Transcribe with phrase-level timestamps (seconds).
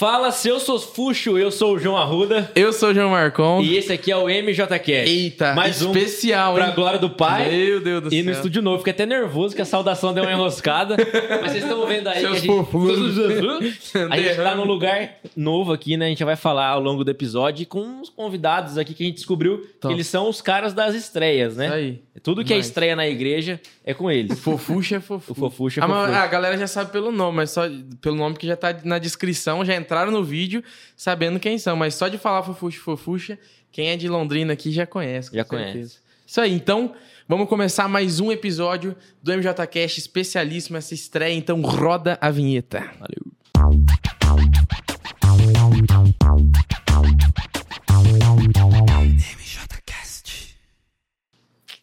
[0.00, 2.50] Fala, seus fuxo, eu sou o João Arruda.
[2.54, 3.60] Eu sou o João Marcon.
[3.60, 4.88] E esse aqui é o MJCast.
[4.88, 6.74] Eita, mais um especial, pra hein?
[6.74, 7.50] glória do Pai.
[7.50, 8.24] Meu Deus do E céu.
[8.24, 10.96] no estúdio novo, fiquei até nervoso que a saudação deu uma enroscada.
[11.42, 13.98] Mas vocês estão vendo aí Seus que a gente...
[14.10, 16.06] a gente tá num lugar novo aqui, né?
[16.06, 19.16] A gente vai falar ao longo do episódio com uns convidados aqui que a gente
[19.16, 19.88] descobriu Top.
[19.88, 21.66] que eles são os caras das estreias, né?
[21.66, 22.02] Isso aí.
[22.22, 24.38] Tudo que é estreia na igreja é com eles.
[24.40, 25.32] Fofuxa é fofuxa.
[25.32, 26.20] O fofuxa é Ah, mas fofuxa.
[26.22, 27.62] a galera já sabe pelo nome, mas só
[28.00, 30.62] pelo nome que já tá na descrição, já entraram no vídeo
[30.96, 31.74] sabendo quem são.
[31.74, 33.36] Mas só de falar fofuxa fofuxa,
[33.72, 35.30] quem é de Londrina aqui já conhece.
[35.30, 35.72] com Já certeza.
[35.72, 35.98] conhece.
[36.24, 36.94] Isso aí, então
[37.28, 41.34] vamos começar mais um episódio do MJCast especialíssimo, essa estreia.
[41.34, 42.88] Então roda a vinheta.
[43.00, 43.40] Valeu.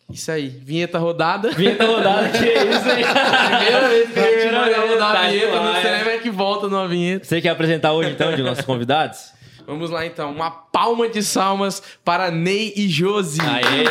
[0.09, 1.51] Isso aí, vinheta rodada.
[1.51, 3.03] Vinheta rodada, que é isso aí?
[3.59, 6.13] Primeira vez que a gente Primeira vai vez, rodar tá a vinheta, não sei nem
[6.13, 7.25] é que volta numa vinheta.
[7.25, 9.33] Você quer apresentar hoje, então, de nossos convidados?
[9.65, 13.41] Vamos lá então, uma palma de salmas para Ney e Josi.
[13.41, 13.85] Aê!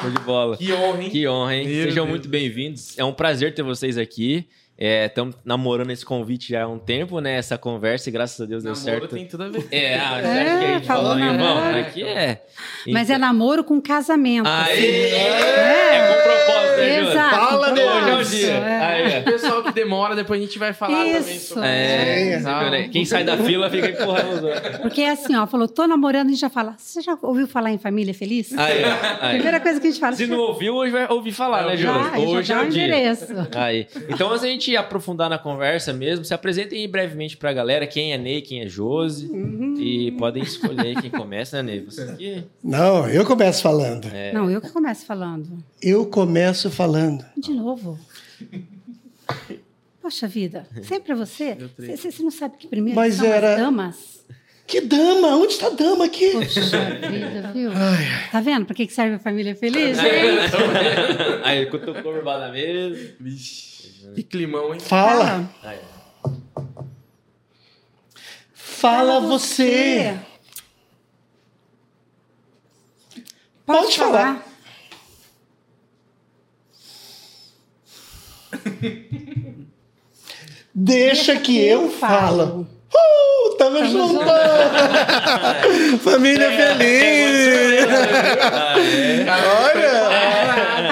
[0.00, 0.56] Show de bola.
[0.56, 1.10] Que honra, hein?
[1.10, 1.66] Que honra, hein?
[1.66, 2.08] Meu Sejam Deus.
[2.08, 2.96] muito bem-vindos.
[2.96, 4.46] É um prazer ter vocês aqui.
[4.80, 7.34] Estamos namorando esse convite já há um tempo, né?
[7.36, 9.14] Essa conversa, e graças a Deus deu Namoro certo.
[9.16, 9.66] tem tudo a ver.
[9.72, 11.80] É, você É, que a gente falou falou, irmão?
[11.80, 12.42] Aqui é.
[12.86, 14.46] Mas é namoro com casamento.
[14.46, 15.10] Aê!
[15.10, 17.00] É, com propósito, né?
[17.10, 17.34] Exato.
[17.36, 17.90] Fala, Deus.
[17.90, 18.52] Hoje é o dia.
[18.52, 18.78] é.
[18.84, 21.54] Aí, O pessoal que demora, depois a gente vai falar também Isso.
[21.54, 22.40] sobre é.
[22.78, 22.88] É?
[22.88, 24.78] Quem sai da fila fica empurrando os outros.
[24.78, 27.72] Porque é assim, ó, falou, tô namorando, a gente já fala, você já ouviu falar
[27.72, 28.52] em família feliz?
[28.56, 28.84] Aí,
[29.20, 29.34] aí.
[29.34, 30.16] Primeira coisa que a gente fala.
[30.16, 32.30] Se não ouviu, hoje vai ouvir falar, né, Júlio?
[32.30, 32.84] Hoje já é o o dia.
[32.84, 33.26] endereço.
[33.54, 33.86] Aí.
[34.08, 38.12] Então, antes da gente aprofundar na conversa mesmo, se apresentem aí brevemente pra galera quem
[38.12, 39.30] é Ney, quem é Josi.
[39.78, 41.84] E podem escolher quem começa, né, Ney?
[41.84, 42.44] Você aqui.
[42.62, 44.08] Não, eu começo falando.
[44.12, 44.32] É.
[44.32, 45.62] Não, eu que começo falando.
[45.80, 47.24] Eu começo falando.
[47.36, 47.98] De novo.
[50.00, 51.54] Poxa vida, sempre é você?
[51.78, 54.18] Você você não sabe que primeiro Mas são era- as damas?
[54.66, 55.28] Que dama?
[55.36, 56.30] Onde está a dama aqui?
[56.32, 56.60] Poxa
[57.10, 57.70] vida, viu?
[58.30, 61.42] Tá vendo pra que que serve a família feliz, Aí, gente?
[61.44, 63.14] aí cutucou por baixo da mesa.
[63.18, 64.80] Vixe, que climão, hein?
[64.80, 65.78] Fala, Aí.
[68.52, 70.18] fala você.
[73.66, 74.46] Pode, Pode falar.
[80.74, 82.66] Deixa que eu falo.
[82.94, 84.24] Uh, tamo junto!
[86.02, 87.86] Família feliz!
[89.28, 90.08] Olha!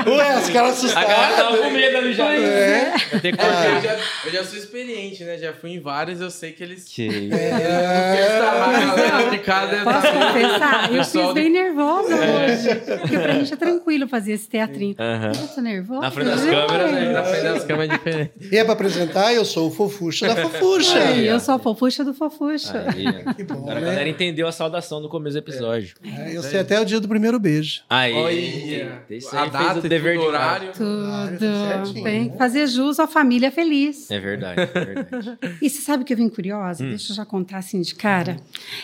[0.06, 1.72] Ué, os caras A galera tava com assustados.
[1.72, 2.32] medo ali já.
[2.34, 2.92] É.
[3.20, 3.96] Que Eu, já,
[4.26, 5.38] eu já sou experiente, né?
[5.38, 6.84] Já fui em vários, eu sei que eles.
[6.84, 10.92] Que galera de casa deve Posso confessar?
[10.92, 12.74] Eu fiz bem nervosa hoje.
[13.00, 14.94] Porque pra gente é tranquilo fazer esse teatrinho.
[14.98, 15.32] Aham.
[15.40, 16.00] Eu tô nervosa.
[16.00, 16.50] Na frente das né?
[16.50, 17.24] câmeras, Na né?
[17.24, 18.32] frente das câmeras é diferente.
[18.52, 20.98] E é pra apresentar, eu sou o Fofuxa da Fofuxa.
[20.98, 22.86] Ai, eu sou a fofuxa do fofuxa.
[22.94, 23.32] Aí, ó.
[23.36, 23.86] Que bom, Agora a né?
[23.86, 25.94] galera entendeu a saudação do começo do episódio.
[26.04, 27.82] É, eu sei até o dia do primeiro beijo.
[27.88, 28.14] Aí.
[28.14, 29.02] Olha,
[29.32, 30.72] a aí data, o dever de horário.
[30.72, 31.38] Tudo.
[31.38, 32.04] certinho.
[32.04, 34.10] Tem que fazer jus à família feliz.
[34.10, 35.38] É verdade, é verdade.
[35.62, 36.84] E você sabe que eu vim curiosa?
[36.84, 36.90] Hum.
[36.90, 38.36] Deixa eu já contar assim de cara.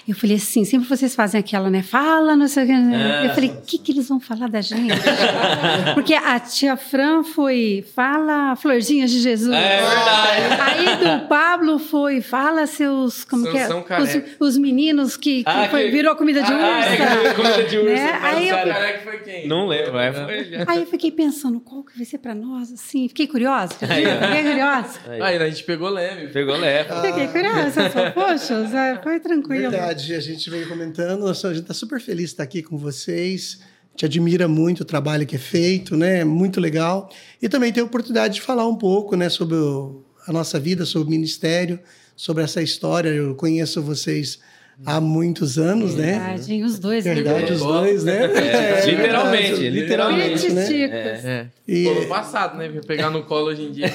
[0.08, 1.82] Eu falei assim, sempre vocês fazem aquela, né?
[1.82, 2.72] Fala, não sei o que.
[2.72, 3.20] né?
[3.20, 3.26] Ah.
[3.26, 4.92] Eu falei, o que, que eles vão falar da gente?
[5.94, 9.54] Porque a tia Fran foi, fala florzinhas de Jesus.
[9.54, 10.62] É verdade.
[10.62, 12.62] Aí do Pablo foi, fala
[12.92, 13.68] seus, como que é?
[13.68, 14.10] Os,
[14.40, 16.90] os meninos que, que Ah, foi- que- virou comida de Ah, ursa.
[17.28, 18.18] é, comida de ursa, Né?
[18.20, 19.48] mas Aí eu, Careca foi quem?
[19.48, 20.64] Não lembro, mas foi.
[20.66, 23.08] aí eu fiquei pensando, qual que vai ser pra nós, assim?
[23.08, 23.74] Fiquei curiosa.
[23.82, 24.04] Aí.
[24.04, 24.98] Fiquei curiosa.
[25.08, 26.28] Aí, Aí, a gente pegou leve.
[26.28, 26.88] Pegou leve.
[27.06, 27.90] Fiquei curiosa.
[27.90, 29.70] Falei, Poxa, Zé, foi tranquilo.
[29.70, 33.58] Verdade, a gente veio comentando, a gente está super feliz de estar aqui com vocês.
[33.62, 36.24] A gente admira muito o trabalho que é feito, né?
[36.24, 37.10] Muito legal.
[37.40, 40.86] E também tem a oportunidade de falar um pouco, né, sobre o- a nossa vida,
[40.86, 41.78] sobre o ministério,
[42.22, 43.08] sobre essa história.
[43.08, 44.38] Eu conheço vocês
[44.86, 46.12] há muitos anos, né?
[46.36, 47.04] Verdade, os dois.
[47.04, 47.14] né?
[47.14, 47.64] Verdade, os É.
[47.64, 48.24] dois, né?
[48.24, 50.62] É, literalmente, verdade, literalmente, né?
[50.66, 51.24] Titicos.
[51.24, 51.46] É.
[51.66, 52.68] E- Pô, passado, né?
[52.68, 53.90] Vou pegar no colo hoje em dia.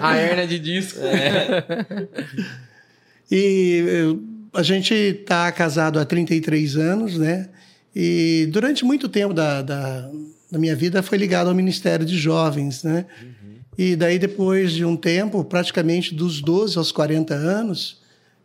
[0.00, 1.00] a hernia de disco.
[3.30, 4.16] E eh,
[4.58, 7.48] a gente está casado há 33 anos, né?
[7.94, 10.10] E durante muito tempo da, da,
[10.50, 13.04] da minha vida foi ligado ao Ministério de Jovens, né?
[13.78, 18.00] E daí, depois de um tempo, praticamente dos 12 aos 40 anos,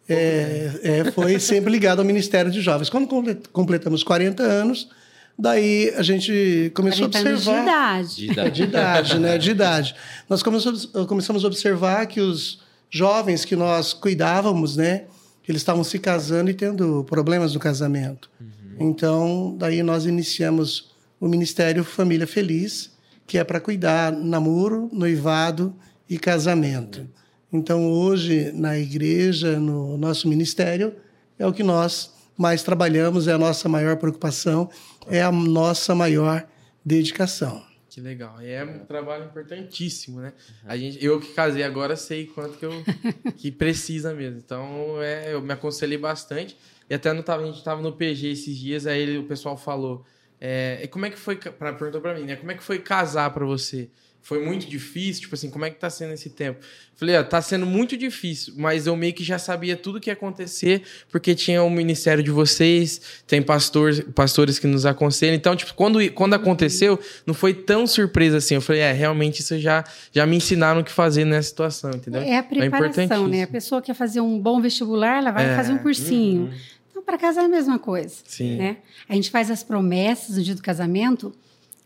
[0.07, 2.87] é, é, foi sempre ligado ao Ministério de Jovens.
[2.89, 4.89] Quando comple- completamos 40 anos,
[5.37, 7.63] daí a gente começou a 40 anos de observar...
[7.63, 8.15] idade.
[8.15, 8.51] De idade.
[8.55, 9.37] de idade, né?
[9.39, 9.95] De idade.
[10.29, 15.05] Nós começamos, começamos a observar que os jovens que nós cuidávamos, né?
[15.49, 18.29] Eles estavam se casando e tendo problemas no casamento.
[18.79, 22.91] Então, daí nós iniciamos o Ministério Família Feliz,
[23.25, 25.75] que é para cuidar namoro, noivado
[26.09, 27.07] e casamento.
[27.51, 30.95] Então, hoje, na igreja, no nosso ministério,
[31.37, 34.69] é o que nós mais trabalhamos, é a nossa maior preocupação,
[35.07, 36.47] é a nossa maior
[36.83, 37.63] dedicação.
[37.89, 38.41] Que legal.
[38.41, 40.33] E é um trabalho importantíssimo, né?
[40.65, 42.71] A gente, eu que casei agora sei quanto que eu
[43.37, 44.39] que precisa mesmo.
[44.43, 46.57] Então, é, eu me aconselhei bastante.
[46.89, 50.03] E até no, a gente estava no PG esses dias, aí o pessoal falou:
[50.45, 52.35] é, como é que foi, pra, perguntou para mim, né?
[52.35, 53.87] Como é que foi casar para você?
[54.21, 55.23] Foi muito difícil?
[55.23, 56.59] Tipo assim, como é que tá sendo esse tempo?
[56.95, 60.13] Falei, ó, tá sendo muito difícil, mas eu meio que já sabia tudo que ia
[60.13, 65.35] acontecer, porque tinha o ministério de vocês, tem pastores, pastores que nos aconselham.
[65.35, 68.55] Então, tipo, quando, quando aconteceu, não foi tão surpresa assim.
[68.55, 72.21] Eu falei, é, realmente isso já, já me ensinaram o que fazer nessa situação, entendeu?
[72.21, 73.43] É a É preparação, né?
[73.43, 75.55] A pessoa quer fazer um bom vestibular, ela vai É.
[75.55, 76.49] fazer um cursinho.
[76.93, 78.17] Então, para casar é a mesma coisa.
[78.23, 78.55] Sim.
[78.57, 78.77] Né?
[79.09, 81.33] A gente faz as promessas no dia do casamento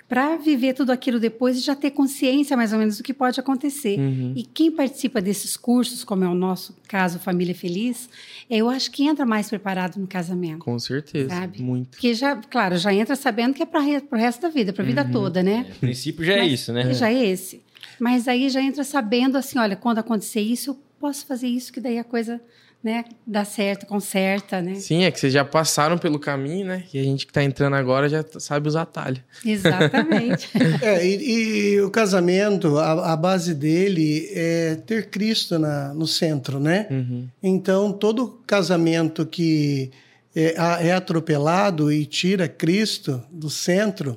[0.09, 3.39] para viver tudo aquilo depois e já ter consciência mais ou menos do que pode
[3.39, 3.98] acontecer.
[4.00, 4.33] Uhum.
[4.36, 8.09] E quem participa desses cursos, como é o nosso caso Família Feliz,
[8.50, 10.59] eu acho que entra mais preparado no casamento.
[10.59, 11.30] Com certeza.
[11.30, 11.62] Sabe?
[11.62, 11.89] Muito.
[11.92, 14.88] Porque já, claro, já entra sabendo que é para o resto da vida, para a
[14.88, 15.12] vida Uhum.
[15.12, 15.65] toda, né?
[15.77, 16.94] O princípio já é Mas- isso, né?
[16.94, 17.62] Já é esse.
[18.00, 21.80] Mas aí já entra sabendo assim, olha, quando acontecer isso, eu posso fazer isso, que
[21.81, 22.39] daí a coisa
[22.83, 24.75] né, dá certo, conserta, né?
[24.75, 26.83] Sim, é que vocês já passaram pelo caminho, né?
[26.94, 29.19] E a gente que tá entrando agora já sabe os atalhos.
[29.45, 30.50] Exatamente.
[30.81, 36.59] É, e, e o casamento, a, a base dele é ter Cristo na, no centro,
[36.59, 36.88] né?
[36.89, 37.27] Uhum.
[37.41, 39.91] Então, todo casamento que
[40.35, 44.15] é, é atropelado e tira Cristo do centro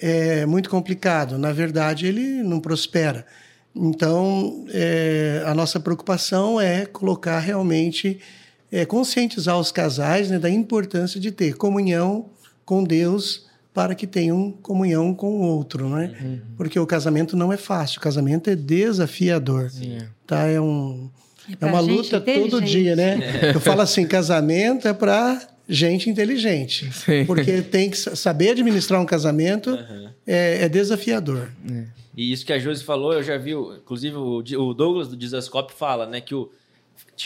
[0.00, 1.38] é muito complicado.
[1.38, 3.24] Na verdade, ele não prospera.
[3.74, 8.18] Então, é, a nossa preocupação é colocar realmente,
[8.70, 12.26] é, conscientizar os casais né, da importância de ter comunhão
[12.64, 16.12] com Deus para que tenham comunhão com o outro, né?
[16.58, 19.70] Porque o casamento não é fácil, o casamento é desafiador,
[20.26, 20.46] tá?
[20.46, 21.10] É um
[21.48, 23.18] É é uma luta todo dia, né?
[23.54, 27.24] Eu falo assim, casamento é para gente inteligente, Sim.
[27.24, 29.78] porque tem que sa- saber administrar um casamento
[30.26, 31.48] é, é desafiador.
[32.16, 36.06] E isso que a Josi falou, eu já vi, inclusive o Douglas do Dizascope fala,
[36.06, 36.50] né, que o,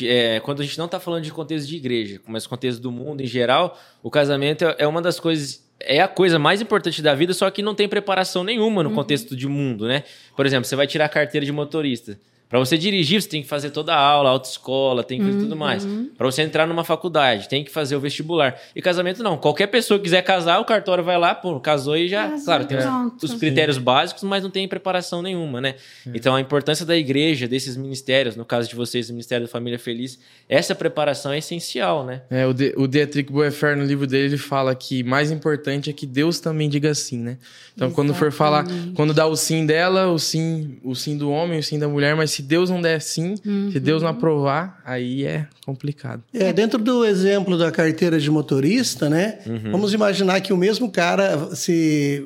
[0.03, 3.21] é, quando a gente não está falando de contexto de igreja, mas contexto do mundo
[3.21, 7.15] em geral, o casamento é, é uma das coisas, é a coisa mais importante da
[7.15, 10.05] vida, só que não tem preparação nenhuma no contexto de mundo, né?
[10.35, 12.19] Por exemplo, você vai tirar a carteira de motorista.
[12.49, 15.57] Para você dirigir, você tem que fazer toda a aula, autoescola, tem que fazer tudo
[15.57, 15.85] mais.
[16.17, 18.57] Para você entrar numa faculdade, tem que fazer o vestibular.
[18.75, 19.37] E casamento não.
[19.37, 22.29] Qualquer pessoa que quiser casar, o cartório vai lá, pô, casou e já.
[22.29, 23.23] Casou, claro, tem os, pronto.
[23.25, 25.75] os critérios básicos, mas não tem preparação nenhuma, né?
[26.15, 29.79] Então a importância da igreja, desses ministérios, no caso de vocês, o Ministério da Família
[29.79, 32.23] Feliz, essa preparação é essencial, né?
[32.31, 35.93] É, o, de, o Dietrich Boefer, no livro dele, ele fala que mais importante é
[35.93, 37.39] que Deus também diga sim, né?
[37.75, 38.65] Então, quando for falar,
[38.95, 42.15] quando dá o sim dela, o sim, o sim do homem, o sim da mulher,
[42.15, 43.35] mas se Deus não der sim,
[43.73, 46.23] se Deus não aprovar, aí é complicado.
[46.35, 49.39] É, dentro do exemplo da carteira de motorista, né?
[49.71, 52.25] Vamos imaginar que o mesmo cara, se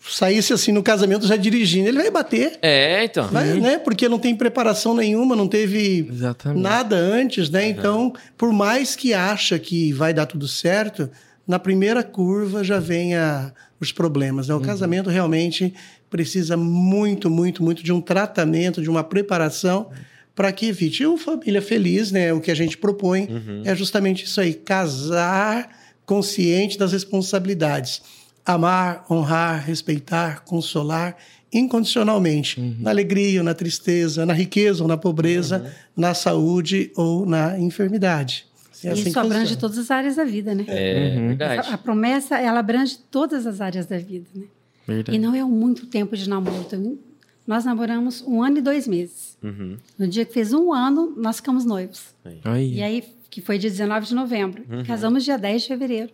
[0.00, 2.58] saísse assim no casamento já dirigindo, ele vai bater.
[2.60, 3.28] É, então.
[3.28, 3.78] Vai, né?
[3.78, 6.60] Porque não tem preparação nenhuma, não teve Exatamente.
[6.62, 7.68] nada antes, né?
[7.68, 11.08] Então, por mais que acha que vai dar tudo certo,
[11.46, 14.48] na primeira curva já vem a- os problemas.
[14.48, 14.54] Né?
[14.54, 15.72] O casamento realmente
[16.14, 19.90] precisa muito, muito, muito de um tratamento, de uma preparação
[20.32, 21.02] para que evite.
[21.02, 22.32] E o Família Feliz, né?
[22.32, 23.26] O que a gente propõe
[23.64, 25.68] é justamente isso aí: casar
[26.06, 28.00] consciente das responsabilidades.
[28.46, 31.16] Amar, honrar, respeitar, consolar
[31.52, 37.58] incondicionalmente, na alegria ou na tristeza, na riqueza ou na pobreza, na saúde ou na
[37.58, 38.46] enfermidade.
[38.84, 39.60] É assim Isso que abrange funciona.
[39.60, 40.64] todas as áreas da vida, né?
[40.68, 41.28] É Uhum.
[41.28, 41.68] verdade.
[41.72, 44.44] A promessa, ela abrange todas as áreas da vida, né?
[44.86, 45.16] Verdade.
[45.16, 46.64] E não é muito tempo de namoro.
[46.66, 46.98] Então,
[47.46, 49.36] nós namoramos um ano e dois meses.
[49.42, 49.76] Uhum.
[49.98, 52.14] No dia que fez um ano, nós ficamos noivos.
[52.44, 52.74] Aí.
[52.74, 54.64] E aí, que foi dia 19 de novembro.
[54.86, 56.10] Casamos dia 10 de fevereiro.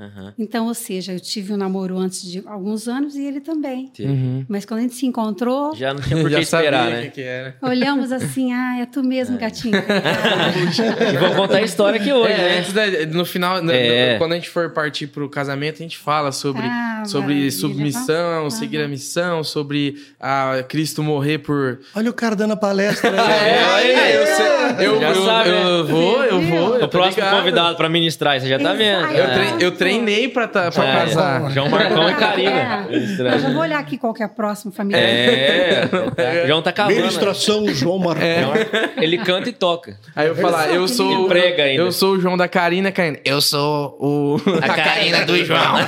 [0.00, 0.32] Aham.
[0.38, 3.92] Então, ou seja, eu tive um namoro antes de alguns anos e ele também.
[4.00, 4.44] Uhum.
[4.48, 7.06] Mas quando a gente se encontrou, Já não tinha por que esperar, né?
[7.08, 7.54] que era.
[7.62, 9.74] olhamos assim, ah, é tu mesmo, gatinho.
[11.12, 13.06] E vou contar a história aqui hoje, É, né?
[13.06, 14.12] da- no final, no- É.
[14.14, 17.50] no- quando a gente for partir pro casamento, a gente fala sobre, Ah, sobre maravilha.
[17.50, 21.80] submissão, seguir a missão, sobre a Cristo morrer por.
[21.94, 23.10] Olha o cara dando a palestra.
[23.40, 25.54] É, aí, eu, sei- eu, Já eu, sabe, eu
[25.84, 25.90] né?
[25.90, 26.76] vou, eu vou.
[26.78, 27.38] eu O próximo ligado.
[27.38, 29.06] convidado para ministrar, você já tá vendo.
[29.12, 29.34] Eu, É.
[29.34, 31.50] treino, eu treinei pra, tá, pra É, casar.
[31.50, 32.86] João Marcão e Karina.
[32.90, 33.34] É.
[33.34, 35.00] Eu já vou olhar aqui qual que é a próxima família.
[35.00, 36.00] É, tá-
[36.46, 36.96] João tá cavando.
[36.96, 38.52] Ministração João Marcão.
[39.00, 39.96] Ele canta e toca.
[40.14, 41.10] Aí eu falar, eu sou.
[41.20, 41.82] Ele prega ainda.
[41.82, 43.18] Eu sou o João da Karina, Karina.
[43.24, 44.36] Eu sou o.
[44.62, 45.60] A, Karina do João.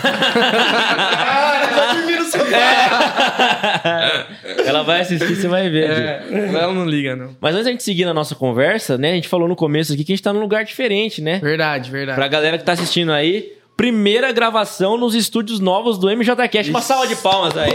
[4.67, 5.91] Ela vai assistir, você vai ver.
[5.91, 7.37] É, ela não liga, não.
[7.41, 9.13] Mas antes da gente seguir na nossa conversa, né?
[9.13, 11.39] A gente falou no começo aqui que a gente tá num lugar diferente, né?
[11.43, 12.17] Verdade, verdade.
[12.17, 13.53] Pra galera que tá assistindo aí,
[13.83, 16.71] primeira gravação nos estúdios novos do MJCast.
[16.71, 17.73] Uma salva de palmas aí.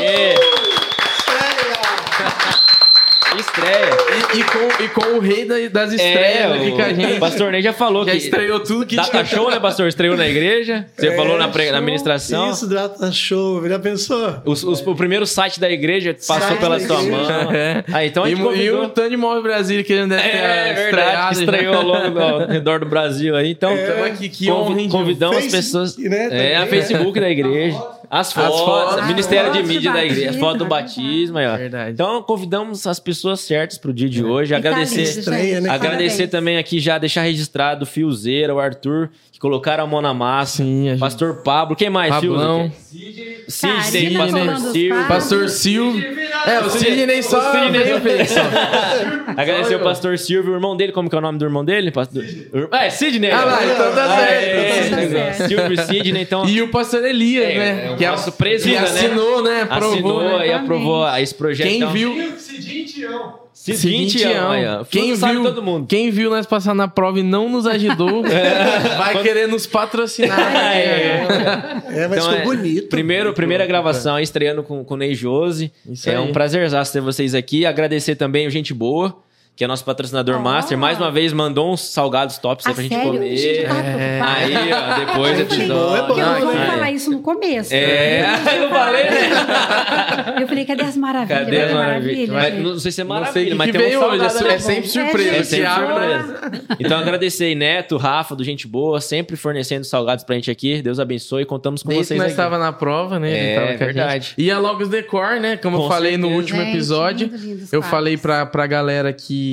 [3.40, 3.90] Estreia.
[4.34, 7.14] E, e com, e com o rei da- das estreias aqui com a gente.
[7.14, 8.18] É, o Pastor Ney já falou Já que.
[8.18, 9.26] estreou tudo que Data tinha.
[9.26, 9.88] show, né, pastor?
[9.88, 10.86] Estreou na igreja.
[10.96, 11.82] Você É, falou na, pre- na.
[12.50, 13.68] Isso, data show.
[13.68, 14.36] Já pensou?
[14.46, 17.18] Os- os- o primeiro site da igreja passou Site pela sua igreja.
[17.44, 17.52] mão.
[17.52, 17.84] É.
[17.94, 18.90] Ah, então a e, e o.
[18.90, 21.42] Tony Móvel Brasil, que ter É verdade, estreado que já.
[21.42, 23.52] estreou ao longo do, ao redor do Brasil aí.
[23.52, 23.72] Então,
[24.06, 24.48] aqui, que
[24.90, 25.98] convidamos as pessoas.
[25.98, 26.68] né, É, a.
[26.68, 27.78] Facebook da igreja.
[28.10, 29.08] As fotos, fotos.
[29.08, 31.38] Ministério de Fotos de Mídia da igreja, batismo, foto do é batismo.
[31.38, 31.58] Aí, ó.
[31.58, 31.92] Verdade.
[31.92, 34.54] Então, convidamos as pessoas certas pro dia de hoje.
[34.54, 35.30] E tá Agradecer.
[35.30, 35.70] né?
[35.70, 35.80] Agradecer
[36.18, 36.30] Parabéns.
[36.32, 40.58] também aqui já, deixar registrado o Fiozeira, o Arthur, que colocaram a mão na massa.
[40.64, 42.72] Sim, a gente- Pastor Pablo, quem mais, Pablão.
[43.48, 45.08] Sidney, Karina Pastor Silvio.
[45.08, 46.18] Pastor Silvio.
[46.48, 48.42] É, o Sidney só O Sidney só- fez só.
[49.38, 51.92] Agradecer o pastor Silvio, o irmão dele, como que é o nome do irmão dele?
[51.92, 52.24] Pastor...
[52.74, 53.32] É Sidney.
[53.32, 54.32] Ah lá, então tá certo.
[54.34, 55.48] é, Tá é, certo.
[55.48, 56.46] Silvio e Sidney, então...
[56.46, 57.96] E o pastor Elias, É, né?
[58.04, 59.62] É o que a- nosso presida, que assinou, né?
[59.70, 60.48] Aprovou, Assinou né?
[60.48, 61.68] e aprovou esse projeto.
[61.68, 62.34] Quem então, viu...
[62.38, 64.84] Seguinte, ó.
[64.86, 65.88] Quem viu, todo mundo.
[65.88, 68.24] quem viu nós passar na prova e não nos ajudou,
[68.98, 70.40] vai querer nos patrocinar.
[70.40, 71.82] Ah, é.
[71.90, 72.88] É, mas Então, ficou é, bonito.
[72.88, 75.72] Primeiro, primeira gravação aí, estreando com, com o Ney Jose.
[75.90, 76.20] Isso é aí.
[76.22, 77.66] um prazerzaço ter vocês aqui.
[77.66, 79.18] Agradecer também o Gente Boa,
[79.58, 80.40] que é nosso patrocinador Oh.
[80.40, 80.78] master.
[80.78, 83.12] Mais uma vez, mandou uns salgados tops aí Ah, pra gente sério?
[83.14, 83.36] comer.
[83.38, 84.22] Gente, eu tava É.
[84.24, 85.96] Aí, ó, depois do Gente episódio.
[85.96, 86.66] é bom, Porque eu Ah, vou é.
[86.68, 87.74] falar isso no começo.
[87.74, 88.22] É,
[88.56, 90.42] eu não falei, né?
[90.42, 91.40] Eu falei, cadê as maravilhas?
[91.46, 92.30] Cadê as maravilhas?
[92.30, 92.62] Mas gente?
[92.64, 93.98] Não sei se é Não maravilha, mas tem um hoje.
[93.98, 95.30] salgado É, na sempre surpresa.
[95.30, 96.52] É É, sempre surpresa.
[96.80, 100.84] Então agradecer aí, Neto, Rafa, do Gente Boa, sempre fornecendo salgados pra gente aqui.
[100.84, 102.34] Deus abençoe, contamos com Desde vocês nós aqui.
[102.34, 103.54] estava na prova, né?
[103.54, 104.26] É, tava com a verdade.
[104.28, 104.36] gente.
[104.38, 105.58] E a Logos Decor, né?
[105.58, 107.32] Como Com eu falei no último Gente, episódio,
[107.72, 109.47] eu falei pra, pra galera que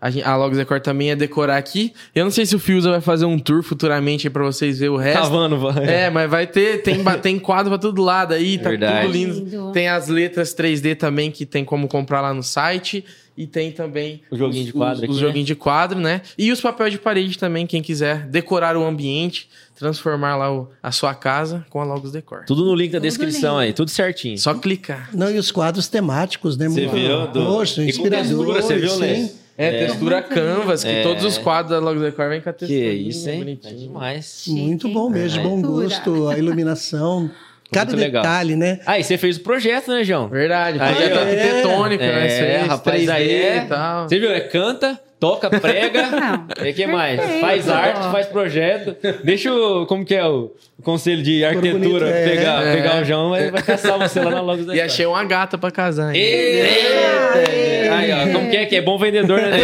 [0.00, 1.92] a, gente- a Logos Decor também ia decorar aqui.
[2.14, 4.94] Eu não sei se o Fiusa vai fazer um tour futuramente aí pra vocês verem
[4.94, 5.22] o resto.
[5.22, 5.84] Cavando, vai.
[5.86, 9.06] É, mas vai ter, tem, tem quadro pra todo lado aí, tá Verdade.
[9.06, 9.34] tudo lindo.
[9.40, 9.72] Lindo.
[9.72, 13.04] Tem as letras 3D também que tem como comprar lá no site.
[13.36, 15.22] E tem também O joguinho de quadro os, aqui, os né?
[15.26, 16.20] joguinhos de quadro, né?
[16.36, 20.92] E os papéis de parede também, quem quiser decorar o ambiente, transformar lá o- a
[20.92, 22.44] sua casa com a Logos Decor.
[22.46, 23.60] Tudo no link da Tudo descrição lindo.
[23.62, 24.36] aí, tudo certinho.
[24.36, 25.08] Só clicar.
[25.14, 26.68] Não, e os quadros temáticos, né?
[26.68, 27.28] Você viu?
[27.28, 27.46] Do...
[27.46, 28.22] Poxa, textura,
[28.62, 29.30] você viu, né?
[29.70, 29.76] Sim.
[29.76, 31.02] É, textura canvas, que É.
[31.02, 32.92] todos os quadros da Logos Decor vêm com a Que textura.
[32.92, 33.34] isso, hein?
[33.36, 33.76] É Bonitinho.
[33.78, 34.44] demais.
[34.48, 35.12] Muito Chique, bom hein?
[35.12, 35.42] mesmo, É.
[35.44, 37.30] bom gosto, a iluminação,
[37.72, 38.22] cada legal.
[38.22, 38.80] detalhe, né?
[38.86, 40.28] Ah, e você fez o projeto, né, João?
[40.28, 42.26] Verdade, projeto arquitetônico, né?
[42.26, 43.56] Isso É, aí, rapaz, 3D aí é...
[43.58, 44.08] e tal.
[44.08, 46.08] Você viu, é canta, toca, prega,
[46.58, 47.20] Não, e que mais?
[47.20, 47.40] perfeito.
[47.42, 48.96] Faz arte, faz projeto.
[49.22, 49.86] Deixa o...
[49.86, 52.24] Como que é o, o conselho de arquitetura bonito, é.
[52.28, 52.72] pegar, É.
[52.76, 55.56] pegar o João, ele vai caçar você lá na Logos da E achei uma gata
[55.58, 56.14] pra casar.
[56.14, 56.20] hein?
[56.20, 57.50] Eita!
[57.92, 58.80] Aí, ó, como que é que é?
[58.80, 59.58] Bom vendedor, né?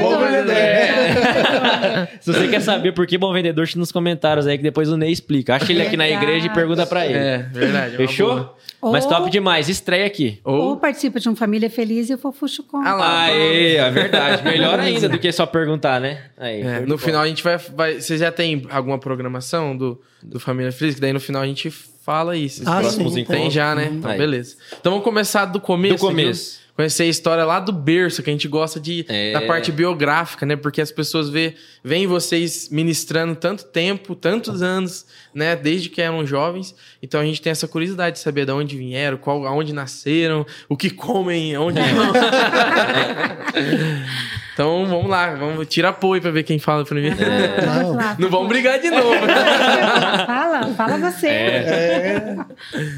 [0.00, 0.54] Bom vendedor.
[0.56, 2.08] É.
[2.20, 4.96] Se você quer saber por que bom vendedor, deixa nos comentários aí que depois o
[4.96, 5.54] Ney explica.
[5.56, 7.14] Acha ele aqui na igreja e pergunta pra ele.
[7.18, 7.94] É, verdade.
[7.94, 8.34] é Fechou?
[8.34, 8.58] boa.
[8.92, 9.68] Mas Ou- top demais.
[9.68, 10.38] Estreia aqui.
[10.44, 10.76] Ou Ou...
[10.76, 12.76] participa de um Família Feliz e o Fofuxo com.
[12.78, 13.22] Ah lá.
[13.24, 14.44] Aê, é verdade.
[14.44, 16.24] Melhor ainda do que só perguntar, né?
[16.36, 18.00] Aí, É, no final a gente vai, vai.
[18.00, 20.94] Você já tem alguma programação do, do Família Feliz?
[20.94, 22.62] Que daí no final a gente fala isso.
[22.66, 23.42] Ah, próximos sim, encontros.
[23.42, 23.90] Tem já, né?
[23.92, 24.18] Então, Aí.
[24.18, 24.56] beleza.
[24.80, 25.96] Então vamos começar do começo.
[25.96, 26.58] Do começo.
[26.60, 26.68] viu?
[26.78, 29.32] Conhecer a história lá do berço, que a gente gosta de, É.
[29.32, 30.54] da parte biográfica, né?
[30.54, 35.04] Porque as pessoas vê, veem vocês ministrando tanto tempo, tantos anos,
[35.34, 35.56] né?
[35.56, 36.76] Desde que eram jovens.
[37.02, 40.76] Então a gente tem essa curiosidade de saber de onde vieram, qual, aonde nasceram, o
[40.76, 42.12] que comem, onde vão.
[44.58, 47.14] então vamos lá, vamos tirar apoio pra ver quem fala primeiro.
[47.64, 48.16] Vamos lá.
[48.18, 49.14] Não vamos brigar de novo.
[50.26, 51.28] Fala, fala você.
[51.28, 52.36] É.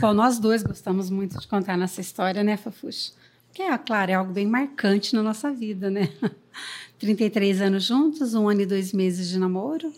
[0.00, 3.12] Bom, nós dois gostamos muito de contar nossa história, né, Fafuxa?
[3.48, 6.08] Porque, é, claro, é algo bem marcante na nossa vida, né?
[6.98, 9.92] 33 anos juntos, um ano e dois meses de namoro.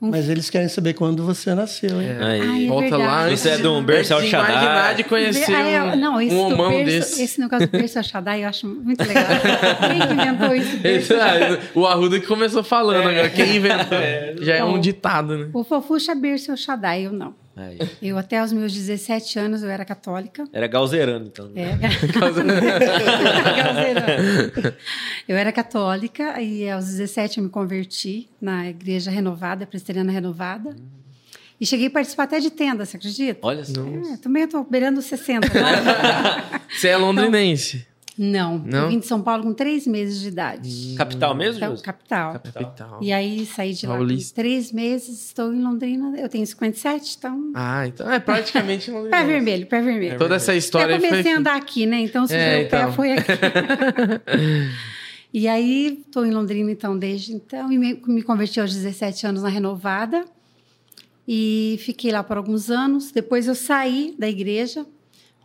[0.00, 2.10] Mas eles querem saber quando você nasceu, hein?
[2.20, 2.40] Aí.
[2.42, 3.02] Ai, é Volta verdade.
[3.30, 3.36] lá.
[3.36, 4.50] Você é de um berço El Shaddai.
[4.52, 7.22] imaginar de conhecer Ah, é, um, não, esse, um do homão berço, desse.
[7.22, 9.24] esse negócio do berço El Shaddai eu acho muito legal.
[9.88, 10.76] Quem que inventou isso?
[10.84, 13.30] Esse, Berço ah, o Arruda que começou falando agora.
[13.30, 13.98] Quem inventou?
[14.44, 14.78] Já é um Bom.
[14.78, 15.48] ditado, né?
[15.54, 17.34] O Fofuxa é berço El Shaddai, eu não.
[17.56, 17.78] Aí.
[18.02, 20.44] Eu até os meus 17 anos eu era católica.
[20.52, 21.52] Era galzerando, então.
[21.54, 21.78] É.
[25.28, 30.74] eu era católica e aos 17 eu me converti na igreja renovada, presbiteriana renovada.
[31.60, 33.38] E cheguei a participar até de tenda, você acredita?
[33.42, 33.80] Olha só.
[34.12, 35.48] É, também eu tô beirando os 60.
[35.48, 36.60] né?
[36.68, 37.86] Você é londrinense?
[38.16, 38.84] Não, Não?
[38.84, 40.94] eu vim de São Paulo com três meses de idade.
[40.96, 42.32] Capital mesmo, Então, capital.
[42.34, 43.00] Capital.
[43.02, 44.30] E aí saí de lá Paulista.
[44.30, 46.14] com três meses, estou em Londrina.
[46.16, 47.50] Eu tenho 57, então.
[47.54, 49.26] Ah, então é praticamente Pé londrinense.
[49.26, 50.18] vermelho, pé vermelho.
[50.18, 51.98] Toda essa história eu foi comecei a andar aqui, né?
[52.00, 52.92] Então, se É, pé então.
[52.92, 53.32] foi aqui.
[55.32, 57.72] e aí, estou em Londrina, então, desde então.
[57.72, 60.24] E me, me converti aos 17 anos na Renovada.
[61.26, 63.10] E fiquei lá por alguns anos.
[63.10, 64.86] Depois eu saí da igreja,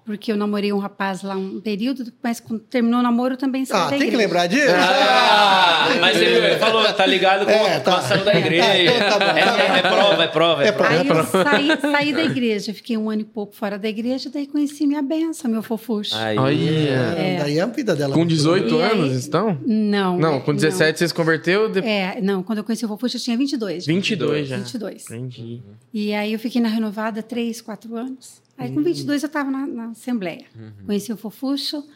[0.10, 2.12] porque eu namorei um rapaz lá um período.
[2.24, 4.18] Mas quando terminou o namoro, eu também saí Ah, da tem que igreja.
[4.26, 4.74] lembrar disso?
[4.76, 7.98] Ah, mas você viu, ele falou, tá ligado com É, a tá.
[8.00, 8.92] ação da igreja.
[8.98, 9.76] Tá, tá bom, é, tá bom.
[9.76, 10.64] é prova, é prova.
[10.64, 10.90] É É prova.
[10.94, 14.48] Aí eu saí, saí da igreja, fiquei um ano e pouco fora da igreja, daí
[14.48, 16.16] conheci minha benção, meu fofuxo.
[16.18, 16.88] Aí.
[16.88, 18.16] É, Daí a vida dela.
[18.16, 19.60] Com 18 E aí- anos, então?
[19.64, 20.18] Não.
[20.18, 21.70] Não, é, com 17 você se converteu?
[21.70, 21.80] De...
[21.82, 23.84] É, não, quando eu conheci o fofuxo eu tinha 22.
[23.86, 23.94] já.
[23.94, 24.58] 22 já.
[24.58, 25.06] 22.
[25.12, 25.62] Entendi.
[25.94, 28.42] E aí eu fiquei na renovada 3, 4 anos.
[28.60, 30.46] Aí com 22 eu estava na, na Assembleia.
[30.56, 30.86] Uhum.
[30.86, 31.88] Conheci o fofuxo.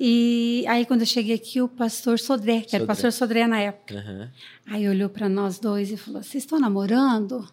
[0.00, 2.84] E aí quando eu cheguei aqui, o pastor Sodré, que era Sodré.
[2.84, 3.94] o pastor Sodré na época.
[3.94, 4.30] Aham.
[4.66, 7.46] Aí olhou para nós dois e falou: Vocês estão namorando?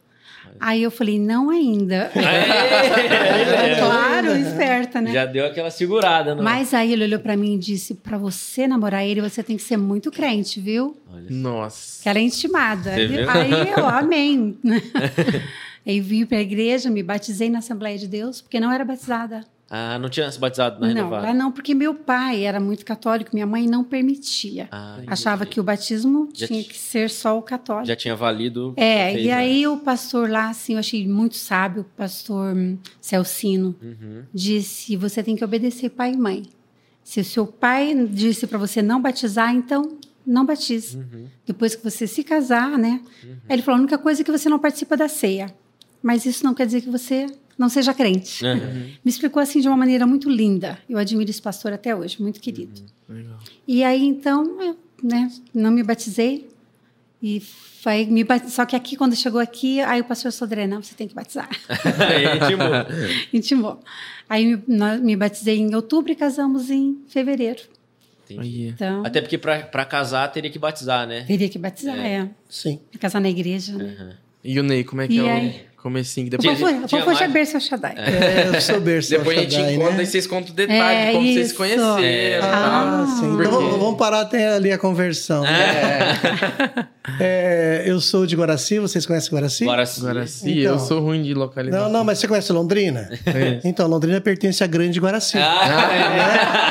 [0.59, 2.11] Aí eu falei: Não ainda.
[2.15, 3.79] É.
[3.79, 5.11] claro, esperta, né?
[5.11, 6.43] Já deu aquela segurada, não?
[6.43, 9.63] Mas aí ele olhou pra mim e disse: Pra você namorar ele, você tem que
[9.63, 10.95] ser muito crente, viu?
[11.11, 11.25] Olha.
[11.29, 12.03] Nossa.
[12.03, 12.91] Que ela é intimada.
[12.91, 14.57] Aí eu, amém.
[15.85, 19.41] aí vim pra igreja, me batizei na Assembleia de Deus, porque não era batizada.
[19.67, 21.27] Ah, não tinha se batizado na não, renovada?
[21.27, 24.67] lá não, porque meu pai era muito católico, minha mãe não permitia.
[24.71, 27.87] Ah, Achava que o batismo Já tinha ti- que ser só o católico.
[27.87, 28.73] Já tinha valido.
[28.77, 29.33] É, fez, e né?
[29.33, 34.23] aí o pastor lá, assim, eu achei muito sábio, o pastor hum, Celcino, Uhum.
[34.31, 36.43] disse: você tem que obedecer pai e mãe.
[37.03, 40.97] Se o seu pai disse para você não batizar, então não batize.
[40.97, 41.25] Uhum.
[41.45, 43.01] Depois que você se casar, né?
[43.49, 45.53] Aí ele falou: a única coisa é que você não participa da ceia.
[46.05, 47.25] Mas isso não quer dizer que você
[47.57, 48.45] não seja crente.
[48.45, 48.59] Aham.
[49.03, 50.77] Me explicou assim de uma maneira muito linda.
[50.87, 52.81] Eu admiro esse pastor até hoje, muito querido.
[53.09, 53.39] Legal.
[53.67, 56.47] E aí, então, eu né, não me batizei.
[57.23, 58.47] E foi, me bat...
[58.51, 61.49] Só que aqui, quando chegou aqui, aí o pastor Sodré, não, você tem que batizar.
[62.47, 62.63] Tipo,
[63.35, 63.79] Intimou.
[64.29, 67.61] Aí me, nós- me batizei em outubro e casamos em fevereiro.
[68.29, 68.67] entendi.
[68.67, 71.23] Então, Até porque pra casar teria que batizar, né?
[71.23, 72.29] teria que batizar, é.
[72.49, 72.79] Sim.
[72.99, 74.17] Casar na igreja, né?
[74.43, 75.65] E o Ney, como é que E é aí?
[75.73, 76.27] o comecinho?
[76.27, 77.93] O Depois, povo tinha foi mais- berço Shaddai.
[77.97, 80.03] É, eu sou berço depois a gente Shaddai, encontra né?
[80.03, 81.55] e vocês contam o detalhe É, de como vocês se isso.
[81.55, 81.97] conheceram.
[81.99, 82.37] É.
[82.37, 82.49] e tal.
[82.51, 83.29] Ah, sim.
[83.29, 85.43] Porque- Então vamos- parar até ali a conversão.
[85.43, 86.17] né?
[87.19, 89.63] É, eu sou de Guaraci, vocês conhecem Guaraci?
[89.63, 89.85] Agora
[90.25, 90.73] sim, Então.
[90.73, 91.83] eu sou ruim de localidade.
[91.83, 93.09] Não, não, mas você conhece Londrina?
[93.23, 93.67] Conheço.
[93.67, 95.37] Então, Londrina pertence à Grande Guaraci.
[95.37, 95.87] Ah,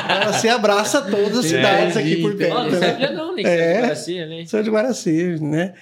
[0.07, 0.15] né?
[0.19, 2.53] Guaraci abraça todas as cidades aqui por perto.
[2.53, 2.79] não né?
[2.79, 3.85] sabia não, nem É.
[3.91, 4.43] assim, né?
[4.45, 5.73] Sou de Guaraci, né?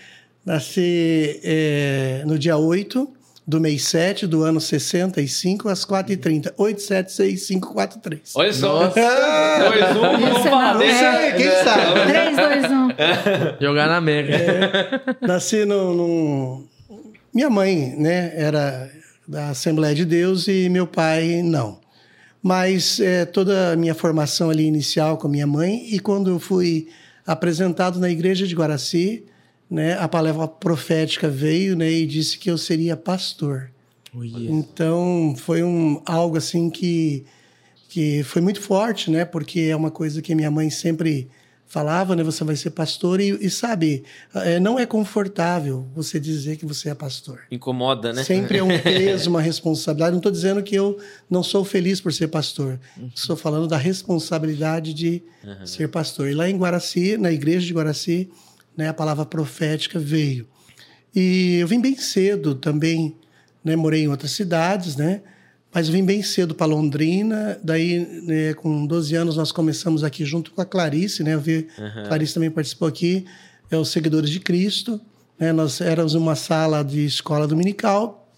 [0.46, 3.10] Nasci é, no dia 8
[3.46, 6.54] do mês 7 do ano 65, às 4h30.
[6.58, 8.32] 876543.
[8.36, 8.84] Olha só.
[8.86, 8.94] Nossa.
[8.96, 11.04] Dois, um, vamos Esse falar não, desse.
[11.04, 11.32] é.
[11.34, 12.12] Quem sabe?
[12.12, 13.64] 3, 2, 1.
[13.66, 14.38] Jogar na Mega.
[15.22, 16.68] Nasci no, num-
[17.34, 18.90] Minha mãe, né, era
[19.28, 21.80] da Assembleia de Deus e meu pai não.
[22.42, 26.40] Mas é, toda a minha formação ali inicial com a minha mãe e quando eu
[26.40, 26.88] fui
[27.26, 29.24] apresentado na igreja de Guaraci,
[29.74, 33.72] né, a palavra profética veio, né, e disse que eu seria pastor.
[34.16, 34.52] Olha.
[34.52, 37.26] Então foi um algo assim que
[37.90, 39.24] que foi muito forte, né?
[39.24, 41.30] Porque é uma coisa que minha mãe sempre
[41.68, 42.24] falava, né?
[42.24, 46.90] Você vai ser pastor e, e sabe, é, não é confortável você dizer que você
[46.90, 47.42] é pastor.
[47.52, 48.24] Incomoda, né?
[48.24, 50.12] Sempre é um peso, uma responsabilidade.
[50.12, 52.80] Não estou dizendo que eu não sou feliz por ser pastor.
[53.16, 55.24] Estou falando da responsabilidade de
[55.66, 56.30] ser pastor.
[56.30, 58.30] E lá em Guaraci, na igreja de Guaraci,
[58.76, 60.48] né, a palavra profética veio.
[61.16, 63.16] E eu vim bem cedo também,
[63.64, 65.22] né, morei em outras cidades, né?
[65.74, 67.60] Mas vim bem cedo para Londrina.
[67.64, 71.34] Daí, né, com 12 anos, nós começamos aqui junto com a Clarice, né?
[71.34, 71.68] Eu vi,
[72.08, 73.26] Clarice também participou aqui,
[73.72, 75.02] é os Seguidores de Cristo.
[75.40, 75.52] Né?
[75.52, 78.32] Nós éramos uma sala de escola dominical.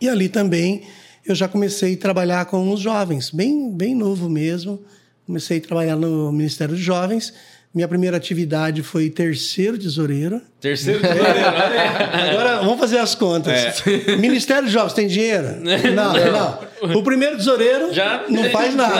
[0.00, 0.82] E ali também
[1.24, 4.82] eu já comecei a trabalhar com os jovens, bem, bem novo mesmo.
[5.26, 7.32] Comecei a trabalhar no Ministério dos Jovens.
[7.74, 10.42] Minha primeira atividade foi terceiro tesoureiro.
[10.60, 11.80] Terceiro tesoureiro, olha
[12.12, 12.30] aí.
[12.30, 13.82] Agora, vamos fazer as contas.
[14.20, 15.56] Ministério dos Jovens tem dinheiro?
[15.94, 16.98] Não, não.
[16.98, 18.94] O primeiro tesoureiro Já não faz nada.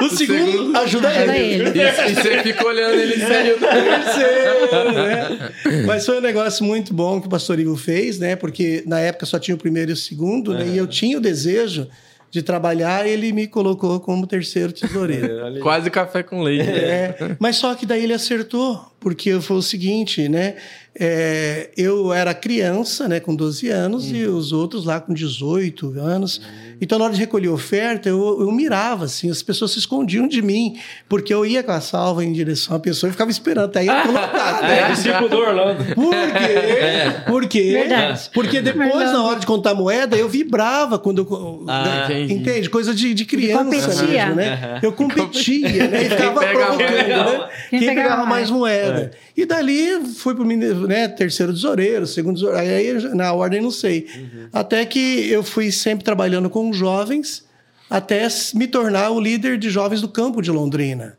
[0.00, 1.66] o segundo ajuda Ajuda ele.
[1.66, 1.78] ele.
[1.78, 3.58] E, e você fica olhando ele sério.
[3.58, 5.50] Terceiro, né?
[5.86, 8.36] Mas foi um negócio muito bom que o pastor Ivo fez, né?
[8.36, 10.66] Porque na época só tinha o primeiro e o segundo, né?
[10.68, 11.88] E eu tinha o desejo
[12.30, 15.58] de trabalhar, ele me colocou como terceiro tesoureiro.
[15.60, 16.68] Quase café com leite.
[16.68, 20.56] É, mas só que daí ele acertou, porque foi o seguinte, né?
[21.02, 26.42] É, eu era criança, né, com 12 anos, e os outros lá com 18 anos.
[26.78, 30.42] Então, na hora de recolher oferta, eu, eu mirava, assim, as pessoas se escondiam de
[30.42, 30.76] mim,
[31.08, 34.02] porque eu ia com a salva em direção à pessoa e ficava esperando até eu
[34.02, 34.60] colocar.
[34.60, 34.90] É, né?
[34.92, 35.84] discípulo do Orlando.
[35.94, 37.22] Por quê?
[37.26, 37.72] Por quê?
[37.72, 38.30] Verdade.
[38.34, 39.12] Porque depois, Verdade.
[39.12, 41.64] na hora de contar moeda, eu vibrava quando eu.
[41.66, 42.34] Ah, entendi.
[42.34, 42.68] entende?
[42.70, 44.06] Coisa de, de criança competia.
[44.26, 44.78] mesmo, né?
[44.82, 46.02] Eu competia, né?
[46.04, 47.48] E ficava provocando, né?
[47.70, 49.12] Quem Quem, pegava pegava mais moeda.
[49.36, 54.08] E dali fui pro mine- né, terceiro tesoureiro, segundo tesoureiro, aí na ordem não sei.
[54.52, 57.44] Até que eu fui sempre trabalhando com jovens
[57.88, 61.16] até me tornar o líder de jovens do campo de Londrina,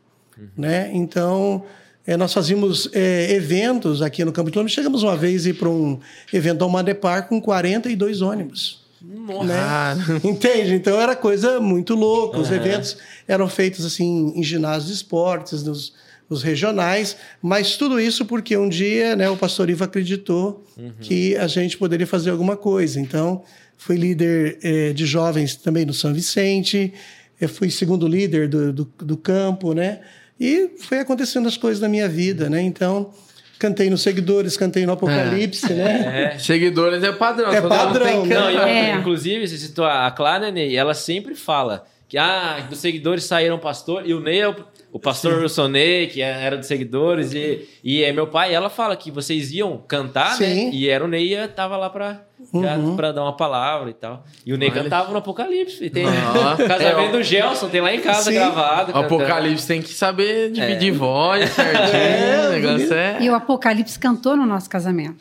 [0.56, 0.90] né?
[0.92, 1.64] Então,
[2.06, 4.74] eh, nós fazíamos eh, eventos aqui no campo de Londrina.
[4.74, 5.98] Chegamos uma vez ir para um
[6.32, 8.82] evento ao Madepar com 42 ônibus.
[9.02, 9.54] Né?
[9.58, 10.74] Ah, Entende?
[10.74, 12.38] Então era coisa muito louca.
[12.38, 15.94] Os eventos eram feitos assim em ginásios de esportes, nos,
[16.32, 20.64] nos regionais, mas tudo isso porque um dia né, o pastor Ivo acreditou
[21.00, 23.00] que a gente poderia fazer alguma coisa.
[23.00, 23.44] Então,
[23.76, 26.92] fui líder eh, de jovens também no São Vicente,
[27.40, 30.00] eu fui segundo líder do, do, do campo, né?
[30.38, 32.60] E foi acontecendo as coisas na minha vida, né?
[32.62, 33.12] Então,
[33.58, 36.34] cantei nos Seguidores, cantei no Apocalipse, né?
[36.34, 36.38] É.
[36.38, 37.52] seguidores é padrão.
[37.52, 38.34] É padrão, né?
[38.34, 38.68] Não, e, cantar.
[38.68, 38.94] É.
[38.94, 44.02] inclusive, você citou a Clara, Ney, ela sempre fala que ah, dos seguidores saíram pastor,
[44.04, 44.54] e o Ney é o,
[44.92, 48.68] o pastor Wilson Ney, que é, era dos seguidores, e, e é meu pai, ela
[48.68, 50.46] fala que vocês iam cantar, né?
[50.54, 50.70] Sim.
[50.70, 52.20] E era o Ney tava lá pra,
[52.52, 52.94] Uhum.
[52.96, 54.22] pra dar uma palavra e tal.
[54.44, 54.82] E o Ney Olha.
[54.82, 55.82] cantava no Apocalipse.
[55.84, 56.54] E tem Ah.
[56.62, 58.34] o casamento É, do Gelson, tem lá em casa Sim.
[58.34, 58.92] gravado.
[58.92, 58.98] O.
[58.98, 61.96] Apocalipse tem que saber dividir voz certinho.
[61.96, 63.16] É, o negócio é.
[63.22, 65.16] E o Apocalipse cantou no nosso casamento.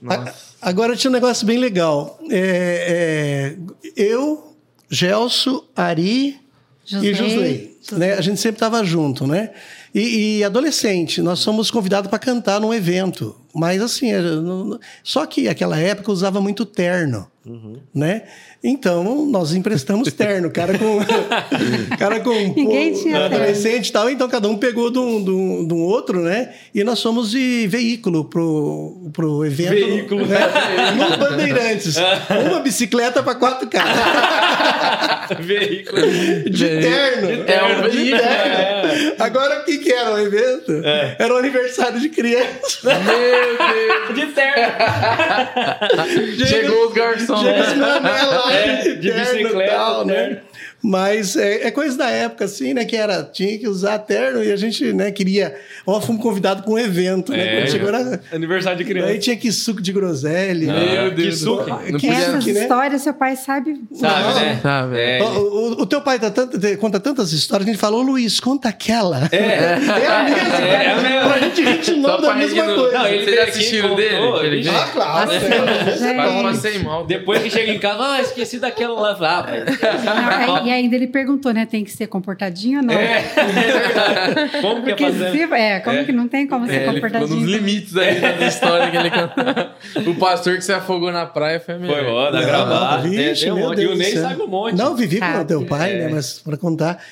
[0.00, 0.56] Nossa.
[0.62, 2.18] Agora tinha um negócio bem legal.
[2.30, 3.56] É,
[3.96, 4.54] é, eu,
[4.90, 6.38] Gelson, Ari
[6.84, 7.10] Josley.
[7.10, 7.75] e Josley.
[7.92, 8.14] Né?
[8.14, 9.50] A gente sempre estava junto, né?
[9.94, 13.36] E, e adolescente, nós fomos convidados para cantar num evento.
[13.58, 17.26] Mas assim, não- só que naquela época usava muito terno,
[17.94, 18.22] né?
[18.62, 20.98] Então nós emprestamos terno, cara com
[21.96, 23.36] cara com Ninguém pô, tinha terno.
[23.36, 26.52] adolescente e tal, então cada um pegou de um, de um- de um outro, né?
[26.74, 29.70] E nós fomos de veículo pro, pro evento.
[29.70, 30.26] Veículo.
[30.26, 30.38] né?
[30.96, 31.96] No Bandeirantes.
[32.50, 33.94] Uma bicicleta para quatro caras.
[35.40, 36.02] Veículo.
[36.50, 37.44] De terno.
[37.46, 39.14] É um De veículo, terno.
[39.18, 40.72] Agora o que, que era o evento?
[41.18, 42.80] Era o aniversário de criança.
[42.84, 43.45] Meu
[44.14, 44.62] De terno.
[46.46, 47.40] Chegou os garçons.
[47.40, 50.38] Chega os mané lá É, de e bicicleta, tal, né?
[50.82, 52.84] Mas é, é coisa da época, assim, né?
[52.84, 55.56] Que era, tinha que usar terno e a gente, né, queria.
[55.86, 57.40] Ó, fomos convidados para um evento, né?
[57.40, 57.56] É.
[57.60, 58.20] Quando chegou era.
[58.32, 59.08] Aniversário de criança.
[59.10, 60.72] Aí tinha que suco de groselha.
[60.72, 61.02] Ah, né?
[61.02, 61.28] Meu Deus.
[61.28, 61.64] que suco.
[61.68, 62.62] Não Que podia- Essas né?
[62.62, 63.80] histórias, seu pai sabe.
[63.94, 64.34] Sabe, Não.
[64.40, 64.60] né?
[64.62, 65.22] Sabe, É.
[65.22, 68.38] O, o- o teu pai tá tanto- conta tantas histórias que a gente falou, Luiz,
[68.38, 69.28] conta aquela.
[69.32, 70.66] É, a mesma.
[70.66, 71.28] É, é a mesma.
[71.28, 72.98] Pra gente rir de novo da mesma coisa.
[72.98, 74.14] Não, ele Vocês assistiram dele?
[74.44, 75.30] ele- Ah, claro.
[75.32, 76.42] É.
[76.42, 77.04] passei mal.
[77.06, 79.46] Depois que chega em casa, ah, esqueci daquela lá.
[80.46, 81.64] Ah, e ainda ele perguntou, né?
[81.66, 82.94] Tem que ser comportadinho ou não?
[82.94, 84.60] É, é.
[84.60, 86.04] Como que é se, é, como É.
[86.04, 87.40] que não tem como ser É, ele ficou comportadinho?
[87.40, 90.12] nos limites aí das histórias que ele contou.
[90.12, 91.96] O pastor que se afogou na praia foi a melhor.
[92.04, 93.08] Foi ó, dá Não, gravado.
[93.08, 93.74] vixe, um meu.
[93.74, 94.22] Deus E o do Ney céu.
[94.22, 94.76] sabe um monte.
[94.76, 95.44] Não, vivi com o Sabe.
[95.48, 95.98] teu pai, É.
[96.04, 96.08] né?
[96.12, 97.02] Mas para contar.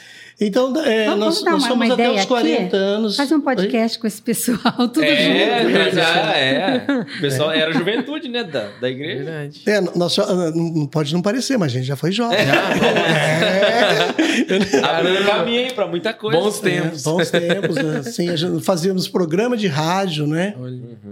[0.40, 2.76] Então, é, Vamos, nós, vamos nós uma até os 40 aqui?
[2.76, 3.16] anos.
[3.16, 5.94] Fazer um podcast com esse pessoal, tudo É, junto.
[5.94, 6.84] já é.
[7.18, 8.42] O pessoal era a juventude, né?
[8.42, 9.24] Da, da igreja.
[9.24, 9.62] Verdade.
[9.66, 12.38] É, nós só- não pode não parecer, mas a gente já foi jovem.
[14.82, 16.38] Abriu um caminho aí pra muita coisa.
[16.40, 17.02] Bons É, tempos.
[17.02, 20.54] bons tempos, assim, a gente fazíamos programa de rádio, né?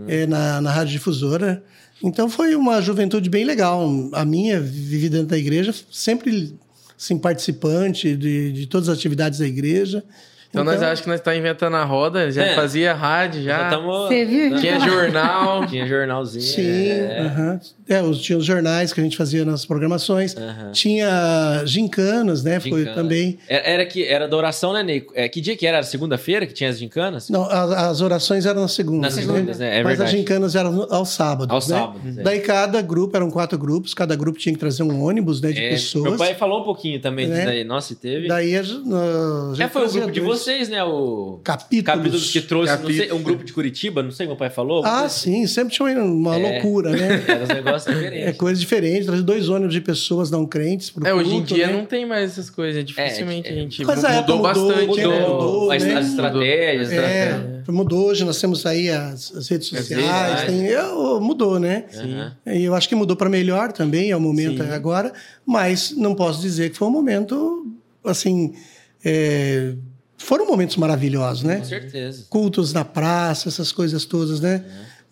[0.08, 1.62] É, na, na rádio difusora.
[2.02, 3.88] Então foi uma juventude bem legal.
[4.12, 6.54] A minha, vivi dentro da igreja, sempre
[7.02, 10.04] assim, participante de, de todas as atividades da igreja.
[10.52, 12.54] Então, nós acho que nós tá inventando a roda, já É.
[12.54, 13.58] fazia rádio, já.
[13.58, 13.90] Já tamo...
[14.06, 14.60] Você viu?
[14.60, 15.64] Tinha jornal.
[15.66, 16.44] Tinha jornalzinho.
[16.44, 17.20] Sim, É.
[17.20, 17.60] aham.
[17.88, 20.36] é, os, tinha os jornais que a gente fazia nas programações.
[20.36, 20.70] Aham.
[20.72, 22.60] Tinha gincanas, né?
[22.60, 22.94] Foi Gincana.
[22.94, 23.38] também.
[23.48, 25.06] Era, era que era da oração, né, Ney?
[25.14, 25.78] É, que dia que era?
[25.78, 27.30] Era segunda-feira que tinha as gincanas?
[27.30, 29.14] Não, as, as orações eram nas segundas.
[29.16, 29.78] Nas segundas, né?
[29.78, 30.10] É Mas verdade.
[30.14, 31.50] as gincanas eram aos sábados.
[31.54, 31.78] Aos né?
[31.78, 32.22] sábados, é.
[32.22, 35.64] Daí cada grupo, eram quatro grupos, cada grupo tinha que trazer um ônibus né, de
[35.64, 36.04] É, pessoas.
[36.04, 37.34] Meu pai falou um pouquinho também Né?
[37.36, 37.64] disso daí.
[37.64, 38.28] Nossa, e teve.
[38.28, 40.82] Daí a, gente- a gente é, foi o grupo de dois vocês, né?
[40.84, 41.84] O Capítulos.
[41.84, 43.20] capítulo que trouxe, não sei, Capítulos.
[43.20, 44.82] um grupo de Curitiba, não sei o pai falou.
[44.84, 46.38] Ah, sim, sempre tinha uma É.
[46.52, 47.22] loucura, né?
[47.28, 48.28] Era uns negócios diferentes.
[48.28, 51.54] É coisa diferente, trazer dois ônibus de pessoas não crentes pro É, hoje em culto,
[51.54, 51.72] dia né?
[51.72, 52.84] não tem mais essas coisas.
[52.84, 54.86] Dificilmente É, a gente Mas a época mudou mudou, bastante.
[54.88, 55.20] mudou, né?
[55.20, 55.94] Mudou, as, né?
[55.94, 56.88] as estratégias.
[56.90, 57.62] né?
[57.68, 60.82] É, mudou hoje, nós temos aí as, as redes sociais, tem, é,
[61.20, 61.84] mudou, né?
[62.46, 64.70] E eu acho que mudou para melhor também, é o momento Sim.
[64.70, 65.12] agora,
[65.46, 67.66] mas não posso dizer que foi um momento,
[68.04, 68.54] assim,
[69.04, 69.74] é,
[70.22, 71.56] foram momentos maravilhosos, né?
[71.58, 72.24] Com certeza.
[72.30, 74.64] Cultos na praça, essas coisas todas, né?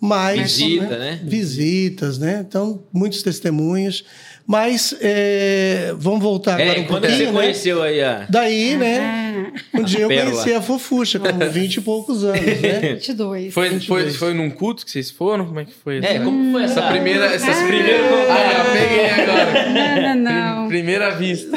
[0.02, 1.20] Mas, Visita, né?
[1.22, 2.44] Visitas, né?
[2.48, 4.02] Então, muitos testemunhos.
[4.46, 7.32] Mas é, vamos voltar agora É, um quando pouquinho, você né?
[7.32, 8.26] conheceu aí a.
[8.28, 9.29] Daí, né?
[9.74, 12.94] Um dia eu conheci a Fofuxa, com 20 e poucos anos, né?
[12.94, 13.52] 22.
[13.54, 15.46] Foi, foi, foi num culto que vocês foram?
[15.46, 15.98] Como é que foi?
[15.98, 17.26] É, como foi essa Essa primeira.
[17.26, 17.66] Essas Ah.
[17.66, 18.06] primeiras.
[18.30, 19.68] Ah, eu peguei agora.
[19.72, 20.68] Não, não, não.
[20.68, 21.56] Primeira vista.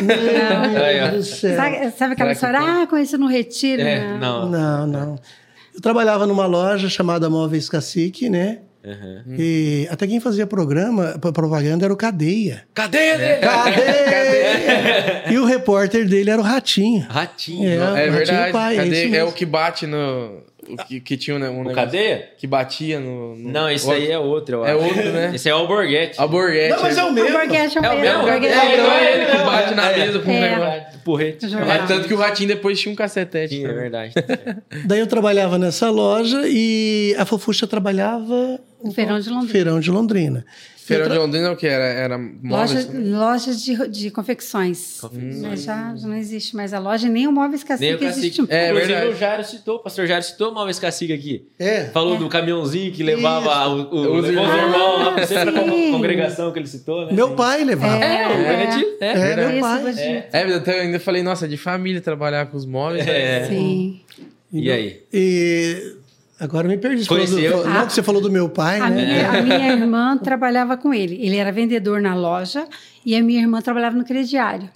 [1.23, 1.55] Céu.
[1.55, 2.59] Sabe, sabe aquela história?
[2.59, 3.81] Ah, conheci no retiro.
[3.81, 4.49] É, não.
[4.49, 4.63] não.
[4.63, 5.15] Não, não.
[5.73, 8.59] Eu trabalhava numa loja chamada Móveis Cacique, né?
[8.83, 9.35] Uhum.
[9.39, 12.63] E até quem fazia programa, propaganda era o Cadeia.
[12.73, 13.39] Cadeia dele?
[13.39, 15.31] Cadeia!
[15.31, 17.05] e o repórter dele era o Ratinho.
[17.09, 17.69] Ratinho.
[17.69, 17.75] É.
[17.75, 18.51] É Ratinho verdade.
[18.51, 20.43] Pai, é É, o que bate no.
[20.69, 22.29] O que, que tinha né, um O negócio cadeia?
[22.37, 23.35] que batia no.
[23.35, 24.83] no- Não, esse o- aí é outro, eu É acho.
[24.83, 25.31] outro, né?
[25.35, 26.19] Esse é o Alborguete.
[26.19, 26.69] Alborguete.
[26.75, 27.31] Não, mas é o O mesmo.
[27.31, 28.01] Borghetti é o É o mesmo.
[28.03, 28.19] mesmo?
[28.23, 29.45] o Borghetti É, então é ele que mesmo.
[29.45, 29.97] bate na É.
[29.97, 30.49] mesa com o É.
[30.51, 30.99] negócio.
[31.03, 31.45] Porrete.
[31.53, 33.55] É, tanto que o Ratinho depois tinha um cacetete.
[33.55, 34.13] Sim, é verdade.
[34.85, 39.51] Daí eu trabalhava nessa loja e a Fofuxa trabalhava No Feirão de Londrina.
[39.51, 40.45] Feirão de Londrina.
[40.85, 41.65] Feirão de Londrina é o que?
[41.67, 42.89] Era, era Loja, móveis?
[42.93, 44.99] loja de, de confecções.
[45.41, 48.25] Mas já, já não existe mais a loja, nem o Móveis Nem Cacique o cacique.
[48.27, 48.45] existe.
[48.49, 49.11] É, Inclusive, verdade.
[49.13, 51.47] o Jário citou, o pastor Jário citou o Móveis Cacique aqui.
[51.57, 51.85] É.
[51.85, 54.47] Falou do caminhãozinho que levava o, o, Os irmãos.
[54.55, 55.91] irmãos lá pra sempre pra Sim.
[55.91, 57.13] congregação que ele citou, né?
[57.13, 58.03] Meu pai levava.
[58.03, 58.57] É, É.
[58.57, 58.97] Benedito.
[58.99, 59.31] É.
[59.31, 59.93] É, meu pai.
[59.97, 60.29] É.
[60.33, 63.05] É, eu ainda falei, nossa, de família trabalhar com os móveis.
[63.05, 63.41] né?
[63.41, 63.45] É.
[63.45, 64.01] Sim.
[64.51, 65.01] E aí?
[65.11, 65.95] E
[66.39, 67.03] agora me perdi.
[67.03, 67.67] Você falou do- Conheceu?
[67.69, 69.05] não, que você falou do meu pai, A, né?
[69.05, 71.15] minha, a minha irmã trabalhava com ele.
[71.21, 72.65] Ele era vendedor na loja
[73.05, 74.69] e a minha irmã trabalhava no crediário.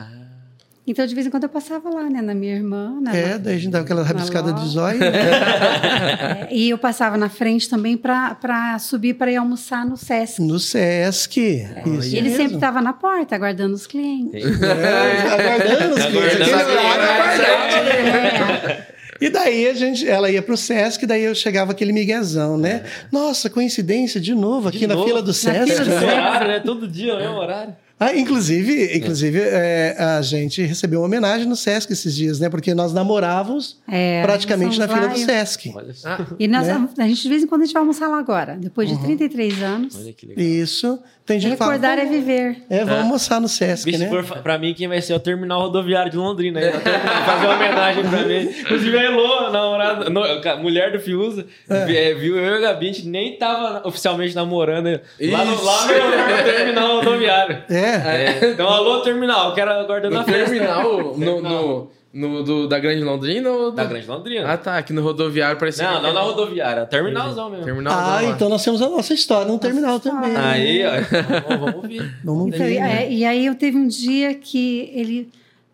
[0.90, 2.22] Então, de vez em quando, eu passava lá, né?
[2.22, 2.98] Na minha irmã.
[3.02, 4.72] Na, É, daí a gente dava aquela rabiscada de loja.
[4.72, 5.04] zóio.
[5.04, 10.42] É, e eu passava na frente também para subir para ir almoçar no Sesc.
[10.42, 11.38] No Sesc.
[11.42, 12.38] Isso E ele mesmo.
[12.38, 14.42] sempre estava na porta, aguardando os clientes.
[14.62, 16.54] É, aguardando os clientes.
[16.54, 16.80] Aguardando.
[16.80, 17.90] Aguardado.
[17.90, 18.97] É.
[19.20, 22.84] E daí a gente, ela ia pro Sesc, daí eu chegava aquele miguezão, né?
[23.12, 25.08] Nossa, coincidência, de novo, aqui De na novo?
[25.08, 25.66] fila do Sesc.
[25.72, 26.06] fila do Sesc.
[26.06, 26.60] horário, né?
[26.60, 27.76] Todo dia, no mesmo horário.
[28.00, 32.48] Ah, inclusive, inclusive é, a gente recebeu uma homenagem no Sesc esses dias, né?
[32.48, 35.72] Porque nós namorávamos É, praticamente na fila do Sesc.
[35.76, 36.10] Olha só.
[36.38, 36.88] E nós, Né?
[37.00, 38.56] a gente, de vez em quando, a gente vai almoçar lá agora.
[38.60, 39.96] Depois de 33 anos.
[40.00, 40.46] Olha que legal.
[40.46, 41.00] Isso.
[41.26, 42.58] Tem gente que fala, Recordar é "Vamos- viver.
[42.70, 44.10] É, vamos almoçar no Sesc, Bicho, né?
[44.42, 46.58] pra mim, quem vai ser é o terminal rodoviário de Londrina.
[46.60, 48.44] Aí, fazer uma homenagem pra mim.
[48.62, 52.60] Inclusive, a Elô, a namorada, no- a mulher do Fiuza, é, viu eu e a
[52.60, 54.88] Gabi, a gente nem tava oficialmente namorando
[55.20, 57.64] lá no, lá no, no terminal rodoviário.
[57.70, 57.87] É.
[57.88, 60.50] É, então, alô, terminal, quero aguardando No a festa.
[60.52, 63.76] terminal, no, no, no- do, da Grande Londrina ou do...
[63.76, 64.52] Da Grande Londrina.
[64.52, 64.78] Ah, tá.
[64.78, 65.84] Aqui no rodoviário parecia...
[65.86, 67.66] não, que não na era- rodoviária, terminalzão mesmo.
[67.66, 68.24] Terminal Ah, lá.
[68.26, 70.36] então nós temos a nossa história no terminal também.
[70.36, 70.92] Aí, ó,
[71.48, 72.16] vamos, vamos ouvir.
[72.24, 72.74] Vamos Então, ver.
[72.76, 73.04] e, né?
[73.06, 75.30] é, e aí eu teve um dia que ele,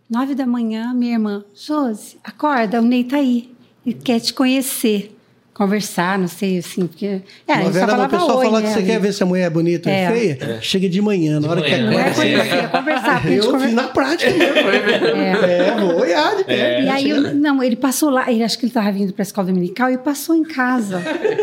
[0.09, 3.49] nove da manhã, minha irmã, Josi, acorda, o Ney tá aí.
[3.85, 5.15] Ele quer te conhecer.
[5.53, 7.21] Conversar, não sei, assim, porque.
[7.47, 9.43] É, Novela, o falava pessoal oi, fala né, que você quer ver se a mulher
[9.43, 10.11] é bonita ou É.
[10.11, 11.91] feia, chega de manhã, na hora que manhã.
[11.91, 13.21] Não é é conversar.
[13.21, 14.57] porque Eu conver- fiz na prática mesmo.
[14.57, 16.83] É, vou olhar de perto.
[16.83, 19.25] E aí, eu- não, ele passou lá, ele acho que ele estava vindo para a
[19.27, 20.99] escola dominical e passou em casa.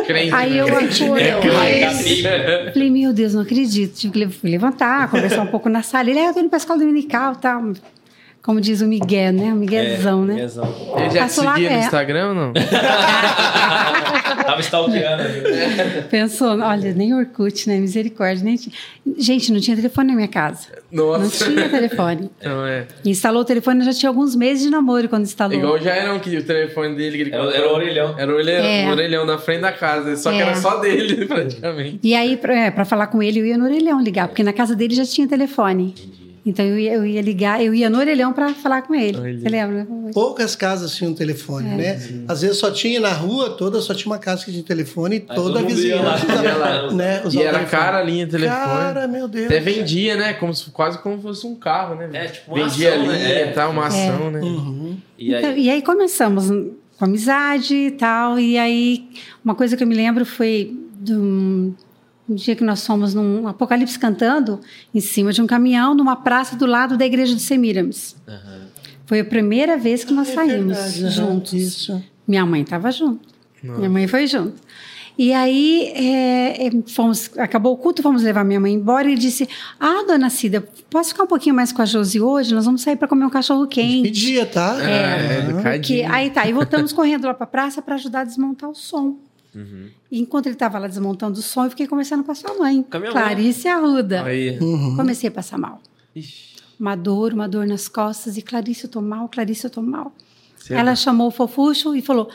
[0.06, 0.72] Crente, Aí eu né?
[0.72, 2.22] acordei.
[2.72, 3.94] Falei, meu Deus, não acredito.
[3.94, 6.10] Tive que levantar, conversar um pouco na sala.
[6.10, 7.72] Ele, ah, eu tô indo para a escola dominical e tal.
[8.42, 9.52] Como diz o Miguel, né?
[9.52, 10.34] O Miguelzão, né?
[10.34, 10.74] Miguelzão.
[10.96, 11.80] Ele já te seguia no é.
[11.80, 12.52] Instagram ou não?
[14.46, 15.22] Tava stalkeando.
[15.22, 16.02] ali.
[16.10, 17.76] Pensou, olha, nem Orkut, né?
[17.78, 18.42] Misericórdia.
[18.42, 18.74] Nem tinha...
[19.18, 20.68] Gente, não tinha telefone na minha casa.
[20.90, 21.44] Não Nossa.
[21.44, 22.30] tinha telefone.
[22.40, 22.86] Então, é.
[23.04, 25.56] Instalou o telefone já tinha alguns meses de namoro quando instalou.
[25.56, 28.14] Igual já era um que o telefone dele que ele Era, era o orelhão.
[28.18, 28.88] Era o orelhão, É.
[28.88, 30.42] o orelhão na frente da casa, só que É.
[30.42, 32.00] era só dele, praticamente.
[32.02, 34.52] E aí, pra, é, pra falar com ele, eu ia no orelhão ligar, porque na
[34.52, 35.94] casa dele já tinha telefone.
[36.44, 39.18] Então eu ia, eu ia ligar, eu ia no orelhão pra falar com ele.
[39.18, 39.38] Olha.
[39.38, 39.86] Você lembra?
[40.14, 41.76] Poucas casas tinham telefone, É.
[41.76, 42.24] né?
[42.26, 45.20] Às vezes só tinha na rua toda, só tinha uma casa que tinha telefone e
[45.20, 46.26] toda a vizinhança.
[46.56, 46.90] lá.
[46.96, 48.58] né, E era cara a linha de telefone.
[48.58, 49.46] Cara, meu Deus.
[49.46, 50.32] Até vendia, né?
[50.32, 52.08] Como se, quase como se fosse um carro, né?
[52.12, 53.50] É, tipo uma Vendia ação, a linha né?
[53.50, 54.40] e tal, uma ação, né?
[54.40, 54.96] Uhum.
[55.18, 55.62] E Então, aí?
[55.64, 58.38] e aí começamos com amizade e tal.
[58.40, 59.04] E aí,
[59.44, 61.74] uma coisa que eu me lembro foi de um,
[62.30, 64.60] um dia que nós fomos num Apocalipse cantando
[64.94, 68.14] em cima de um caminhão, numa praça do lado da igreja de Semiramis.
[69.06, 71.52] Foi a primeira vez que nós É saímos verdade, juntos.
[71.52, 72.02] Isso.
[72.26, 73.28] Minha mãe estava junto.
[73.62, 74.54] Minha mãe foi junto.
[75.18, 79.20] E aí, é, é, fomos, acabou o culto, fomos levar minha mãe embora e ele
[79.20, 79.46] disse:
[79.78, 82.54] Ah, dona Cida, posso ficar um pouquinho mais com a Josi hoje?
[82.54, 84.02] Nós vamos sair para comer um cachorro quente.
[84.04, 84.78] Pedia, tá?
[84.82, 86.12] É, Que, cadinho.
[86.12, 89.18] aí tá, e voltamos correndo lá para a praça para ajudar a desmontar o som.
[90.10, 92.82] E enquanto ele estava lá desmontando o som, eu fiquei conversando com a sua mãe,
[92.82, 93.22] Com a minha mãe.
[93.22, 94.22] Clarice Arruda.
[94.24, 94.58] Aí.
[94.60, 94.96] Uhum.
[94.96, 95.80] Comecei a passar mal.
[96.14, 96.50] Ixi.
[96.78, 100.12] Uma dor, uma dor nas costas, e Clarice, eu tô mal, Clarice, eu tô mal.
[100.70, 102.28] Ela chamou o fofucho e falou: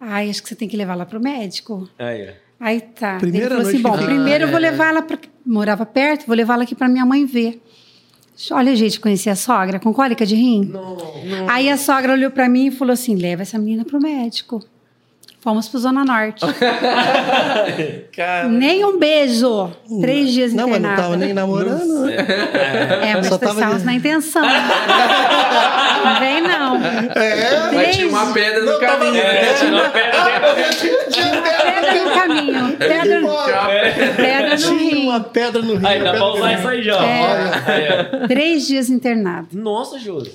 [0.00, 1.88] Ai, acho que você tem que levar lá pro médico.
[2.60, 3.18] Aí, tá.
[3.18, 5.18] Primeira ele falou assim: bom, que- primeiro eu vou levar ela para.
[5.44, 7.62] Morava perto, vou levar ela aqui para minha mãe ver.
[8.52, 10.72] Olha, gente, conheci a sogra com cólica de rim.
[11.48, 14.62] Aí a sogra olhou para mim e falou assim: leva essa menina pro médico.
[15.48, 16.44] Fomos pro Zona Norte.
[18.14, 19.70] Cara, nem um beijo.
[19.98, 22.04] Três dias Não, mas não tava nem namorando.
[22.04, 22.16] né?
[23.02, 24.42] É, mas Só tava estávamos de- na intenção.
[26.04, 26.67] não vem, não.
[27.14, 29.16] É, vai Três tinha uma pedra no caminho.
[29.16, 30.54] É, tinha uma pedra.
[31.52, 32.76] pedra no caminho.
[32.78, 35.02] Pedra, pedra no Tinha rim.
[35.04, 35.86] uma pedra no rio.
[35.86, 36.58] Aí, dá pedra pra no usar rio.
[36.58, 37.04] isso aí já.
[37.04, 37.22] É.
[37.66, 37.88] Aí,
[38.22, 38.26] ó.
[38.28, 39.48] Três dias internado.
[39.52, 40.32] Nossa, Josi.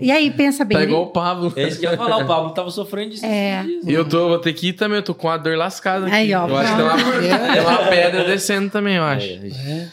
[0.00, 0.78] E aí, pensa bem.
[0.78, 1.52] Tá igual o Pablo.
[1.56, 2.18] É isso que eu ia falar.
[2.18, 3.24] O Pablo tava sofrendo disso.
[3.24, 3.64] É.
[3.84, 6.14] E eu tô, vou ter que ir também, eu tô com a dor lascada aqui.
[6.14, 9.28] Aí, ó, eu acho que tem uma, pedra descendo também, eu acho.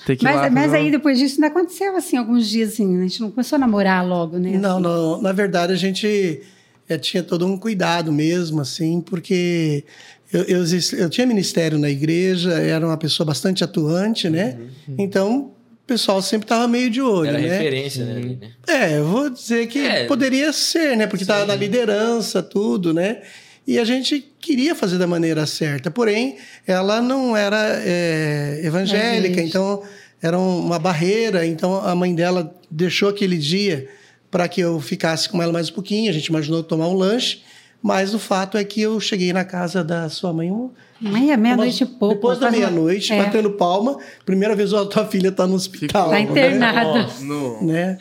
[0.06, 3.00] Tem que Mas, mas aí, depois disso, ainda aconteceu, assim, alguns dias, assim.
[3.00, 4.52] A gente não começou a namorar logo, né?
[4.58, 4.82] Não, assim.
[4.82, 5.22] não.
[5.22, 6.42] Na verdade, a gente
[6.88, 9.84] eh, tinha todo um cuidado mesmo, assim, porque
[10.32, 10.64] eu, eu,
[10.98, 14.58] eu tinha ministério na igreja, era uma pessoa bastante atuante, né?
[14.98, 15.52] Então,
[15.84, 17.48] o pessoal sempre estava meio de olho, Era né?
[17.48, 18.12] referência, né?
[18.16, 18.52] ali, né?
[18.68, 20.06] É, eu vou dizer que É.
[20.06, 21.08] poderia ser, né?
[21.08, 23.22] Porque estava na liderança, tudo, né?
[23.68, 29.44] E a gente queria fazer da maneira certa, porém, ela não era é, evangélica, É,
[29.44, 29.84] então
[30.22, 31.46] era um- uma barreira.
[31.46, 33.88] Então a mãe dela deixou aquele dia
[34.32, 36.10] para que eu ficasse com ela mais um pouquinho.
[36.10, 37.42] A gente imaginou tomar um lanche,
[37.82, 40.70] mas o fato é que eu cheguei na casa da sua mãe um,
[41.02, 42.16] Meia, meia-noite e pouco.
[42.16, 43.98] depois da meia-noite, É, batendo palma.
[44.26, 46.10] Primeira vez a tua filha está no hospital.
[46.10, 46.22] Tá né?
[46.22, 47.08] internada.
[47.22, 47.98] No- né?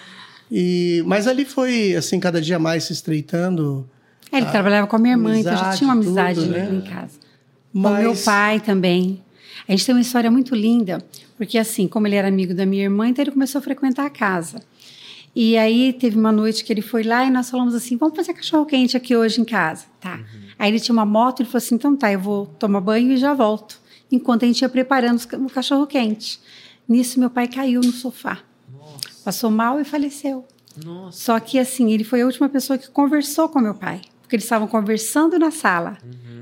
[0.51, 3.89] E, mas ali foi, assim, cada dia mais se estreitando.
[4.33, 6.65] É, ele trabalhava com a minha irmã, então já amizade, tinha uma amizade tudo, né?
[6.65, 6.77] né?
[6.77, 7.19] em casa.
[7.73, 9.23] Com Mas, meu pai também.
[9.69, 11.05] A gente tem uma história muito linda,
[11.37, 14.11] porque assim, como ele era amigo da minha irmã, então ele começou a frequentar a
[14.11, 14.61] casa.
[15.41, 18.35] E aí teve uma noite que ele foi lá e nós falamos assim: vamos fazer
[18.35, 19.85] cachorro quente aqui hoje em casa.
[20.01, 20.19] Tá.
[20.59, 23.17] Aí ele tinha uma moto, ele falou assim: então tá, eu vou tomar banho e
[23.17, 23.81] já volto.
[24.11, 26.41] Enquanto a gente ia preparando o cachorro quente.
[26.89, 28.41] Nisso, meu pai caiu no sofá.
[29.25, 30.45] Passou mal e faleceu.
[30.85, 31.21] Nossa.
[31.21, 34.45] Só que assim, ele foi a última pessoa que conversou com meu pai, porque eles
[34.45, 35.99] estavam conversando na sala.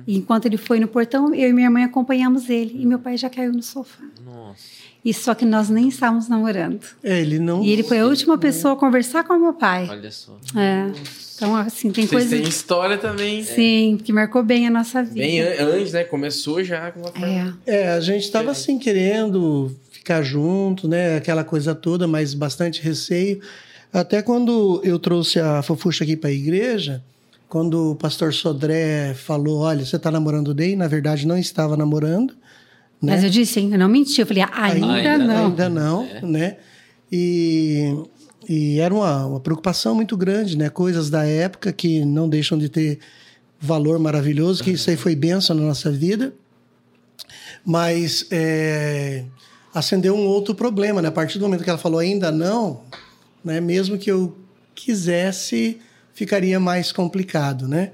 [0.06, 3.18] E enquanto ele foi no portão, eu e minha mãe acompanhamos ele e meu pai
[3.18, 4.04] já caiu no sofá.
[4.24, 4.85] Nossa.
[5.06, 6.80] E só que nós nem estávamos namorando.
[7.02, 7.62] é, ele não.
[7.62, 9.86] E ele foi a última pessoa a conversar com meu pai.
[9.88, 10.36] Olha só.
[10.56, 10.90] É.
[11.36, 13.44] Então assim, tem Vocês coisas têm história também.
[13.44, 15.14] sim que marcou bem a nossa vida.
[15.20, 16.02] Bem an- antes, né?
[16.02, 17.58] Começou já com uma forma.
[17.66, 17.82] É.
[17.82, 21.16] É, a gente estava assim querendo ficar junto, né?
[21.16, 23.40] Aquela coisa toda, mas bastante receio.
[23.92, 27.02] Até quando eu trouxe a Fofuxa aqui para a igreja,
[27.48, 30.74] quando o pastor Sodré falou: Olha, você está namorando o Day?
[30.74, 32.34] Na verdade, não estava namorando.
[33.00, 33.12] Né?
[33.12, 34.20] Mas eu disse, hein, eu não menti.
[34.20, 35.46] Eu falei, ainda, Ainda não.
[35.46, 36.56] Ainda não, né?
[37.10, 37.94] E,
[38.48, 40.68] e era uma, uma preocupação muito grande, né?
[40.68, 42.98] Coisas da época que não deixam de ter
[43.60, 46.34] valor maravilhoso, que isso aí foi benção na nossa vida.
[47.64, 49.24] Mas é,
[49.74, 51.08] acendeu um outro problema, né?
[51.08, 52.82] A partir do momento que ela falou ainda não,
[53.44, 53.60] né?
[53.60, 54.36] Mesmo que eu
[54.74, 55.78] quisesse,
[56.14, 57.92] ficaria mais complicado, né?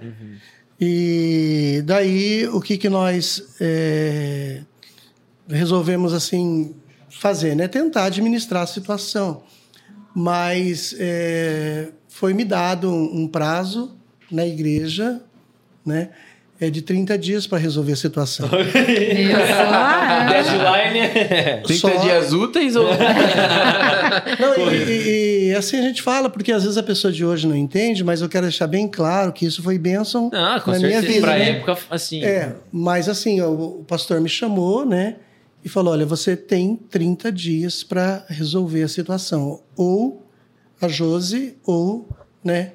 [0.81, 4.63] E daí o que que nós é,
[5.49, 6.75] resolvemos assim
[7.11, 7.69] fazer, né?
[7.69, 9.43] Tentar administrar a situação,
[10.15, 13.97] mas é, foi me dado um, um prazo
[14.31, 15.21] na igreja,
[15.85, 16.11] né?
[16.61, 18.49] É de 30 dias para resolver a situação.
[18.49, 18.57] Só?
[18.57, 18.63] É.
[20.29, 21.63] Deadline.
[21.65, 22.87] 30 Só- dias úteis ou.
[24.39, 27.49] Não, e, e- e assim a gente fala, porque às vezes a pessoa de hoje
[27.49, 30.31] não entende, mas eu quero deixar bem claro que isso foi bênção
[30.65, 31.07] com na minha certeza.
[31.09, 31.21] vida.
[31.21, 31.51] pra né?
[31.51, 32.23] época, assim.
[32.25, 35.17] É, mas assim, o, o pastor me chamou, né?
[35.65, 39.63] E falou: olha, você tem 30 dias para resolver a situação.
[39.77, 40.27] Ou
[40.81, 42.09] a Josi, ou,
[42.43, 42.73] né?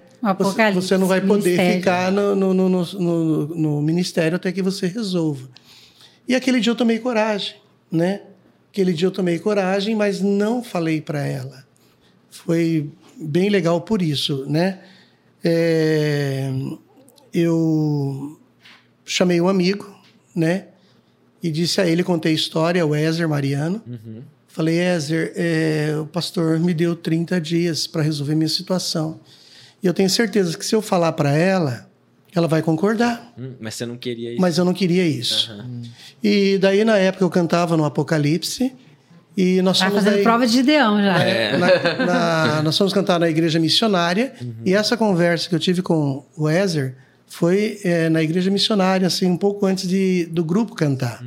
[0.74, 1.76] Você, você não vai poder ministério.
[1.80, 5.48] ficar no, no, no, no, no- no ministério até que você resolva.
[6.28, 7.56] E aquele dia eu tomei coragem,
[7.92, 8.22] né?
[8.72, 11.66] Aquele dia eu tomei coragem, mas não falei para ela.
[12.30, 14.80] Foi bem legal por isso, né?
[15.44, 16.50] É,
[17.34, 18.40] eu
[19.06, 19.94] chamei um amigo,
[20.36, 20.68] né?
[21.42, 23.82] E disse a ele, contei a história, o Ézer Mariano.
[24.48, 29.20] Falei, Ézer, é, o pastor me deu 30 dias para resolver minha situação.
[29.84, 31.88] E eu tenho certeza que se eu falar para ela,
[32.36, 33.34] ela vai concordar.
[33.38, 34.42] Hum, mas você não queria isso.
[34.42, 35.52] Mas eu não queria isso.
[36.24, 38.74] E daí, na época, eu cantava no Apocalipse.
[39.40, 41.24] E nós Tá fomos fazendo daí- prova de Gideão já.
[41.24, 41.56] É.
[41.60, 42.06] na-
[42.56, 44.34] na- nós fomos cantar na igreja missionária
[44.66, 46.96] e essa conversa que eu tive com o Ezer
[47.28, 51.22] foi é, na igreja missionária, assim, um pouco antes de, do grupo cantar.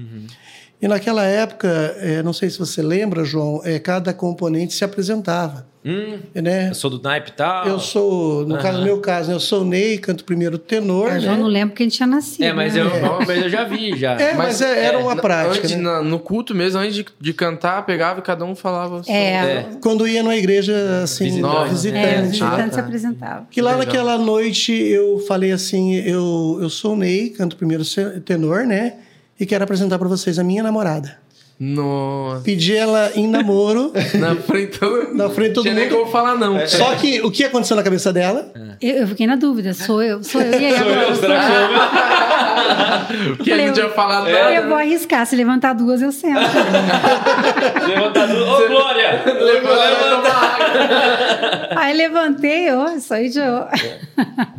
[0.83, 1.69] E naquela época,
[1.99, 5.69] é, não sei se você lembra, João, é, cada componente se apresentava.
[5.85, 6.69] Hum, Né?
[6.71, 7.67] eu sou do naipe e tal.
[7.67, 11.13] Eu sou, no caso, no meu caso, né, eu sou o Ney, canto primeiro tenor.
[11.13, 11.39] Eu já né?
[11.39, 12.45] não lembro que a gente tinha nascido.
[12.45, 12.83] É, mas né?
[12.83, 12.91] eu,
[13.27, 14.13] mas eu já vi, já.
[14.13, 15.59] É, mas, é- era uma na- prática.
[15.67, 15.77] Antes, né?
[15.83, 19.03] na- no culto mesmo, antes de, de cantar, pegava e cada um falava.
[19.03, 21.57] só- É, Quando ia numa igreja assim, Visitante.
[21.57, 22.43] é, os visitante.
[22.43, 22.73] Ah, tá.
[22.73, 23.47] se apresentavam.
[23.51, 23.87] Que lá Legal.
[23.87, 27.85] naquela noite eu falei assim: eu, eu sou o Ney, canto primeiro
[28.25, 28.95] tenor, né?
[29.41, 31.19] E quero apresentar para vocês a minha namorada.
[31.61, 32.41] Nossa.
[32.43, 35.99] Pedi ela em namoro, Na frente todo na frente todo Tinha nem mundo.
[35.99, 36.67] como falar não.
[36.67, 38.51] Só que o que aconteceu na cabeça dela?
[38.81, 40.59] Eu, eu fiquei na dúvida, sou eu, sou eu.
[40.59, 41.03] E aí, Sou agora?
[41.09, 43.37] eu, será que sou eu?
[43.37, 44.69] Porque ele não tinha falado Eu nada.
[44.69, 46.41] vou arriscar, se levantar duas, eu sento.
[47.87, 48.49] Levantador.
[48.65, 49.23] Ô, Glória!
[49.27, 51.69] Levanta água.
[51.77, 53.71] Aí levantei, eu, sou idiota.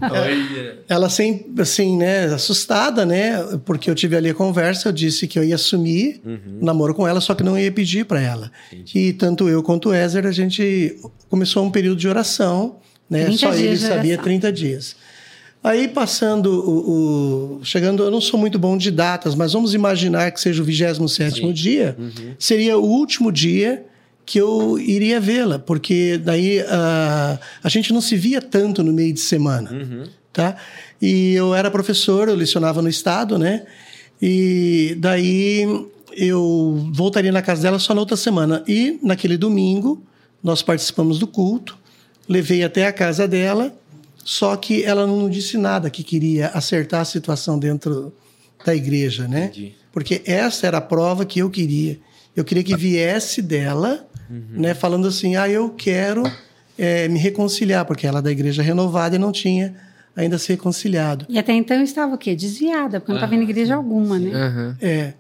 [0.02, 0.78] Olha.
[0.88, 3.44] Ela sempre, assim, né, assustada, né?
[3.66, 6.22] Porque eu tive ali a conversa, eu disse que eu ia assumir
[6.62, 8.52] o namoro com ela, só que não ia pedir para ela.
[8.94, 10.96] E tanto eu quanto o Ézer, a gente
[11.30, 12.78] começou um período de oração,
[13.10, 13.26] né?
[13.26, 14.24] 30 Só ele sabia oração.
[14.24, 14.96] 30 dias.
[15.64, 20.32] Aí passando o, o- chegando, eu não sou muito bom de datas, mas vamos imaginar
[20.32, 21.96] que seja o 27º dia,
[22.40, 23.86] seria o último dia
[24.26, 29.14] que eu iria vê-la, porque daí ah, a gente não se via tanto no meio
[29.14, 29.70] de semana,
[30.34, 30.56] tá?
[31.02, 33.64] E eu era professor, eu lecionava no estado, né?
[34.22, 35.68] E daí
[36.16, 38.64] eu voltaria na casa dela só na outra semana.
[38.68, 40.04] E naquele domingo
[40.44, 41.78] nós participamos do culto,
[42.28, 43.74] levei até a casa dela,
[44.24, 48.14] só que ela não disse nada que queria acertar a situação dentro
[48.66, 49.46] da igreja, né?
[49.46, 49.76] Entendi.
[49.92, 52.00] Porque essa era a prova que eu queria.
[52.36, 56.24] Eu queria que viesse dela, né, falando assim: ah, eu quero
[56.78, 59.76] eh, me reconciliar, porque ela é da igreja renovada e não tinha
[60.16, 61.26] ainda se reconciliado.
[61.28, 62.36] E até então eu estava o quê?
[62.36, 64.32] Desviada, porque eu não estava indo em igreja alguma, né?
[64.34, 64.78] Aham.
[64.82, 65.14] É.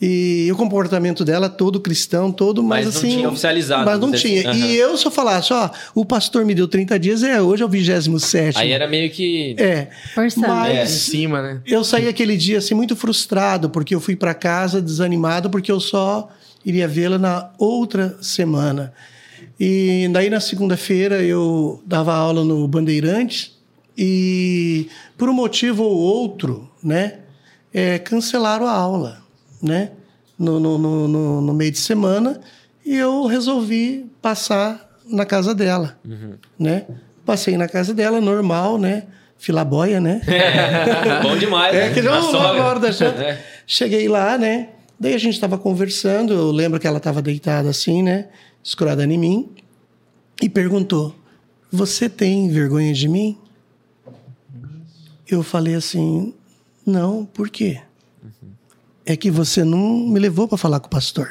[0.00, 3.16] E o comportamento dela, todo cristão, todo, mas, Mas não assim.
[3.16, 4.50] tinha oficializado, Mas não dizer tinha.
[4.50, 4.66] assim.
[4.66, 7.66] E eu, se eu falasse, ó, o pastor me deu 30 dias, é hoje é
[7.66, 8.58] o 27.
[8.58, 9.56] Aí era meio que.
[9.58, 9.88] É.
[10.14, 10.46] Forçando.
[10.46, 11.60] Em Mas cima, né?
[11.66, 15.80] eu saí aquele dia assim muito frustrado, porque eu fui para casa desanimado, porque eu
[15.80, 16.28] só
[16.64, 18.92] iria vê-la na outra semana.
[19.58, 23.56] E daí na segunda-feira eu dava aula no Bandeirantes
[23.96, 27.20] e por um motivo ou outro, né,
[27.72, 29.22] é, cancelaram a aula,
[29.62, 29.90] né,
[30.38, 32.40] no, no, no, no- meio de semana
[32.84, 35.98] e eu resolvi passar na casa dela,
[36.58, 36.86] né.
[37.24, 39.04] Passei na casa dela, normal, né,
[39.38, 40.20] filaboia, né.
[41.22, 41.74] Bom demais.
[41.74, 41.94] É né?
[41.94, 43.22] que não, hora da janta.
[43.22, 43.44] É.
[43.66, 44.68] Cheguei lá, né?
[44.98, 48.28] Daí a gente estava conversando, eu lembro que ela estava deitada assim, né?
[48.62, 49.50] Escurada em mim.
[50.40, 51.14] E perguntou:
[51.70, 53.36] Você tem vergonha de mim?
[55.28, 56.32] Eu falei assim:
[56.84, 57.80] Não, por quê?
[59.06, 61.30] É que você não me levou para falar com o pastor.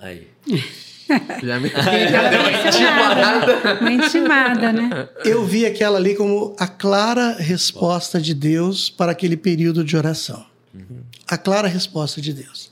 [0.00, 0.28] Aí.
[1.42, 1.68] Já me...
[1.74, 3.78] Já deu uma intimada.
[3.80, 5.08] Uma intimada, né?
[5.24, 10.46] Eu vi aquela ali como a clara resposta de Deus para aquele período de oração.
[11.28, 12.70] A clara resposta de Deus.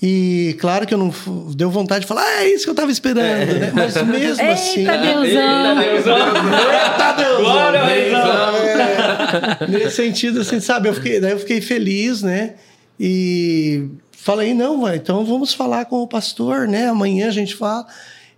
[0.00, 1.12] E claro que eu não
[1.54, 3.72] deu vontade de falar, ah, é isso que eu estava esperando, né?
[3.74, 4.84] Mas mesmo Eita, assim.
[4.84, 5.24] Deusão!
[5.24, 6.18] Eita, Deusão!
[6.18, 7.38] Eita, Deus!
[7.38, 7.90] Glória a
[9.62, 10.90] É, nesse sentido, assim, sabe?
[10.90, 12.54] Eu fiquei, daí eu fiquei feliz, né?
[12.98, 16.88] E falei, não, vai, então vamos falar com o pastor, né?
[16.88, 17.86] Amanhã a gente fala.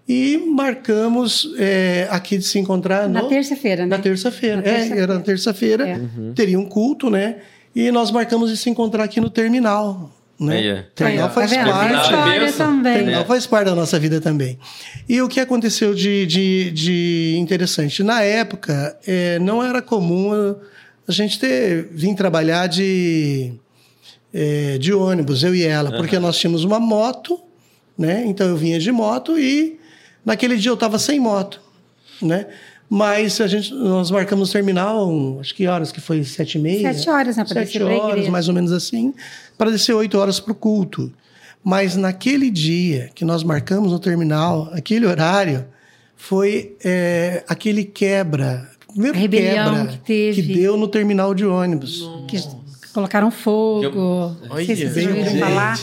[0.09, 3.97] E marcamos é, aqui de se encontrar Na terça-feira, né?
[3.97, 4.57] na terça-feira.
[4.57, 5.87] Na É, era na terça-feira.
[5.87, 6.01] É.
[6.35, 7.37] Teria um culto, né?
[7.77, 10.11] E nós marcamos de se encontrar aqui no terminal.
[10.41, 10.67] Né?
[10.67, 10.85] É.
[10.95, 11.71] Terminal ó, faz tá vendo?
[11.71, 12.39] parte.
[12.41, 12.67] Bênção.
[12.67, 12.95] também.
[12.95, 14.59] Terminal faz parte da nossa vida também.
[15.09, 18.03] E o que aconteceu de, de, de interessante?
[18.03, 20.57] Na época, é, não era comum a,
[21.07, 23.53] a gente ter vir trabalhar de,
[24.33, 27.39] é, de ônibus, eu e ela, porque nós tínhamos uma moto,
[27.97, 28.25] né?
[28.27, 29.79] Então eu vinha de moto e
[30.25, 31.61] naquele dia eu estava sem moto,
[32.21, 32.47] né?
[32.91, 36.25] Mas a gente, nós marcamos o terminal, acho que horas que foi?
[36.25, 36.95] Sete e meia?
[36.95, 39.13] Sete horas, né, pra Sete horas, mais ou menos assim,
[39.59, 41.13] para descer oito horas para o culto.
[41.63, 45.67] Mas naquele dia que nós marcamos no terminal, aquele horário,
[46.17, 50.43] foi é, aquele quebra, primeiro A rebelião quebra que teve.
[50.43, 52.09] que deu no terminal de ônibus.
[52.27, 52.39] Que
[52.99, 53.85] colocaram fogo.
[53.85, 55.79] Eu- Olha, vocês ouviram veio falar.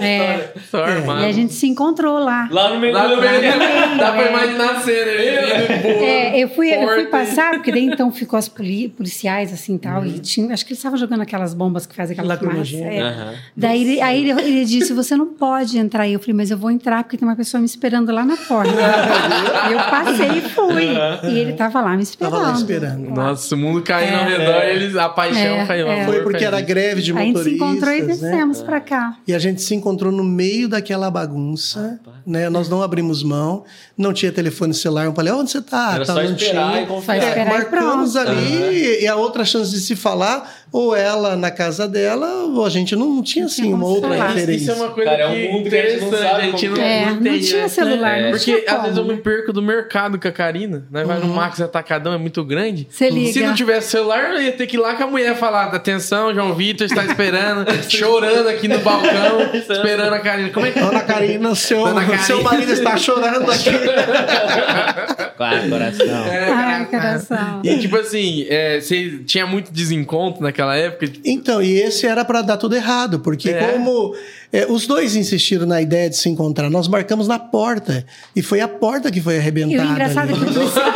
[0.00, 1.22] É, Só armado.
[1.22, 2.46] e a gente se encontrou lá.
[2.52, 3.52] Lá no meio Lá do no meio, meio,
[3.98, 4.28] dá pra é.
[4.28, 5.10] imaginar a cena.
[5.10, 9.52] Ele voando, É, eu fui, eu fui passar, porque daí então ficou as poli- policiais
[9.52, 12.36] assim e tal, e tinha, acho que eles estavam jogando aquelas bombas que fazem aquela
[12.36, 12.76] fumaça.
[12.76, 13.00] É.
[13.00, 13.34] Aham.
[13.56, 16.12] Daí ele, aí ele, ele disse: Você não pode entrar aí.
[16.12, 18.70] Eu falei: Mas eu vou entrar porque tem uma pessoa me esperando lá na porta.
[18.70, 20.88] e eu passei e fui.
[21.30, 22.32] E ele tava lá me esperando.
[22.34, 23.10] Tava lá esperando.
[23.10, 26.04] Nossa, o mundo caindo ao redor, eles, a paixão É, o é.
[26.04, 28.06] Foi porque era greve de a gente se motoristas, encontrou e né?
[28.06, 29.16] descemos pra cá.
[29.26, 32.48] E a gente se encontrou no meio daquela bagunça, né?
[32.48, 33.64] Nós não abrimos mão,
[33.96, 35.04] não tinha telefone celular.
[35.04, 35.94] Eu falei, onde você tá?
[35.94, 36.82] Era tá, só não esperar tinha.
[36.82, 37.20] e confiar.
[37.20, 41.36] Só É, esperar e marcamos ali e a outra chance de se falar, ou ela
[41.36, 44.62] na casa dela, ou a gente não, não tinha assim uma outra referência.
[44.62, 46.40] Isso é uma coisa Cara, é um que mundo que a gente não sabe a
[46.40, 48.22] gente não, É, não tinha essa, celular, né?
[48.24, 50.86] não Porque tinha às vezes eu me perco do mercado com a Karina.
[50.90, 52.86] Nós vai no Max Atacadão, é muito grande.
[52.90, 53.32] Você liga.
[53.32, 56.34] Se não tivesse celular, eu ia ter que ir lá com a mulher falar: atenção,
[56.34, 60.50] João Vitor está esperando, chorando aqui no balcão, esperando a Karina.
[60.50, 62.22] Como é que Dona Karina, seu, Dona Karina.
[62.22, 63.70] seu marido está chorando aqui.
[65.38, 66.26] Claro, coração.
[66.26, 67.60] É, Ai, coração.
[67.62, 71.12] E tipo assim, é, você tinha muito desencontro naquela época?
[71.24, 73.72] Então, e esse era para dar tudo errado, porque É.
[73.72, 74.14] como
[74.52, 78.60] é, os dois insistiram na ideia de se encontrar, nós marcamos na porta e foi
[78.60, 79.88] a porta que foi E arrebentada.
[79.88, 80.44] o engraçado é ali.
[80.44, 80.86] que o policial...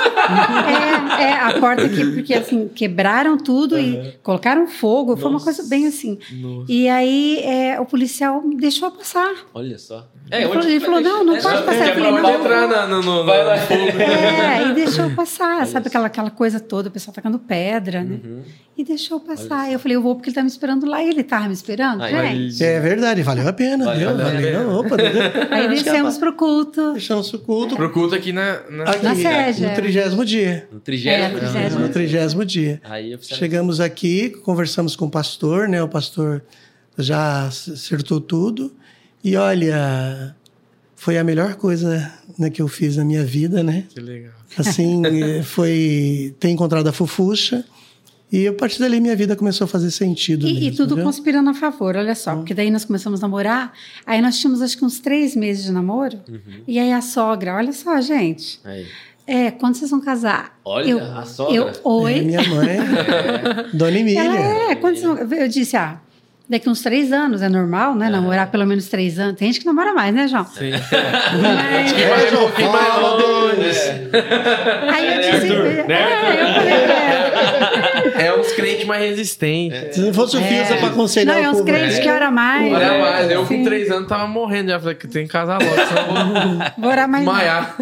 [1.18, 5.16] é, é, a porta aqui, porque assim, quebraram tudo e colocaram fogo.
[5.16, 6.18] Foi uma coisa bem assim.
[6.68, 9.32] E aí é, o policial deixou passar.
[9.54, 10.06] Olha só.
[10.30, 11.92] Ele onde falou- ele que falou, vai não, não pode É, passar.
[11.92, 12.18] pra não.
[12.24, 13.56] onde entrar na- no, no, Vai lá.
[13.56, 18.18] É, e deixou passar, sabe aquela, aquela coisa toda, o pessoal tacando pedra, né?
[18.24, 18.42] Uhum.
[18.76, 19.70] E deixou passar.
[19.70, 21.02] Eu falei, eu vou porque ele tá me esperando lá.
[21.02, 22.64] E ele tava me esperando, Aí, gente.
[22.64, 23.84] É verdade, valeu a pena.
[23.84, 24.24] Valeu a pena.
[24.32, 25.06] Valeu, opa, deu-
[25.50, 26.92] Aí descemos pro culto.
[26.92, 28.60] deixamos o culto Pro culto aqui na.
[28.70, 29.74] na- aqui, Na sede, no é.
[29.74, 30.68] trigésimo dia.
[30.70, 31.80] No É, trigésimo.
[31.80, 32.80] No trigésimo dia.
[32.84, 35.82] Aí Chegamos aqui, conversamos com o pastor, né?
[35.82, 36.42] O pastor
[36.98, 38.72] já acertou tudo.
[39.24, 40.34] E olha,
[40.96, 43.84] foi a melhor coisa né, que eu fiz na minha vida, né?
[43.88, 44.32] Que legal.
[44.58, 47.64] Assim, eh, foi ter encontrado a Fofuxa.
[48.32, 50.46] E a partir dali minha vida começou a fazer sentido.
[50.46, 51.04] E, e mesmo, tudo viu?
[51.04, 52.34] conspirando a favor, olha só.
[52.36, 53.72] Porque daí nós começamos a namorar.
[54.06, 56.18] Aí nós tínhamos acho que uns três meses de namoro.
[56.66, 58.58] E aí a sogra, olha só, gente.
[58.64, 58.86] Aí.
[59.26, 60.58] É, quando vocês vão casar?
[60.64, 61.54] Olha, eu, a sogra.
[61.54, 62.18] Eu, oi.
[62.18, 62.78] É, minha mãe,
[63.72, 64.20] Dona Emília.
[64.24, 64.38] Ela
[64.70, 66.00] é, quando vocês vão- eu disse, ah,
[66.48, 68.08] daqui uns três anos, é normal, né?
[68.10, 69.36] Namorar pelo menos três anos.
[69.36, 70.44] Tem gente que namora mais, né, João?
[70.46, 70.70] Sim.
[70.72, 73.78] Mas- Que vai um pouquinho mais fala longe.
[74.92, 75.88] Aí eu Né, disse, Arthur?
[75.88, 78.22] Né, é, eu falei pra ela.
[78.22, 79.94] É uns crentes mais resistentes.
[79.94, 82.72] Se não fosse o é para aconselhar Não, é uns crentes que ora mais.
[82.72, 84.78] Olha mais, eu com três anos tava morrendo já.
[84.78, 87.24] Falei que tem que casar logo, senão vou Vou orar mais.
[87.24, 87.76] desmaiar.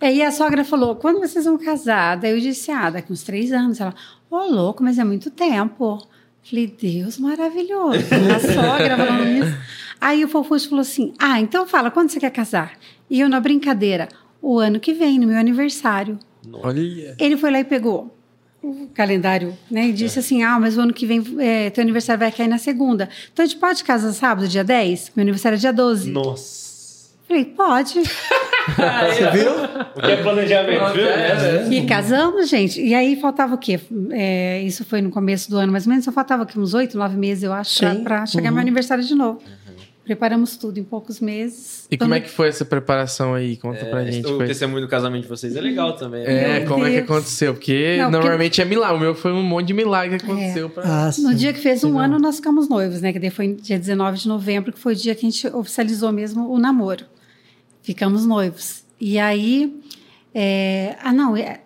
[0.00, 2.16] Aí a sogra falou: quando vocês vão casar?
[2.16, 3.80] Daí eu disse: ah, daqui uns três anos.
[3.80, 3.94] Ela,
[4.30, 5.98] ô louco, mas é muito tempo.
[6.42, 8.00] Falei, Deus maravilhoso.
[8.34, 9.56] A sogra falando isso.
[10.00, 12.72] Aí o Fofuxo falou assim: ah, então fala, quando você quer casar?
[13.08, 14.08] E eu na brincadeira:
[14.40, 16.18] o ano que vem, no meu aniversário.
[16.52, 17.14] Olha.
[17.18, 18.16] Ele foi lá e pegou
[18.62, 19.88] o calendário, né?
[19.88, 22.58] E disse assim: Ah, mas o ano que vem é, teu aniversário vai cair na
[22.58, 23.08] segunda.
[23.32, 25.12] Então a gente pode casar sábado, dia 10?
[25.14, 26.10] Meu aniversário é dia 12.
[26.10, 26.61] Nossa.
[27.32, 27.94] Falei, pode.
[28.02, 29.50] Você viu?
[29.96, 31.06] O que é planejamento, viu?
[31.06, 32.80] É, E casamos, gente.
[32.80, 33.80] E aí faltava o quê?
[34.10, 36.04] É, isso foi no começo do ano, mais ou menos.
[36.04, 38.04] Só faltava aqui uns oito, nove meses, eu acho, Sim.
[38.04, 39.40] para chegar meu aniversário de novo.
[40.04, 41.86] Preparamos tudo em poucos meses.
[41.88, 43.56] E como é que foi essa preparação aí?
[43.56, 44.26] Conta pra gente.
[44.26, 44.46] o Foi...
[44.48, 46.24] testemunho do casamento de vocês é legal também.
[46.24, 46.56] né?
[46.56, 47.10] É, Meu como é que Deus.
[47.10, 47.54] aconteceu?
[47.54, 48.96] Porque Não, porque- normalmente é milagre.
[48.96, 50.68] O meu foi um monte de milagre que aconteceu.
[50.68, 50.82] Pra...
[50.84, 51.34] Ah, No sim.
[51.36, 53.12] dia que fez um ano, nós ficamos noivos, né?
[53.12, 56.10] Que daí foi dia 19 de novembro, que foi o dia que a gente oficializou
[56.12, 57.04] mesmo o namoro.
[57.82, 58.82] Ficamos noivos.
[59.00, 59.80] E aí.
[60.34, 61.60] é, Ah, não, é,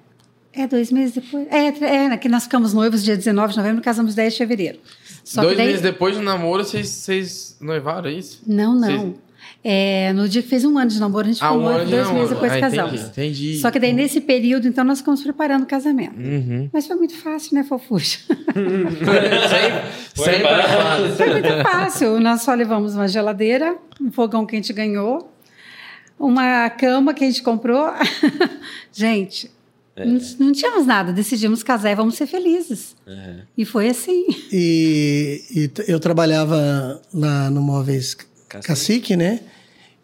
[0.53, 1.47] é dois meses depois.
[1.51, 4.79] É, é, é, que nós ficamos noivos dia 19 de novembro, casamos 10 de fevereiro.
[5.23, 8.43] Só Dois daí, meses depois do namoro, vocês, vocês noivaram, é isso?
[8.47, 9.15] Não, não.
[9.69, 11.81] É, no dia que fez um ano de namoro, a gente Ah, ficou um noivo,
[11.81, 12.93] ano dois meses depois Ah, casamos.
[13.01, 13.59] entendi, entendi.
[13.59, 16.17] Só que daí, nesse período, então, nós ficamos preparando o casamento.
[16.17, 16.71] Uhum.
[16.73, 18.21] Mas foi muito fácil, né, Fofuxa?
[18.55, 21.17] sempre sempre é fácil.
[21.17, 22.21] Foi muito fácil.
[22.21, 25.33] Nós só levamos uma geladeira, um fogão que a gente ganhou,
[26.19, 27.89] uma cama que a gente comprou.
[28.93, 29.51] gente,
[29.97, 31.13] não, não tínhamos nada.
[31.13, 32.95] Decidimos casar e vamos ser felizes.
[33.07, 33.37] É.
[33.57, 34.27] E foi assim.
[34.53, 38.15] E, e eu trabalhava lá no Móveis
[38.49, 38.69] Cacique.
[38.69, 39.41] Cacique, né?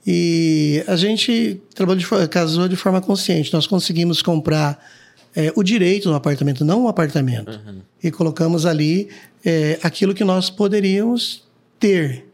[0.06, 3.52] E a gente trabalhou de, casou de forma consciente.
[3.52, 4.82] Nós conseguimos comprar
[5.34, 7.60] é, o direito do apartamento, não um apartamento.
[8.02, 9.08] E colocamos ali
[9.44, 11.44] é, aquilo que nós poderíamos
[11.78, 12.26] ter,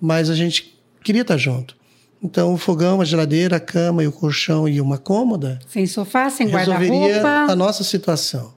[0.00, 1.76] mas a gente queria estar junto.
[2.22, 6.28] Então, o fogão, a geladeira, a cama e o colchão e uma cômoda Sem sofá,
[6.28, 7.56] sem resolveria a guarda-roupa.
[7.56, 8.52] nossa situação.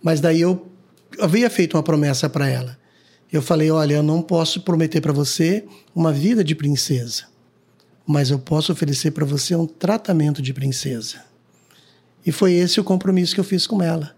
[0.00, 0.68] Mas daí eu
[1.20, 2.78] havia feito uma promessa para ela.
[3.32, 7.24] Eu falei: olha, eu não posso prometer para você uma vida de princesa,
[8.06, 11.24] mas eu posso oferecer para você um tratamento de princesa.
[12.24, 14.14] E foi esse o compromisso que eu fiz com ela.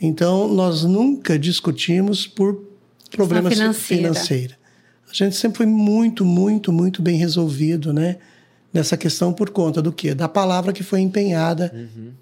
[0.00, 2.62] Então, nós nunca discutimos por
[3.10, 4.55] problemas financeira.
[5.10, 8.16] A gente sempre foi muito, muito, muito bem resolvido, né?
[8.74, 10.12] Nessa questão por conta do quê?
[10.14, 11.72] Da palavra que foi empenhada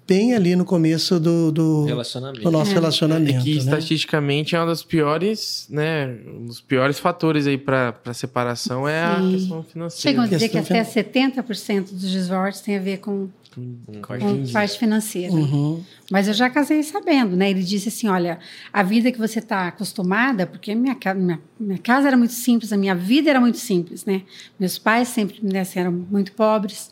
[0.07, 2.41] bem ali no começo do, do, Relacionamento.
[2.43, 2.73] do nosso É.
[2.75, 3.39] relacionamento.
[3.39, 3.57] É que né?
[3.57, 6.15] estatisticamente é um dos piores, né?
[6.25, 9.31] Um dos piores fatores aí para separação é a Sim.
[9.31, 10.01] questão financeira.
[10.01, 14.77] Chegam a dizer que até 70% dos divórcios tem a ver com, Com com parte
[14.77, 15.33] financeira.
[15.33, 15.81] Uhum.
[16.11, 17.49] Mas eu já casei sabendo, né?
[17.49, 18.39] Ele disse assim: olha,
[18.71, 22.77] a vida que você está acostumada, porque minha, minha, minha casa era muito simples, a
[22.77, 24.23] minha vida era muito simples, né?
[24.59, 26.91] Meus pais sempre né, assim, eram muito pobres.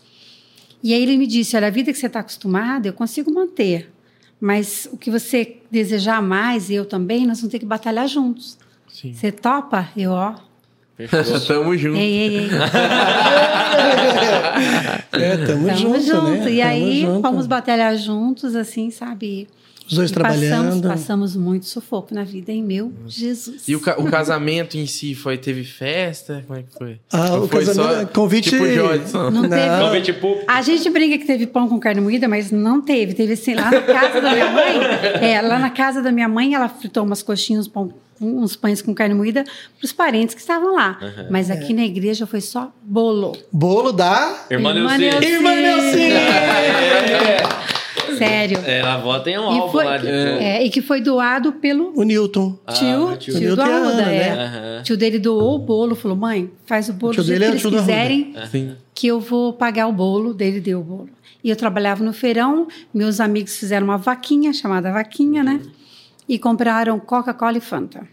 [0.81, 3.91] E aí ele me disse: olha, a vida que você está acostumada, eu consigo manter.
[4.39, 8.57] Mas o que você desejar mais, e eu também, nós vamos ter que batalhar juntos.
[8.89, 9.13] Sim.
[9.13, 9.89] Você topa?
[9.95, 10.35] Eu, ó.
[10.97, 11.39] Fechou.
[11.47, 11.97] Tamo junto.
[11.97, 12.49] Ei, ei, ei.
[15.11, 16.21] É, tamo, Tamo junto, junto.
[16.43, 16.51] né?
[16.51, 17.21] E Tamo aí, junto.
[17.21, 19.47] vamos batalhar juntos, assim, sabe?
[19.87, 20.81] Os dois E trabalhando.
[20.81, 23.67] Passamos, passamos muito sufoco na vida, hein, meu Jesus.
[23.67, 26.43] E o, ca- o casamento em si foi teve festa?
[26.47, 26.99] Como é que foi?
[27.11, 29.29] Ah, Ou o foi casamento- convite- Tipo Jodson.
[29.29, 29.65] Não teve.
[29.65, 29.85] Não.
[29.87, 30.45] Convite público.
[30.47, 33.13] A gente brinca que teve pão com carne moída, mas não teve.
[33.13, 34.75] Teve assim, lá na casa da minha mãe.
[35.21, 37.93] É, lá na casa da minha mãe, ela fritou umas coxinhas, pão-
[38.25, 40.99] uns pães com carne moída para os parentes que estavam lá.
[41.29, 43.35] Mas aqui na igreja foi só bolo.
[43.51, 44.45] Bolo da.
[44.49, 45.25] Irmã Irmã Neuci.
[45.25, 46.09] Irmã Neuci!
[48.17, 48.59] Sério.
[48.65, 51.93] É, a avó tem um álbum foi, lá de é, e que foi doado pelo
[51.95, 52.57] O Newton.
[52.65, 53.39] Ah, tio, meu tio, tio.
[53.41, 54.03] Newton do Arruda.
[54.03, 54.35] Ana, é.
[54.35, 54.79] né?
[54.79, 57.45] O tio dele doou o bolo, falou: mãe, faz o bolo O do jeito que
[57.45, 58.75] é o eles quiserem, Sim.
[58.93, 60.33] que eu vou pagar o bolo.
[60.33, 61.09] Dele deu o bolo.
[61.43, 65.59] E eu trabalhava no feirão, meus amigos fizeram uma vaquinha, chamada vaquinha, né?
[66.27, 68.07] E compraram Coca-Cola e Fanta.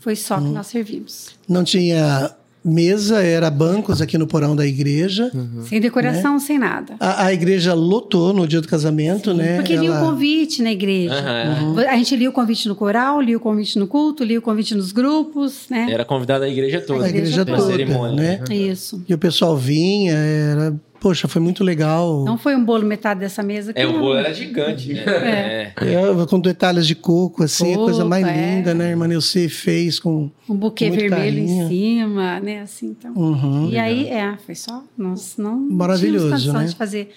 [0.00, 0.44] Foi só Hum.
[0.44, 1.28] que nós servimos.
[1.48, 2.30] Não tinha
[2.62, 5.30] mesa, era bancos aqui no porão da igreja.
[5.66, 6.94] Sem decoração, sem nada.
[7.00, 9.56] A, a igreja lotou no dia do casamento, né?
[9.56, 11.14] Porque lia o Ela- convite na igreja.
[11.14, 11.78] Aham.
[11.88, 14.74] A gente lia o convite no coral, lia o convite no culto, lia o convite
[14.74, 15.86] nos grupos, né?
[15.90, 17.06] Era convidada a igreja toda.
[17.06, 18.42] A igreja na toda, cerimônia.
[18.46, 18.54] né?
[18.54, 19.02] Isso.
[19.08, 20.74] E o pessoal vinha, era.
[21.00, 22.24] Poxa, foi muito legal.
[22.24, 23.72] Não foi um bolo metade dessa mesa.
[23.72, 24.00] que É, o não.
[24.00, 25.02] bolo era gigante, né?
[25.06, 25.72] É.
[25.76, 28.56] É, com detalhes de coco, assim, a coisa mais é.
[28.56, 28.86] linda, né?
[28.86, 30.30] A irmã Neuci fez com.
[30.48, 31.64] um buquê Muito vermelho carinho.
[31.64, 32.60] em cima, né?
[32.60, 33.14] Assim, então.
[33.14, 33.70] Uhum.
[33.70, 34.84] E aí, é, foi só.
[34.96, 36.68] Nós não Maravilhoso, tínhamos condição né?
[36.68, 37.14] de fazer.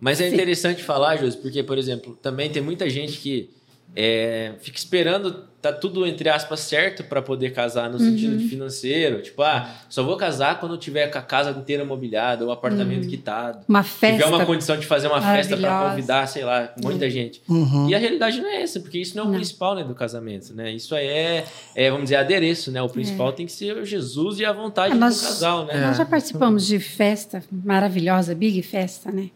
[0.00, 0.34] Mas é Sim.
[0.34, 3.50] interessante falar, Josi, porque, por exemplo, também tem muita gente que
[3.96, 8.38] é, fica esperando tá tudo, entre aspas, certo para poder casar no sentido Uhum.
[8.38, 9.20] de financeiro.
[9.22, 13.64] Tipo, ah, só vou casar quando tiver com a casa inteira mobiliada ou apartamento quitado.
[13.68, 13.84] Uma Uhum.
[13.84, 14.22] festa.
[14.24, 17.42] tiver uma condição de fazer uma festa para convidar, sei lá, muita gente.
[17.48, 17.88] Uhum.
[17.90, 19.34] E a realidade não é essa, porque isso não é o Não.
[19.36, 20.70] principal né, do casamento, né?
[20.70, 22.80] Isso aí é, é, vamos dizer, adereço, né?
[22.80, 25.86] O principal tem que ser o Jesus e a vontade Ah, nós- do casal, né?
[25.88, 29.28] Nós já participamos de festa maravilhosa, Big Festa, né?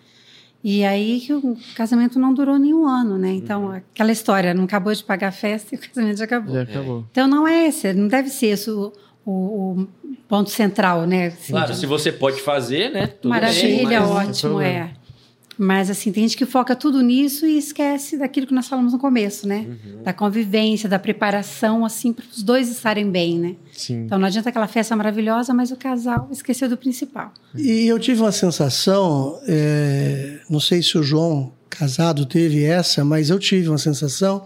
[0.64, 3.32] E aí que o casamento não durou nenhum ano, né?
[3.32, 3.72] Então, Uhum.
[3.72, 6.54] aquela história, não acabou de pagar a festa e o casamento já acabou.
[6.54, 7.04] Já acabou.
[7.10, 8.92] Então, não é esse, não deve ser esse o,
[9.26, 9.30] o-
[9.82, 9.88] o
[10.28, 11.26] ponto central, né?
[11.28, 13.06] Assim, Claro, de- se você pode fazer, né?
[13.08, 14.90] tudo Maravilha, bem, mas- ótimo, é.
[15.62, 18.98] Mas assim, tem gente que foca tudo nisso e esquece daquilo que nós falamos no
[18.98, 19.64] começo, né?
[19.68, 20.02] Uhum.
[20.02, 23.54] Da convivência, da preparação, assim, para os dois estarem bem, né?
[23.72, 24.06] Sim.
[24.06, 27.32] Então não adianta aquela festa maravilhosa, mas o casal esqueceu do principal.
[27.54, 33.30] E eu tive uma sensação, é, não sei se o João casado teve essa, mas
[33.30, 34.44] eu tive uma sensação.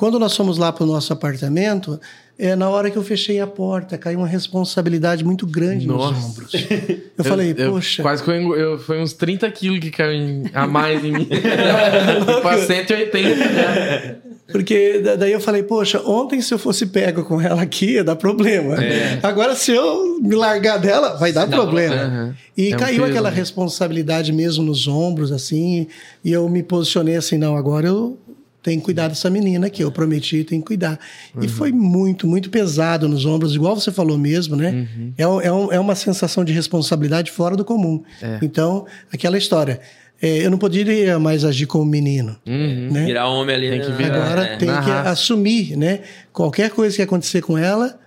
[0.00, 2.00] Quando nós fomos lá para o nosso apartamento,
[2.38, 6.14] é, na hora que eu fechei a porta, caiu uma responsabilidade muito grande Nossa.
[6.14, 6.52] nos ombros.
[7.18, 8.00] Eu, falei, eu- poxa.
[8.02, 11.28] Quase que eu, eu, foi uns 30 quilos que caiu em- a mais em mim.
[12.42, 14.20] Para 180.
[14.50, 18.02] Porque da- daí eu falei, poxa, ontem se eu fosse pego com ela aqui, ia
[18.04, 18.76] dar problema.
[19.22, 22.34] Agora, se eu me largar dela, vai dar Dá problema.
[22.56, 23.36] E É um caiu peso, aquela né?
[23.36, 25.86] responsabilidade mesmo nos ombros, assim,
[26.24, 28.18] e eu me posicionei assim, não, agora eu
[28.62, 30.98] tenho que cuidar dessa menina aqui, eu prometi, tenho que cuidar.
[31.40, 34.86] E foi muito, muito pesado nos ombros, igual você falou mesmo, né?
[35.16, 38.02] É, um- é, um- é uma sensação de responsabilidade fora do comum.
[38.42, 39.80] Então, aquela história,
[40.20, 42.88] é, eu não poderia mais agir como menino, Uhum.
[42.92, 43.06] né?
[43.06, 43.70] Virar homem ali.
[43.70, 43.96] Tem que né?
[43.96, 44.24] virar.
[44.26, 44.56] Agora É.
[44.58, 45.10] tem na que raça.
[45.10, 46.00] assumir, né?
[46.32, 47.98] Qualquer coisa que acontecer com ela,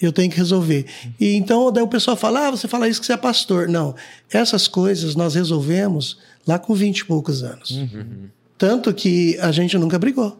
[0.00, 0.86] eu tenho que resolver.
[1.20, 3.68] E então daí o pessoal fala: ah, você fala isso que você é pastor.
[3.68, 3.94] Não,
[4.32, 7.70] essas coisas nós resolvemos lá com 20 e poucos anos.
[7.70, 8.28] Uhum.
[8.62, 10.38] Tanto que a gente nunca brigou.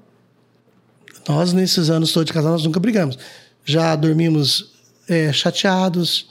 [1.29, 3.19] Nós, nesses anos todos de casal, nós nunca brigamos.
[3.65, 4.71] Já dormimos
[5.09, 6.31] é, chateados,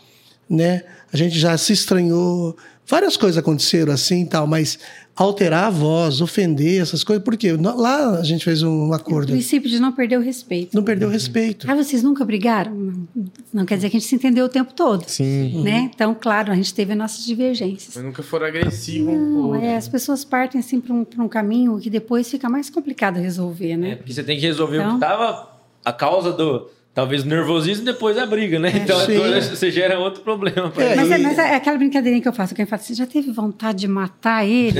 [0.49, 0.85] né?
[1.11, 2.55] A gente já se estranhou,
[2.87, 4.77] Várias coisas aconteceram assim e tal, mas
[5.15, 9.31] alterar a voz, ofender, essas coisas, porque lá a gente fez um O acordo.
[9.31, 10.75] princípio de não perder o respeito.
[10.75, 11.69] Não perdeu o respeito.
[11.69, 13.05] Ah, vocês nunca brigaram?
[13.53, 15.05] Não, quer dizer que a gente se entendeu o tempo todo.
[15.07, 15.61] Sim.
[15.63, 15.89] Né?
[15.93, 17.95] Então, claro, a gente teve nossas divergências.
[17.95, 21.29] Mas nunca foram agressivos o Não, é, as pessoas partem assim para um, pra um
[21.29, 23.95] caminho que depois fica mais complicado resolver, É, né?
[23.97, 25.49] porque você tem que resolver o Então- que tava
[25.85, 26.67] a causa do.
[26.93, 28.69] Talvez nervosismo e depois a briga, né?
[28.75, 29.15] Então Sim.
[29.15, 30.95] agora você gera outro problema pra É, ele.
[30.97, 33.79] Mas, é, mas é aquela brincadeirinha que eu faço, quem fala, você já teve vontade
[33.79, 34.77] de matar ele?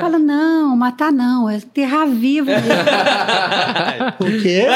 [0.00, 2.50] Fala, não, matar não, é enterrar vivo.
[4.18, 4.66] O quê?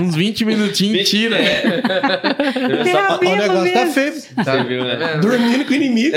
[0.00, 1.36] Uns 20 minutinhos, tira.
[1.40, 3.92] enterrar Só- o negócio tá mesmo.
[3.92, 4.12] feio.
[4.12, 5.18] Você viu, né?
[5.22, 6.16] Dormindo com o inimigo.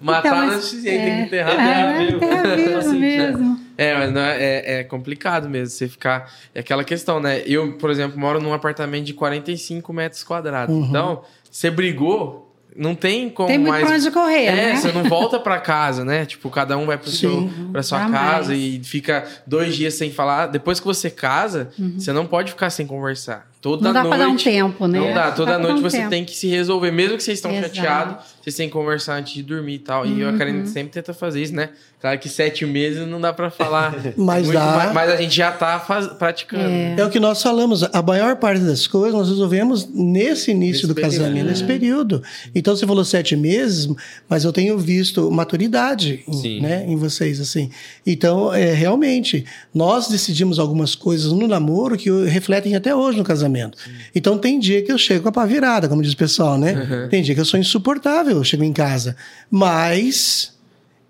[0.00, 1.50] Matar Então, não mas- precisa, aí tem que enterrar.
[1.50, 2.06] É, enterrar né?
[2.06, 2.24] vivo.
[2.24, 3.67] enterrar vivo mesmo.
[3.78, 6.30] É, mas não é, é, é complicado mesmo você ficar.
[6.52, 7.42] É aquela questão, né?
[7.46, 10.74] Eu, por exemplo, moro num apartamento de 45 metros quadrados.
[10.88, 12.44] Então, você brigou,
[12.76, 13.84] não tem como Tem muito mais.
[13.86, 14.76] pra onde correr, é, né?
[14.76, 16.26] você não volta pra casa, né?
[16.26, 18.20] Tipo, cada um vai pro seu, pra sua Jamais.
[18.20, 20.46] casa e fica dois dias sem falar.
[20.48, 23.48] Depois que você casa, você não pode ficar sem conversar.
[23.60, 24.16] Toda Não dá noite.
[24.16, 25.00] pra dar um tempo, né?
[25.00, 26.10] Não dá, toda dar noite um você tempo.
[26.10, 29.42] tem que se resolver, mesmo que vocês estão chateados, vocês têm que conversar antes de
[29.42, 30.06] dormir e tal.
[30.06, 30.38] E eu, a Uhum.
[30.38, 31.70] Karine sempre tenta fazer isso, né?
[32.00, 33.92] Claro que sete meses não dá pra falar.
[34.16, 34.92] Mas muito dá.
[34.94, 36.62] mas a gente já tá faz- praticando.
[36.96, 40.86] É o que nós falamos, a maior parte das coisas nós resolvemos nesse início Nesse
[40.86, 41.12] do período.
[41.18, 42.22] casamento, nesse período.
[42.54, 43.88] Então você falou sete meses,
[44.28, 46.60] mas eu tenho visto maturidade em, Sim.
[46.60, 47.68] né, em vocês, assim.
[48.06, 49.44] Então, é, realmente,
[49.74, 53.76] nós decidimos algumas coisas no namoro que refletem até hoje no casamento.
[54.14, 57.08] Então tem dia que eu chego com a pá virada, como diz o pessoal, né?
[57.10, 59.16] Tem dia que eu sou insuportável, eu chego em casa.
[59.50, 60.56] Mas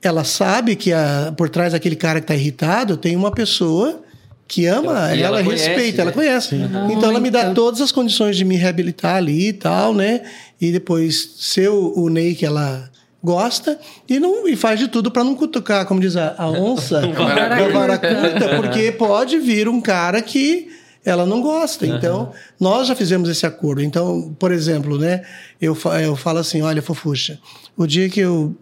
[0.02, 4.02] ela sabe que a- por trás daquele cara que está irritado tem uma pessoa
[4.46, 6.02] que ama, E ela, ela conhece, respeita, né?
[6.02, 6.54] ela conhece.
[6.90, 10.22] Então ela me dá todas as condições de me reabilitar ali e tal, né?
[10.60, 12.88] E depois ser o, o Ney que ela
[13.22, 13.78] gosta
[14.08, 17.48] e não e faz de tudo para não cutucar, como diz a, a onça, vara
[17.48, 20.68] da vara curta, porque pode vir um cara que
[21.04, 21.86] ela não gosta.
[21.86, 23.82] Então, nós já fizemos esse acordo.
[23.82, 25.22] Então, por exemplo, né,
[25.60, 27.38] eu, eu falo assim, olha, fofucha,
[27.76, 28.54] o dia que eu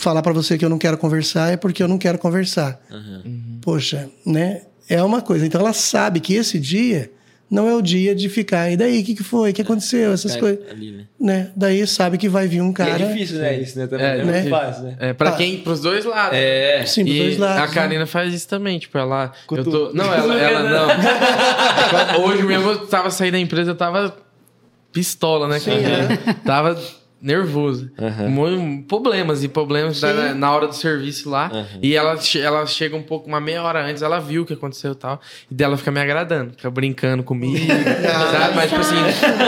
[0.00, 2.80] falar para você que eu não quero conversar é porque eu não quero conversar.
[3.62, 4.62] Poxa, né?
[4.88, 5.46] É uma coisa.
[5.46, 7.10] Então ela sabe que esse dia
[7.50, 8.70] não é o dia de ficar.
[8.70, 9.50] E daí, o que, que foi?
[9.50, 10.12] O que aconteceu?
[10.12, 10.60] Essas É, coisas.
[10.78, 11.04] né?
[11.18, 11.50] Né?
[11.56, 12.90] Daí sabe que vai vir um E cara.
[13.04, 13.60] é difícil, né?
[13.60, 13.86] Isso, né?
[13.88, 14.32] Também É, é, né?
[14.40, 14.96] muito fácil, né?
[15.00, 15.32] É, pra Ah.
[15.36, 16.36] quem, pros dois lados.
[16.38, 16.84] É.
[16.86, 17.62] Sim, dos E dois lados.
[17.62, 17.72] a né?
[17.74, 19.32] Karina faz isso também, tipo, ela.
[19.50, 20.94] Eu tô, não, ela, ela
[22.14, 22.24] não.
[22.24, 24.16] Hoje mesmo eu tava saindo da empresa, eu tava
[24.92, 26.34] pistola, né, cara?
[26.44, 26.80] Tava
[27.20, 27.90] nervoso.
[28.28, 31.50] Mu- Problemas e problemas da- na hora do serviço lá.
[31.82, 34.92] E ela, ela chega um pouco, uma meia hora antes, ela viu o que aconteceu
[34.92, 35.20] e tal.
[35.50, 37.58] E dela fica me agradando, fica brincando comigo.
[38.32, 38.54] sabe?
[38.56, 38.96] Mas, tipo assim,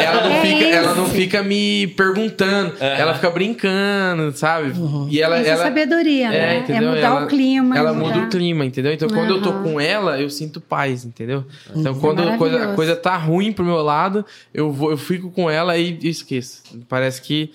[0.02, 2.74] ela não, É fica, ela não fica me perguntando.
[2.80, 4.72] Ela fica brincando, sabe?
[5.10, 5.38] E ela.
[5.40, 6.56] Isso é ela sabedoria, né?
[6.56, 6.90] É entendeu?
[6.90, 7.76] mudar Ela- o clima.
[7.78, 8.26] Ela é muda mudar.
[8.26, 8.92] o clima, entendeu?
[8.92, 11.44] Então, quando eu tô com ela, eu sinto paz, entendeu?
[11.74, 12.76] Então, quando a coisa, a maravilhoso.
[12.76, 16.61] coisa tá ruim pro meu lado, eu, vou, eu fico com ela e esqueço.
[16.88, 17.50] Parece que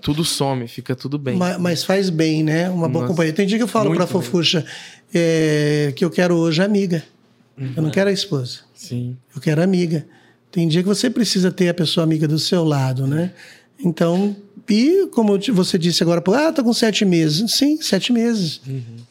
[0.00, 1.36] tudo some, fica tudo bem.
[1.36, 2.68] Ma- Mas, faz bem, né?
[2.70, 3.12] Uma boa Nossa.
[3.12, 3.32] companhia.
[3.32, 4.06] Tem dia que eu falo Muito pra.
[4.06, 4.64] Fofuxa
[5.14, 7.02] é, que eu quero hoje amiga.
[7.76, 8.60] Eu não quero a esposa.
[8.74, 9.16] Sim.
[9.34, 10.06] Eu quero amiga.
[10.50, 13.32] Tem dia que você precisa ter a pessoa amiga do seu lado, né?
[13.78, 14.34] Então,
[14.68, 17.52] e como você disse agora, ah, tô com sete meses.
[17.52, 18.60] Sim, sete meses.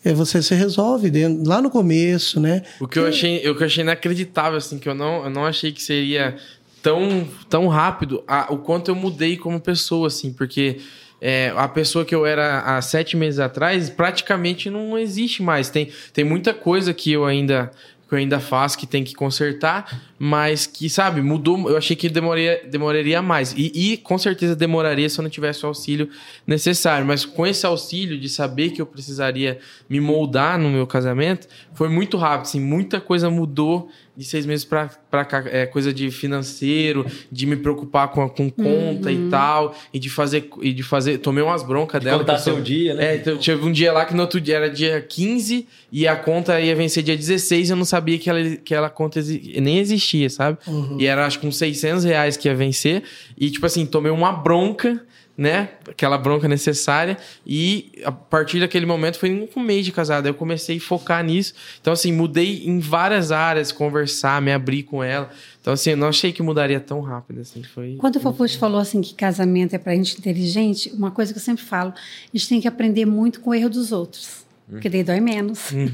[0.03, 2.64] É você se resolve dentro, lá no começo, né?
[2.80, 5.45] O que eu achei, o que eu achei inacreditável, assim, que eu não, eu não
[5.45, 6.38] achei que seria
[6.82, 10.80] tão, tão rápido a- o quanto eu mudei como pessoa, assim, porque
[11.21, 15.69] é, a pessoa que eu era há sete meses atrás praticamente não existe mais.
[15.69, 17.71] Tem, tem muita coisa que eu ainda
[18.07, 21.70] que eu ainda faço, que tem que consertar, mas que, sabe, mudou.
[21.70, 23.53] Eu achei que demoraria, demoraria mais.
[23.53, 26.09] E, e com certeza demoraria se eu não tivesse o auxílio
[26.45, 27.07] necessário.
[27.07, 29.59] Mas com esse auxílio de saber que eu precisaria
[29.89, 32.47] me moldar no meu casamento, foi muito rápido.
[32.47, 33.89] Assim, muita coisa mudou
[34.20, 35.45] de seis meses pra, pra cá.
[35.45, 40.49] É, coisa de financeiro, de me preocupar com, com conta e tal, e de fazer.
[40.61, 41.20] E de fazer.
[41.20, 42.20] Tomei umas broncas dela.
[42.20, 43.13] Contar seu dia, né?
[43.13, 46.17] é, então, tive um dia lá que no outro dia era dia 15 e a
[46.17, 49.80] conta ia vencer dia 16 e eu não sabia que ela, que ela conta nem
[49.80, 50.57] existia, sabe?
[50.97, 53.03] E era acho que uns 600 reais que ia vencer.
[53.38, 55.03] E tipo assim, tomei uma bronca,
[55.38, 55.70] né?
[55.88, 57.18] Aquela bronca necessária.
[57.47, 60.28] E a partir daquele momento foi um mês de casado.
[60.28, 61.53] Eu comecei a focar nisso.
[61.80, 65.30] Então assim, mudei em várias áreas, conversar, me abrir com ela.
[65.62, 67.64] Então assim, eu não achei que mudaria tão rápido assim.
[67.64, 67.95] Foi...
[67.97, 71.43] Quando o Fofuxo falou assim que casamento é pra gente inteligente, uma coisa que eu
[71.43, 74.49] sempre falo, a gente tem que aprender muito com o erro dos outros.
[74.70, 75.72] Porque daí dói menos.
[75.72, 75.88] Uhum.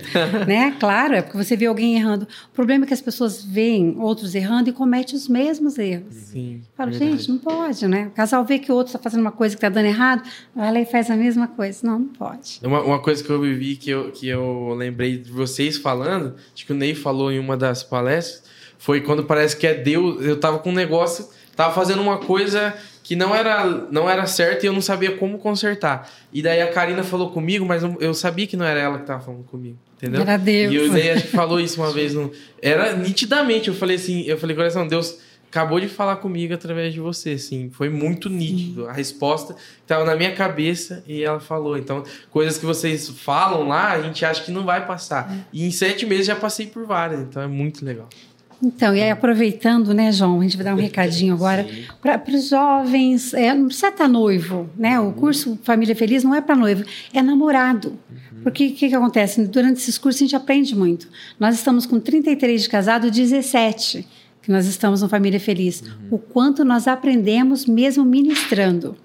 [0.46, 0.74] né?
[0.80, 2.26] Claro, é porque você vê alguém errando.
[2.50, 6.14] O problema é que as pessoas veem outros errando e cometem os mesmos erros.
[6.14, 6.62] Sim.
[6.74, 7.18] Fala, verdade.
[7.18, 8.06] gente, não pode, né?
[8.06, 10.72] O casal vê que o outro está fazendo uma coisa que está dando errado, vai
[10.72, 11.86] lá e faz a mesma coisa.
[11.86, 12.60] Não, não pode.
[12.62, 16.64] Uma, uma coisa que eu vivi, que eu, que eu lembrei de vocês falando, acho
[16.64, 18.44] que o Ney falou em uma das palestras,
[18.78, 20.24] foi quando parece que é Deus.
[20.24, 24.64] Eu tava com um negócio, tava fazendo uma coisa que não era, não era certa
[24.64, 26.10] e eu não sabia como consertar.
[26.32, 29.06] E daí a Karina falou comigo, mas eu, eu sabia que não era ela que
[29.06, 29.76] tava falando comigo.
[29.96, 30.20] Entendeu?
[30.20, 30.94] Era Deus.
[30.94, 32.14] E acho que falou isso uma vez.
[32.14, 32.30] No,
[32.60, 33.68] era nitidamente.
[33.68, 37.70] Eu falei assim, eu falei, coração, Deus acabou de falar comigo através de você, assim.
[37.70, 38.88] Foi muito nítido.
[38.88, 41.76] A resposta estava na minha cabeça e ela falou.
[41.76, 45.46] Então, coisas que vocês falam lá, a gente acha que não vai passar.
[45.52, 47.20] E em sete meses já passei por várias.
[47.20, 48.08] Então é muito legal.
[48.62, 51.66] Então, e aí aproveitando, né, João, a gente vai dar um recadinho agora
[52.00, 53.34] para os jovens.
[53.34, 55.00] É, não precisa estar noivo, né?
[55.00, 57.98] O curso Família Feliz não é para noivo, é namorado.
[58.42, 59.44] Porque o que, que acontece?
[59.46, 61.08] Durante esses cursos a gente aprende muito.
[61.38, 64.06] Nós estamos com 33 de casado, 17
[64.42, 65.82] que nós estamos no Família Feliz.
[66.10, 68.96] O quanto nós aprendemos mesmo ministrando.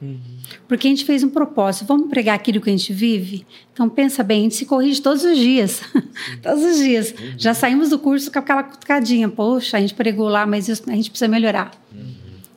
[0.68, 3.46] Porque a gente fez um propósito, vamos pregar aquilo que a gente vive?
[3.72, 5.82] Então pensa bem, a gente se corrige todos os dias.
[6.42, 7.14] todos os dias.
[7.38, 10.96] Já saímos do curso com aquela cutucadinha, poxa, a gente pregou lá, mas isso- a
[10.96, 11.72] gente precisa melhorar.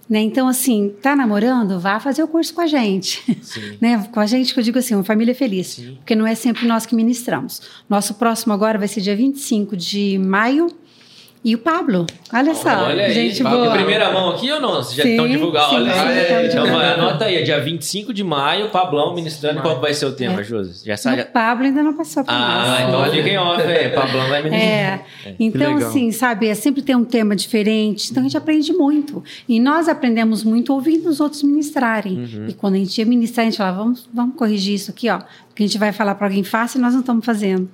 [0.08, 0.18] Né?
[0.22, 1.78] Então, assim, tá namorando?
[1.78, 3.22] Vá fazer o curso com a gente.
[3.42, 3.76] Sim.
[3.80, 4.08] né?
[4.10, 5.80] Com a gente, que eu digo assim, uma família feliz.
[5.98, 7.62] Porque não é sempre nós que ministramos.
[7.88, 10.66] Nosso próximo agora vai ser dia 25 de maio.
[11.42, 13.70] E o Pablo, olha só, Olha aí, gente Pablo, boa.
[13.70, 14.74] em primeira mão aqui ou não?
[14.74, 15.70] Vocês já Sim, estão divulgando.
[15.70, 16.46] sim, Olha sim, aí.
[16.48, 19.62] estamos Então, anota aí, dia 25 de maio, Pablão ministrando.
[19.62, 20.84] Qual vai ser o tema, Josi?
[20.86, 21.24] Já O sabe?
[21.24, 22.88] Pablo ainda não passou para Ah, nós.
[22.88, 23.88] então fiquem off, é.
[23.88, 24.70] Pablão vai ministrar.
[25.24, 25.88] É, então legal.
[25.88, 29.24] assim, sabe, é sempre tem um tema diferente, então a gente aprende muito.
[29.48, 32.18] E nós aprendemos muito ouvindo os outros ministrarem.
[32.18, 32.46] Uhum.
[32.50, 35.20] E quando a gente ia ministrar, a gente falava, vamos, vamos corrigir isso aqui, ó.
[35.50, 37.68] Porque a gente vai falar para alguém fácil e nós não estamos fazendo.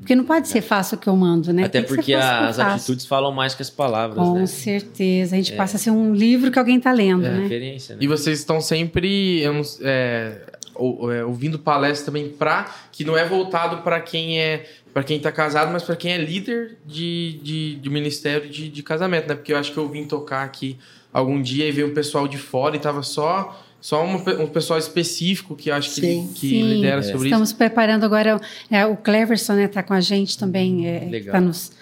[0.00, 1.64] Porque não pode ser fácil o que eu mando, né?
[1.64, 2.60] Até que porque que as faço.
[2.60, 4.46] atitudes falam mais que as palavras, Com né?
[4.46, 5.36] certeza.
[5.36, 7.42] A gente passa a ser um livro que alguém está lendo, É né?
[7.42, 8.02] referência, né?
[8.02, 10.42] E vocês estão sempre eu não- é,
[10.74, 15.20] ou- é, ouvindo palestras também pra que não é voltado para quem é para quem
[15.20, 19.36] tá casado, mas para quem é líder de, de, de ministério de, de casamento, né?
[19.36, 20.76] Porque eu acho que eu vim tocar aqui
[21.12, 24.78] algum dia e veio um pessoal de fora e tava só só pe- um pessoal
[24.78, 26.30] específico que acho que, Sim.
[26.34, 26.62] que Sim.
[26.74, 28.40] lidera sobre Estamos preparando agora.
[28.70, 30.86] é, o Cleverson está com a gente também.
[30.86, 31.32] É, Legal.
[31.32, 31.72] tá nos,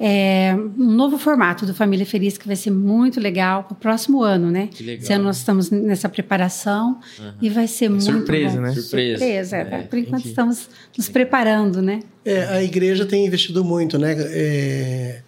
[0.00, 4.22] é, um novo formato do Família Feliz que vai ser muito legal para o próximo
[4.22, 4.68] ano, né?
[4.72, 5.02] Que legal.
[5.04, 6.98] Esse ano nós estamos nessa preparação
[7.40, 8.62] e vai ser muito surpresa, bom.
[8.62, 8.72] né?
[8.74, 9.18] Surpresa.
[9.18, 9.78] Surpresa, É, tá?
[9.88, 10.28] Por enquanto entendi.
[10.30, 12.00] estamos nos preparando, né?
[12.24, 14.16] É, a igreja tem investido muito, né?
[14.18, 15.20] É,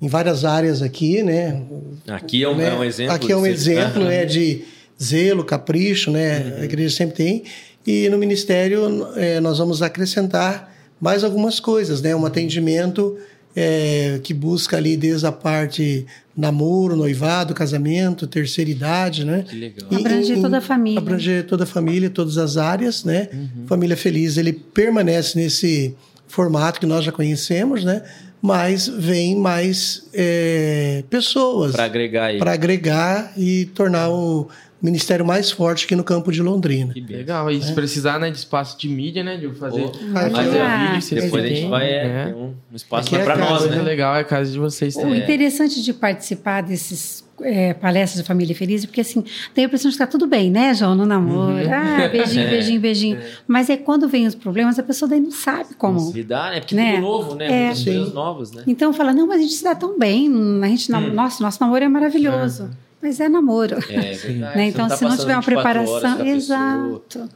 [0.00, 1.62] em várias áreas aqui, né?
[2.08, 2.68] Aqui é um, né?
[2.68, 3.14] é um exemplo.
[3.14, 4.24] Aqui é um exemplo, né?
[4.24, 4.64] De
[5.02, 6.38] zelo, capricho, né?
[6.56, 6.62] Uhum.
[6.62, 7.42] A igreja sempre tem.
[7.86, 12.14] E no ministério é, nós vamos acrescentar mais algumas coisas, né?
[12.16, 13.16] Um atendimento
[13.56, 19.44] é, que busca ali desde a parte namoro, noivado, casamento, terceira idade, né?
[19.48, 19.86] Que legal.
[19.90, 20.98] E- Abranger em- toda a família.
[20.98, 23.28] Abranger toda a família, todas as áreas, né?
[23.66, 25.94] Família Feliz, ele permanece nesse
[26.26, 28.02] formato que nós já conhecemos, né?
[28.42, 32.38] Mas vem mais é, pessoas Para agregar aí.
[32.38, 34.48] para agregar e tornar o
[34.84, 36.92] ministério mais forte aqui no campo de Londrina.
[36.92, 37.00] Que.
[37.00, 40.30] Legal, e se precisar, né, de espaço de mídia, né, de fazer, Oh.
[40.30, 43.80] Fazer ah, vídeo, Depois a gente vai é, ter um, espaço é para nós, né?
[43.82, 45.20] legal é a casa de vocês O também.
[45.20, 49.24] interessante de participar desses é, palestras da Família Feliz, é porque assim,
[49.54, 51.56] tem a impressão de que está tudo bem, né, João, no namoro.
[51.68, 53.18] Ah, beijinho, beijinho, beijinho.
[53.48, 56.12] Mas é quando vem os problemas, a pessoa daí não sabe como.
[56.12, 56.60] Lidar, né?
[56.60, 56.92] Porque Né?
[56.92, 57.46] tudo novo, né?
[57.70, 57.74] É.
[57.74, 58.62] Muitas novas, né?
[58.66, 60.30] Então fala, não, mas a gente se dá tão bem,
[60.62, 62.70] a gente nam- nossa, nosso namoro é maravilhoso.
[63.04, 63.76] Mas é namoro.
[63.90, 64.56] É verdade.
[64.56, 64.64] Né?
[64.68, 66.12] Então, tá se não tiver uma 24 horas com preparação.
[66.12, 66.36] a pessoa.
[66.36, 67.28] Exato.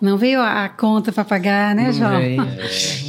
[0.00, 2.18] Não veio a a conta para pagar, né, Não João?
[2.20, 2.38] vem.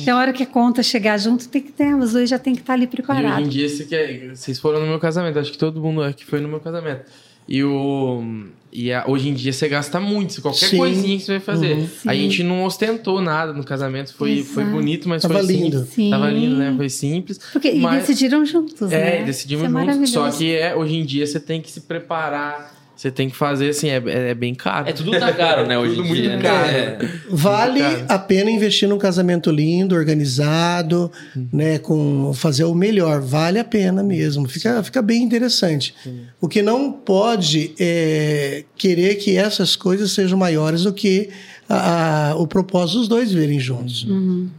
[0.03, 2.61] Tem hora que a conta chegar junto, tem que ter, os dois já tem que
[2.61, 3.49] estar ali E hoje em preparados.
[3.49, 6.47] dia, você quer, vocês foram no meu casamento, acho que todo mundo aqui foi no
[6.47, 7.05] meu casamento.
[7.47, 8.23] E, o,
[8.71, 10.77] e a- hoje em dia você gasta muito, qualquer Sim.
[10.77, 11.73] coisinha que você vai fazer.
[11.75, 11.87] Uhum.
[12.05, 15.85] A gente não ostentou nada no casamento, foi, foi bonito, mas Tava foi lindo.
[15.85, 16.09] Sim.
[16.09, 16.73] Tava lindo, né?
[16.77, 17.39] Foi simples.
[17.51, 19.21] Porque, mas- E decidiram juntos, né?
[19.21, 20.09] É, decidimos Isso é juntos.
[20.11, 23.69] Só que é, hoje em dia você tem que se preparar, você tem que fazer
[23.69, 24.87] assim, é, é, é bem caro.
[24.87, 26.37] É, tudo tá caro, né, hoje Tudo em muito dia.
[26.37, 26.41] né?
[26.43, 26.67] caro.
[26.69, 26.97] É.
[27.29, 28.05] Vale Cara.
[28.09, 31.11] a pena investir num casamento lindo, organizado,
[31.51, 33.19] né, com fazer o melhor.
[33.21, 34.47] Vale a pena mesmo.
[34.47, 35.95] Fica, fica bem interessante.
[36.39, 41.29] O que não pode é querer que essas coisas sejam maiores do que
[41.67, 44.05] a- a- o propósito dos dois viverem juntos,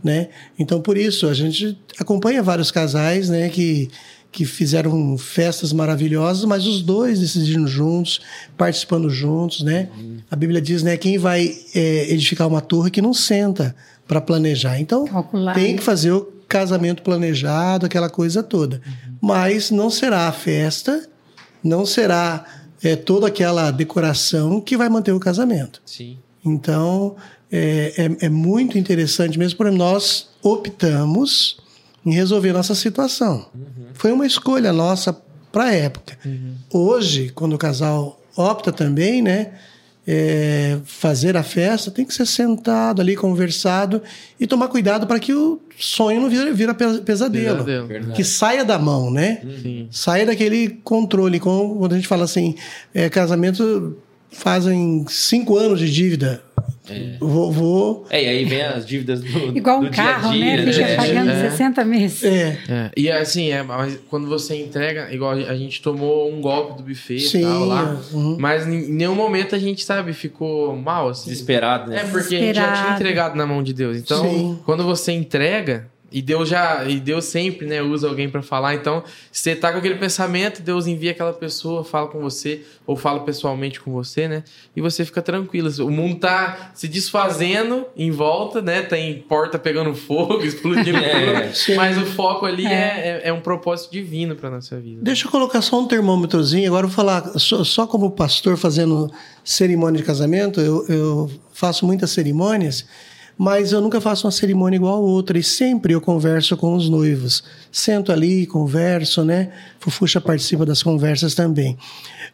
[0.03, 0.29] né?
[0.59, 3.89] Então por isso a gente acompanha vários casais, né, que
[4.33, 8.21] que fizeram festas maravilhosas, mas os dois decidindo juntos,
[8.57, 9.91] participando juntos, né?
[10.31, 13.77] A Bíblia diz, né, quem vai é, edificar uma torre que não senta
[14.09, 14.81] para planejar.
[14.81, 18.81] Então, Calcular, tem que fazer o casamento planejado, aquela coisa toda.
[19.21, 21.09] Mas não será a festa,
[21.63, 22.45] não será
[22.83, 25.83] é, toda aquela decoração que vai manter o casamento.
[25.85, 26.19] Sim.
[26.45, 27.17] Então,
[27.51, 31.62] é, é, é muito interessante mesmo, porque nós optamos
[32.05, 33.47] em resolver nossa situação.
[33.95, 35.13] Foi uma escolha nossa
[35.53, 36.19] para a época.
[36.73, 39.53] Hoje, quando o casal opta também, né,
[40.07, 44.03] é, fazer a festa, tem que ser sentado ali, conversado
[44.41, 47.59] e tomar cuidado para que o sonho não vira, vira pe- pesadelo.
[47.59, 47.87] Pesadelo.
[47.87, 48.13] Verdade.
[48.15, 49.43] Que saia da mão, né?
[49.63, 49.87] Sim.
[49.93, 51.39] Saia daquele controle.
[51.39, 52.57] Quando a gente fala assim,
[52.93, 53.97] é, casamento
[54.31, 56.43] fazem cinco anos de dívida.
[57.21, 60.57] Vou, vou- É, e aí vem as dívidas do, Igual do um carro, dia a
[60.57, 60.73] dia, né?
[60.73, 60.97] Fica né?
[60.97, 61.51] pagando É.
[61.51, 62.25] 60 meses.
[62.25, 66.79] é, É, e assim, é, mas quando você entrega, igual a gente tomou um golpe
[66.79, 68.37] do buffet Sim, e tal lá, uhum.
[68.39, 71.31] mas em nenhum momento a gente, sabe, ficou mal, assim.
[71.31, 72.01] Desesperado, né?
[72.01, 73.97] É, porque a gente já tinha entregado na mão de Deus.
[73.97, 74.59] Então, Sim.
[74.65, 78.75] quando você entrega, e Deus já, e Deus sempre, né, usa alguém pra falar.
[78.75, 83.21] Então, você tá com aquele pensamento, Deus envia aquela pessoa, fala com você, ou fala
[83.21, 84.45] pessoalmente com você, né?
[84.77, 85.71] E você fica tranquilo.
[85.87, 88.83] O mundo tá se desfazendo em volta, né?
[88.83, 91.57] Tem porta pegando fogo, explodindo É, tudo.
[91.57, 91.75] sim.
[91.75, 95.01] Mas o foco ali é, é, é um propósito divino pra nossa vida.
[95.03, 96.67] Deixa eu colocar só um termômetrozinho.
[96.69, 99.11] Agora eu vou falar só, só como pastor fazendo
[99.45, 100.61] cerimônia de casamento.
[100.61, 102.85] Eu, eu faço muitas cerimônias,
[103.37, 105.39] mas eu nunca faço uma cerimônia igual a outra.
[105.39, 107.43] E sempre eu converso com os noivos.
[107.71, 109.51] Sento ali, converso, né?
[109.81, 111.77] Fufuxa participa das conversas também.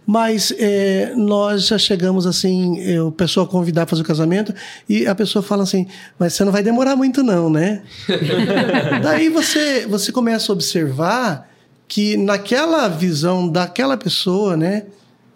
[0.07, 4.55] Mas é, nós já chegamos assim, eu, o pessoal convidar para fazer o casamento,
[4.89, 5.87] e a pessoa fala assim,
[6.19, 7.83] mas você não vai demorar muito não, né?
[9.03, 11.49] Daí você, você começa a observar
[11.87, 14.85] que naquela visão daquela pessoa, né,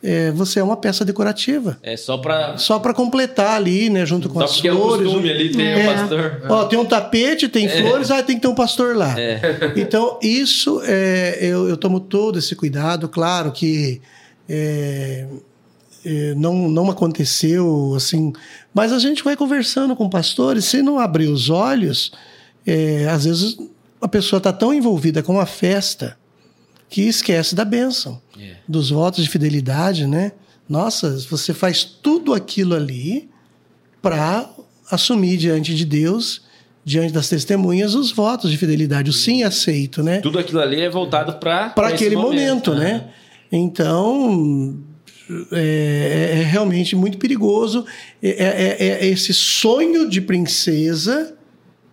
[0.03, 1.79] é, você é uma peça decorativa.
[1.83, 2.59] É só pra.
[2.59, 5.05] Só para completar ali, né, junto com Só as porque é o flores.
[5.05, 5.87] costume ali, tem É.
[5.89, 6.43] o pastor.
[6.49, 9.19] Ó, tem um tapete, tem flores, ah, tem que ter um pastor lá.
[9.19, 9.41] É.
[9.77, 13.09] Então, isso, é, eu, eu tomo todo esse cuidado.
[13.09, 14.01] Claro que
[14.49, 15.27] é,
[16.05, 18.33] é, não, não aconteceu assim,
[18.75, 20.65] mas a gente vai conversando com pastores.
[20.65, 22.13] Se não abrir os olhos,
[22.67, 23.57] é, às vezes
[24.01, 26.17] a pessoa está tão envolvida com a festa
[26.93, 28.57] que esquece da bênção, É.
[28.69, 30.33] dos votos de fidelidade, né?
[30.69, 33.31] Nossa, você faz tudo aquilo ali
[34.03, 34.47] para
[34.91, 36.43] assumir diante de Deus,
[36.85, 40.21] diante das testemunhas, os votos de fidelidade, o sim aceito, né?
[40.21, 41.33] Tudo aquilo ali é voltado.
[41.39, 43.09] Para esse aquele momento, né?
[43.51, 44.79] Então,
[45.51, 47.87] é, é realmente muito perigoso.
[48.23, 51.35] É, é- é esse sonho de princesa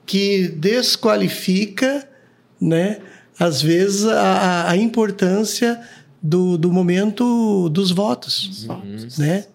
[0.05, 2.05] que desqualifica,
[2.59, 2.97] né?
[3.39, 5.79] Às vezes, a, a- importância
[6.21, 8.67] do, do momento dos votos,
[9.17, 9.45] né?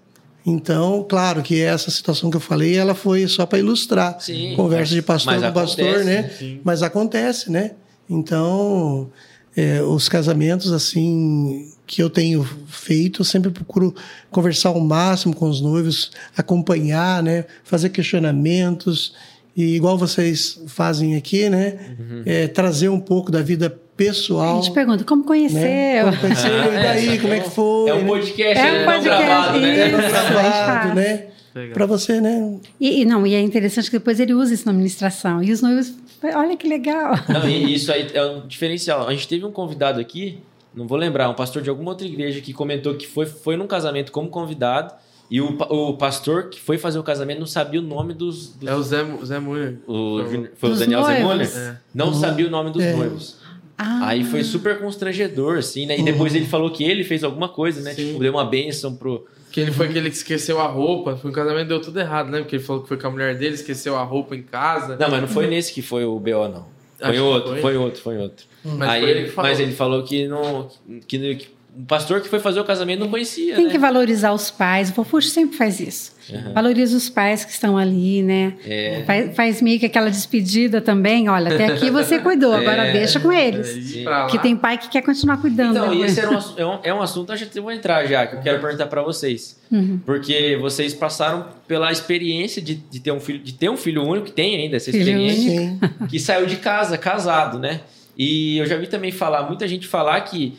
[0.46, 4.18] Então, claro que essa situação que eu falei, ela foi só para ilustrar.
[4.20, 6.30] Sim, Conversa de pastor mas com pastor, acontece, né?
[6.38, 6.60] sim.
[6.62, 7.70] Mas acontece, né?
[8.08, 9.10] Então,
[9.56, 13.94] é, os casamentos, assim, que eu tenho feito, eu sempre procuro
[14.30, 17.44] conversar ao máximo com os noivos, acompanhar, né?
[17.64, 19.14] Fazer questionamentos.
[19.56, 21.96] E igual vocês fazem aqui, né?
[21.98, 22.22] Uhum.
[22.26, 24.60] É, trazer um pouco da vida A pessoal.
[24.62, 25.60] gente pergunta, como conheceu?
[25.60, 26.02] né?
[26.04, 27.90] Como conheceu, e daí, como é que foi?
[27.90, 28.84] É um podcast, É um né?
[28.84, 29.86] podcast, não gravado, né?
[29.86, 29.96] isso.
[29.96, 31.24] É gravado, né?
[31.72, 32.58] Para você, né?
[32.80, 35.40] E, e não, e é interessante que depois ele usa isso na administração.
[35.40, 35.94] E os noivos,
[36.34, 37.14] olha que legal.
[37.28, 39.06] Não, e isso aí é um diferencial.
[39.06, 40.40] A gente teve um convidado aqui,
[40.74, 43.68] não vou lembrar, um pastor de alguma outra igreja que comentou que foi, foi num
[43.68, 44.92] casamento como convidado
[45.36, 48.50] e o, o pastor que foi fazer o casamento não sabia o nome dos.
[48.54, 49.78] dos- É o Zé, Zé Muller.
[49.86, 50.20] o,
[50.56, 51.16] Foi- o Daniel noivos.
[51.48, 51.48] Zemuller?
[51.56, 51.76] É.
[51.94, 52.92] Não sabia o nome dos É.
[52.94, 53.36] noivos.
[53.76, 55.98] Ah, Aí foi super constrangedor, assim, né?
[55.98, 57.92] E depois ele falou que ele fez alguma coisa, né?
[57.94, 58.06] Sim.
[58.08, 59.26] Tipo, deu uma bênção pro.
[59.50, 61.16] Que ele foi aquele que esqueceu a roupa.
[61.16, 62.38] Foi um casamento deu tudo errado, né?
[62.40, 64.96] Porque ele falou que foi com a mulher dele, esqueceu a roupa em casa.
[64.96, 66.66] Não, mas não foi nesse que foi o BO, não.
[67.00, 67.60] Acho Foi que outro, foi.
[67.60, 68.46] foi outro, foi outro.
[68.64, 70.68] Mas Aí foi ele ele, mas ele falou que não.
[71.08, 73.56] Que, que o pastor que foi fazer o casamento não conhecia.
[73.56, 73.70] Tem né?
[73.70, 74.90] que valorizar os pais.
[74.90, 76.14] O Fofuxo sempre faz isso.
[76.54, 78.54] Valoriza os pais que estão ali, né?
[78.64, 79.02] É.
[79.04, 81.28] Faz, faz meio que aquela despedida também.
[81.28, 82.92] Olha, até aqui você cuidou, agora É.
[82.92, 83.94] deixa com eles.
[84.30, 85.76] Que tem pai que quer continuar cuidando.
[85.76, 86.06] Então, né?
[86.06, 88.60] esse um, é, um, é um assunto, a gente vai entrar já, que eu quero
[88.60, 89.58] perguntar para vocês.
[89.70, 90.00] Uhum.
[90.06, 94.26] Porque vocês passaram pela experiência de, de ter um filho, de ter um filho único,
[94.26, 97.80] que tem ainda essa Filho experiência, que saiu de casa, casado, né?
[98.16, 100.56] E eu já vi também falar, muita gente falar que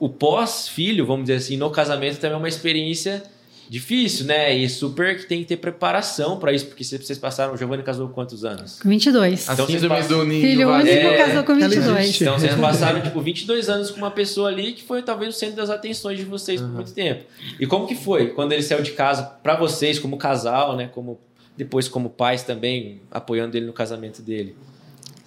[0.00, 3.22] o pós-filho, vamos dizer assim, no casamento também é uma experiência
[3.70, 4.54] difícil, né?
[4.56, 7.82] E super que tem que ter preparação pra isso, porque se vocês passaram, o Giovanni
[7.82, 8.80] casou com quantos anos?
[8.80, 9.46] Com 22.
[9.48, 11.98] A Então, vocês passam- do ninho Filho único É, casou com ela 22.
[12.04, 12.24] existe.
[12.24, 15.56] Então vocês passaram, tipo, 22 anos com uma pessoa ali que foi talvez o centro
[15.56, 17.24] das atenções de vocês por muito tempo.
[17.60, 20.88] E como que foi quando ele saiu de casa pra vocês, como casal, né?
[20.94, 21.20] Como
[21.54, 24.56] depois como pais também, apoiando ele no casamento dele?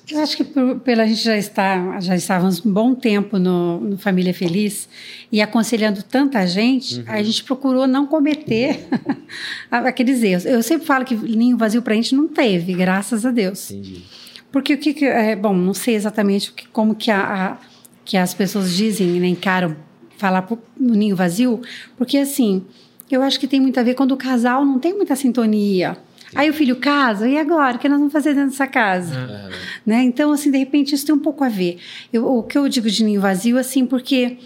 [0.09, 3.97] Eu acho que por- pela gente já estar, já estávamos um bom tempo no, no
[3.97, 4.89] Família Feliz
[5.31, 8.87] e aconselhando tanta gente, a gente procurou não cometer
[9.71, 10.45] aqueles erros.
[10.45, 13.71] Eu sempre falo que ninho vazio para a gente não teve, graças a Deus.
[13.71, 14.03] Entendi.
[14.51, 17.21] Porque o que, que é, bom, não sei exatamente que, como que, a,
[17.51, 17.57] a-
[18.03, 19.75] que as pessoas dizem, né, encaram
[20.17, 21.61] falar pro- no ninho vazio,
[21.97, 22.63] porque assim,
[23.09, 25.95] eu acho que tem muito a ver quando o casal não tem muita sintonia.
[26.35, 27.75] Aí o filho casa, e agora?
[27.75, 29.15] O que nós vamos fazer dentro dessa casa?
[29.15, 29.49] Aham.
[29.85, 30.03] né?
[30.03, 31.77] Então, assim, de repente isso tem um pouco a ver.
[32.11, 34.37] Eu- o que eu digo de ninho vazio, assim, porque,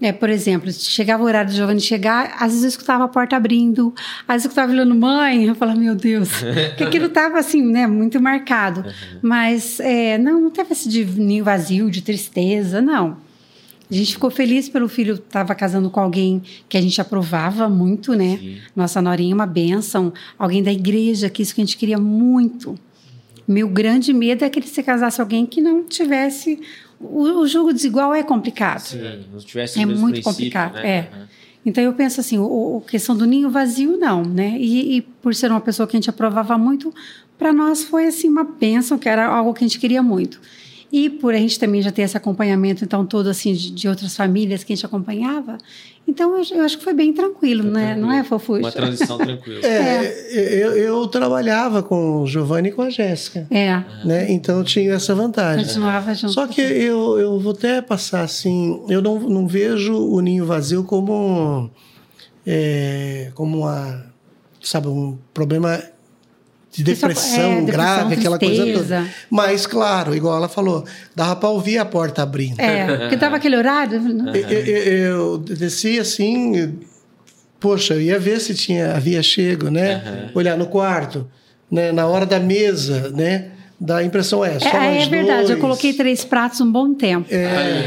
[0.00, 3.34] é, por exemplo, chegava o horário do Giovanni chegar, às vezes eu escutava a porta
[3.36, 3.92] abrindo,
[4.28, 6.28] às vezes eu escutava olhando mãe, eu falava, meu Deus,
[6.70, 8.84] porque aquilo estava, assim, né, muito marcado.
[9.22, 13.16] Mas, é, não, não teve esse de ninho vazio, de tristeza, não.
[13.90, 18.14] A gente ficou feliz pelo filho estava casando com alguém que a gente aprovava muito,
[18.14, 18.38] né?
[18.38, 18.56] Sim.
[18.74, 20.12] Nossa norinha, uma bênção.
[20.38, 22.76] Alguém da igreja, que isso que a gente queria muito.
[23.46, 26.60] Meu grande medo é que ele se casasse com alguém que não tivesse.
[27.00, 28.80] O, o jogo desigual é complicado.
[28.80, 30.88] Sim, não tivesse É muito complicado, né?
[30.88, 31.08] é.
[31.12, 31.26] Aham.
[31.66, 34.56] Então eu penso assim, o, o questão do ninho vazio não, né?
[34.56, 36.94] E, e por ser uma pessoa que a gente aprovava muito,
[37.36, 40.40] para nós foi assim uma bênção, que era algo que a gente queria muito.
[40.92, 44.16] E por a gente também já ter esse acompanhamento então todo assim de, de outras
[44.16, 45.58] famílias que a gente acompanhava,
[46.06, 47.96] então eu, eu acho que foi bem tranquilo, né?
[47.96, 48.60] Não é fofuxa?
[48.60, 49.60] Uma transição tranquila.
[49.66, 54.30] É, Eu, eu trabalhava com o Giovanni e com a Jéssica, É, né?
[54.30, 55.64] Então eu tinha essa vantagem.
[55.66, 56.32] continuava junto.
[56.32, 60.84] Só que eu, eu vou até passar assim, eu não, não vejo o ninho vazio
[60.84, 61.68] como
[62.46, 64.06] é, como uma,
[64.62, 65.82] sabe, um problema
[66.76, 68.96] de é- depressão, é, depressão, grave, aquela coisa tristeza.
[68.96, 69.10] toda.
[69.30, 72.60] Mas, claro, igual ela falou, dava para ouvir a porta abrindo.
[72.60, 74.00] É, porque tava aquele horário.
[74.34, 76.78] Eu, eu, eu desci assim,
[77.58, 80.30] poxa, eu ia ver se tinha havia chego, né?
[80.34, 81.26] Olhar no quarto,
[81.70, 81.92] né?
[81.92, 83.50] Na hora da mesa, né?
[83.78, 85.60] Dá a impressão é só É, é verdade, eu dois.
[85.60, 87.28] coloquei três pratos um bom tempo.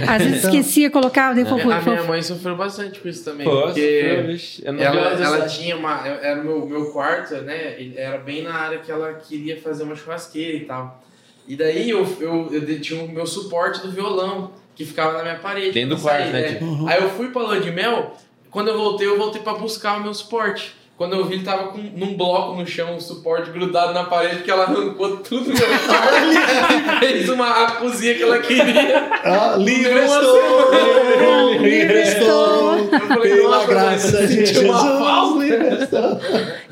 [0.07, 3.23] Às vezes então- esquecia, colocava, daí foi, A foi, minha mãe sofreu bastante com isso
[3.25, 3.45] também.
[3.47, 4.75] Pô, porque sofreu.
[4.75, 6.05] Eu ela, ela tinha uma.
[6.07, 7.75] Era o meu, meu quarto, né?
[7.95, 11.03] Era bem na área que ela queria fazer uma churrasqueira e tal.
[11.47, 15.39] E daí eu, eu, eu tinha o meu suporte do violão, que ficava na minha
[15.39, 15.71] parede.
[15.71, 16.53] Dentro do quarto, sair, né, é.
[16.53, 16.87] tipo?
[16.87, 18.15] Aí eu fui pra lua de mel,
[18.51, 20.77] quando eu voltei, eu voltei pra buscar o meu suporte.
[20.99, 24.43] Quando eu vi, ele tava com, num bloco no chão, um suporte grudado na parede,
[24.43, 26.99] que ela arrancou tudo do meu quarto.
[26.99, 29.09] fez uma a cozinha que ela queria.
[29.23, 31.61] Ah, livre estou!
[31.61, 32.89] Livre estou!
[33.21, 35.39] Pela graça de Jesus, falta.
[35.41, 36.19] livre estou!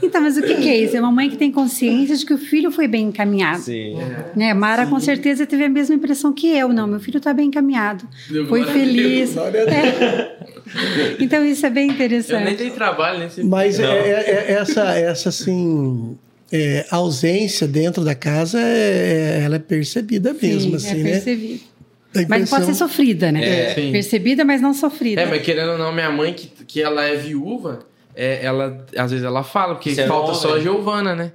[0.02, 0.96] Então, mas o que, que é isso?
[0.96, 3.62] É uma mãe que tem consciência de que o filho foi bem encaminhado.
[3.64, 3.96] Sim.
[4.36, 4.54] Né?
[4.54, 6.70] Mara com certeza teve a mesma impressão que eu.
[6.70, 8.08] Não, meu filho está bem encaminhado.
[8.30, 9.38] Deu Foi a feliz.
[9.38, 9.48] A.
[9.50, 10.38] É.
[11.20, 12.56] Então isso é bem Eu nem interessante.
[12.58, 13.44] dei trabalho, nem sei.
[13.44, 16.18] Mas é, é- é- essa, essa assim,
[16.52, 21.12] é, ausência dentro da casa, é, ela é percebida mesmo, Sim, assim, é né?
[21.12, 21.60] percebido.
[22.14, 23.46] Dá a Mas não pode ser impressão- sofrida, né?
[23.72, 23.92] É, sim.
[23.92, 25.22] Percebida, mas não sofrida.
[25.22, 27.80] É, mas querendo ou não, minha mãe, que, que ela é viúva,
[28.18, 30.62] é, ela, às vezes ela fala, porque Isso é falta só a né?
[30.64, 31.32] Giovana, né?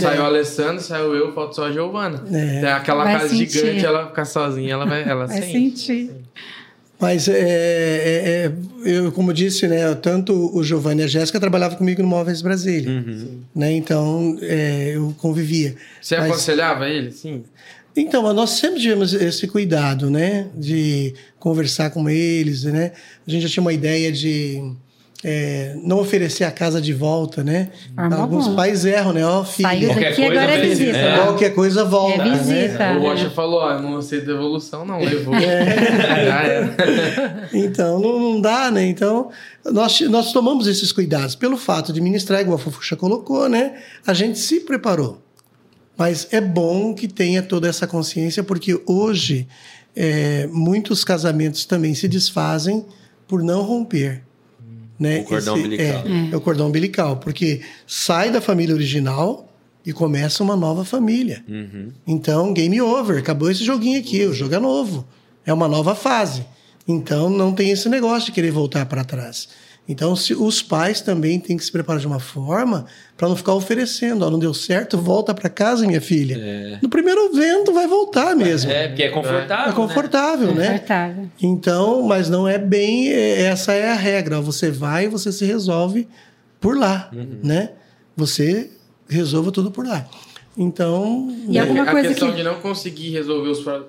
[0.00, 2.22] Saiu o Alessandro, saiu eu, falta só a Giovana.
[2.32, 2.58] É.
[2.58, 3.48] Então, aquela Vai casa sentir.
[3.50, 5.52] gigante, ela ficar sozinha, ela vai, ela Vai sente.
[5.78, 6.10] sentir.
[6.98, 8.52] Mas, é, é- é-
[8.84, 12.90] eu, como disse, né, tanto o Giovanni e a Jéssica trabalhavam comigo no Móveis Brasília.
[12.90, 13.40] Uhum.
[13.54, 15.74] Né, então, é, eu convivia.
[16.00, 17.10] Você Mas- aconselhava ele?
[17.10, 17.42] Sim.
[17.94, 20.48] Então, nós sempre tivemos esse cuidado, né?
[20.54, 22.92] De conversar com eles, né?
[23.26, 24.62] A gente já tinha uma ideia de
[25.24, 27.70] é, não oferecer a casa de volta, né?
[27.96, 28.54] Ah, mas Alguns bom.
[28.56, 29.24] pais erram, né?
[29.26, 30.98] Ó, filho, Saiu Qualquer daqui, coisa agora é visita.
[30.98, 31.16] é.
[31.18, 32.36] qualquer coisa volta, É né?
[32.38, 32.92] visita.
[32.92, 35.34] O Rocha falou, ó, não sei de devolução, não, levou.
[35.40, 36.76] Já era.
[37.52, 38.84] Então, não, não dá, né?
[38.86, 39.30] Então,
[39.64, 41.34] nós, nós tomamos esses cuidados.
[41.34, 43.74] Pelo fato de ministrar, igual a Fofuxa colocou, né?
[44.06, 45.22] A gente se preparou.
[45.96, 49.48] Mas é bom que tenha toda essa consciência, porque hoje
[49.94, 52.84] é, muitos casamentos também se desfazem
[53.26, 54.22] por não romper.
[54.98, 55.20] Né?
[55.20, 55.84] O cordão umbilical.
[56.06, 59.46] É, é o cordão umbilical, porque sai da família original
[59.84, 61.44] e começa uma nova família.
[61.48, 61.92] Uhum.
[62.06, 65.06] Então, game over, acabou esse joguinho aqui, o jogo é novo,
[65.44, 66.44] é uma nova fase.
[66.88, 69.48] Então, não tem esse negócio de querer voltar para trás.
[69.88, 73.54] Então, se os pais também têm que se preparar de uma forma para não ficar
[73.54, 76.78] oferecendo, ó, não deu certo, volta para casa, minha filha.
[76.82, 78.70] No primeiro vento vai voltar mesmo.
[78.70, 79.72] É, porque é confortável.
[79.72, 80.70] É confortável, né?
[80.72, 81.28] Confortável.
[81.40, 83.10] Então, mas não é bem.
[83.12, 84.40] é- Essa é a regra.
[84.40, 86.08] Você vai e você se resolve
[86.60, 87.08] por lá,
[87.42, 87.70] né?
[88.16, 88.70] Você
[89.08, 90.04] resolva tudo por lá.
[90.58, 93.84] Então, E alguma a coisa questão que- de não conseguir resolver os, pró-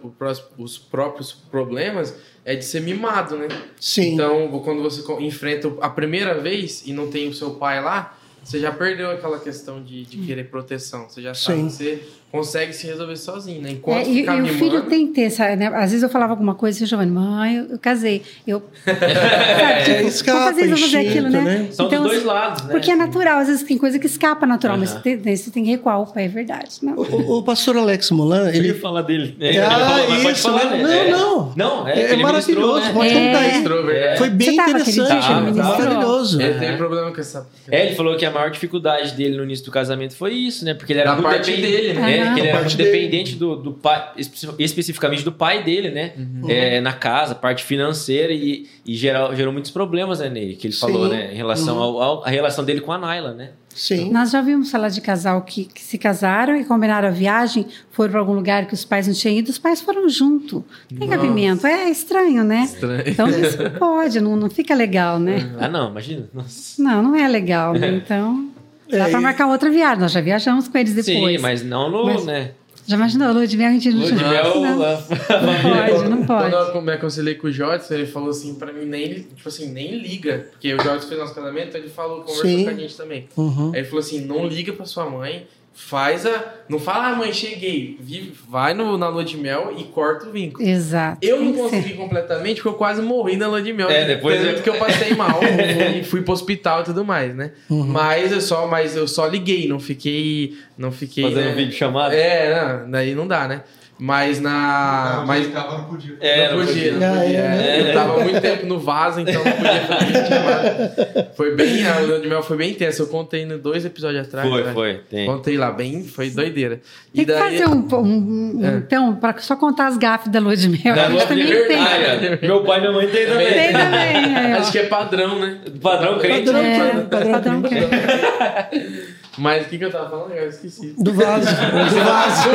[0.58, 2.14] os próprios problemas
[2.48, 3.50] é de ser mimado, né?
[3.78, 4.14] sim.
[4.14, 8.57] Então, quando você enfrenta a primeira vez e não tem o seu pai lá, você
[8.57, 11.10] já perdeu aquela questão de, de querer proteção.
[11.10, 11.68] Você já sabe Sim.
[11.68, 13.70] que você consegue se resolver sozinho, né?
[13.70, 14.60] É, Enquanto e, ficar e o mimando...
[14.60, 15.68] filho tem que ter, sabe, né?
[15.68, 18.22] Às vezes eu falava alguma coisa e o Giovanni, mãe, eu, eu casei.
[18.45, 18.62] Eu.
[18.86, 21.41] Sabe, tipo, escapa, vou fazer isso, vou fazer aquilo, né?
[21.41, 21.68] né?
[21.72, 22.72] São dos dois lados, né?
[22.72, 25.02] Porque é natural, às vezes tem coisa que escapa natural, mas Aham.
[25.04, 26.72] você tem, você tem que recuar o pé, é verdade.
[26.82, 26.95] Não.
[26.95, 29.36] O, o- pastor Alex Molan, Eu ele ia falar dele.
[29.40, 30.84] É, Ah, falou, mas pode isso, falar, né?
[30.84, 31.10] né?
[31.10, 31.54] Não, não.
[31.56, 33.28] Não, é, é, maravilhoso, ministrou, pode né?
[33.28, 34.18] contar aí.
[34.18, 36.41] Foi bem interessante, maravilhoso.
[36.41, 37.48] Ele teve problema com essa...
[37.70, 40.74] É, ele falou que a maior dificuldade dele no início do casamento foi isso, né?
[40.74, 42.16] Porque ele era Da muito parte dependente, dele, né?
[42.22, 46.14] É, que ele era muito dependente do, do pai, espe- especificamente do pai dele, né?
[46.18, 46.49] Uhum.
[46.49, 50.56] É, na casa, parte financeira e, e gerou, gerou muitos problemas, né, Ney?
[50.56, 50.80] Que ele Sim.
[50.81, 51.34] falou, né?
[51.34, 51.84] Em relação Uhum.
[51.84, 53.49] ao, ao- a relação dele com a Naila, né?
[53.76, 54.11] Sim.
[54.11, 58.10] Nós já ouvimos falar de casal que, que se casaram e combinaram a viagem, foram
[58.10, 60.65] para algum lugar que os pais não tinham ido, os pais foram junto.
[60.89, 61.11] Tem Nossa.
[61.22, 61.68] cabimento.
[61.68, 62.64] É estranho, né?
[62.64, 63.03] Estranho.
[63.06, 65.48] Então isso pode, não, não fica legal, né?
[65.60, 66.27] Ah, não, imagina.
[66.34, 66.81] Nossa.
[66.81, 67.89] Não, não é legal, né?
[68.03, 68.49] Então.
[68.89, 69.99] Dá É, para e- marcar outra viagem.
[69.99, 71.35] Nós já viajamos com eles depois.
[71.35, 72.51] Sim, mas não no, Mas- né?
[72.89, 76.26] Já imaginou, Lua de mel, a gente não Lua de mel, Não, não pode, não
[76.26, 76.51] pode.
[76.51, 79.69] Quando eu me aconselhei com o Jodson, ele falou assim pra mim, nem, tipo assim,
[79.72, 80.47] nem liga.
[80.51, 82.64] Porque o Jodson fez nosso casamento, ele falou, conversou Sim.
[82.64, 83.27] com a gente também.
[83.35, 83.72] Uhum.
[83.73, 85.45] Aí ele falou assim, não liga pra sua mãe,
[85.78, 86.44] faz a...
[86.68, 87.98] Não fala, ah, mãe, cheguei.
[88.02, 90.68] Vive, vai no, na lua de mel e corta o vínculo.
[90.68, 91.20] Exato.
[91.22, 93.88] Eu não consegui completamente, porque eu quase morri na lua de mel.
[93.88, 95.40] É, depois Tanto eu- que eu passei mal
[95.95, 97.52] e fui pro hospital e tudo mais, né?
[97.70, 97.86] Uhum.
[97.86, 101.24] Mas eu só, mas eu só liguei, não fiquei, não fiquei.
[101.24, 101.52] Fazendo né?
[101.52, 102.12] um vídeo chamado.
[102.12, 103.62] É, não, daí não dá, né?
[103.99, 106.15] Mas na, mas Ficava, não podia.
[106.22, 107.38] É, não podia, não Ah, podia.
[107.40, 111.28] é, É, Eu tava muito tempo no vaso, então não podia fazer.
[111.36, 113.02] Foi bem, a lua de mel foi bem intensa.
[113.02, 114.48] Eu contei no dois episódios atrás.
[114.48, 114.72] Foi, né?
[114.72, 115.02] foi.
[115.10, 115.26] Tem.
[115.26, 116.76] Contei lá, bem, foi doideira.
[116.76, 117.40] Tem E que daí.
[117.57, 118.78] fazer um, um- É.
[118.78, 120.95] então, para só contar as gafes da lua de mel.
[120.95, 121.84] Da a gente também de tem.
[121.84, 122.45] verdade, ó.
[122.45, 123.48] Meu pai e minha mãe tem também.
[123.53, 124.36] Tem também.
[124.36, 124.53] é.
[124.61, 125.57] Acho que é padrão, né?
[125.82, 126.45] Padrão crente.
[126.45, 126.80] Padrão, É,
[127.10, 127.90] padrão, padrão padrão.
[129.38, 130.31] Mas o que, que eu tava falando?
[130.31, 130.95] Eu esqueci.
[130.97, 131.47] Do vaso.
[131.47, 132.49] Do vaso.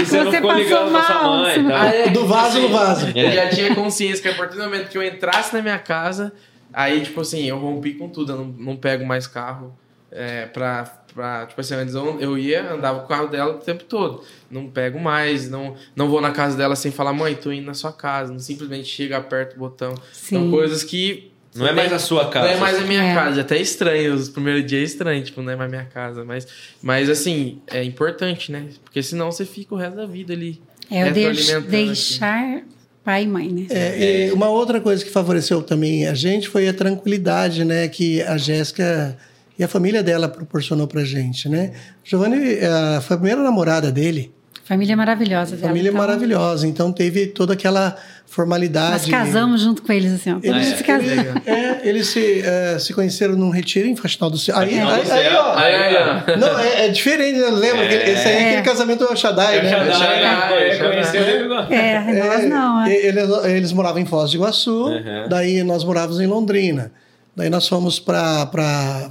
[0.00, 1.76] E você não Você ficou mal, mãe você tal.
[1.76, 3.06] Ah, é, Do vaso no assim, vaso.
[3.14, 6.32] Eu já tinha consciência que a partir do momento que eu entrasse na minha casa,
[6.72, 8.32] aí, tipo assim, eu rompi com tudo.
[8.32, 9.76] Eu não, não pego mais carro
[10.10, 10.84] é, pra,
[11.14, 11.46] pra.
[11.46, 14.22] Tipo assim, antes eu, eu ia, andava com o carro dela o tempo todo.
[14.50, 17.74] Não pego mais, não, não vou na casa dela sem falar, mãe, tô indo na
[17.74, 18.32] sua casa.
[18.32, 19.94] Não simplesmente chega, aperta o botão.
[20.12, 20.50] São Sim.
[20.50, 21.32] coisas que.
[21.56, 22.46] Não é mais a sua casa.
[22.48, 23.14] Não é mais a minha É.
[23.14, 24.14] casa, até estranho.
[24.14, 26.24] Os primeiros dias é estranho, tipo, não é mais minha casa.
[26.24, 26.46] Mas,
[26.82, 28.66] mas assim, é importante, né?
[28.84, 30.60] Porque senão você fica o resto da vida ali.
[30.90, 32.62] É o deix- retroalimentando deixar
[33.04, 33.66] pai e mãe, né?
[33.70, 38.20] É, e uma outra coisa que favoreceu também a gente foi a tranquilidade, né, que
[38.22, 39.16] a Jéssica
[39.58, 41.72] e a família dela proporcionou pra gente, né?
[42.04, 44.32] Giovanni eh, foi a primeira namorada dele,
[44.66, 45.68] Família maravilhosa dela.
[45.68, 49.08] família então, maravilhosa, então teve toda aquela formalidade.
[49.10, 50.38] Nós casamos junto com eles, assim, ó.
[50.42, 51.14] Eles, A gente se.
[51.14, 51.34] Legal.
[51.46, 54.56] é, eles se, eh, se conheceram num retiro em Faxinal do Céu.
[54.58, 55.40] Aí, aí, do aí, Céu.
[55.40, 56.36] ó, Aí, aí, ó.
[56.36, 57.48] não, é, é diferente, né?
[57.50, 57.82] lembra?
[57.82, 57.86] É.
[57.86, 59.70] Aquele- Esse aí é aquele casamento do Shaddai, É o né?
[59.70, 61.54] Shaddai, Shaddai, é, conheceu ele.
[61.74, 62.84] É, nós não.
[62.84, 63.06] É, é.
[63.06, 65.28] Eles, eles moravam em Foz do Iguaçu, Uhum.
[65.28, 66.90] daí nós morávamos em Londrina.
[67.36, 68.46] Daí nós fomos para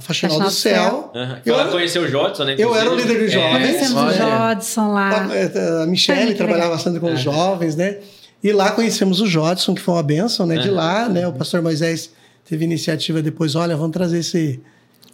[0.00, 1.12] Faxinal do do Céu.
[1.44, 2.56] Eu Ela era- conheceu o Jodson, né?
[2.58, 3.52] eu era o líder de jovens.
[3.76, 4.12] Conhecemos o.
[4.12, 5.10] Jodson lá.
[5.10, 6.76] A, a Foi Michelle muito trabalhava legal.
[6.76, 7.98] bastante com os jovens, né?
[8.42, 10.56] E lá conhecemos o Jodson, que foi uma benção, né?
[10.58, 10.74] De Uhum.
[10.74, 11.26] lá, né?
[11.28, 12.10] O pastor Moisés
[12.48, 14.60] teve iniciativa depois, olha, vamos trazer esse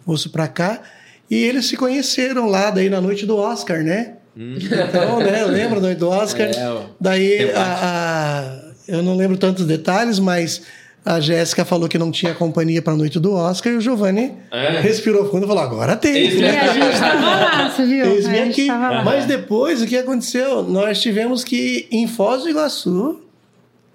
[0.05, 0.81] moço para cá.
[1.29, 4.13] E eles se conheceram lá, daí na noite do Oscar, né?
[4.35, 5.45] Então, né?
[5.45, 6.47] Lembra da noite do Oscar?
[6.57, 6.81] É.
[6.99, 10.63] Daí, a, a- eu não lembro tantos detalhes, mas
[11.05, 14.33] a Jéssica falou que não tinha companhia para a noite do Oscar e o Giovanni
[14.51, 14.79] É.
[14.79, 16.13] respirou fundo e falou: agora tem.
[16.39, 18.05] E a gente tava lá, você viu?
[18.05, 18.67] A gente aqui.
[19.03, 20.63] Mas depois, o que aconteceu?
[20.63, 21.55] Nós tivemos que
[21.91, 23.19] ir em Foz do Iguaçu,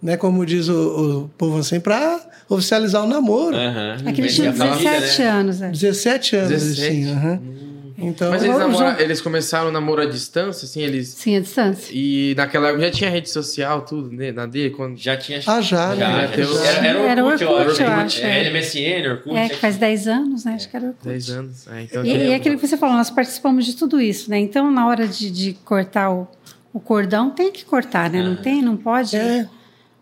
[0.03, 0.75] né, como diz o,
[1.25, 3.57] o povo assim, para oficializar o namoro.
[3.57, 3.97] Aham.
[4.07, 5.29] É que eles tinham Vender a família, 17 né?
[5.29, 5.63] anos.
[5.63, 5.69] é.
[5.71, 6.89] 17 anos, 17.
[7.11, 7.68] assim.
[8.01, 11.09] Então, Mas eles, namora- eles começaram o namoro à distância, assim, eles.
[11.09, 11.91] Sim, a distância.
[11.93, 14.31] E naquela época já tinha rede social, tudo, né?
[14.31, 14.97] Na dele, quando.
[14.97, 15.41] Já tinha.
[15.45, 16.31] Ah, já, né?
[16.37, 18.21] já, Já Era, era, Era o Orkut, Orkut, eu eu acho.
[18.23, 18.51] É, é.
[18.53, 19.37] MSN, Orkut.
[19.37, 20.53] É, que faz 10 anos, né?
[20.55, 21.67] Acho que era o 10 anos.
[21.67, 24.39] É, então E, e é aquilo que você falou, nós participamos de tudo isso, né?
[24.39, 26.29] Então, na hora de, de cortar o,
[26.73, 28.23] o cordão, tem que cortar, né?
[28.23, 29.17] Não tem, não pode.
[29.17, 29.49] É.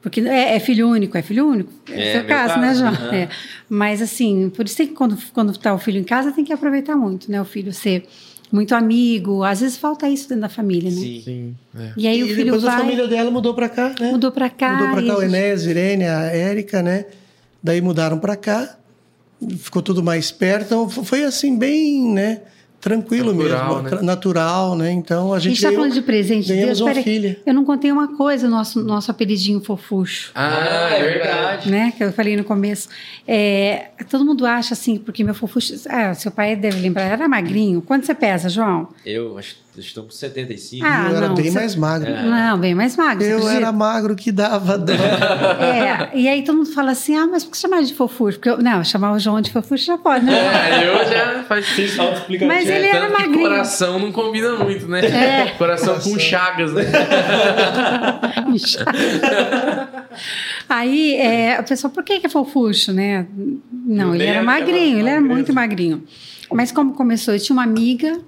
[0.07, 1.73] Porque é, é filho único, é filho único.
[1.91, 3.13] É, É, o seu meu caso, né, caso, João?
[3.13, 3.29] É.
[3.69, 6.53] Mas, assim, por isso tem que, quando, quando tá o filho em casa, tem que
[6.53, 7.43] aproveitar muito, né?
[7.43, 8.07] O filho ser
[8.53, 9.43] muito amigo.
[9.43, 10.97] Às vezes falta isso dentro da família, né?
[10.97, 11.23] Sim.
[11.25, 11.55] Sim.
[11.77, 11.91] É.
[11.97, 14.13] E aí E o filho depois a vai, família dela mudou para cá, né?
[14.13, 14.75] mudou pra cá.
[14.75, 17.07] Mudou para cá a o Enéas, Irene, a Érica, né?
[17.61, 18.79] Daí mudaram para cá.
[19.59, 20.67] ficou tudo mais perto.
[20.67, 22.43] Então foi assim, bem, né?
[22.87, 24.03] Tranquilo Natural, mesmo, né?
[24.03, 24.93] natural, né?
[24.93, 26.89] Então a A gente, está falando de presente ganhamos Deus.
[26.89, 27.37] uma filha.
[27.45, 30.31] eu não contei uma coisa, nosso, nosso apelidinho fofucho.
[30.37, 31.69] Ah, é verdade.
[31.69, 31.93] né?
[31.97, 32.89] Que eu falei no começo.
[33.27, 35.75] É, todo mundo acha assim, porque meu fofucho.
[35.89, 37.83] Ah, seu pai deve lembrar, era magrinho.
[37.83, 38.89] Quanto você pesa, João?
[39.05, 40.85] Eu acho estou com 75.
[40.87, 42.11] Ah, eu era não, bem você- mais magro.
[42.11, 43.25] Não, bem mais magro.
[43.25, 43.57] Eu acredita?
[43.57, 44.93] era magro que dava dó.
[45.67, 48.39] É, e aí todo mundo fala assim: ah, mas por que chamar de fofucho?
[48.39, 50.33] Porque eu, não, chamar o João de fofucho já pode, né?
[50.35, 51.67] É, eu já faz
[52.47, 53.41] Mas ele É, era magrinho.
[53.41, 55.05] coração não combina muito, né?
[55.07, 55.47] É.
[55.59, 56.83] Coração com chagas, né?
[60.69, 63.27] Aí é, a pessoa, por que, que é fofucho, né?
[63.73, 65.35] Não, ele Nem era magrinho, ele era magreza.
[65.35, 66.05] muito magrinho.
[66.53, 68.19] Mas como começou, eu tinha uma amiga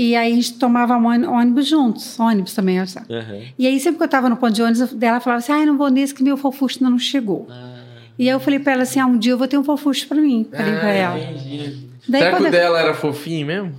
[0.00, 2.84] e aí a gente tomava ôni- ônibus juntos, ônibus também.
[2.86, 3.12] sabe?
[3.12, 3.40] Aham.
[3.58, 5.76] E aí sempre que eu estava no ponto de ônibus, ela falava assim, ai, não
[5.76, 7.48] vou nesse que meu fofucho ainda não chegou.
[8.18, 10.06] E aí eu falei para ela assim, ah, um dia eu vou ter um fofucho
[10.08, 10.46] para mim.
[10.50, 11.14] Falei para ela.
[11.16, 11.88] Ah, entendi.
[12.08, 13.72] Daí Será que quando o eu- dela era fofinho mesmo?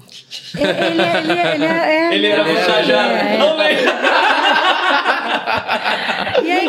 [0.55, 3.09] Ele, ele, ele, ele, é- Ele era puxajado.
[3.11, 3.79] é, é.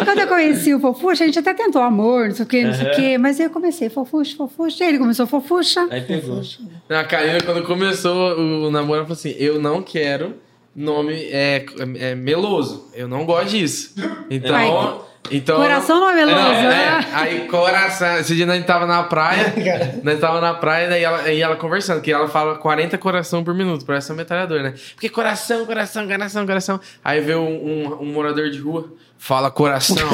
[0.04, 2.74] quando eu conheci o Fofuxa, a gente até tentou amor, não sei o quê, não
[2.74, 3.18] sei o quê.
[3.18, 4.84] Mas aí eu comecei Fofuxa, Fofuxa.
[4.84, 5.86] E ele começou Fofuxa.
[5.90, 6.40] Aí pegou.
[6.88, 10.34] A Karina, quando começou o namoro, ela falou assim: Eu não quero
[10.74, 11.64] nome é,
[11.98, 12.88] é meloso.
[12.94, 13.94] Eu não gosto disso.
[14.30, 14.54] Então.
[14.54, 15.00] Ai.
[15.30, 17.06] então Coração não é meloso, é, né?
[17.12, 18.18] Aí, coração.
[18.18, 19.54] Esse dia nós tava na praia.
[20.02, 23.54] nós tava na praia, daí ela, aí ela conversando, que ela fala 40 coração por
[23.54, 24.74] minuto, parece um metralhador, né?
[24.94, 26.80] Porque coração, coração, coração, coração.
[27.04, 28.92] Aí vê um, um, um morador de rua.
[29.22, 29.96] Fala coração.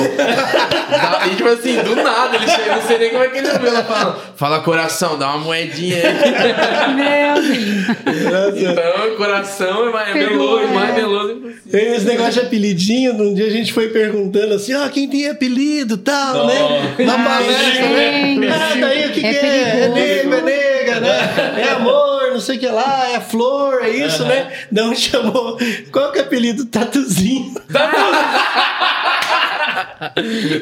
[0.90, 3.38] Dá- e tipo assim, do nada, ele chega, eu não sei nem como é que
[3.38, 3.68] ele ouviu.
[3.68, 6.94] Ela fala, fala coração, dá uma moedinha aí.
[6.94, 8.72] Meu Deus.
[8.72, 10.66] Então, coração é mais meloso, é.
[10.66, 11.70] mais meloso impossível.
[11.70, 15.28] Tem esse negócio de apelidinho, num dia a gente foi perguntando assim, ó, quem tem
[15.30, 16.94] apelido tal, né?
[16.98, 18.36] Na Ah, palestra, né?
[18.50, 19.92] Ah, daí o que, É que é?
[19.94, 21.54] É é nega, né?
[21.64, 24.52] É amor, não sei o que lá, é flor, é isso, né?
[24.70, 25.56] Não chamou.
[25.90, 26.66] Qual que é o apelido?
[26.66, 27.54] Tatuzinho.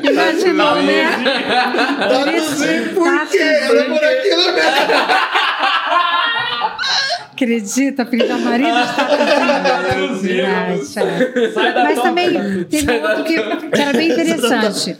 [0.08, 1.10] Imaginou, né?
[1.98, 3.38] Tatuzinho, por quê?
[3.38, 4.94] Era por aquilo mesmo.
[7.32, 9.04] Acredita, filho da marido está
[9.64, 10.46] Tatuzinho.
[11.82, 13.34] Mas também teve um outro que,
[13.70, 14.96] que era bem interessante.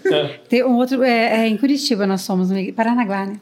[0.48, 3.36] Tem um outro, é, é, em Curitiba nós somos, no Paranaguá, né?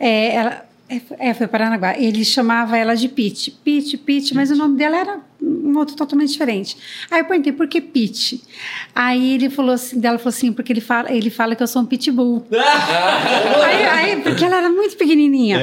[0.00, 1.96] É, ela, é, foi- é, foi Paranaguá.
[1.98, 3.50] Ele chamava ela de Pete.
[3.64, 6.76] Pete, Pete, mas o nome dela era um outro totalmente diferente.
[7.10, 8.42] Aí eu perguntei, por que Pete?
[8.94, 11.82] Aí ele falou assim, dela falou assim, porque ele fala, ele fala que eu sou
[11.82, 12.46] um pitbull.
[12.52, 15.58] aí, aí, porque ela era muito pequenininha.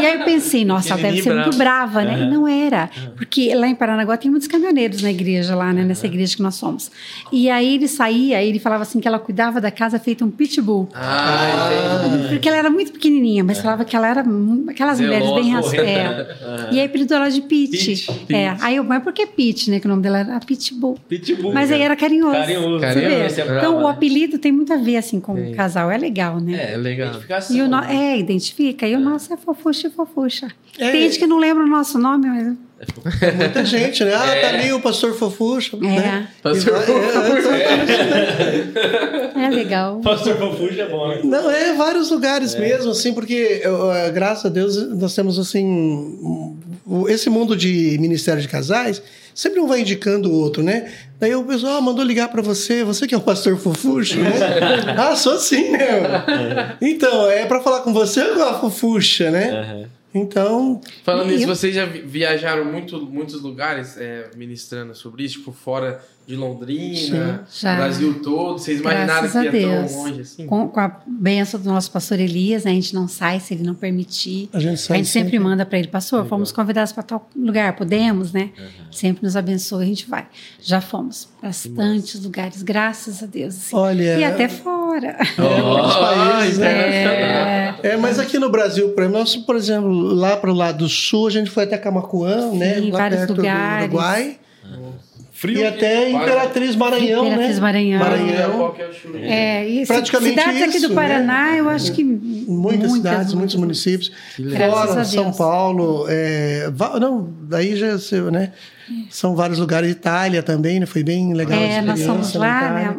[0.00, 2.22] E aí eu pensei, nossa, ela deve ser muito brava, né?
[2.22, 2.88] E não era.
[3.16, 5.84] Porque lá em Paranaguá tem muitos caminhoneiros na igreja, lá, né?
[5.84, 6.90] Nessa igreja que nós somos.
[7.32, 10.30] E aí ele saía, aí ele falava assim que ela cuidava da casa feita um
[10.30, 10.88] pitbull.
[10.94, 11.70] Ah.
[12.28, 14.24] Porque ela era muito pequenininha, mas falava que ela era
[14.68, 16.38] aquelas mulheres Zelosa, bem ras- correta.
[16.70, 16.74] é.
[16.74, 18.06] E aí apelidou ela de Pete.
[18.06, 18.56] Pete, É.
[18.60, 19.80] Aí eu, mas por que Pete, né?
[19.80, 20.98] Que o nome dela era Pitbull.
[21.08, 21.52] Pitbull.
[21.52, 22.32] Mas aí era carinhoso.
[22.32, 22.80] Carinhoso.
[22.80, 23.90] Carinhoso, é Então brava, o né?
[23.90, 26.72] apelido tem muito a ver assim com o casal, é legal, né?
[26.72, 27.08] É legal.
[27.08, 27.56] Identificação.
[27.56, 27.78] E o no...
[27.84, 28.86] É, identifica.
[28.86, 30.48] E o nosso é fofuxa e fofuxa.
[30.78, 30.90] É.
[30.90, 32.56] Tem gente que não lembra o nosso nome, mas.
[33.36, 34.14] Muita gente, né?
[34.14, 35.76] Ah, tá ali o pastor Fofuxa.
[35.76, 36.28] Né?
[36.42, 36.74] Pastor
[39.36, 40.00] É, é legal.
[40.00, 41.20] Pastor Fofuxa é bom, né?
[41.22, 46.18] Não, é vários lugares mesmo, assim, porque eu, eh, graças a Deus nós temos assim
[47.08, 49.02] esse mundo de ministério de casais
[49.34, 50.90] sempre um vai indicando o outro, né?
[51.18, 54.30] Daí o pessoal ah, mandou ligar para você, você que é o pastor Fofuxa, né?
[54.96, 56.76] ah, sou sim, né?
[56.80, 59.86] Então é para falar com você ou com a Fofuxa, né?
[60.14, 65.52] Então Falando nisso, vocês já vi- viajaram muito, muitos lugares é, ministrando sobre isso, tipo
[65.52, 67.76] fora de Londrina, Sim, já.
[67.76, 68.58] Brasil todo.
[68.58, 69.92] Vocês imaginaram Graças que a ia Deus.
[69.92, 70.46] tão longe assim?
[70.46, 73.64] Com, com a benção do nosso pastor Elias, né, a gente não sai se ele
[73.64, 74.48] não permitir.
[74.52, 77.74] a gente A sai gente sempre manda para ele, pastor, fomos convidados para tal lugar,
[77.74, 78.50] podemos, né?
[78.92, 80.26] Sempre nos abençoa, a gente vai.
[80.62, 83.56] Já fomos bastantes lugares, graças a Deus.
[83.56, 83.74] assim.
[83.76, 85.16] Olha- E até fora.
[85.38, 87.76] outros países, É, né?
[87.82, 90.88] É, mas aqui no Brasil, por exemplo, nós, por exemplo, lá para o lado do
[90.88, 92.78] sul, a gente foi até Camacuã, né?
[92.80, 93.88] Lá vários perto lugares.
[93.90, 94.38] do Uruguai.
[95.40, 95.58] Frio.
[95.60, 96.16] E até Quase.
[96.16, 97.60] Imperatriz Maranhão, Imperatriz né?
[97.62, 97.98] Maranhão.
[97.98, 98.52] Maranhão.
[98.58, 99.10] Qual que é o show?
[99.16, 101.60] é, e Praticamente cidades aqui isso, do Paraná, né?
[101.60, 104.12] eu acho que Muitas, cidades, muitos municípios.
[104.36, 105.32] Fora, São.
[105.32, 108.52] Paulo, é, não, daí já se- né?
[109.08, 110.84] São vários lugares, Itália também, né?
[110.84, 112.96] Foi bem legal a É, nós fomos na lá, né?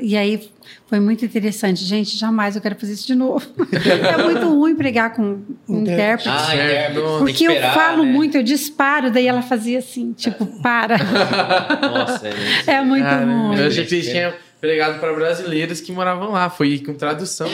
[0.00, 0.50] é, e aí
[0.88, 1.84] foi muito interessante.
[1.84, 3.46] Gente, jamais eu quero fazer isso de novo.
[4.18, 6.28] é muito ruim pregar com um intérprete.
[6.28, 6.90] Ah, é.
[7.18, 10.96] porque eu falo muito, eu disparo, daí ela fazia assim, tipo, para.
[11.82, 12.28] Nossa,
[12.66, 12.72] é.
[12.78, 13.58] É muito Cara, ruim.
[13.58, 16.50] eu achei que vocês tinham pregado para brasileiros que moravam lá.
[16.50, 17.48] Foi com tradução.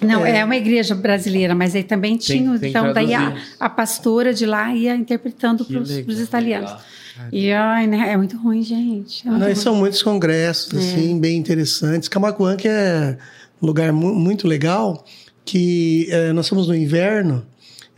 [0.00, 0.44] Não, é.
[0.44, 2.58] uma igreja brasileira, mas aí também tinha.
[2.58, 6.72] tem então, daí a, a pastora de lá ia interpretando para os italianos.
[7.30, 9.26] E ai, né, é muito ruim, gente.
[9.26, 9.54] É muito e ruim.
[9.54, 12.08] são muitos congressos, assim, bem interessantes.
[12.08, 13.16] Camacuã, que é
[13.62, 15.04] um lugar mu- muito legal,
[15.44, 17.46] que eh, nós estamos no inverno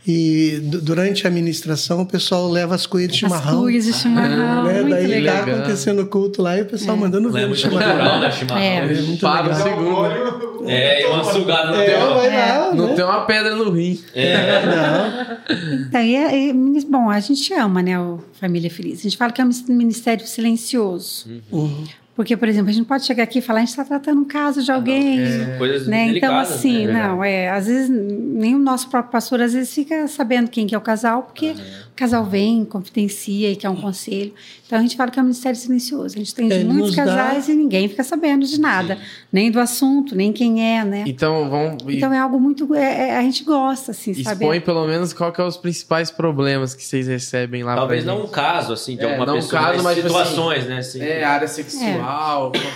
[0.07, 3.61] e du- durante a ministração o pessoal leva as cuias de As chimarrão.
[3.61, 4.73] cuias de chimarrão, né?
[4.81, 5.35] muito Daí legal.
[5.39, 5.59] tá legal.
[5.59, 7.87] acontecendo o culto lá e o pessoal mandando Não é ver o muito chimarrão.
[7.97, 8.61] natural, né, chimarrão?
[8.61, 8.77] É.
[8.77, 9.63] É muito Para o legal.
[9.67, 10.69] segundo.
[10.69, 12.13] É, e uma sugada no É, teu.
[12.15, 12.93] vai lá, Não né?
[12.95, 13.99] tem uma pedra no rim.
[14.15, 14.65] É.
[14.65, 15.77] Não.
[15.87, 16.53] Então, e é- e,
[16.89, 18.99] bom, a gente ama, né, o Família Feliz.
[18.99, 21.25] A gente fala que é um ministério silencioso.
[21.51, 21.83] Uhum.
[22.17, 24.25] Porque, por exemplo, a gente pode chegar aqui e falar, a gente está tratando um
[24.25, 25.19] caso de alguém.
[25.59, 26.17] Coisas né?
[26.17, 26.93] Então, assim, né?
[27.07, 30.73] não, é, às vezes nem o nosso próprio pastor às vezes fica sabendo quem que
[30.73, 34.33] é o casal, porque o casal vem, confidencia e quer um conselho.
[34.65, 36.15] Então a gente fala que é um ministério silencioso.
[36.15, 38.97] A gente tem É, muitos nos dá- casais e ninguém fica sabendo de nada,
[39.31, 41.03] nem do assunto, nem quem é, né?
[41.05, 41.83] Então, vamos.
[41.87, 42.73] Então é algo muito.
[42.73, 44.43] é- é- a gente gosta, assim, sabe?
[44.43, 48.17] Expõe pelo menos qual que é os principais problemas que vocês recebem lá Talvez não
[48.17, 48.31] um gente.
[48.31, 50.79] caso, assim, de É, alguma não um pessoa, caso, mas, tipo situações, né?
[50.79, 50.99] Assim.
[51.01, 52.06] É, área sexual,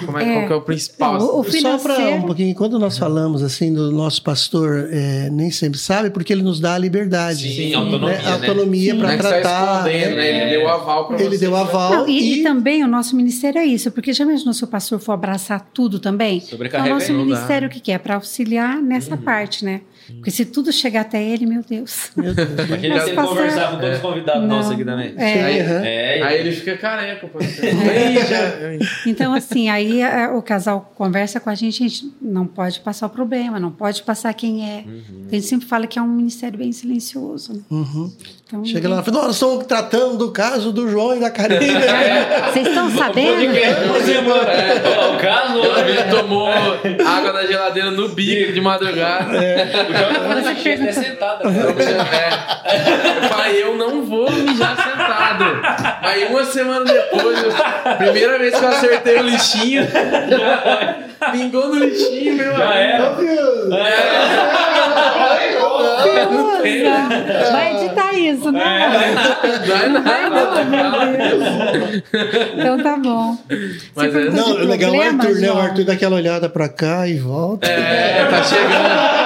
[0.05, 0.33] como é, É.
[0.35, 1.13] qual que é o principal?
[1.17, 1.61] Não, o- o assim?
[1.61, 5.79] Só para financeiro- um pouquinho, quando nós falamos assim do nosso pastor, é, nem sempre
[5.79, 7.53] sabe, porque ele nos dá a liberdade.
[7.55, 8.31] Sim, autonomia, né?
[8.31, 9.77] Autonomia para é tratar.
[9.87, 10.41] escondendo, né?
[10.43, 11.37] Ele deu aval pra Ele você.
[11.37, 14.53] deu aval Não, e, e, e também o nosso ministério é isso, porque já imaginou
[14.53, 16.41] se o pastor for abraçar tudo também?
[16.45, 17.97] Então, o nosso ministério o que, que é?
[17.97, 19.81] Para auxiliar nessa parte, né?
[20.15, 22.11] Porque se tudo chegar até ele, meu Deus.
[22.17, 22.49] Meu Deus.
[22.69, 24.47] Mas ele passar- conversar com todos os convidados Não.
[24.57, 25.13] nossos aqui também.
[25.17, 25.43] É.
[25.43, 25.59] Aí.
[25.59, 27.29] É, aí ele fica careca,
[28.29, 32.79] já- Então, assim, aí a- o casal conversa com a gente, a gente não pode
[32.81, 34.83] passar o problema, não pode passar quem é.
[35.29, 37.53] A gente sempre fala que é um ministério bem silencioso.
[37.53, 37.59] né?
[37.71, 38.11] Uhum.
[38.47, 41.65] Então, Chega lá e fala, nós estamos tratando do caso do João e da Karine.
[42.51, 43.45] Vocês estão sabendo?
[43.45, 49.37] O caso, Ele tomou água da geladeira no bico de madrugada.
[49.37, 51.47] o João tá cheio até sentado.
[51.47, 53.17] É.
[53.23, 55.45] Eu falei, eu não vou mijar sentado.
[56.01, 57.51] Aí uma semana depois, eu-
[57.97, 59.87] primeira vez que eu acertei o lixinho,
[61.31, 63.75] pingou no lixinho, meu Já amigo.
[63.75, 65.40] era.
[67.51, 68.61] Vai editar isso, né?
[69.67, 70.65] Não é nada.
[70.65, 72.03] cara.
[72.57, 73.37] Então tá bom.
[73.95, 75.51] Mas é- Não, o legal é o Arthur, né?
[75.51, 75.57] O?
[75.59, 77.67] Arthur dá aquela olhada pra cá e volta.
[77.67, 79.21] É, tá chegando.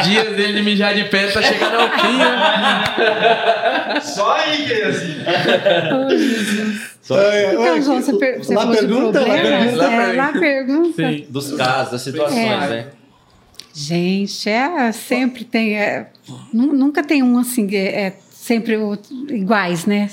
[0.00, 4.00] Os dias dele de mijar de pé tá chegando ao fim, né?
[4.02, 5.16] Só aí que é assim.
[5.94, 6.90] Oh, Jesus.
[7.12, 9.60] É, Então, João, você, per você lá falou pergunta, de lá problemas?
[9.64, 9.84] pergunta.
[9.84, 10.92] É, lá pergunta.
[10.96, 11.26] Sim.
[11.28, 12.68] Dos casos, das situações, É.
[12.68, 12.84] né?
[13.74, 15.76] Gente, é, sempre tem.
[15.78, 16.08] é,
[16.52, 18.98] nu- nunca tem um assim, é, é sempre o-
[19.28, 20.10] iguais, né?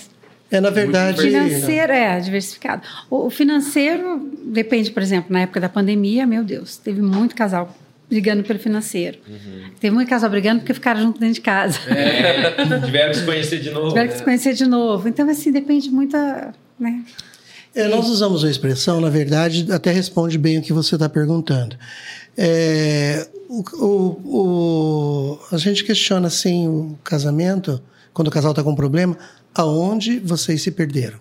[0.50, 1.22] É, na verdade.
[1.22, 2.82] Financeiro é diversificado.
[3.10, 7.76] O, o financeiro depende, por exemplo, na época da pandemia, meu Deus, teve muito casal
[8.10, 9.18] brigando pelo financeiro.
[9.82, 11.78] Teve muito casal brigando porque ficaram junto dentro de casa.
[11.90, 12.52] É,
[12.86, 13.90] tiveram que se conhecer de novo.
[13.90, 15.10] Tiveram que se conhecer de novo.
[15.10, 17.04] Então, assim, depende muito, a- né?
[17.76, 21.76] É, nós usamos a expressão, na verdade, até responde bem o que você está perguntando.
[22.38, 27.82] É, o, o- o- a gente questiona assim o casamento,
[28.14, 29.18] quando o casal está com um problema,
[29.56, 31.20] aonde vocês se perderam.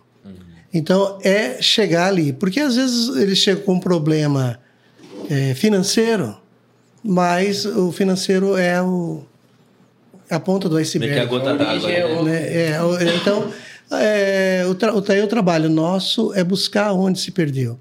[0.74, 2.32] Então, é chegar ali.
[2.34, 4.58] Porque às vezes eles chegam com um problema
[5.30, 6.36] é, financeiro,
[7.02, 9.22] mas o financeiro é o,
[10.28, 11.26] é a ponta do Meio que a iceberg.
[11.28, 11.90] gota d'água.
[11.90, 12.22] é né?
[12.24, 12.70] Né?
[12.72, 13.50] É, o- então,
[13.92, 17.78] é, o, tra o, tra- o trabalho nosso é buscar onde se perdeu.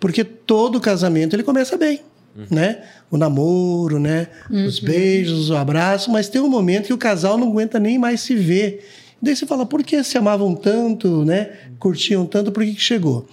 [0.00, 2.00] Porque todo casamento ele começa bem,
[2.50, 2.82] né?
[3.10, 4.28] O namoro, né?
[4.66, 8.20] Os beijos, o abraço, mas tem um momento que o casal não aguenta nem mais
[8.20, 8.86] se ver.
[9.20, 11.50] Daí você fala, por que se amavam tanto, né?
[11.78, 13.26] Curtiam tanto, por que, que chegou?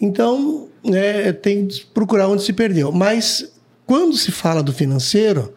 [0.00, 2.92] Então, é, tem que procurar onde se perdeu.
[2.92, 3.50] Mas
[3.86, 5.52] quando se fala do financeiro,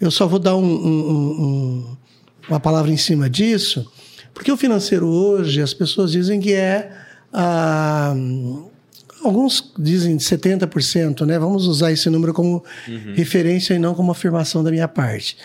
[0.00, 1.96] eu só vou dar um- um- um- um-
[2.50, 3.90] uma palavra em cima disso,
[4.34, 6.90] porque o financeiro hoje, as pessoas dizem que é.
[7.32, 8.14] ah,
[9.24, 11.38] alguns dizem 70%, né?
[11.38, 12.62] Vamos usar esse número como
[13.14, 15.36] referência e não como afirmação da minha parte.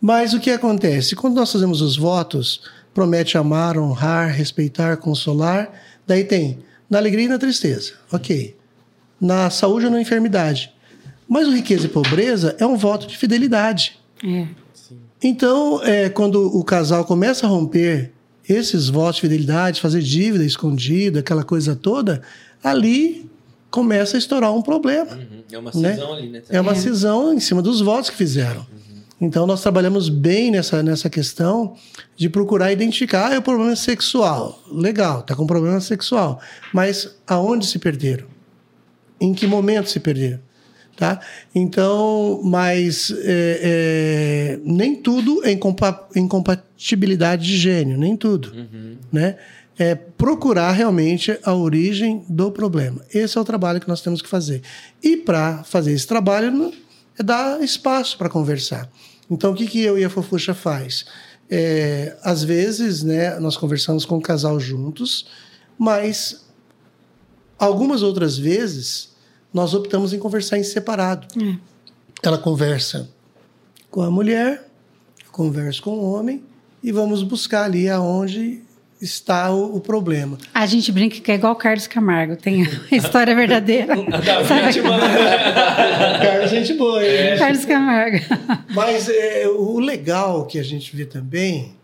[0.00, 1.14] Mas o que acontece?
[1.14, 5.70] Quando nós fazemos os votos, promete amar, honrar, respeitar, consolar,
[6.06, 6.58] daí tem
[6.90, 7.92] na alegria e na tristeza.
[8.10, 8.56] Ok.
[9.20, 10.72] Na saúde ou na enfermidade.
[11.28, 13.98] Mas o riqueza e pobreza é um voto de fidelidade.
[14.24, 14.46] É.
[15.22, 18.10] Então, é, quando o casal começa a romper
[18.48, 22.22] esses votos de fidelidade, fazer dívida escondida, aquela coisa toda,
[22.62, 23.30] ali
[23.70, 25.12] começa a estourar um problema.
[25.12, 25.94] Uhum, É uma Né?
[25.94, 26.42] cisão ali, né?
[26.48, 26.74] É uma É.
[26.74, 28.66] cisão em cima dos votos que fizeram.
[29.20, 31.76] Então, nós trabalhamos bem nessa, nessa questão
[32.16, 34.60] de procurar identificar ah, é o problema sexual.
[34.70, 36.40] Legal, tá com problema sexual.
[36.72, 38.26] Mas aonde se perderam?
[39.20, 40.40] Em que momento se perderam?
[40.96, 41.20] Tá?
[41.54, 48.52] Então, mas é, é, nem tudo é incompa incompatibilidade de gênio, nem tudo.
[48.54, 48.96] Uhum.
[49.12, 49.36] Né?
[49.78, 53.00] É procurar realmente a origem do problema.
[53.12, 54.62] Esse é o trabalho que nós temos que fazer.
[55.02, 56.72] E para fazer esse trabalho,
[57.18, 58.90] é dar espaço para conversar.
[59.30, 61.06] Então, o que, que eu e a Fofuxa faz?
[61.48, 65.26] É, às vezes, né, nós conversamos com o casal juntos,
[65.78, 66.44] mas
[67.58, 69.12] algumas outras vezes
[69.52, 71.26] nós optamos em conversar em separado.
[71.40, 71.56] É.
[72.22, 73.08] Ela conversa
[73.90, 74.68] com a mulher,
[75.30, 76.42] conversa com o homem
[76.82, 78.62] e vamos buscar ali aonde
[79.02, 80.38] está o, o, problema.
[80.54, 83.94] A gente brinca que é igual o Carlos Camargo, tem a história verdadeira.
[86.22, 87.04] Carlos, gente boa.
[87.04, 87.36] É.
[87.36, 88.18] Carlos Camargo.
[88.72, 91.74] Mas é, o legal que a gente vê também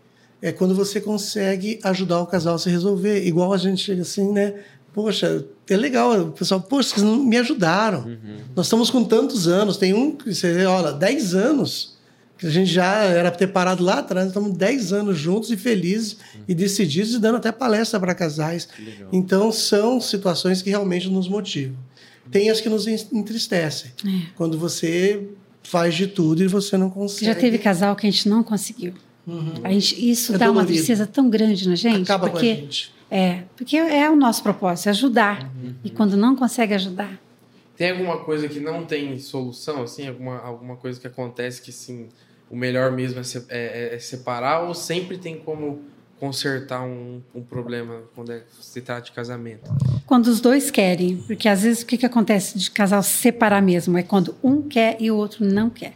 [0.41, 3.27] é quando você consegue ajudar o casal a se resolver.
[3.27, 4.53] Igual a gente chega assim, né?
[4.93, 6.17] Poxa, é legal.
[6.21, 8.05] O pessoal, poxa, vocês me ajudaram.
[8.05, 8.37] Uhum.
[8.55, 9.75] Nós estamos com tantos anos.
[9.75, 11.98] Tem um, você olha, 10 anos
[12.39, 14.27] que a gente já era ter parado lá atrás.
[14.27, 16.41] Estamos 10 anos juntos e felizes uhum.
[16.47, 18.69] e decididos e dando até palestra para casais.
[19.11, 21.75] Então, são situações que realmente nos motivam.
[22.31, 23.91] Tem as que nos entristecem.
[24.05, 24.27] É.
[24.35, 25.27] Quando você
[25.63, 27.25] faz de tudo e você não consegue.
[27.25, 28.93] Já teve casal que a gente não conseguiu.
[29.27, 29.53] Uhum.
[29.63, 30.71] A gente, isso é dá dolorido.
[30.71, 32.03] uma tristeza tão grande na gente.
[32.03, 32.93] Acaba porque, com a gente.
[33.11, 35.43] É, porque é o nosso propósito, é ajudar.
[35.43, 35.73] Uhum.
[35.83, 37.19] E quando não consegue ajudar.
[37.75, 40.07] Tem alguma coisa que não tem solução, assim?
[40.07, 42.09] Alguma, alguma coisa que acontece que, sim,
[42.49, 45.81] o melhor mesmo é, se, é, é separar ou sempre tem como
[46.19, 49.71] consertar um, um problema quando é, se trata de casamento?
[50.05, 53.97] Quando os dois querem, porque às vezes o que, que acontece de casal separar mesmo
[53.97, 55.93] é quando um quer e o outro não quer.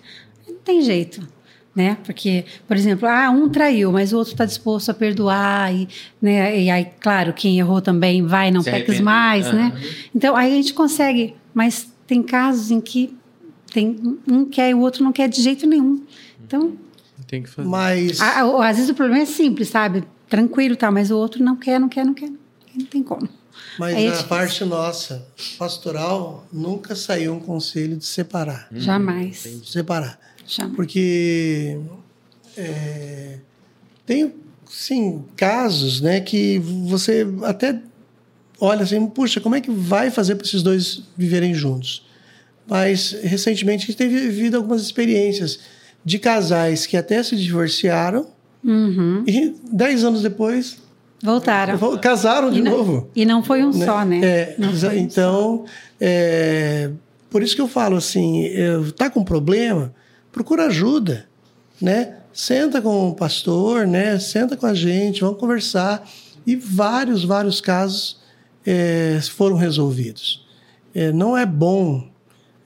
[0.47, 1.27] Não tem jeito.
[1.75, 1.97] Né?
[2.03, 5.89] Porque, por exemplo, ah, um traiu, mas o outro está disposto a perdoar e,
[6.21, 6.61] né?
[6.61, 9.53] E aí, claro, quem errou também vai, não peques mais, uhum.
[9.53, 9.73] né?
[10.13, 13.17] Então aí a gente consegue, mas tem casos em que
[13.73, 16.03] tem um quer e o outro não quer de jeito nenhum.
[16.53, 16.77] Então
[17.27, 17.67] tem que fazer.
[17.67, 20.03] Mas às vezes o problema é simples, sabe?
[20.29, 20.91] Tranquilo, tá?
[20.91, 23.27] Mas o outro não quer, não quer, não quer, não tem como.
[23.79, 25.25] Mas Aí a parte nossa,
[25.57, 28.67] pastoral, nunca saiu um conselho de separar.
[28.71, 29.43] Jamais.
[29.43, 30.19] De separar.
[30.45, 30.75] Jamais.
[30.75, 31.79] Porque
[32.57, 33.39] é,
[34.05, 34.33] tem,
[34.69, 37.79] sim, casos né, que você até
[38.59, 42.05] olha assim, puxa, como é que vai fazer para esses dois viverem juntos?
[42.67, 45.59] Mas, recentemente, a gente teve vivido algumas experiências
[46.03, 48.27] de casais que até se divorciaram
[48.63, 49.23] uhum.
[49.27, 50.77] e dez anos depois
[51.21, 53.09] voltaram, casaram de e novo.
[53.15, 53.85] e não foi um né?
[53.85, 54.19] só, né?
[54.23, 54.55] É,
[54.97, 55.65] então,
[55.99, 56.89] é,
[57.29, 58.49] por isso que eu falo assim,
[58.97, 59.93] tá com problema,
[60.31, 61.25] procura ajuda,
[61.81, 62.17] né?
[62.33, 64.17] Senta com o pastor, né?
[64.19, 66.03] Senta com a gente, vamos conversar.
[66.45, 68.19] E vários, vários casos
[68.65, 70.45] é, foram resolvidos.
[70.93, 72.09] É, não é bom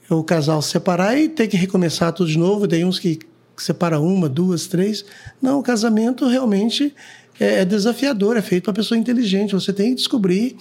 [0.10, 2.68] o casal separar e ter que recomeçar tudo de novo.
[2.68, 3.20] Tem uns que
[3.58, 5.04] separa uma, duas, três.
[5.42, 6.94] Não, o casamento realmente
[7.40, 9.54] é, é desafiador, é feito para pessoa inteligente.
[9.54, 10.56] Você tem que descobrir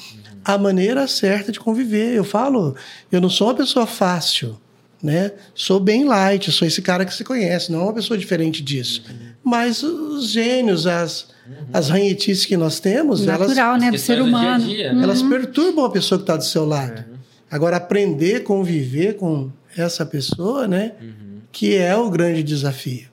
[0.45, 2.15] a maneira certa de conviver.
[2.15, 2.75] Eu falo,
[3.11, 4.59] eu não sou uma pessoa fácil,
[5.03, 5.33] né?
[5.55, 9.05] Sou bem light, sou esse cara que você conhece, não é uma pessoa diferente disso.
[9.43, 11.29] Mas os gênios, as,
[11.73, 13.91] as ranhetices que nós temos, Natural, elas, né?
[13.91, 14.65] Do ser humano.
[14.65, 15.03] Dia dia, né?
[15.03, 15.31] Elas uhum.
[15.31, 17.16] perturbam a pessoa que está do seu lado.
[17.51, 20.93] Agora, aprender a conviver com essa pessoa, né?
[21.01, 21.41] Uhum.
[21.53, 23.09] Que é o grande desafio.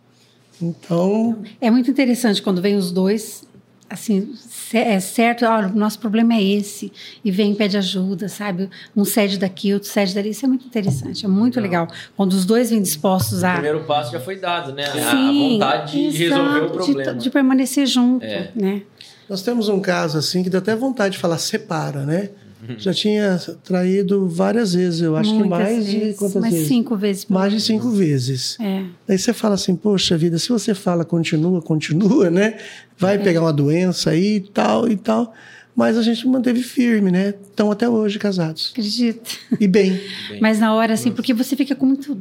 [0.62, 1.44] Então.
[1.60, 3.44] É muito interessante quando vem os dois,
[3.90, 4.34] assim,
[4.74, 6.92] é certo, olha, o nosso problema é esse,
[7.24, 8.70] e vem e pede ajuda, sabe?
[8.96, 10.30] Um cede daqui, outro cede dali.
[10.30, 11.84] Isso é muito interessante, é muito legal.
[11.86, 11.98] legal.
[12.16, 13.52] Quando os dois vêm dispostos a.
[13.52, 14.86] O primeiro passo já foi dado, né?
[14.86, 17.14] Sim, a vontade de resolver o problema.
[17.14, 18.52] De, de permanecer junto, é.
[18.56, 18.82] né?
[19.30, 22.30] Nós temos um caso assim que dá até vontade de falar separa, né?
[22.78, 26.68] Já tinha traído várias vezes, eu acho Muitas que mais vezes, de quantas mais vezes?
[26.68, 27.26] cinco vezes.
[27.26, 28.58] Mais de cinco vezes.
[28.60, 28.84] É.
[29.08, 32.58] Daí você fala assim, poxa vida, se você fala continua, continua, né?
[32.98, 33.18] Vai é.
[33.18, 35.34] pegar uma doença aí e tal e tal.
[35.76, 37.34] Mas a gente manteve firme, né?
[37.50, 38.70] Estão até hoje casados.
[38.72, 39.40] Acredito.
[39.60, 40.00] E bem.
[40.40, 42.16] Mas na hora, assim, porque você fica com muito.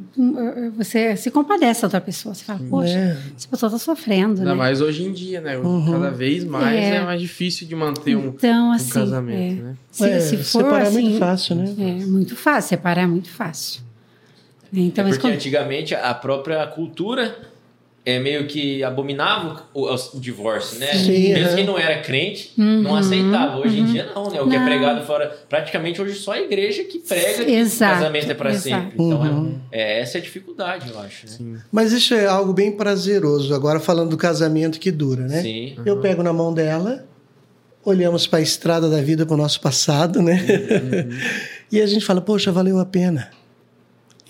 [0.77, 2.35] Você se compadece da outra pessoa.
[2.35, 3.17] Você fala, poxa, é.
[3.37, 4.39] essa pessoa está sofrendo.
[4.41, 4.55] Ainda né?
[4.55, 5.59] mais hoje em dia, né?
[5.59, 5.93] Uhum.
[5.93, 6.97] Cada vez mais é.
[6.97, 7.05] é.
[7.05, 9.63] mais difícil de manter um, então, assim, um casamento, é.
[9.65, 9.77] né?
[9.91, 11.75] Se, é, se for, separar assim, é muito fácil, né?
[11.79, 12.69] É muito fácil.
[12.71, 13.83] Separar é muito fácil.
[14.73, 15.35] Então, é porque quando...
[15.35, 17.52] antigamente a própria cultura
[18.05, 20.93] é meio que abominava o, o divórcio, né?
[20.95, 23.59] Sim, Mesmo quem não era crente, uhum, não aceitava.
[23.59, 23.87] Hoje uhum.
[23.87, 24.41] em dia não, né?
[24.41, 24.51] O não.
[24.51, 28.31] que é pregado fora, praticamente hoje só a igreja que prega que exato, o casamento
[28.31, 28.95] é para sempre.
[28.95, 29.61] Então é uhum.
[29.71, 31.27] é, essa é a dificuldade, eu acho.
[31.43, 31.61] Né?
[31.71, 33.55] Mas isso é algo bem prazeroso.
[33.55, 35.41] Agora falando do casamento que dura, né?
[35.41, 35.77] Sim.
[35.87, 37.05] Eu pego na mão dela,
[37.85, 40.45] olhamos para a estrada da vida, para o nosso passado, né?
[40.45, 41.53] Uhum.
[41.73, 43.31] E a gente fala, poxa, valeu a pena.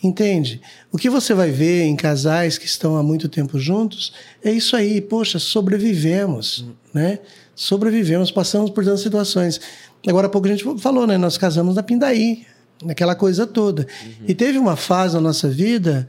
[0.03, 0.61] Entende?
[0.91, 4.13] O que você vai ver em casais que estão há muito tempo juntos
[4.43, 7.21] é isso aí, poxa, sobrevivemos, né?
[7.55, 9.61] Sobrevivemos, passamos por tantas situações.
[10.07, 11.17] Agora há pouco a gente falou, né?
[11.17, 12.45] Nós casamos na Pindaí,
[12.85, 13.87] naquela coisa toda.
[14.05, 14.25] Uhum.
[14.27, 16.09] E teve uma fase na nossa vida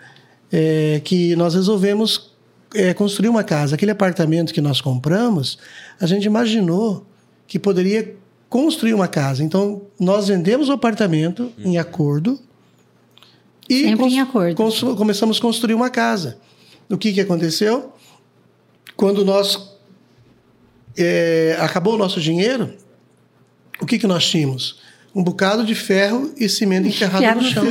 [0.51, 2.31] é, que nós resolvemos
[2.73, 3.75] é, construir uma casa.
[3.75, 5.59] Aquele apartamento que nós compramos,
[5.99, 7.05] a gente imaginou
[7.45, 8.15] que poderia
[8.49, 9.43] construir uma casa.
[9.43, 11.73] Então, nós vendemos o apartamento uhum.
[11.73, 12.39] em acordo
[13.69, 14.55] e Sempre em acordo.
[14.95, 16.37] começamos a construir uma casa.
[16.89, 17.93] O que, que aconteceu?
[18.95, 19.73] Quando nós
[20.97, 22.73] é, acabou o nosso dinheiro,
[23.81, 24.81] o que, que nós tínhamos?
[25.15, 27.63] Um bocado de ferro e cimento enterrado no chão.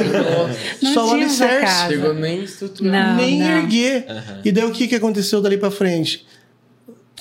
[0.95, 1.89] Só o alicerce.
[1.89, 3.17] Chegou nem estruturar.
[3.17, 3.47] Nem não.
[3.59, 4.07] erguer.
[4.09, 4.41] Uhum.
[4.45, 6.25] E daí o que, que aconteceu dali para frente?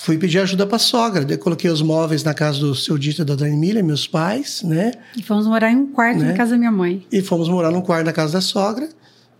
[0.02, 1.24] Fui pedir ajuda para sogra.
[1.24, 4.90] Daí coloquei os móveis na casa do seu Dita da Dona Emília, meus pais, né?
[5.16, 6.32] E fomos morar em um quarto né?
[6.32, 7.06] na casa da minha mãe.
[7.12, 8.88] E fomos morar num quarto na casa da sogra.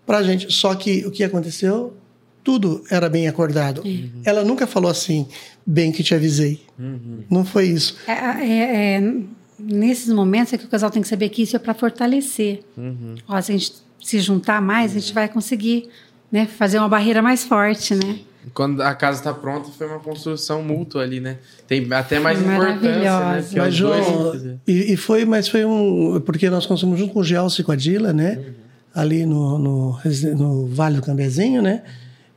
[0.06, 0.52] Pra gente.
[0.52, 1.96] Só que o que aconteceu?
[2.44, 3.82] Tudo era bem acordado.
[3.84, 4.22] Uhum.
[4.24, 5.26] Ela nunca falou assim,
[5.66, 6.62] bem que te avisei.
[6.78, 7.24] Uhum.
[7.28, 7.96] Não foi isso.
[8.06, 9.14] É, é, é,
[9.58, 12.62] nesses momentos é que o casal tem que saber que isso é para fortalecer.
[12.76, 13.16] Uhum.
[13.26, 15.88] Ó, se a gente se juntar mais, a gente vai conseguir
[16.30, 18.20] né, fazer uma barreira mais forte, né?
[18.52, 21.38] Quando a casa está pronta, foi uma construção mútua ali, né?
[21.66, 23.44] Tem até mais importância, né?
[23.56, 26.20] Mas, João, e, e, foi, mas foi um...
[26.20, 28.38] Porque nós construímos junto com o Gelson e com a Dila, né?
[28.38, 28.52] Uhum.
[28.94, 29.98] Ali no, no,
[30.36, 31.82] no, Vale do Cambezinho, né?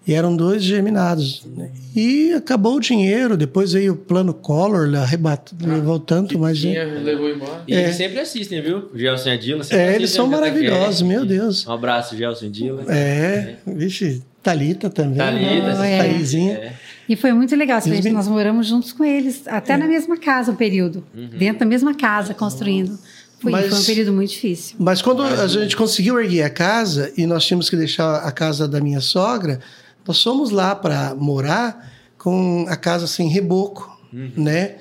[0.08, 1.44] E eram dois germinados.
[1.58, 1.72] Né?
[1.96, 6.60] E acabou o dinheiro, depois veio o plano Collor, arrebatou, ah, levou tanto, mas.
[6.60, 7.64] Tinha, levou embora.
[7.68, 7.86] E é.
[7.86, 8.90] eles sempre assistem, viu?
[8.94, 9.66] O Gelson e a Dila.
[9.72, 11.66] É, eles são maravilhosos, meu Deus.
[11.66, 12.86] Um abraço, Gelson e Dila.
[12.88, 13.74] É, é.
[13.74, 15.18] vixe, Talita também.
[15.18, 15.98] Talita, né?
[15.98, 16.54] Thaísinha.
[16.54, 16.74] É.
[17.10, 19.78] E foi muito legal, assim, gente, nós moramos juntos com eles, até é.
[19.78, 21.30] na mesma casa um período, uhum.
[21.30, 22.98] dentro da mesma casa, construindo.
[23.40, 24.76] Foi, mas, foi um período muito difícil.
[24.80, 28.68] Mas quando a gente conseguiu erguer a casa e nós tínhamos que deixar a casa
[28.68, 29.60] da minha sogra,
[30.08, 34.32] nós fomos lá para morar com a casa sem reboco, uhum.
[34.38, 34.76] né?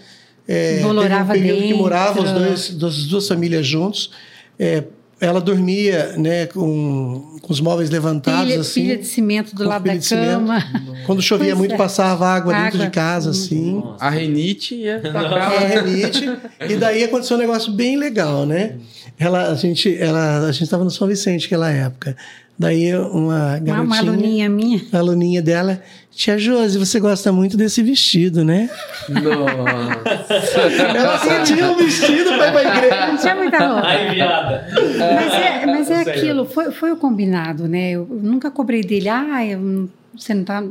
[0.46, 1.76] É, Bolorava teve um período dentro.
[1.76, 4.10] que moravam as, dois, as duas famílias juntos.
[4.58, 4.84] É,
[5.24, 8.82] ela dormia né, com, com os móveis levantados pilha, assim.
[8.82, 10.62] Pilha de cimento do lado da cama.
[11.06, 11.76] Quando chovia pois muito, é.
[11.76, 13.82] passava água, água, dentro de casa, assim.
[13.98, 16.30] A renite ia A renite.
[16.68, 18.76] E daí aconteceu um negócio bem legal, né?
[19.18, 22.16] Ela, a gente ela, a gente estava no São Vicente naquela época.
[22.58, 23.82] Daí uma garotinha...
[23.82, 24.80] Uma, aluninha minha.
[24.92, 25.80] A aluninha dela...
[26.14, 28.70] Tia Josi, você gosta muito desse vestido, né?
[29.08, 30.60] Nossa!
[30.96, 33.06] Ela tinha um vestido para ir pra igreja.
[33.08, 33.86] Não tinha muita roupa.
[33.86, 34.66] Ai, viada.
[34.72, 37.90] Mas é, mas é aquilo, foi, foi o combinado, né?
[37.90, 40.62] Eu nunca cobrei dele, ah, eu, você não tá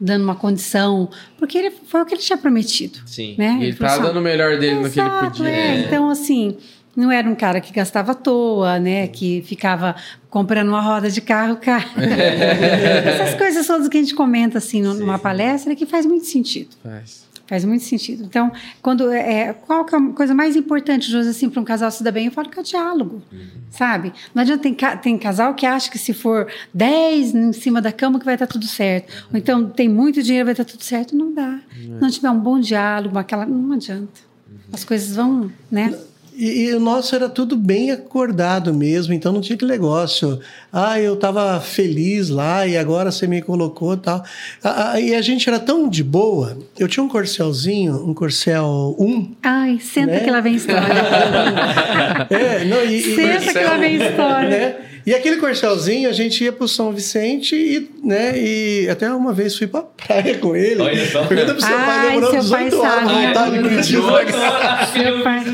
[0.00, 3.00] dando uma condição, porque ele, foi o que ele tinha prometido.
[3.04, 3.34] Sim.
[3.36, 3.54] Né?
[3.54, 5.48] E ele, ele tá dando o melhor dele no que ele podia.
[5.48, 6.56] É, então, assim
[6.94, 9.08] não era um cara que gastava à toa, né?
[9.08, 9.96] Que ficava
[10.28, 11.84] comprando uma roda de carro, cara.
[11.96, 15.22] Essas coisas todas que a gente comenta assim numa Sim.
[15.22, 16.70] palestra que faz muito sentido.
[16.82, 17.22] Faz.
[17.46, 18.24] Faz muito sentido.
[18.24, 18.50] Então,
[18.80, 22.02] quando é, qual que é a coisa mais importante, José, assim, para um casal se
[22.02, 22.26] dar bem?
[22.26, 23.46] Eu falo que é o diálogo, uhum.
[23.70, 24.12] sabe?
[24.34, 28.18] Não adianta, tem, tem casal que acha que se for 10 em cima da cama
[28.18, 29.12] que vai estar tudo certo.
[29.12, 29.28] Uhum.
[29.32, 31.16] Ou então, tem muito dinheiro, vai estar tudo certo.
[31.16, 31.60] Não dá.
[31.76, 31.98] Uhum.
[32.00, 33.44] Não tiver um bom diálogo, aquela...
[33.44, 34.20] Não adianta.
[34.50, 34.58] Uhum.
[34.72, 35.92] As coisas vão, né?
[36.34, 40.40] E, e, o nosso era tudo bem acordado mesmo, então não tinha aquele negócio.
[40.72, 44.24] Ah, eu estava feliz lá e agora você me colocou tal.
[44.64, 46.56] Ah, e a gente era tão de boa.
[46.78, 49.34] Eu tinha um corcelzinho, um corcel 1.
[49.42, 50.20] Ai, senta né?
[50.20, 50.94] que lá vem história.
[52.30, 54.48] é, não, e, senta e, que lá vem história.
[54.48, 54.91] Né?
[55.04, 59.56] E aquele corcelzinho, a gente ia pro São Vicente e, né, e até uma vez
[59.56, 60.80] fui pra praia com ele.
[60.80, 61.24] Olha só.
[61.24, 64.02] Pergunta pro seu pai, demorou 18 horas de voltar de Curitiba.
[64.92, 65.44] Seu pai,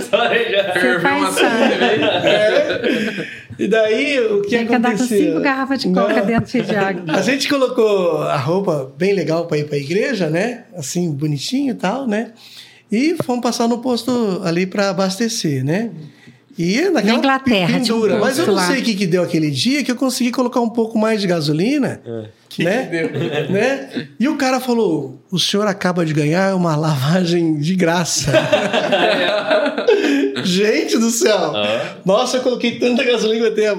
[0.80, 1.74] seu pai sabe.
[2.26, 3.26] É.
[3.58, 6.26] E daí, o que Tem que andar com cinco garrafas de coca Não.
[6.26, 7.02] dentro de água.
[7.08, 10.64] A gente colocou a roupa bem legal para ir para a igreja, né?
[10.76, 12.32] Assim, bonitinho e tal, né?
[12.90, 15.90] E fomos passar no posto ali para abastecer, né?
[16.59, 18.16] E naquela Na Inglaterra, pendura.
[18.16, 20.60] Um mas eu não sei o que, que deu aquele dia que eu consegui colocar
[20.60, 22.01] um pouco mais de gasolina.
[22.05, 22.24] É.
[22.48, 22.86] Que né?
[22.86, 23.10] Que deu?
[23.51, 24.09] né?
[24.18, 28.32] E o cara falou: o senhor acaba de ganhar uma lavagem de graça.
[30.43, 31.52] Gente do céu!
[31.55, 31.97] Ah.
[32.05, 33.74] Nossa, eu coloquei tanta gasolina até.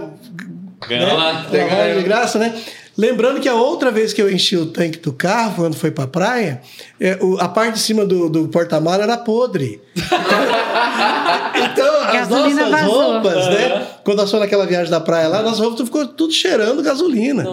[0.87, 1.13] Ganhou né?
[1.13, 1.47] lá.
[1.51, 2.55] Lavagem de graça, né?
[2.99, 6.05] Lembrando que a outra vez que eu enchi o tanque do carro, quando foi pra
[6.05, 6.59] praia,
[6.99, 9.81] é, o, a parte de cima do, do porta-malas era podre.
[11.55, 13.11] Então, as Gasolina nossas vazou.
[13.13, 13.87] roupas, né?
[14.03, 17.45] Quando nós fomos naquela viagem da praia lá, nossas roupas ficou tudo cheirando gasolina.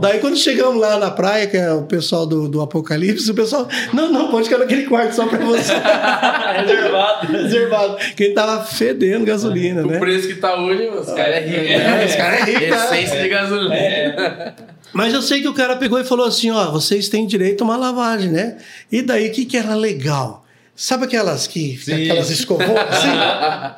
[0.00, 3.68] Daí, quando chegamos lá na praia, que é o pessoal do, do Apocalipse, o pessoal,
[3.92, 5.72] não, não, pode ficar naquele quarto só pra você.
[6.56, 7.32] Reservado.
[7.32, 7.96] Reservado.
[8.16, 9.98] Que ele tava fedendo gasolina, O né?
[9.98, 11.72] preço que tá hoje, os caras é rico.
[11.72, 12.06] É, né?
[12.06, 12.74] os caras é rico?
[12.74, 14.54] Essência de gasolina.
[14.92, 17.64] Mas eu sei que o cara pegou e falou assim: ó, vocês têm direito a
[17.64, 18.58] uma lavagem, né?
[18.90, 20.42] E daí, o que, que era legal?
[20.74, 22.04] Sabe aquelas que Sim.
[22.04, 23.08] aquelas escovões assim?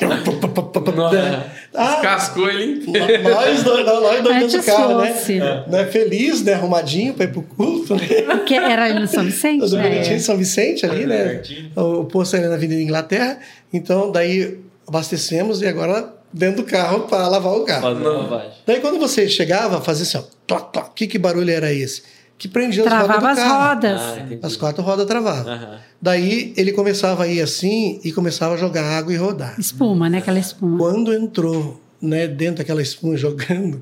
[1.74, 3.22] ah, Cascou ele inteiro.
[3.24, 5.12] nós dois, nós dois dentro do carro, né?
[5.12, 5.40] fosse.
[5.40, 5.86] né?
[5.90, 6.54] Feliz, né?
[6.54, 8.06] Arrumadinho pra ir pro culto, né?
[8.46, 9.60] Que era ali no São Vicente?
[9.60, 9.88] Todo né?
[9.88, 11.42] bonitinho em São Vicente ali, né?
[11.74, 13.40] O, posto ali na Avenida Inglaterra.
[13.72, 17.82] Então, daí abastecemos e agora dentro do carro para lavar o carro.
[17.82, 18.50] Fazendo lavagem.
[18.66, 22.02] Daí quando você chegava, fazia assim, ó, toc, toc, que, que barulho era esse?
[22.36, 23.68] Que prendia as rodas Travava do as carro.
[23.68, 24.00] rodas.
[24.00, 24.46] Ah.
[24.46, 25.52] As quatro rodas travavam.
[25.52, 25.78] Aham.
[26.02, 29.54] Daí ele começava a ir assim e começava a jogar água e rodar.
[29.58, 30.18] Espuma, né?
[30.18, 30.76] Aquela espuma.
[30.76, 33.80] Quando entrou né, dentro daquela espuma jogando,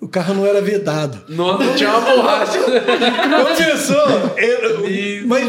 [0.00, 1.22] o carro não era vedado.
[1.28, 2.58] Nossa, tinha uma borracha.
[2.58, 5.44] Começou, ele- mas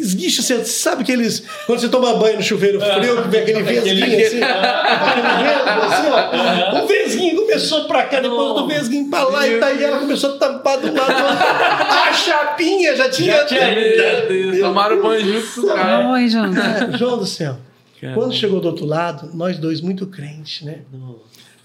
[0.00, 1.42] esguicha, você sabe aqueles.
[1.66, 4.40] Quando você toma banho no chuveiro frio, que vem aquele vesguinho assim,
[5.82, 6.08] assim,
[6.72, 6.82] ó.
[6.82, 10.38] O vesguinho começou pra cá, depois do vesguinho pra lá, e daí ela começou a
[10.38, 11.12] tampar do lado.
[11.12, 13.44] A chapinha já tinha.
[13.44, 16.08] Meu Deus, tomaram banho junto com o cara.
[16.10, 16.52] Oi, João.
[16.96, 17.56] João do céu.
[18.14, 20.80] Quando chegou do outro lado, nós dois muito crentes, né?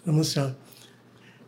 [0.06, 0.71] Vamos assim, ó.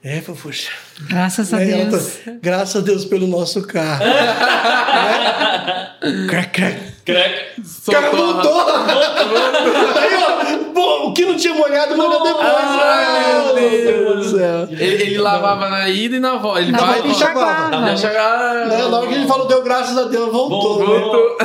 [0.04, 0.70] É, fofuxa.
[1.08, 1.72] Graças a Né?
[1.72, 2.16] Ela Deus.
[2.26, 4.04] tá- graças a Deus pelo nosso carro.
[6.04, 6.28] né?
[6.28, 6.83] Crack, crack.
[7.06, 8.62] O cara voltou!
[8.70, 12.46] Aí, ó, pô, o que não tinha molhado, molhou depois.
[12.46, 14.26] Ai, Ah, meu Deus.
[14.32, 14.68] do céu.
[14.72, 16.62] Ele, ele lavava na ida e na volta.
[16.62, 17.70] Ele Na vai volta e enxaguava.
[17.82, 20.80] Né, Na hora que ele falou, deu graças a Deus, voltou.
[20.80, 20.86] né?
[21.00, 21.38] Voltou.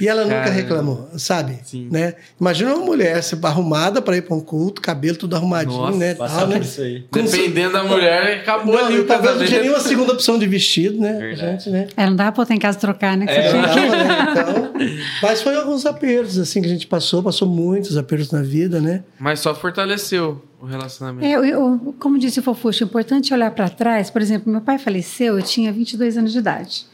[0.00, 0.50] E ela nunca Cara.
[0.50, 1.58] reclamou, sabe?
[1.64, 1.88] Sim.
[1.90, 2.14] Né?
[2.40, 6.14] Imagina uma mulher se arrumada para ir para um culto, cabelo tudo arrumadinho, Nossa, né?
[6.14, 6.58] Tal, né?
[6.58, 7.04] isso aí.
[7.12, 11.12] Dependendo da mulher, acabou Não, ali talvez não tinha nenhuma segunda opção de vestido, né?
[11.18, 11.64] Verdade.
[11.64, 11.88] Gente, né?
[11.96, 13.26] É, não dá pra botar em casa trocar, né?
[13.26, 13.50] Que É.
[13.50, 14.06] você Não, tinha que- né?
[14.36, 14.45] Então,
[15.22, 19.04] mas foi alguns apertos assim que a gente passou, passou muitos apertos na vida, né?
[19.18, 21.26] Mas só fortaleceu o relacionamento.
[21.26, 24.10] É, eu, eu- como disse o Fofuxo, é importante olhar para trás.
[24.10, 26.86] Por exemplo, meu pai faleceu, eu tinha 22 anos de idade.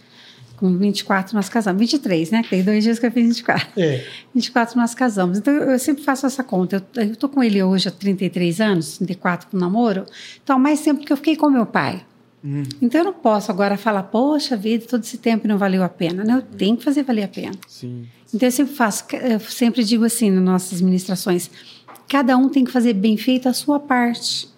[0.57, 1.81] Com 24 nós casamos.
[1.81, 2.45] 23, né?
[2.49, 3.69] Tem dois dias que eu fiz 24.
[3.77, 4.05] É.
[4.33, 5.39] 24 nós casamos.
[5.39, 6.85] Então eu, eu sempre faço essa conta.
[6.95, 10.05] Eu, eu tô com ele hoje há 33 anos, 34 com namoro.
[10.43, 12.03] Então, há mais tempo que eu fiquei com meu pai.
[12.81, 16.25] Então eu não posso agora falar, poxa vida, todo esse tempo não valeu a pena.
[16.25, 17.53] Não, eu tenho que fazer valer a pena.
[17.69, 18.07] Sim.
[18.35, 21.51] Então eu sempre faço, eu sempre digo assim nas nossas ministrações,
[22.09, 24.49] cada um tem que fazer bem feito a sua parte.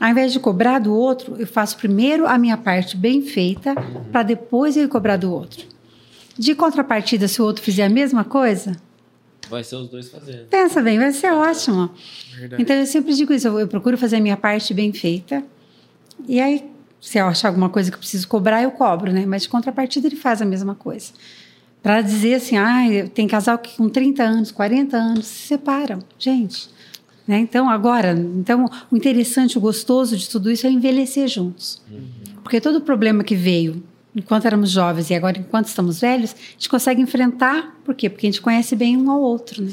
[0.00, 3.74] Ao invés de cobrar do outro, eu faço primeiro a minha parte bem feita,
[4.12, 5.66] para depois eu ir cobrar do outro.
[6.38, 8.76] De contrapartida, se o outro fizer a mesma coisa,
[9.50, 10.46] Vai ser os dois fazendo.
[10.48, 11.90] pensa bem, vai ser ótimo.
[12.36, 12.62] Verdade.
[12.62, 15.42] Então eu sempre digo isso, eu, eu procuro fazer a minha parte bem feita.
[16.28, 16.64] E aí,
[17.00, 19.24] se eu achar alguma coisa que eu preciso cobrar, eu cobro, né?
[19.26, 21.12] Mas de contrapartida ele faz a mesma coisa.
[21.82, 22.84] Para dizer assim, ah,
[23.14, 26.00] tem casal que com 30 anos, 40 anos se separam.
[26.18, 26.68] Gente,
[27.26, 27.38] né?
[27.38, 31.80] Então agora, então o interessante, o gostoso de tudo isso é envelhecer juntos.
[32.42, 33.82] Porque todo problema que veio
[34.16, 38.10] enquanto éramos jovens e agora enquanto estamos velhos, a gente consegue enfrentar, por quê?
[38.10, 39.70] Porque a gente conhece bem um ao outro, né?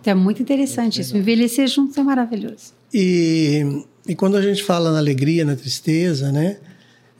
[0.00, 1.16] Então é muito interessante isso.
[1.16, 2.72] Envelhecer juntos é maravilhoso.
[2.92, 6.56] E, e quando a gente fala na alegria, na tristeza, né?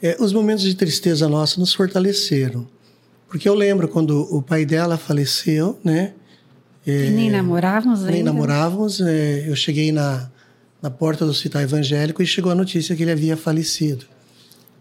[0.03, 2.67] é, os momentos de tristeza nossa nos fortaleceram.
[3.29, 6.15] Porque eu lembro quando o pai dela faleceu, né?
[6.87, 8.13] E nem namorávamos ainda.
[8.13, 9.01] Nem namorávamos.
[9.01, 10.31] é, eu cheguei na,
[10.81, 14.07] na porta do hospital evangélico e chegou a notícia que ele havia falecido.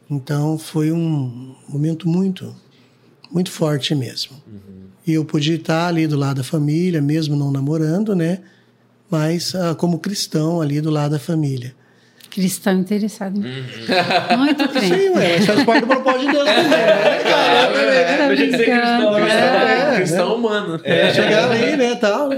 [0.10, 2.56] Então foi um momento muito,
[3.30, 4.38] muito forte mesmo.
[5.06, 8.40] E eu pude estar ali do lado da família, mesmo não namorando, né?
[9.10, 11.76] Mas ah, como cristão ali do lado da família.
[12.30, 13.38] Cristão interessado.
[13.38, 14.88] em- Muito crente.
[14.96, 17.20] Sim, ué, mas faz parte do propósito de Deus também, né?
[17.24, 19.92] Cara, É, Tá Deixa de ser cristão, né?
[19.92, 20.82] É, cristão humano.
[20.84, 22.30] É, chegar ali, né, tal.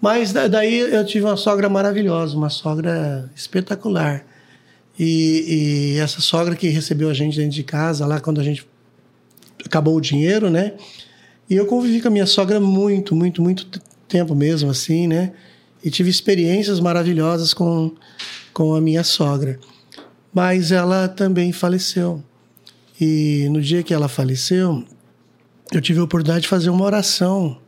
[0.00, 4.24] Mas da- daí eu tive uma sogra maravilhosa, uma sogra espetacular.
[4.98, 8.66] E, e essa sogra que recebeu a gente dentro de casa, lá quando a gente
[9.64, 10.72] acabou o dinheiro, né?
[11.48, 13.66] E eu convivi com a minha sogra muito, muito, muito
[14.08, 15.32] tempo mesmo, assim, né?
[15.84, 17.92] E tive experiências maravilhosas com,
[18.52, 19.58] com a minha sogra.
[20.32, 22.22] Mas ela também faleceu.
[23.00, 24.84] E no dia que ela faleceu,
[25.72, 27.58] eu tive a oportunidade de fazer uma oração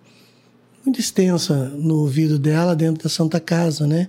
[0.84, 4.08] muito extensa no ouvido dela dentro da Santa Casa, né?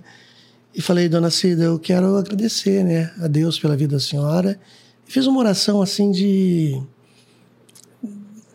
[0.74, 4.60] E falei, dona Cida, eu quero agradecer, né, a Deus pela vida da senhora.
[5.08, 6.78] E fiz uma oração assim de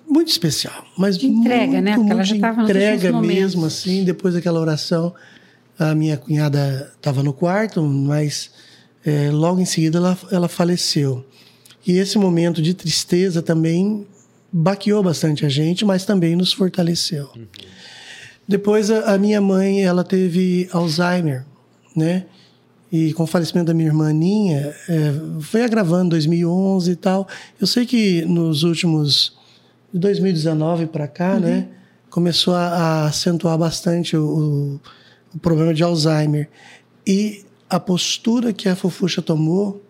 [0.07, 1.95] muito especial, mas De entrega, muito, né?
[1.95, 4.03] Porque ela muito já de tava nos entrega mesmo, assim.
[4.03, 5.15] Depois daquela oração,
[5.77, 8.51] a minha cunhada estava no quarto, mas
[9.05, 11.25] é, logo em seguida ela, ela faleceu.
[11.85, 14.05] E esse momento de tristeza também
[14.51, 17.29] baqueou bastante a gente, mas também nos fortaleceu.
[18.47, 21.45] Depois a, a minha mãe, ela teve Alzheimer,
[21.95, 22.25] né?
[22.91, 27.27] E com o falecimento da minha irmã Ninha, é, foi agravando 2011 e tal.
[27.59, 29.37] Eu sei que nos últimos
[29.93, 31.67] de 2019 para cá, né,
[32.09, 34.79] começou a, a acentuar bastante o, o,
[35.33, 36.49] o problema de Alzheimer.
[37.05, 39.83] E a postura que a Fofuxa tomou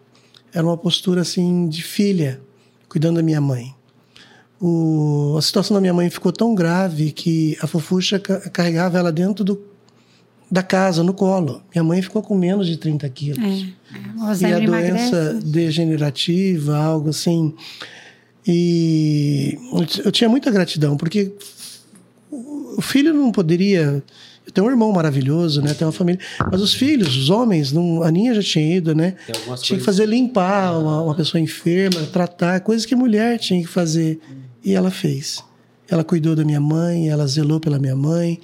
[0.54, 2.42] era uma postura assim de filha,
[2.90, 3.74] cuidando da minha mãe.
[4.60, 9.12] O, a situação da minha mãe ficou tão grave que a Fofuxa ca- carregava ela
[9.12, 9.60] dentro do,
[10.52, 11.64] da casa, no colo.
[11.74, 13.40] Minha mãe ficou com menos de 30 quilos.
[13.44, 15.46] É, E a doença emagrece.
[15.48, 17.56] degenerativa, algo assim.
[18.48, 19.58] E
[20.04, 21.32] eu tinha muita gratidão, porque
[22.32, 24.04] o filho não poderia.
[24.46, 25.74] Eu tenho um irmão maravilhoso, né?
[25.74, 26.20] Tenho uma família.
[26.52, 29.12] Mas os filhos, os homens, não, a Ninha já tinha ido, né?
[29.26, 33.62] Tem Tinha que coisas- fazer limpar uma, uma pessoa enferma, tratar, coisas que mulher tinha
[33.62, 34.20] que fazer.
[34.64, 35.44] E ela fez.
[35.88, 38.40] Ela cuidou da minha mãe, ela zelou pela minha mãe.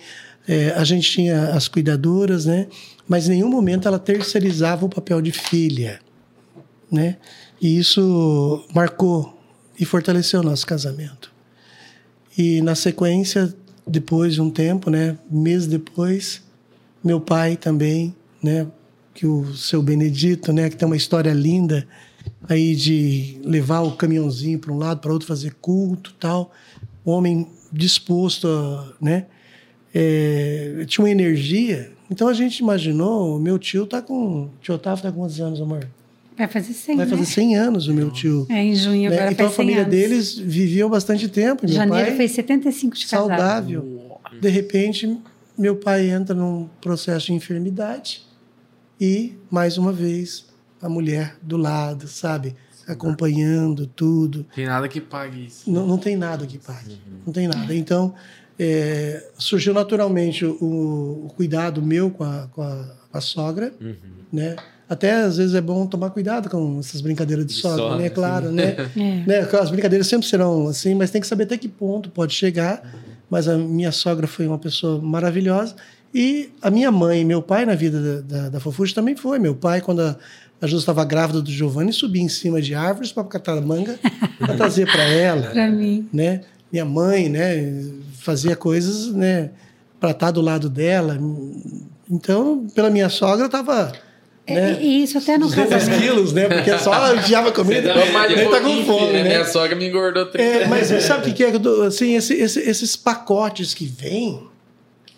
[0.47, 2.67] É, a gente tinha as cuidadoras, né?
[3.07, 5.99] Mas em nenhum momento ela terceirizava o papel de filha,
[6.91, 7.17] né?
[7.59, 9.37] E isso marcou
[9.79, 11.31] e fortaleceu o nosso casamento.
[12.37, 13.53] E na sequência,
[13.87, 16.43] depois de um tempo, né, meses depois,
[17.03, 18.67] meu pai também, né,
[19.13, 21.87] que o seu Benedito, né, que tem uma história linda
[22.47, 26.51] aí de levar o caminhãozinho para um lado, para outro, fazer culto, tal,
[27.05, 29.25] homem disposto, a, né,
[29.93, 31.91] é, tinha uma energia.
[32.09, 35.87] Então a gente imaginou, meu tio tá com, tio Otávio tá com quantos anos, amor?
[36.37, 37.09] Vai fazer 100, Vai né?
[37.11, 38.45] fazer 100 anos o meu tio.
[38.49, 39.15] É, em junho né?
[39.17, 39.91] agora Então a faz 100 família anos.
[39.95, 41.65] deles viveu bastante tempo.
[41.65, 43.27] Meu Janeiro pai, fez 75 de casado.
[43.27, 44.19] saudável.
[44.39, 45.17] De repente,
[45.57, 48.21] meu pai entra num processo de enfermidade
[49.01, 50.45] e, mais uma vez,
[50.81, 52.55] a mulher do lado, sabe?
[52.87, 54.45] Acompanhando tudo.
[54.55, 55.69] Tem nada que pague isso.
[55.69, 56.99] Não, não tem nada que pague.
[57.25, 57.73] Não tem nada.
[57.75, 58.13] Então,
[58.59, 63.73] é, surgiu naturalmente o, o cuidado meu com a, com a, com a sogra,
[64.31, 64.55] né?
[64.89, 68.09] Até às vezes é bom tomar cuidado com essas brincadeiras de, De sogra, sogra, né?
[68.09, 68.75] Claro, né?
[68.95, 69.23] É.
[69.27, 69.47] né?
[69.61, 72.81] As brincadeiras sempre serão assim, mas tem que saber até que ponto pode chegar.
[73.29, 75.75] Mas a minha sogra foi uma pessoa maravilhosa.
[76.15, 79.37] E a minha mãe e meu pai na vida da, da, da Fofuxa também foi.
[79.39, 80.15] Meu pai, quando a,
[80.61, 83.99] a Júlia estava grávida do Giovanni, subia em cima de árvores para catar manga
[84.39, 86.07] para trazer para ela Pra mim.
[86.13, 86.41] né?
[86.71, 87.83] Minha mãe, né,
[88.19, 89.51] fazia coisas, né,
[89.99, 91.17] para estar do lado dela.
[92.09, 93.91] Então, pela minha sogra, eu tava
[94.55, 96.01] né, E isso até no 200 casamento.
[96.01, 96.47] quilos, né?
[96.47, 99.23] Porque só enfiava comida, nem um tá com fome, filha.
[99.23, 99.23] né?
[99.23, 101.49] Minha sogra me engordou 30 É, mas sabe o que é?
[101.51, 104.41] que eu tô- Assim, esse- esse- esses pacotes que vêm,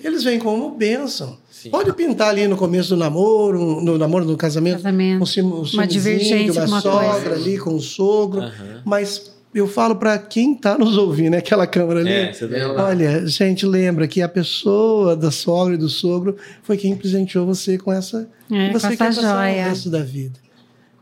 [0.04, 1.38] eles vêm como bênção.
[1.52, 1.70] Sim.
[1.72, 5.22] Pode pintar ali no começo do namoro, no namoro, no casamento, Casamento.
[5.22, 7.36] um sim- um Uma divergência uma sogra coisa.
[7.36, 8.82] ali com o sogro, Aham.
[8.86, 11.38] mas eu falo para quem está nos ouvindo, né?
[11.40, 12.10] aquela câmera ali.
[12.12, 16.36] É, você dá- Ela- Olha, gente, lembra que a pessoa da sogra e do sogro
[16.64, 18.30] foi quem presenteou você com essa.
[18.52, 19.22] É, você com essa passar
[19.52, 19.66] joia.
[19.66, 20.40] o resto da vida.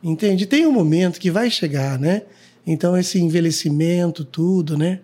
[0.04, 0.46] Entende?
[0.46, 2.22] Tem um momento que vai chegar, né?
[2.66, 5.00] Então, esse envelhecimento, tudo, né?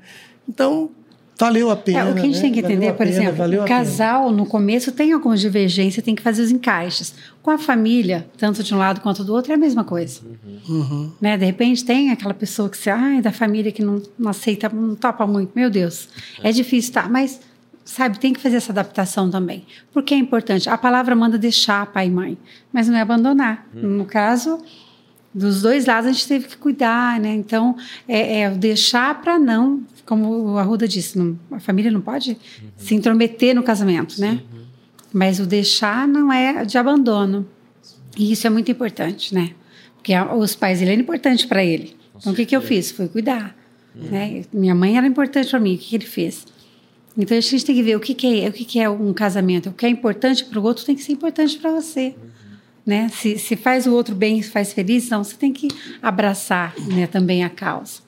[0.48, 0.91] Então,
[1.38, 2.00] valeu a pena.
[2.00, 2.42] É, o que a gente né?
[2.42, 5.40] tem que Valeu entender, a por pena, exemplo, valeu o casal no começo tem algumas
[5.40, 7.14] divergências, tem que fazer os encaixes.
[7.42, 10.22] Com a família, tanto de um lado quanto do outro, é a mesma coisa.
[10.68, 11.12] Uhum.
[11.20, 11.38] Né?
[11.38, 14.96] De repente tem aquela pessoa que você, ai, da família que não, não aceita, não
[14.96, 15.52] topa muito.
[15.56, 16.08] Meu Deus,
[16.42, 17.08] é difícil, tá?
[17.10, 17.40] Mas,
[17.84, 19.66] sabe, tem que fazer essa adaptação também.
[19.92, 20.70] Porque é importante.
[20.70, 22.38] A palavra manda deixar pai e mãe,
[22.72, 23.68] mas não é abandonar.
[23.74, 24.60] No caso,
[25.34, 27.34] dos dois lados a gente teve que cuidar, né?
[27.34, 27.76] Então,
[28.08, 32.38] é, é deixar para não, como o Arruda disse, não- a família não pode
[32.78, 34.42] se intrometer no casamento, né?
[35.12, 37.48] Mas o deixar não é de abandono.
[38.18, 39.52] E isso é muito importante, né?
[39.96, 41.96] Porque a- os pais dele eram importantes para ele.
[42.18, 42.92] Então, o que, que eu fiz?
[42.92, 43.56] Foi cuidar.
[43.96, 44.44] Né?
[44.52, 45.76] Minha mãe era importante para mim.
[45.76, 46.46] O que, que ele fez?
[47.18, 49.14] Então, a gente tem que ver o que, que é, o que, que é um
[49.14, 49.70] casamento.
[49.70, 52.16] O que é importante para o outro tem que ser importante para você.
[52.86, 53.08] Né?
[53.10, 55.68] Se, se faz o outro bem, se faz feliz, então você tem que
[56.02, 58.02] abraçar né, também a causa.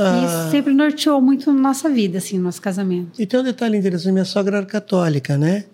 [0.00, 3.20] Ah, isso sempre norteou muito nossa vida, assim, no nosso casamento.
[3.20, 5.64] E tem um detalhe interessante: minha sogra era católica, né?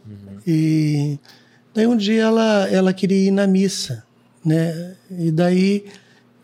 [0.47, 1.19] E
[1.75, 4.03] daí um dia ela, ela queria ir na missa,
[4.45, 4.95] né?
[5.11, 5.85] E daí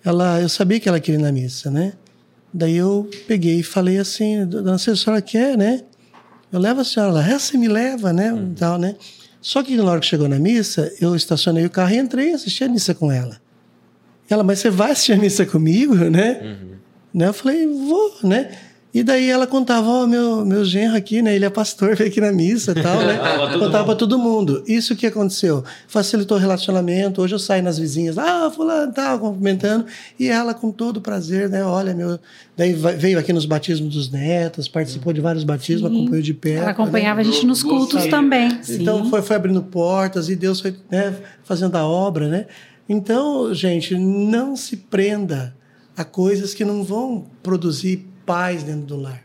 [0.04, 1.94] ela, eu sabia que ela queria ir na missa, né?
[2.52, 5.82] Daí eu peguei e falei assim: Dona a senhora quer, né?
[6.52, 8.34] Eu levo a senhora lá, essa me leva, né?
[8.34, 8.96] E Tal, né?
[9.40, 12.32] Só que na hora que chegou na missa, eu estacionei o carro e entrei e
[12.34, 13.40] assisti a missa com ela.
[14.28, 16.56] Ela, mas você vai assistir a missa comigo, né?
[17.12, 17.28] Né?
[17.28, 18.50] Eu falei, vou, né?
[18.92, 21.36] E daí ela contava, ó, meu, meu genro aqui, né?
[21.36, 23.20] Ele é pastor, veio aqui na missa e tal, né?
[23.22, 24.64] Ah, contava pra todo mundo.
[24.66, 25.62] Isso que aconteceu.
[25.86, 27.22] Facilitou o relacionamento.
[27.22, 29.86] Hoje eu saio nas vizinhas, ah, fulano, tal, cumprimentando.
[30.18, 31.64] E ela, com todo prazer, né?
[31.64, 32.18] Olha, meu.
[32.56, 35.96] Daí veio aqui nos batismos dos netos, participou de vários batismos, Sim.
[35.96, 36.56] acompanhou de perto.
[36.56, 36.72] Ela né?
[36.72, 38.10] acompanhava a gente nos cultos Gostei.
[38.10, 38.58] também.
[38.60, 38.82] Sim.
[38.82, 41.14] Então foi, foi abrindo portas e Deus foi né,
[41.44, 42.46] fazendo a obra, né?
[42.88, 45.54] Então, gente, não se prenda
[45.96, 49.22] a coisas que não vão produzir paz dentro do lar.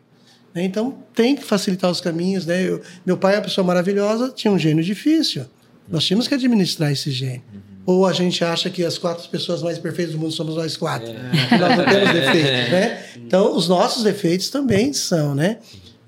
[0.54, 0.64] né?
[0.64, 2.68] Então tem que facilitar os caminhos, né?
[2.68, 5.46] Eu- meu pai é uma pessoa maravilhosa, tinha um gênio difícil.
[5.90, 7.44] Nós tínhamos que administrar esse gênio.
[7.86, 11.08] Ou a gente acha que as quatro pessoas mais perfeitas do mundo somos nós quatro.
[11.60, 13.06] Nós não temos defeitos, né?
[13.18, 15.60] Então, os nossos defeitos também são, né?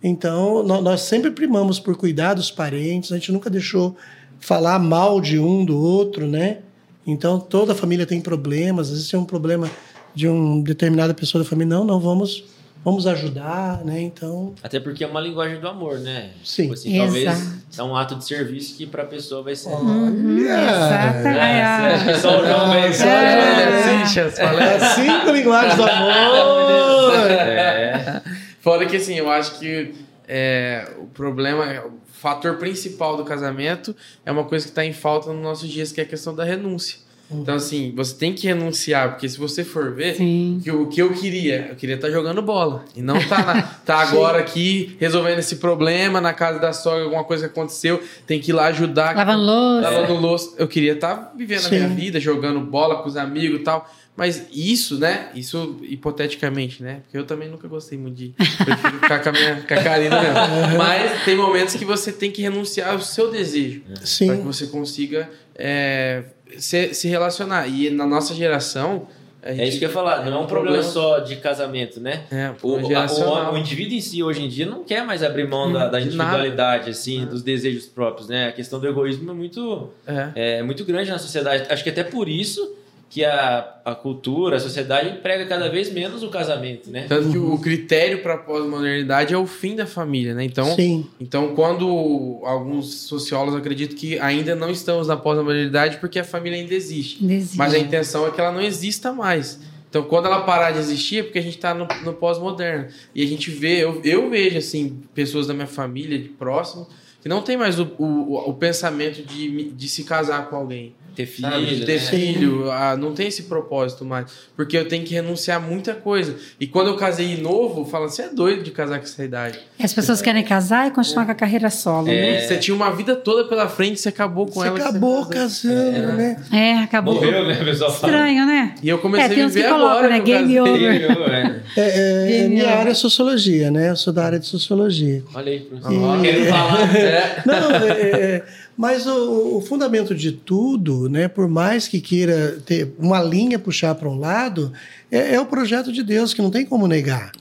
[0.01, 3.95] Então, nó- nós sempre primamos por cuidar dos parentes, a gente nunca deixou
[4.39, 6.59] falar mal de um do outro, né?
[7.05, 9.69] Então, toda a família tem problemas, às vezes tem um problema
[10.17, 12.43] de uma determinada pessoa da família, não, não, vamos,
[12.83, 14.01] vamos ajudar, né?
[14.01, 16.31] Então, Até porque é uma linguagem do amor, né?
[16.43, 16.63] Sim.
[16.63, 17.51] Tipo assim, talvez Exato.
[17.77, 19.69] é um ato de serviço que pra pessoa vai ser.
[19.69, 21.27] Uhum, exato.
[21.27, 24.01] É, só o João Só É.
[24.01, 24.79] é falei.
[24.95, 27.29] cinco linguagens do amor!
[27.29, 28.21] É.
[28.59, 29.93] Fora que assim, eu acho que
[30.27, 33.95] é, o problema, o fator principal do casamento
[34.25, 36.43] é uma coisa que está em falta nos nossos dias, que é a questão da
[36.43, 37.05] renúncia.
[37.29, 40.61] Então, assim, você tem que renunciar, porque se você for ver, Sim.
[40.63, 42.85] que o que eu queria, eu queria estar jogando bola.
[42.95, 47.25] E não tá, na- tá agora aqui resolvendo esse problema na casa da sogra, alguma
[47.25, 49.13] coisa que aconteceu, tem que ir lá ajudar.
[49.15, 49.89] Lavando louça.
[49.89, 50.53] Lavando louça.
[50.57, 51.95] Eu queria estar vivendo a minha Sim.
[51.95, 53.89] vida, jogando bola com os amigos e tal.
[54.15, 55.29] Mas isso, né?
[55.35, 57.01] Isso hipoteticamente, né?
[57.03, 58.29] Porque eu também nunca gostei muito de.
[58.29, 60.77] Prefiro ficar com a minha com a Karina mesmo.
[60.77, 63.81] Mas tem momentos que você tem que renunciar ao seu desejo.
[63.81, 66.23] Para que Sim, você consiga é,
[66.57, 67.67] se, se relacionar.
[67.67, 69.07] E na nossa geração.
[69.43, 71.99] a É gente- isso que eu ia falar, não é um problema só de casamento,
[72.01, 72.23] né?
[72.31, 75.23] É, O, problema a- o, o indivíduo em si, hoje em dia, não quer mais
[75.23, 76.01] abrir mão da, da nada.
[76.01, 78.47] individualidade, assim, dos desejos próprios, né?
[78.47, 80.57] A questão do egoísmo é muito, É.
[80.59, 81.65] é muito grande na sociedade.
[81.69, 82.75] Acho que até por isso
[83.09, 87.05] que a, a cultura, a sociedade prega cada vez menos o casamento, né?
[87.07, 90.43] Tanto que o critério para a pós-modernidade é o fim da família, né?
[90.43, 91.07] Então, sim.
[91.19, 96.73] então, quando alguns sociólogos acreditam que ainda não estamos na pós-modernidade porque a família ainda
[96.73, 97.23] existe.
[97.23, 97.57] Desiste.
[97.57, 99.59] Mas a intenção é que ela não exista mais.
[99.89, 102.87] Então, quando ela parar de existir, é porque a gente está no, no pós-moderno.
[103.15, 106.87] E a gente vê, eu, eu vejo, assim, pessoas da minha família, de próximo,
[107.21, 110.93] que não tem mais o, o, o pensamento de, de se casar com alguém.
[111.17, 111.65] Ter filho, Sabe?
[111.65, 111.99] De ter né?
[111.99, 114.27] filho, ah, não tem esse propósito mais.
[114.55, 116.35] Porque eu tenho que renunciar a muita coisa.
[116.59, 119.57] E quando eu casei novo, falam, você é doido de casar com essa idade.
[119.81, 122.41] As pessoas querem casar e continuar com a carreira solo, né?
[122.41, 124.77] Você tinha uma vida toda pela frente, você acabou com Você ela.
[124.77, 126.43] acabou você casando, né?
[126.53, 127.15] É, acabou.
[127.15, 127.55] Morreu, né?
[127.55, 127.89] Pessoal.
[127.91, 128.75] Estranho, né?
[128.83, 130.09] E eu comecei É, tem a uns que viver colocam, agora.
[130.09, 130.19] né?
[130.19, 130.99] Game over.
[131.29, 131.61] Né?
[131.75, 132.49] É, é, Genial.
[132.49, 133.89] minha área é sociologia, né?
[133.89, 135.23] Eu sou da área de sociologia.
[135.33, 136.03] Olha aí, professor.
[136.03, 136.95] Ó, Querendo falar.
[136.95, 137.41] É.
[137.45, 138.43] Não, é, é,
[138.77, 143.95] mas o, o fundamento de tudo, né, por mais que queira ter uma linha puxar
[143.95, 144.71] para um lado,
[145.11, 147.31] é, é o projeto de Deus, que não tem como negar.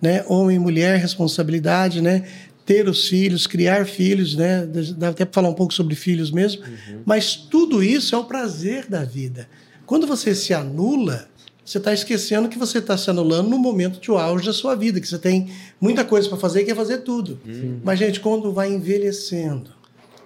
[0.00, 0.22] Né?
[0.28, 2.24] Homem e mulher, responsabilidade, né?
[2.66, 4.66] ter os filhos, criar filhos, né?
[4.96, 6.62] dá até para falar um pouco sobre filhos mesmo,
[7.04, 9.48] mas tudo isso é o prazer da vida.
[9.86, 11.28] Quando você se anula,
[11.64, 15.00] você está esquecendo que você está se anulando no momento de auge da sua vida,
[15.00, 15.50] que você tem
[15.80, 17.38] muita coisa para fazer e quer fazer tudo.
[17.82, 19.70] Mas, gente, quando vai envelhecendo,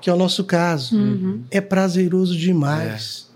[0.01, 0.97] que é o nosso caso,
[1.51, 3.27] é prazeroso demais.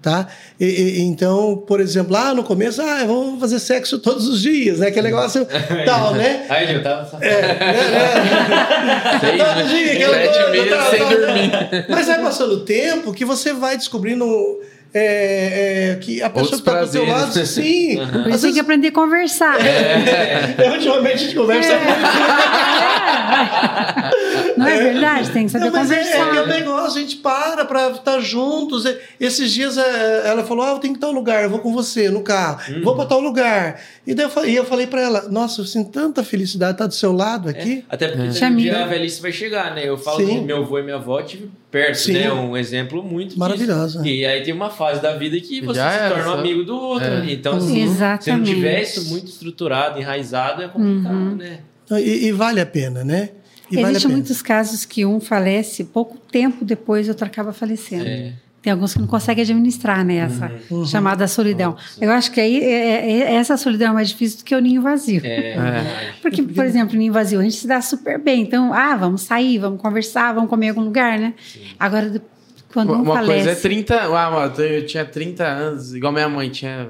[0.00, 0.28] Tá?
[0.60, 4.78] E- e- então, por exemplo, lá no começo, ah, vamos fazer sexo todos os dias,
[4.78, 4.86] né?
[4.86, 5.44] Aquele negócio
[5.84, 6.46] tal, né?
[6.48, 7.04] Aí, eu tava.
[9.20, 11.50] Seis, Todo dia, aquela sete coisa, meses tal, sem tal, dormir.
[11.50, 11.68] tal.
[11.88, 14.24] Mas vai passando o tempo que você vai descobrindo
[14.94, 17.34] é, é, que a pessoa Outros que está do seu prazeres.
[17.36, 17.96] lado, sim.
[18.06, 19.58] Por Às isso tem vezes, que aprender a conversar.
[19.66, 21.88] é, ultimamente a gente conversa muito.
[24.58, 25.30] Não é verdade?
[25.30, 26.40] Tem que saber Não, mas é, é conversar.
[26.42, 28.84] aquele negócio, a gente para pra estar juntos.
[28.84, 31.58] E- Esses dias é, ela falou: Ah, eu tenho que ir tal lugar, eu vou
[31.60, 33.80] com você no carro, vou pra tal lugar.
[34.06, 36.86] E daí eu falei, e eu falei pra ela: Nossa, eu sinto tanta felicidade estar
[36.86, 37.84] do seu lado aqui.
[37.88, 39.88] Até porque Te um dia a velhice vai chegar, né?
[39.88, 40.26] Eu falo Sim.
[40.26, 42.12] que meu avô e minha avó tive perto, Sim.
[42.14, 42.32] né?
[42.32, 43.38] Um exemplo muito disso.
[43.40, 44.02] Maravilhosa.
[44.06, 46.64] E aí tem uma fase da vida que você Já se era, torna um amigo
[46.64, 47.16] do outro É.
[47.18, 47.34] ali.
[47.34, 48.54] Então, assim, se não Exatamente.
[48.54, 51.36] tiver isso muito estruturado, enraizado, é complicado, Uhum.
[51.36, 51.58] né?
[51.90, 53.30] E, e vale a pena, né?
[53.70, 54.14] E vale Existem pena.
[54.20, 58.06] muitos casos que um falece pouco tempo depois outro acaba falecendo.
[58.06, 58.32] É.
[58.60, 60.84] Tem alguns que não conseguem administrar né, essa Uhum.
[60.84, 61.76] chamada solidão.
[62.00, 64.82] Eu acho que aí é- é- essa solidão é mais difícil do que o ninho
[64.82, 65.20] vazio.
[65.24, 65.54] É,
[66.20, 68.42] Porque, por exemplo, no ninho vazio a gente se dá super bem.
[68.42, 71.34] Então, ah, vamos sair, vamos conversar, vamos comer em algum lugar, né?
[71.78, 72.22] Agora, do-
[72.72, 73.32] quando Uma, um uma falece...
[73.44, 74.00] coisa é 30.
[74.02, 76.88] Ah, mano, eu tinha 30 anos, igual minha mãe tinha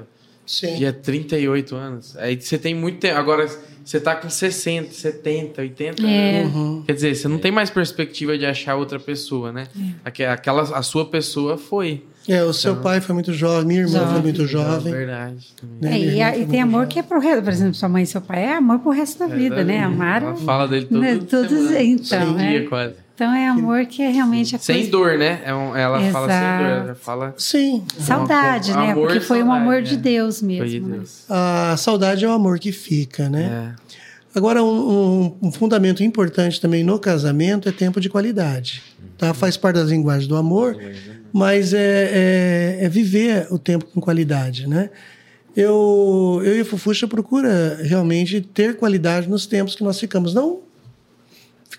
[0.49, 0.75] Sim.
[0.77, 2.17] Dia 38 anos.
[2.17, 3.19] Aí você tem muito tempo.
[3.19, 3.47] Agora,
[3.85, 6.41] você tá com 60, 70, 80 É.
[6.41, 6.55] anos.
[6.55, 6.83] Uhum.
[6.87, 9.67] Quer dizer, você não tem mais perspectiva de achar outra pessoa, né?
[10.03, 12.03] Aque- Aquela, a sua pessoa foi.
[12.27, 14.21] É, o seu pai foi muito jovem, minha irmã foi Jovem.
[14.23, 14.91] muito É jovem.
[14.93, 15.47] verdade.
[15.59, 15.77] também.
[15.81, 15.91] né?
[15.91, 16.89] É, e, a- foi e tem amor jovem.
[16.89, 19.19] que é pro resto, por exemplo, sua mãe e seu pai, é amor pro resto
[19.19, 19.79] da vida, né?
[19.83, 20.27] Amaram.
[20.29, 22.49] Ela fala dele todo, né, todos- semana, então, todo é.
[22.49, 22.93] dia quase.
[23.19, 24.91] Então é amor que é realmente a Sem coisa...
[24.91, 25.41] dor, né?
[25.43, 26.67] É um- ela fala sem dor.
[26.67, 26.85] Exato.
[26.85, 27.83] Ela fala Sim.
[27.99, 28.91] Saudade, né?
[28.93, 29.81] Amor Porque foi um saudade, amor é.
[29.81, 30.65] de Deus foi mesmo.
[30.69, 30.97] de né?
[30.99, 31.25] Deus.
[31.29, 33.75] A saudade é o amor que fica, né?
[33.75, 34.37] É.
[34.37, 34.69] Agora, um,
[35.41, 38.81] um- um fundamento importante também no casamento é tempo de qualidade.
[39.17, 39.33] Tá?
[39.33, 40.77] Faz parte das linguagens do amor,
[41.33, 44.89] mas é, é- é viver o tempo com qualidade, né?
[45.57, 50.33] Eu, eu e a Fufuxa procura realmente ter qualidade nos tempos que nós ficamos.
[50.33, 50.59] Não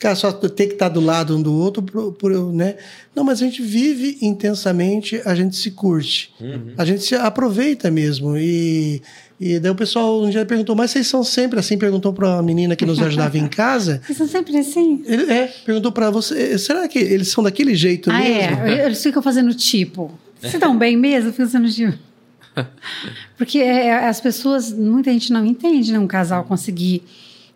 [0.01, 2.77] ficar só ter que estar do lado um do outro, por, por, né?
[3.15, 6.33] Não, mas a gente vive intensamente, a gente se curte,
[6.79, 8.35] a gente se aproveita mesmo.
[8.35, 9.03] E,
[9.39, 11.77] e daí o pessoal um dia perguntou, mas vocês são sempre assim?
[11.77, 14.01] Perguntou para uma menina que nos ajudava em casa.
[14.07, 15.03] Vocês são sempre assim?
[15.05, 18.57] Ele, é, perguntou para você, será que eles são daquele jeito Ah, mesmo?
[18.67, 18.87] é.
[18.87, 20.11] Eles ficam fazendo tipo.
[20.41, 21.31] Vocês estão bem mesmo?
[21.31, 21.99] Ficam fazendo tipo.
[23.37, 25.99] Porque é, as pessoas, muita gente não entende, né?
[25.99, 27.03] Um casal conseguir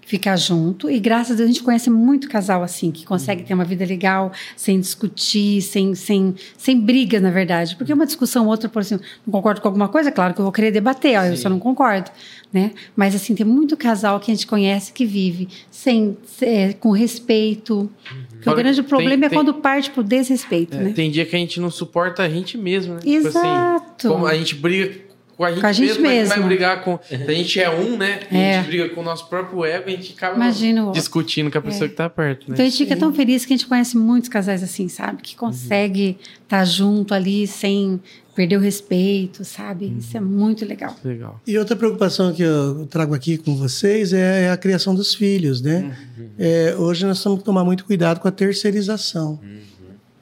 [0.06, 0.90] ficar junto.
[0.90, 3.84] E graças a Deus a gente conhece muito casal assim, que consegue ter uma vida
[3.84, 7.74] legal, sem discutir, sem, sem, sem brigas, na verdade.
[7.76, 10.52] Porque uma discussão, outra, por exemplo, não concordo com alguma coisa, claro que eu vou
[10.52, 12.10] querer debater, ó, eu só não concordo.
[12.52, 12.70] Né?
[12.94, 17.90] Mas assim, tem muito casal que a gente conhece que vive sem, é, com respeito.
[18.30, 20.92] Porque o grande tem- problema é tem- quando parte pro desrespeito, É, né?
[20.92, 23.00] Tem dia que a gente não suporta a gente mesmo, né?
[23.00, 24.06] Tipo Exato.
[24.06, 24.94] assim, como a gente briga
[25.36, 26.48] com a gente, Com a gente mesmo, mas vai mesmo.
[26.48, 26.98] brigar com.
[27.10, 28.20] A gente é um, né?
[28.30, 28.54] A É.
[28.58, 31.00] gente briga com o nosso próprio ego, a gente acaba Imagina o outro.
[31.00, 32.54] discutindo com a pessoa que tá perto, né?
[32.54, 35.22] Então a gente fica tão feliz que a gente conhece muitos casais assim, sabe?
[35.22, 38.00] Que consegue estar junto ali sem
[38.34, 39.94] perder o respeito, sabe?
[39.98, 40.96] Isso é muito legal.
[41.04, 41.40] Legal.
[41.46, 45.96] E outra preocupação que eu trago aqui com vocês é a criação dos filhos, né?
[46.38, 49.38] É, hoje nós temos que tomar muito cuidado com a terceirização.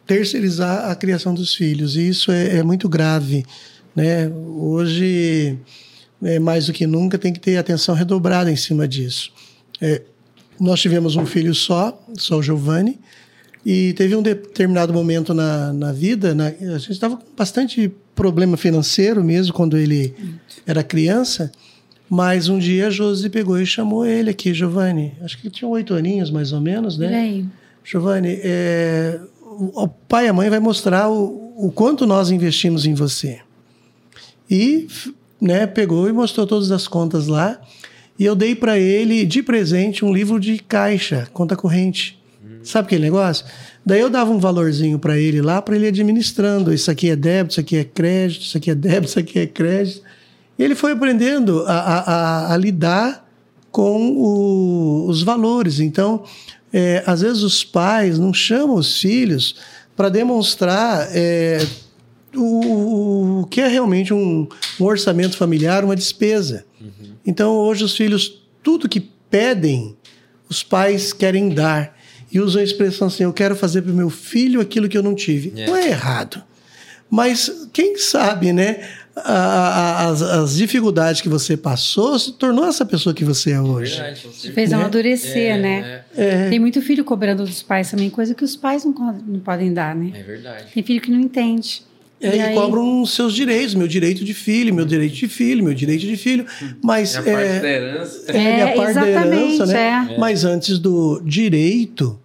[0.06, 1.96] Terceirizar a criação dos filhos.
[1.96, 3.44] E isso é, é muito grave,
[3.94, 4.28] né?
[4.28, 5.58] Hoje,
[6.22, 9.30] é, mais do que nunca, tem que ter atenção redobrada em cima disso.
[9.80, 10.02] É,
[10.60, 12.98] nós tivemos um filho só, só o Giovanni,
[13.64, 18.56] e teve um determinado momento na, na vida, na- a gente estava com bastante problema
[18.56, 20.14] financeiro mesmo quando ele
[20.66, 21.50] era criança,
[22.08, 25.14] mas um dia a Josi pegou e chamou ele aqui, Giovanni.
[25.22, 27.08] Acho que ele tinha oito aninhos mais ou menos, né?
[27.84, 32.84] Giovanni, é, o, o pai e a mãe vai mostrar o, o quanto nós investimos
[32.84, 33.40] em você.
[34.52, 34.86] E
[35.40, 37.58] né, pegou e mostrou todas as contas lá.
[38.18, 42.20] E eu dei para ele de presente um livro de caixa, conta corrente.
[42.62, 43.44] Sabe aquele negócio?
[43.84, 46.72] Daí eu dava um valorzinho para ele lá, para ele administrando.
[46.72, 49.46] Isso aqui é débito, isso aqui é crédito, isso aqui é débito, isso aqui é
[49.46, 50.02] crédito.
[50.58, 52.00] E ele foi aprendendo a, a-
[52.50, 53.28] a- a lidar
[53.72, 55.80] com o- os valores.
[55.80, 56.22] Então,
[56.72, 59.56] é, às vezes os pais não chamam os filhos
[59.96, 61.66] para demonstrar é,
[62.34, 64.48] o, o que é realmente um,
[64.80, 66.64] um orçamento familiar, uma despesa.
[67.24, 69.00] Então, hoje os filhos, tudo que
[69.30, 69.96] pedem,
[70.48, 71.96] os pais querem dar.
[72.32, 75.02] E usam a expressão assim: eu quero fazer para o meu filho aquilo que eu
[75.02, 75.52] não tive.
[75.56, 75.66] É.
[75.66, 76.42] Não é errado.
[77.10, 78.88] Mas quem sabe, né?
[79.14, 83.60] a- a- as, as dificuldades que você passou se tornou essa pessoa que você é
[83.60, 83.96] hoje.
[84.00, 84.26] Verdade.
[84.54, 84.76] Fez Né?
[84.76, 86.00] amadurecer, né?
[86.16, 88.92] É, Tem muito filho cobrando dos pais também, coisa que os pais não,
[89.26, 90.12] não podem dar, né?
[90.14, 90.72] É verdade.
[90.72, 91.82] Tem filho que não entende.
[92.22, 95.64] É, e aí- cobram os seus direitos, meu direito de filho, meu direito de filho,
[95.64, 96.46] meu direito de filho.
[96.82, 98.24] Mas é a parte é, da herança.
[98.32, 100.08] é, É, a parte da herança, né?
[100.14, 100.18] é.
[100.18, 102.18] Mas antes do direito,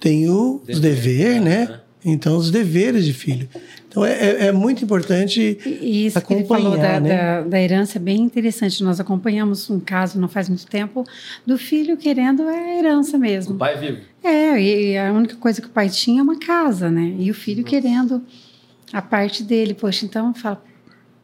[0.00, 1.78] tem o, os dever, né?
[2.04, 3.48] Então, os deveres de filho.
[3.88, 7.16] Então, é, é- é muito importante E isso que ele falou acompanhar, da, né?
[7.16, 8.82] da, da herança é bem interessante.
[8.82, 11.04] Nós acompanhamos um caso não faz muito tempo
[11.46, 13.54] do filho querendo a herança O mesmo.
[13.54, 13.98] pai vivo.
[14.24, 17.14] É, e a única coisa que o pai tinha é uma casa, né?
[17.20, 18.20] E o filho querendo
[18.92, 19.74] a parte dele.
[19.74, 20.62] Poxa, então fala.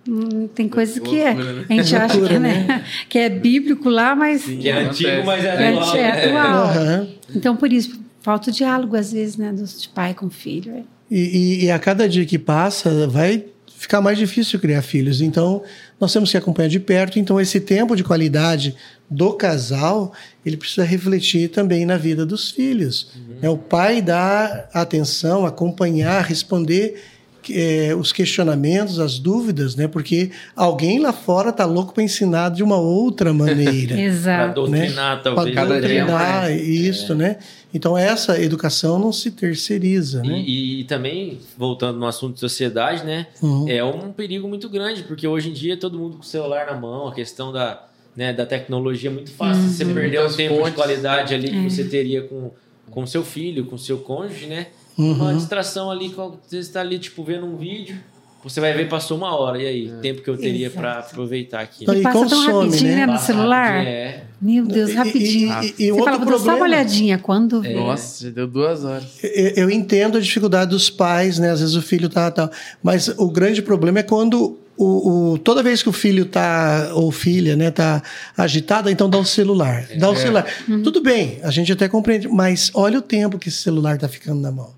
[0.09, 1.35] hum, tem coisa que é.
[1.35, 1.65] Né?
[1.69, 2.85] A gente acha que, Loucura, é, né?
[3.09, 4.43] que é bíblico lá, mas.
[4.43, 4.59] Sim.
[4.59, 5.97] Que é antigo, mas é É, atual.
[5.97, 6.25] é né?
[6.27, 6.65] atual.
[6.65, 7.09] Aham.
[7.35, 9.53] Então, por isso, falta o diálogo, às vezes, né?
[9.53, 10.73] De pai com filho.
[10.73, 10.83] é.
[11.11, 13.45] E, e- e a cada dia que passa, vai
[13.79, 15.21] ficar mais difícil criar filhos.
[15.23, 15.63] Então,
[16.01, 17.19] nós temos que acompanhar de perto.
[17.19, 18.75] Então, esse tempo de qualidade
[19.09, 20.13] do casal,
[20.45, 23.13] ele precisa refletir também na vida dos filhos.
[23.41, 27.03] É o pai dar atenção, acompanhar, responder
[27.51, 29.89] é, os questionamentos, as dúvidas, né?
[29.89, 33.95] Porque alguém lá fora tá louco para ensinar de uma outra maneira.
[33.99, 34.55] Pra Exato.
[34.55, 35.21] doutrinar, né?
[35.23, 35.55] talvez.
[35.55, 37.39] Para doutrinar, isso, né?
[37.73, 40.43] Então essa educação não se terceiriza, né?
[40.47, 43.27] E, e também, voltando no assunto de sociedade, né?
[43.43, 43.69] Uhum.
[43.69, 46.75] É um perigo muito grande, porque hoje em dia todo mundo com o celular na
[46.75, 49.63] mão, a questão da, né, da tecnologia é muito fácil.
[49.63, 50.75] Você perder um tempo de fontes.
[50.75, 52.51] qualidade ali que você teria com
[52.91, 54.69] com seu filho, com seu cônjuge, né?
[54.99, 55.13] Uhum.
[55.13, 57.99] Uma distração ali, você está ali, tipo, vendo um vídeo,
[58.43, 59.93] você vai ver, passou uma hora, e aí?
[60.01, 61.83] Tempo que eu teria para aproveitar aqui.
[61.83, 63.07] Então, E E passa tão consome, rapidinho, né?
[63.07, 63.85] né, no celular.
[63.87, 64.25] É.
[64.41, 65.53] Meu Deus, rapidinho.
[65.63, 67.19] E, e, e Você fala, vou dar só uma olhadinha.
[67.19, 67.75] Quando vê?
[67.75, 69.05] Nossa, já deu duas horas.
[69.23, 71.51] eu, eu entendo a dificuldade dos pais, né?
[71.51, 72.49] Às vezes o filho tá tal,
[72.83, 77.11] mas o grande problema é quando o, o- toda vez que o filho tá ou
[77.11, 78.01] filha, né, tá
[78.37, 80.47] agitada, então dá o celular, dá o celular.
[80.85, 84.41] Tudo bem, a gente até compreende, mas olha o tempo que esse celular tá ficando
[84.41, 84.73] na mão.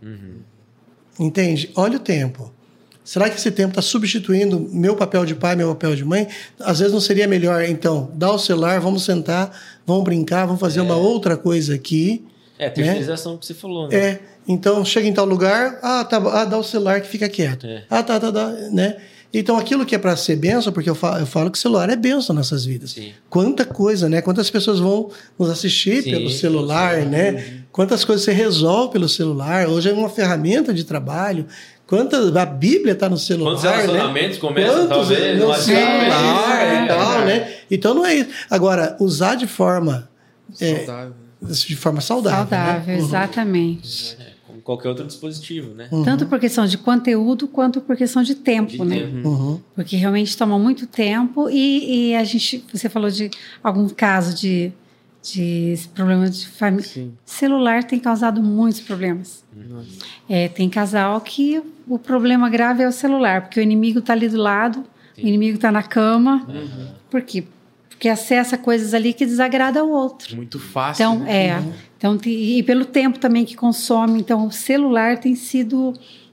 [1.19, 1.71] Entende?
[1.77, 2.51] Olha o tempo.
[3.05, 6.29] Será que esse tempo está substituindo meu papel de pai, meu papel de mãe?
[6.61, 9.51] Às vezes não seria melhor, então, dar o celular, vamos sentar,
[9.87, 12.25] vamos brincar, vamos fazer uma outra coisa aqui.
[12.59, 13.97] É, a terceirização que você falou, né?
[13.97, 17.67] É, então chega em tal lugar, ah, tá, ah, dá o celular que fica quieto.
[17.67, 17.85] É.
[17.89, 18.97] Ah, tá, tá, tá, né?
[19.33, 21.89] Então aquilo que é para ser benção, porque eu falo, eu falo que o celular
[21.89, 22.91] é benção nas nossas vidas.
[22.91, 23.13] Sim.
[23.29, 24.21] Quanta coisa, né?
[24.21, 27.11] Quantas pessoas vão nos assistir Sim, pelo celular, celular.
[27.11, 27.63] né?
[27.71, 29.69] Quantas coisas você resolve pelo celular.
[29.69, 31.47] Hoje é uma ferramenta de trabalho.
[31.91, 33.71] Quantas, a Bíblia está no celular, Quantos né?
[33.83, 37.25] relacionamentos começam, Quantos talvez, no no celular e tal, é.
[37.25, 37.55] né?
[37.69, 38.31] Então não é isso.
[38.49, 40.09] Agora, usar de forma,
[40.61, 41.15] é, Saudável.
[41.43, 42.39] de forma saudável.
[42.39, 43.01] Saudável, né?
[43.01, 43.07] Uhum.
[43.07, 44.17] exatamente.
[44.21, 45.89] É, como qualquer outro dispositivo, né?
[46.05, 49.01] Tanto por questão de conteúdo quanto por questão de tempo, De né?
[49.01, 49.29] tempo.
[49.29, 49.61] Uhum.
[49.75, 53.33] Porque realmente toma muito tempo e, e a gente, você falou de
[53.65, 54.73] algum caso de,
[55.25, 57.11] de problema de família.
[57.25, 59.43] Celular tem causado muitos problemas.
[59.53, 59.89] Nossa.
[60.29, 61.61] É, tem casal que
[61.95, 64.85] o problema grave é o celular, porque o inimigo está ali do lado,
[65.19, 66.47] o inimigo está na cama.
[67.11, 67.45] Por quê?
[67.89, 70.35] Porque acessa coisas ali que desagrada o outro.
[70.37, 71.03] Muito fácil.
[71.03, 71.47] Então, né?
[71.49, 71.63] é.
[71.99, 74.19] Então, tem- e pelo tempo também que consome.
[74.21, 75.93] Então, o celular tem sido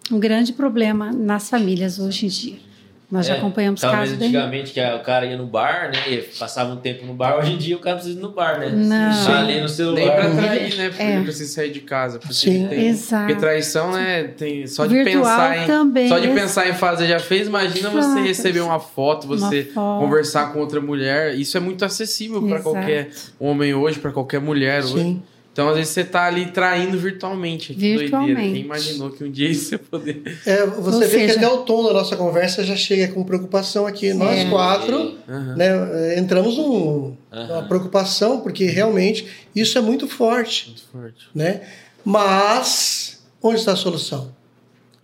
[0.09, 2.66] um grande problema nas famílias hoje em dia.
[3.09, 4.27] Nós já É, acompanhamos Talvez casos bem.
[4.27, 6.13] antigamente que a- o cara ia no bar, né?
[6.13, 7.37] E passava um tempo no bar.
[7.37, 8.69] Hoje em dia o cara precisa ir no bar, né?
[8.69, 9.25] Não.
[9.25, 9.95] Tá ali no celular.
[9.95, 10.89] Nem pra trair, né?
[10.89, 11.15] Porque É.
[11.15, 12.19] não precisa sair de casa.
[12.19, 12.67] Porque Sim.
[12.67, 13.25] tem- Exato.
[13.27, 14.23] Porque traição, né?
[14.37, 15.67] Tem, só de Virtual pensar em.
[15.67, 17.47] também, Só de pensar em fazer já fez.
[17.47, 20.01] Imagina você receber uma foto, você foto.
[20.03, 21.33] conversar com outra mulher.
[21.33, 22.63] Isso é muito acessível pra Exato.
[22.75, 23.09] qualquer
[23.39, 25.21] homem hoje, pra qualquer mulher hoje.
[25.57, 25.61] Sim.
[25.63, 27.73] Então, às vezes, você tá ali traindo virtualmente.
[27.73, 28.01] Que doideira.
[28.03, 28.53] Virtualmente.
[28.53, 30.21] Quem imaginou que um dia isso ia poder.
[30.45, 33.23] É, você Ou vê seja- que até o tom da nossa conversa já chega com
[33.23, 34.13] preocupação aqui.
[34.13, 34.49] Nós É.
[34.51, 35.55] quatro Aham.
[35.55, 35.65] né,
[36.13, 40.67] é, entramos num, numa preocupação, porque realmente isso é muito forte.
[40.67, 41.27] Muito forte.
[41.33, 41.61] Né?
[42.05, 44.31] Mas onde está a solução?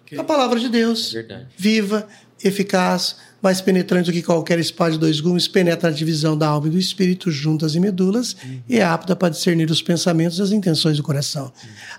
[0.06, 1.12] Que- A palavra de Deus.
[1.14, 1.48] Verdade.
[1.58, 2.08] Viva,
[2.44, 6.68] eficaz, mais penetrante do que qualquer espada de dois gumes, penetra a divisão da alma
[6.68, 8.38] e do espírito, juntas e medulas,
[8.70, 11.52] e é apta para discernir os pensamentos e as intenções do coração.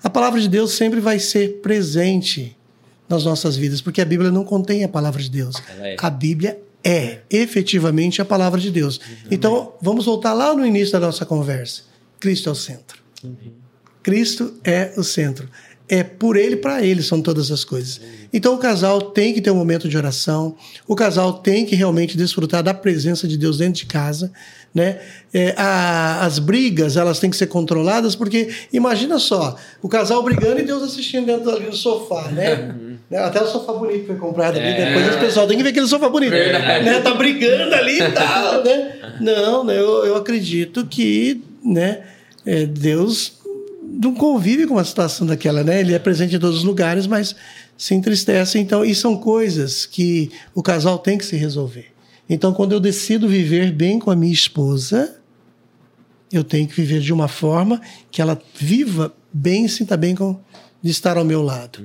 [0.03, 2.57] A palavra de Deus sempre vai ser presente
[3.07, 5.57] nas nossas vidas, porque a Bíblia não contém a palavra de Deus.
[5.81, 5.97] É.
[6.01, 8.99] A Bíblia é efetivamente a palavra de Deus.
[9.31, 11.83] Então, vamos voltar lá no início da nossa conversa.
[12.19, 13.03] Cristo é o centro.
[14.03, 15.49] Cristo é o centro.
[15.87, 18.01] É por ele, para ele são todas as coisas.
[18.33, 20.57] Então o casal tem que ter um momento de oração,
[20.89, 24.33] o casal tem que realmente desfrutar da presença de Deus dentro de casa.
[24.75, 24.99] Né?
[25.33, 30.59] É, a- as brigas elas têm que ser controladas, porque imagina só, o casal brigando
[30.59, 32.75] e Deus assistindo dentro ali do sofá, né?
[33.11, 33.19] Né?
[33.19, 34.87] Até o sofá bonito foi comprado ali, É.
[34.95, 36.31] depois o pessoal tem que ver aquele sofá bonito.
[36.31, 36.85] Verdade.
[36.87, 37.01] Né?
[37.03, 38.95] Tá brigando ali e tal, né?
[39.21, 39.79] Não, né?
[39.79, 42.01] Eu, eu acredito que né,
[42.47, 43.35] é, Deus
[44.05, 45.81] não convive com uma situação daquela, né?
[45.81, 47.35] Ele é presente em todos os lugares, mas
[47.77, 48.59] se entristece.
[48.59, 51.87] Então, e são coisas que o casal tem que se resolver.
[52.29, 55.17] Então, quando eu decido viver bem com a minha esposa,
[56.33, 60.41] eu tenho que viver de uma forma que ela viva bem e sinta bem com,
[60.83, 61.85] de estar ao meu lado.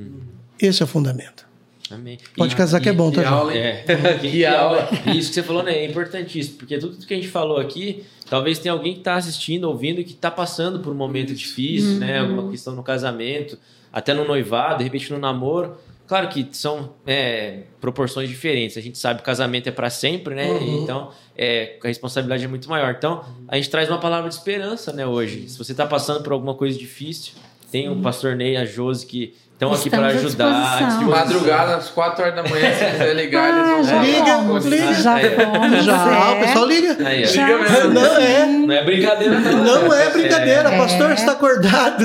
[0.59, 1.47] Esse é o fundamento.
[1.91, 2.19] Amém.
[2.37, 3.21] Pode E- casar que é bom, tá?
[3.23, 3.31] gente?
[3.33, 3.53] aula?
[3.57, 3.83] É,
[4.19, 4.89] Que que aula.
[5.07, 8.03] E Isso que você falou né, é importantíssimo, porque tudo que a gente falou aqui,
[8.29, 12.19] talvez tenha alguém que está assistindo, ouvindo, que está passando por um momento difícil, né?
[12.19, 13.57] Alguma questão no casamento,
[13.91, 15.77] até no noivado, de repente no namoro.
[16.07, 18.77] Claro que são é, proporções diferentes.
[18.77, 20.49] A gente sabe que o casamento é para sempre, né?
[20.49, 20.83] Uhum.
[20.83, 22.95] Então, é, a responsabilidade é muito maior.
[22.97, 25.47] Então, a gente traz uma palavra de esperança, né, hoje.
[25.47, 27.33] Se você está passando por alguma coisa difícil,
[27.71, 30.77] Tem o pastor Ney, a Josi, que estão aqui para ajudar.
[30.77, 31.09] De disposição.
[31.09, 34.65] madrugada, às 4 horas da manhã, se quiser ligar, Ah, eles já vão Liga, fomos,
[34.65, 34.93] liga.
[34.93, 35.83] já fomos.
[35.85, 36.31] Já, é.
[36.35, 36.97] o pessoal liga.
[37.07, 37.25] Aí.
[37.25, 37.45] Já.
[37.45, 37.93] Liga mesmo.
[37.93, 38.45] Não é.
[38.45, 39.63] Não é brincadeira, não.
[39.83, 40.77] Não é brincadeira, É.
[40.77, 42.03] pastor, você está acordado.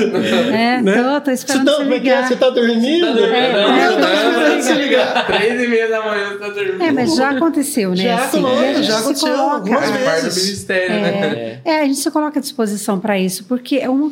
[0.53, 0.93] É, Né?
[1.03, 1.99] tô, tô Você esperando tá, você como é é?
[1.99, 2.27] ligar.
[2.27, 3.05] Você tá dormindo?
[3.07, 3.87] Tá dormindo, É, né?
[3.87, 5.25] Eu tô esperando você ligar.
[5.27, 6.83] 3 e meia da manhã, você tá dormindo.
[6.83, 7.95] É, mas já aconteceu, né?
[8.03, 10.43] Já, assim, gente já se aconteceu coloca- algumas Faz parte do vezes.
[10.43, 11.59] ministério, né?
[11.63, 14.11] É, a gente se coloca à disposição para isso, porque é uma.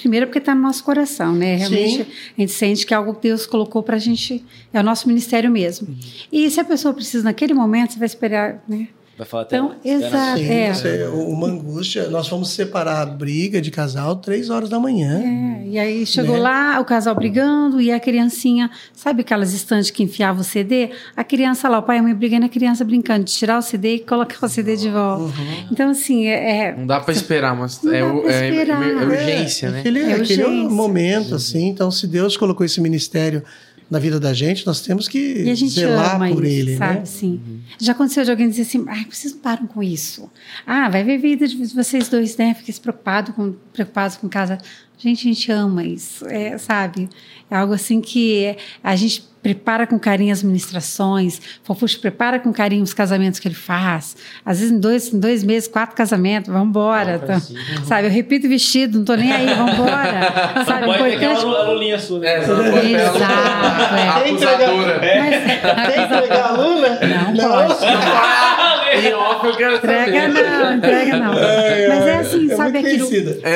[0.00, 1.56] Primeiro, porque está no nosso coração, né?
[1.56, 2.10] Realmente, Sim.
[2.38, 5.06] a gente sente que é algo que Deus colocou para a gente, é o nosso
[5.06, 5.94] ministério mesmo.
[6.32, 8.88] E se a pessoa precisa naquele momento, você vai esperar, né?
[9.20, 9.56] Vai falar até.
[9.58, 10.38] Então, exato.
[10.38, 10.72] Sim, É.
[10.72, 12.08] você- uma angústia.
[12.08, 15.20] Nós fomos separar a briga de casal três horas da manhã.
[15.22, 16.40] É, e aí chegou Né?
[16.40, 20.88] lá, o casal brigando, e a criancinha, sabe aquelas estantes que enfiava o CD?
[21.14, 23.62] A criança lá, o pai e a mãe brigando, a criança brincando de tirar o
[23.62, 25.24] CD e colocar o CD de volta.
[25.24, 25.66] Uhum.
[25.70, 28.82] Então, assim, é, é- Não dá pra esperar, mas é, é- é- esperar.
[28.88, 29.80] é urgência, É, né?
[29.80, 30.70] Aquele, É aquele urgência.
[30.70, 31.66] momento, assim.
[31.68, 33.42] Então, se Deus colocou esse ministério
[33.90, 36.94] na vida da gente, nós temos que zelar por isso, ele, sabe?
[36.94, 37.00] né?
[37.02, 37.40] Assim,
[37.78, 40.30] Já aconteceu de alguém dizer assim, ai, vocês não param com isso.
[40.64, 42.54] Ah, vai ver vida de vocês dois, né?
[42.54, 44.58] Fiquem preocupados com, preocupados com casa.
[44.96, 47.08] Gente, a gente ama isso, é, sabe?
[47.50, 52.82] É algo assim que a gente prepara com carinho as ministrações, Fofuxo prepara com carinho
[52.82, 54.16] os casamentos que ele faz.
[54.44, 57.14] Às vezes, em dois, em dois meses, quatro casamentos, vamos embora.
[57.18, 57.54] Coloca assim.
[57.86, 58.08] Sabe?
[58.08, 60.64] Eu repito o vestido, não tô nem aí, vamos embora.
[60.66, 60.84] Sabe?
[60.86, 62.34] Pode aquela Importante- lu- a lulinha sua, né?
[62.34, 64.08] É, não pode pegar Exato, é.
[64.08, 65.00] a acusadora.
[65.00, 66.88] Quer entregar a aluna?
[67.34, 67.80] Não pode.
[68.92, 71.32] Em off eu quero Entrega não, entrega não.
[71.38, 73.06] É, Mas é assim, é sabe aquilo.
[73.06, 73.34] conhecida.
[73.34, 73.48] Que- que-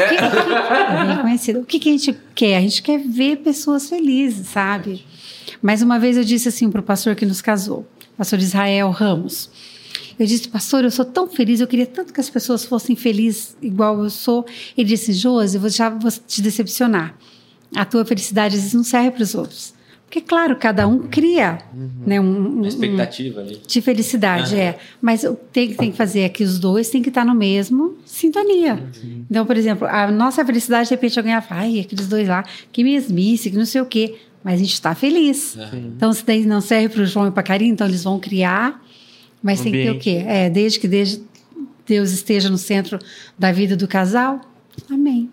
[1.02, 1.59] é bem conhecida.
[1.59, 2.56] O que, que a gente quer?
[2.56, 5.05] A gente quer ver pessoas felizes, sabe?
[5.64, 7.86] Mais uma vez eu disse assim para o pastor que nos casou,
[8.18, 9.48] pastor Israel Ramos.
[10.18, 13.56] Eu disse, pastor, eu sou tão feliz, eu queria tanto que as pessoas fossem felizes
[13.62, 14.44] igual eu sou.
[14.76, 17.16] Ele disse, Josi, eu vou já vou te decepcionar.
[17.74, 19.72] A tua felicidade às vezes não serve para os outros.
[20.04, 21.58] Porque, claro, cada um cria
[22.06, 23.60] né, um, um- Uma expectativa ali.
[23.66, 24.78] de felicidade, é.
[25.00, 27.34] Mas o que tem, tem que fazer é que os dois têm que estar no
[27.34, 28.80] mesmo sintonia.
[29.28, 32.44] Então, por exemplo, a nossa felicidade, de repente, alguém vai falar, ai, aqueles dois lá,
[32.70, 34.14] que mesmice, que não sei o quê.
[34.44, 35.56] Mas a gente está feliz.
[35.72, 38.20] Então, se daí não serve para o João e para a Karine, então eles vão
[38.20, 38.80] criar.
[39.42, 40.22] Mas tem que ter o quê?
[40.26, 40.86] É, desde que
[41.86, 42.98] Deus esteja no centro
[43.38, 44.40] da vida do casal.
[44.90, 45.30] Amém.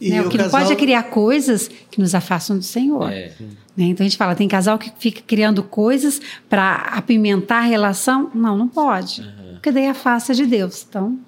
[0.00, 0.22] E Né?
[0.22, 3.10] O o que não casal- pode é criar coisas que nos afastam do Senhor.
[3.12, 3.32] É.
[3.76, 3.84] Né?
[3.86, 8.30] Então a gente fala, tem casal que fica criando coisas para apimentar a relação?
[8.34, 9.22] Não, não pode.
[9.52, 10.84] Porque daí afasta de Deus.
[10.88, 11.18] Então,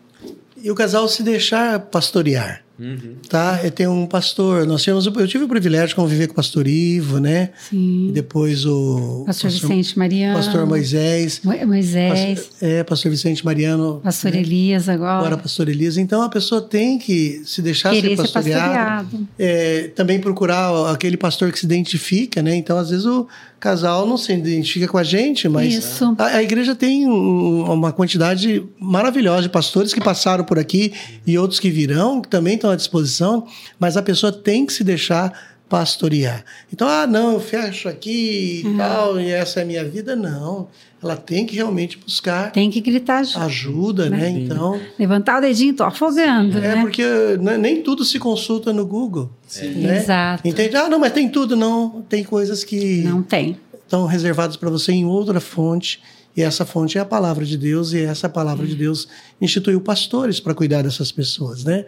[0.63, 2.63] E o casal se deixar pastorear.
[2.79, 3.15] Uhum.
[3.29, 3.61] Tá?
[3.65, 6.67] Eu tenho um pastor, nós tivemos, eu tive o privilégio de conviver com o pastor
[6.67, 7.51] Ivo, né?
[7.71, 8.09] sim.
[8.09, 10.37] E depois o Pastor Vicente Mariano.
[10.37, 12.41] pastor Moisés, Mo- Moisés.
[12.41, 14.41] pastor, é, pastor Vicente Mariano, Pastor né?
[14.41, 15.19] Elias agora.
[15.19, 15.97] agora pastor Elias.
[15.97, 18.69] Então a pessoa tem que se deixar Querer ser ser pastoreado.
[19.11, 19.29] pastoreado.
[19.39, 22.55] É, também procurar aquele pastor que se identifica, né?
[22.55, 23.27] Então, às vezes, o
[23.59, 25.75] casal não se identifica com a gente, mas.
[26.19, 30.93] A, a igreja tem um- uma quantidade maravilhosa de pastores que passaram por aqui
[31.27, 33.47] e outros que virão, que também estão à disposição,
[33.79, 35.33] mas a pessoa tem que se deixar
[35.69, 36.45] pastorear.
[36.73, 40.15] Então, ah, não, eu fecho aqui e tal, e essa é a minha vida.
[40.15, 40.69] Não.
[41.07, 43.39] Ela tem que realmente buscar Tem que gritar junto.
[43.41, 44.29] ajuda, né?
[44.31, 44.81] Então.
[44.99, 46.81] Levantar o dedinho, tô afogando, É né?
[46.81, 47.03] porque
[47.41, 49.31] né, nem tudo se consulta no Google.
[49.77, 49.99] né?
[49.99, 50.47] Exato.
[50.47, 50.77] Entende?
[50.77, 51.55] Ah, não, mas tem tudo.
[51.57, 53.57] Não, tem coisas que Não tem.
[53.85, 56.01] estão reservadas para você em outra fonte.
[56.37, 59.09] E essa fonte é a palavra de Deus, e essa palavra de Deus
[59.41, 61.87] instituiu pastores para cuidar dessas pessoas, né?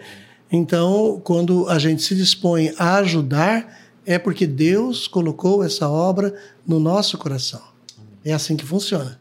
[0.50, 3.68] Então, quando a gente se dispõe a ajudar,
[4.06, 6.34] é porque Deus colocou essa obra
[6.66, 7.60] no nosso coração.
[8.24, 9.18] É assim que funciona.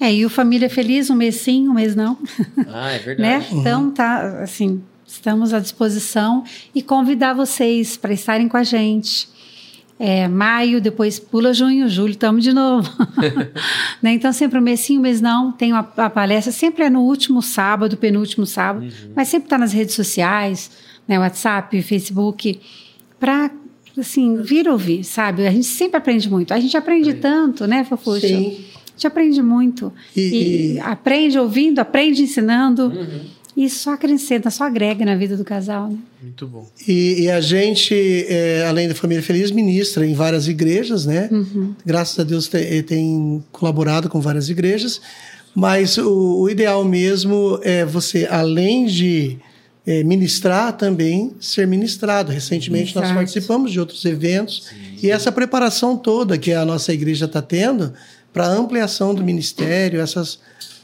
[0.00, 2.18] É, e o Família Feliz, um mês sim, um mês não.
[2.68, 2.98] Ah, é né?
[2.98, 3.46] verdade.
[3.52, 6.44] Então, tá, assim, estamos à disposição
[6.74, 9.28] e convidar vocês para estarem com a gente.
[9.98, 12.90] É, maio, depois pula junho, julho, estamos de novo.
[14.02, 14.12] né?
[14.12, 15.52] Então, sempre um mês sim, um mês não.
[15.52, 19.72] Tem uma, a palestra, sempre é no último sábado, penúltimo sábado, mas sempre está nas
[19.72, 20.70] redes sociais,
[21.08, 21.18] né?
[21.18, 22.60] WhatsApp, Facebook,
[23.18, 23.50] para
[24.00, 25.46] assim, vir ouvir, sabe?
[25.46, 26.52] A gente sempre aprende muito.
[26.54, 28.26] A gente aprende tanto, né, Fofuxo?
[28.26, 28.56] Sim.
[28.88, 29.92] A gente aprende muito.
[30.16, 32.92] E- E, aprende ouvindo, aprende ensinando.
[33.56, 35.88] E só acrescenta, só agrega na vida do casal.
[35.88, 35.96] Né?
[36.22, 36.68] Muito bom.
[36.86, 37.94] E, e a gente,
[38.28, 41.30] é, além da Família Feliz, ministra em várias igrejas, né?
[41.84, 45.00] Graças a Deus te- eh, tem colaborado com várias igrejas.
[45.54, 49.38] Mas o, o ideal mesmo é você, além de
[49.86, 52.32] eh, ministrar, também ser ministrado.
[52.32, 53.18] Recentemente nós Exato.
[53.18, 54.68] participamos de outros eventos
[55.00, 57.92] e essa preparação toda que a nossa igreja está tendo
[58.32, 60.40] para ampliação do ministério, essas,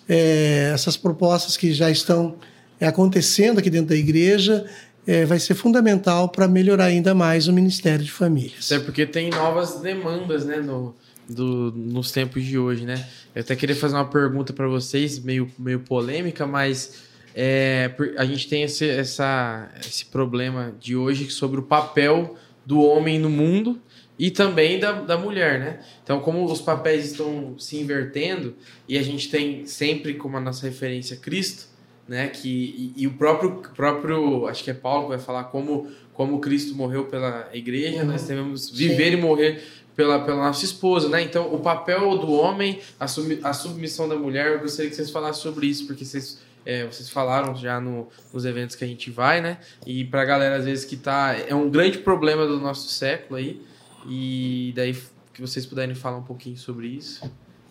[0.08, 2.36] eh, essas propostas que já estão
[2.80, 4.64] eh, acontecendo aqui dentro da igreja,
[5.06, 8.70] é, vai ser fundamental para melhorar ainda mais o Ministério de Famílias.
[8.70, 10.94] Até porque tem novas demandas, né, no,
[11.28, 13.04] do, nos tempos de hoje, né?
[13.34, 16.92] Eu até queria fazer uma pergunta para vocês, meio, meio polêmica, mas
[17.34, 23.18] é, a gente tem esse, essa, esse problema de hoje sobre o papel do homem
[23.18, 23.80] no mundo
[24.18, 25.80] e também da, da mulher, né?
[26.02, 28.54] Então, como os papéis estão se invertendo
[28.88, 31.66] e a gente tem sempre como a nossa referência Cristo,
[32.06, 32.28] né?
[32.28, 36.40] Que, e, e o próprio, próprio, acho que é Paulo que vai falar como, como
[36.40, 38.06] Cristo morreu pela igreja, uhum.
[38.06, 39.18] nós devemos viver Sim.
[39.18, 39.62] e morrer
[39.96, 41.22] pela, pela nossa esposa, né?
[41.22, 45.10] Então, o papel do homem, a, sub, a submissão da mulher, eu gostaria que vocês
[45.10, 49.10] falassem sobre isso, porque vocês, é, vocês falaram já no, nos eventos que a gente
[49.10, 49.58] vai, né?
[49.86, 51.36] E pra galera, às vezes, que tá...
[51.46, 53.60] É um grande problema do nosso século aí,
[54.06, 54.96] e daí
[55.32, 57.22] que vocês puderem falar um pouquinho sobre isso,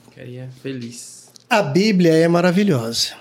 [0.09, 1.31] ficaria feliz.
[1.49, 3.13] A Bíblia é maravilhosa.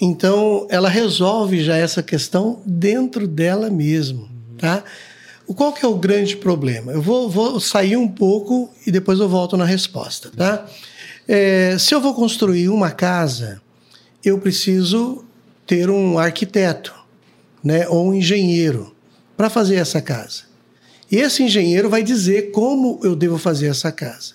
[0.00, 4.28] Então, ela resolve já essa questão dentro dela mesmo,
[4.58, 4.82] tá?
[5.54, 6.92] Qual que é o grande problema?
[6.92, 10.66] Eu vou, vou sair um pouco e depois eu volto na resposta, tá?
[11.28, 13.60] É, se eu vou construir uma casa,
[14.24, 15.24] eu preciso
[15.66, 16.94] ter um arquiteto,
[17.62, 18.94] né, ou um engenheiro
[19.36, 20.42] para fazer essa casa.
[21.10, 24.34] E esse engenheiro vai dizer como eu devo fazer essa casa.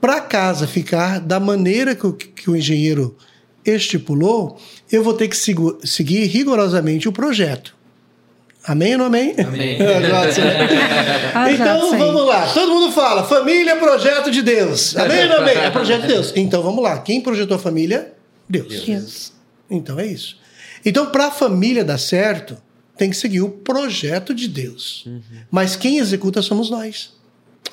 [0.00, 3.16] Para a casa ficar da maneira que o, que o engenheiro
[3.64, 4.58] estipulou,
[4.90, 7.76] eu vou ter que seguir rigorosamente o projeto.
[8.64, 9.34] Amém ou não amém?
[9.38, 9.78] Amém.
[11.54, 12.46] então vamos lá.
[12.52, 14.96] Todo mundo fala: família é projeto de Deus.
[14.96, 15.56] Amém ou não amém?
[15.56, 16.32] É projeto de Deus.
[16.36, 16.98] Então vamos lá.
[16.98, 18.12] Quem projetou a família?
[18.48, 18.84] Deus.
[18.84, 19.32] Deus.
[19.70, 20.38] Então é isso.
[20.84, 22.56] Então, para a família dar certo,
[22.96, 25.04] tem que seguir o projeto de Deus.
[25.06, 25.20] Uhum.
[25.50, 27.12] Mas quem executa somos nós.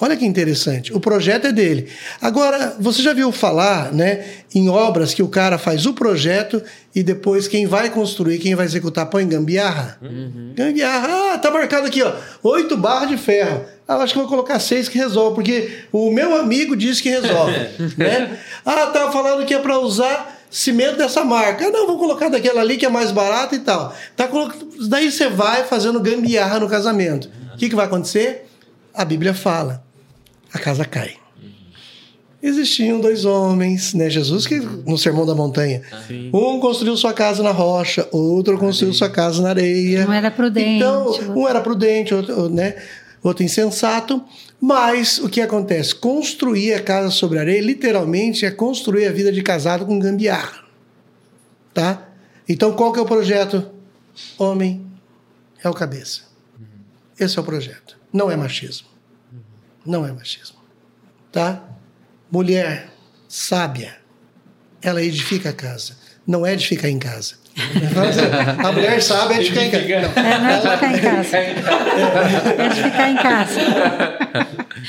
[0.01, 0.93] Olha que interessante.
[0.93, 1.89] O projeto é dele.
[2.21, 4.23] Agora, você já viu falar, né,
[4.55, 6.63] em obras que o cara faz o projeto
[6.95, 9.97] e depois quem vai construir, quem vai executar, põe gambiarra?
[10.01, 10.53] Uhum.
[10.55, 11.33] Gambiarra.
[11.33, 12.13] Ah, tá marcado aqui, ó,
[12.43, 13.65] oito barras de ferro.
[13.85, 17.57] Ah, acho que vou colocar seis que resolve, porque o meu amigo disse que resolve,
[17.97, 18.39] né?
[18.65, 21.67] Ah, tá falando que é para usar cimento dessa marca.
[21.67, 23.93] Ah, não, vou colocar daquela ali que é mais barata e tal.
[24.15, 24.29] Tá,
[24.87, 27.29] daí você vai fazendo gambiarra no casamento.
[27.53, 28.47] O que, que vai acontecer?
[28.93, 29.83] A Bíblia fala
[30.53, 31.15] a casa cai.
[32.41, 34.09] Existiam dois homens, né?
[34.09, 35.81] Jesus que no Sermão da Montanha.
[36.07, 36.29] Sim.
[36.33, 40.07] Um construiu sua casa na rocha, outro construiu sua casa na areia.
[40.07, 40.69] Um era prudente.
[40.69, 42.75] Então, um era prudente, outro, né?
[43.23, 44.23] outro insensato.
[44.61, 45.95] Mas o que acontece?
[45.95, 50.65] Construir a casa sobre areia, literalmente, é construir a vida de casado com gambiarra.
[51.73, 52.09] Tá?
[52.47, 53.71] Então, qual que é o projeto?
[54.37, 54.85] Homem
[55.63, 56.23] é o cabeça.
[57.17, 57.97] Esse é o projeto.
[58.11, 58.87] Não é machismo.
[59.85, 60.57] Não é machismo.
[61.31, 61.63] Tá?
[62.29, 62.91] Mulher
[63.27, 63.97] sábia,
[64.81, 65.97] ela edifica a casa.
[66.25, 67.38] Não é de ficar em casa.
[68.63, 69.87] A mulher sábia é de ficar em casa.
[69.87, 71.37] Não, é, não é de ficar em casa.
[71.37, 73.59] É de ficar em casa.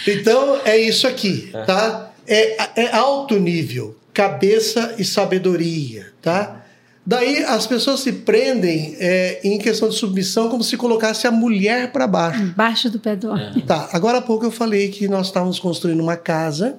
[0.06, 2.10] Então, é isso aqui, tá?
[2.26, 6.60] É, é alto nível, cabeça e sabedoria, tá?
[7.04, 11.90] Daí as pessoas se prendem é, em questão de submissão como se colocasse a mulher
[11.90, 12.40] para baixo.
[12.40, 13.50] Embaixo do pé do homem.
[13.56, 13.60] É.
[13.62, 16.78] Tá, agora há pouco eu falei que nós estávamos construindo uma casa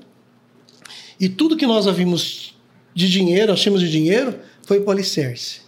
[1.20, 2.56] e tudo que nós havíamos
[2.94, 4.36] de dinheiro, nós tínhamos de dinheiro,
[4.66, 5.62] foi para o alicerce.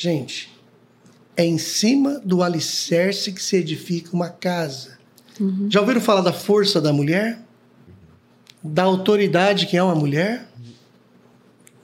[0.00, 0.48] Gente,
[1.36, 4.96] é em cima do alicerce que se edifica uma casa.
[5.40, 5.66] Uhum.
[5.68, 7.40] Já ouviram falar da força da mulher?
[8.62, 10.46] Da autoridade que é uma mulher?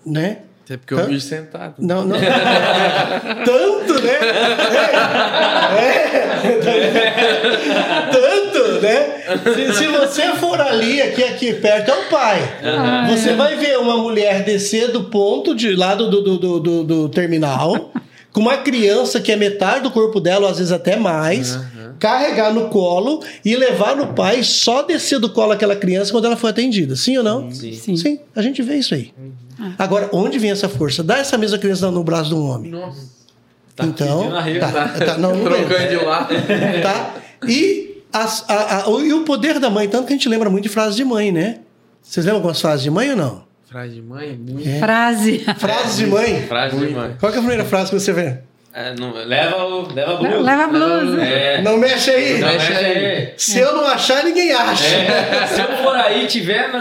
[0.06, 0.42] Né?
[0.64, 1.74] Até porque eu vi sentado.
[1.76, 2.16] Não, não.
[3.44, 4.12] Tanto, né?
[5.76, 6.60] É, é.
[8.12, 8.43] Tanto,
[8.80, 9.22] né?
[9.55, 12.40] Se, se, você for ali, aqui, aqui perto, é o pai.
[13.10, 17.09] Você vai ver uma mulher descer do ponto de lado do, do, do, do, do
[17.09, 17.92] terminal,
[18.32, 21.56] com uma criança que é metade do corpo dela, ou às vezes até mais.
[21.56, 26.26] Uhum carregar no colo e levar no pai, só descer do colo aquela criança quando
[26.26, 26.96] ela foi atendida.
[26.96, 27.51] Sim ou não?
[27.51, 27.72] Sim.
[27.72, 29.12] Sim, Sim a gente vê isso aí.
[29.16, 29.72] Uhum.
[29.78, 31.02] Agora, onde vem essa força?
[31.02, 32.70] Dá essa mesma criança no braço de um homem.
[32.70, 33.14] Nossa.
[33.74, 34.30] Tá então,
[34.60, 36.28] tá, tá, tá, não, não Trocando de lá.
[36.82, 37.14] Tá?
[37.48, 40.48] E, as, a, a, o, e o poder da mãe, tanto que a gente lembra
[40.48, 41.60] muito de frases de mãe, né?
[42.00, 43.44] Vocês lembram algumas frases de mãe ou não?
[43.68, 44.36] Frase de mãe?
[44.36, 44.68] Muito.
[44.68, 44.78] É.
[44.78, 45.44] Frase.
[45.58, 46.42] Frases de mãe.
[46.46, 47.16] Frase de mãe.
[47.18, 48.38] Qual é a primeira frase que você vê?
[48.72, 50.40] É, não, leva o leva a blusa.
[50.40, 51.22] Leva a blusa.
[51.22, 51.62] É.
[51.62, 52.38] Não mexe aí.
[52.38, 53.34] Não mexe aí.
[53.36, 54.84] Se eu não achar, ninguém acha.
[54.84, 55.46] É.
[55.46, 56.80] Se eu for aí tiver na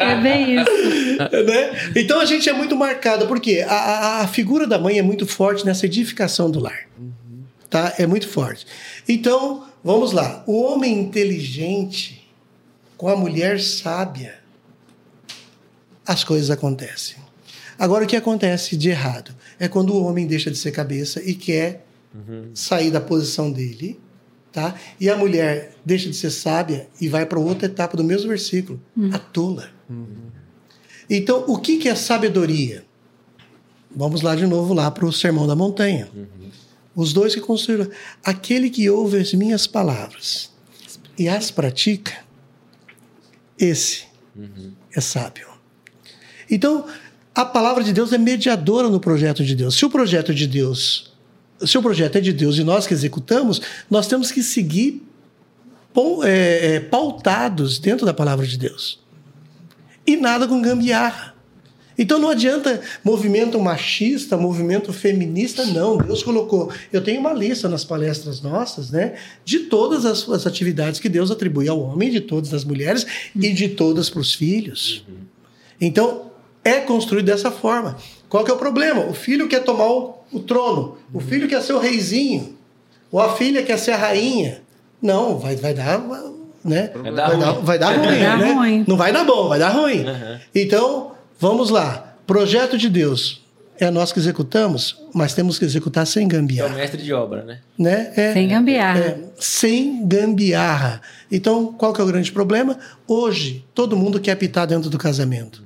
[0.00, 1.18] É bem isso.
[1.18, 1.90] Né?
[1.96, 5.26] Então a gente é muito marcado, porque a, a, a, figura da mãe é muito
[5.26, 6.86] forte nessa edificação do lar.
[7.76, 7.94] Tá?
[7.98, 8.66] É muito forte.
[9.06, 10.42] Então, vamos lá.
[10.46, 12.26] O homem inteligente
[12.96, 14.38] com a mulher sábia,
[16.06, 17.16] as coisas acontecem.
[17.78, 19.34] Agora, o que acontece de errado?
[19.58, 21.86] é quando o homem deixa de ser cabeça e quer
[22.54, 23.98] sair da posição dele,
[24.52, 24.74] tá?
[24.98, 28.80] E a mulher deixa de ser sábia e vai para outra etapa do mesmo versículo,
[29.12, 29.68] a tola.
[31.08, 32.84] Então, o que, que é sabedoria?
[33.94, 36.08] Vamos lá de novo lá para o Sermão da Montanha.
[36.96, 37.88] Os dois que construíram.
[38.24, 40.50] Aquele que ouve as minhas palavras
[41.18, 42.12] e as pratica,
[43.58, 44.04] esse
[44.94, 45.46] é sábio.
[46.50, 46.86] Então,
[47.34, 49.74] a palavra de Deus é mediadora no projeto de Deus.
[49.74, 51.12] Se o projeto de Deus,
[51.64, 53.60] se o projeto é de Deus e nós que executamos,
[53.90, 55.06] nós temos que seguir
[56.24, 58.98] é, é, pautados dentro da palavra de Deus.
[60.06, 61.35] E nada com gambiarra.
[61.98, 65.96] Então não adianta movimento machista, movimento feminista, não.
[65.98, 66.70] Deus colocou.
[66.92, 69.14] Eu tenho uma lista nas palestras nossas, né?
[69.44, 73.52] De todas as, as atividades que Deus atribui ao homem, de todas as mulheres e
[73.52, 75.04] de todas para os filhos.
[75.80, 76.30] Então,
[76.64, 77.96] é construído dessa forma.
[78.28, 79.06] Qual que é o problema?
[79.06, 82.56] O filho quer tomar o, o trono, o filho quer ser o reizinho,
[83.10, 84.62] ou a filha quer ser a rainha.
[85.00, 85.98] Não, vai, vai dar.
[86.64, 86.90] Né?
[86.94, 87.64] Vai dar vai, dar, ruim.
[87.64, 88.20] vai dar Vai ruim.
[88.20, 88.52] dar né?
[88.52, 88.84] ruim.
[88.88, 90.00] Não vai dar bom, vai dar ruim.
[90.04, 90.38] Uhum.
[90.52, 92.16] Então, vamos lá.
[92.26, 93.42] Projeto de Deus.
[93.78, 96.74] É nós que executamos, mas temos que executar sem É o gambiarra.
[96.74, 97.58] mestre de obra, né?
[97.78, 98.10] Né?
[98.16, 98.98] É, Sem gambiarra.
[99.00, 101.02] é, sem gambiarra.
[101.30, 102.78] Então, qual que é o grande problema?
[103.06, 105.62] Hoje, todo mundo quer apitar dentro do casamento.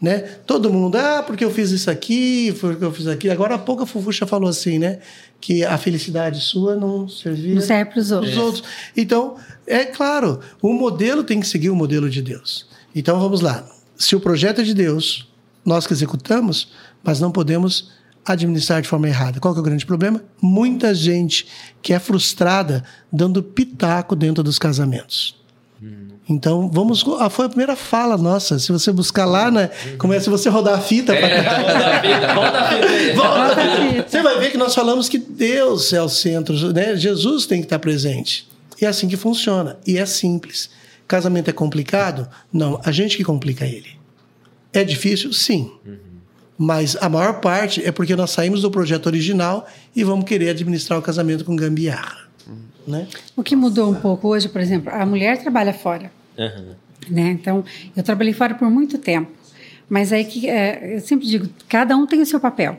[0.00, 0.18] Né?
[0.46, 3.32] Todo mundo, ah, porque eu fiz isso aqui, porque eu fiz aquilo.
[3.32, 4.98] Agora há pouco a Fufuxa falou assim, né?
[5.40, 8.32] Que a felicidade sua não servia Não serve para os outros.
[8.32, 8.64] os outros.
[8.94, 9.36] Então,
[9.66, 12.66] é claro, o modelo tem que seguir o modelo de Deus.
[12.94, 13.64] Então, vamos lá.
[13.98, 15.28] Se o projeto é de Deus,
[15.64, 16.68] nós que executamos,
[17.02, 17.90] mas não podemos
[18.24, 19.40] administrar de forma errada.
[19.40, 20.22] Qual que é o grande problema?
[20.40, 21.46] Muita gente
[21.82, 25.36] que é frustrada dando pitaco dentro dos casamentos.
[26.28, 27.02] Então, vamos.
[27.18, 28.58] Ah, foi a primeira fala nossa.
[28.58, 29.70] Se você buscar lá, né?
[29.96, 31.16] Como é se você rodar a fita.
[31.16, 31.62] pra cá.
[32.34, 34.08] Volta a fita, volta a fita.
[34.08, 36.96] Você vai ver que nós falamos que Deus é o centro, né?
[36.96, 38.46] Jesus tem que estar presente.
[38.80, 39.78] E é assim que funciona.
[39.86, 40.68] E é simples.
[41.08, 42.28] Casamento é complicado?
[42.52, 43.96] Não, a gente que complica ele.
[44.74, 45.32] É difícil?
[45.32, 45.72] Sim.
[46.58, 49.66] Mas a maior parte é porque nós saímos do projeto original
[49.96, 52.28] e vamos querer administrar o casamento com gambiarra.
[52.86, 53.06] Né?
[53.34, 56.12] O que mudou um pouco hoje, por exemplo, a mulher trabalha fora.
[56.36, 56.74] Uhum.
[57.08, 57.30] né?
[57.30, 57.64] Então,
[57.96, 59.32] eu trabalhei fora por muito tempo.
[59.88, 62.78] Mas aí que é, eu sempre digo, cada um tem o seu papel.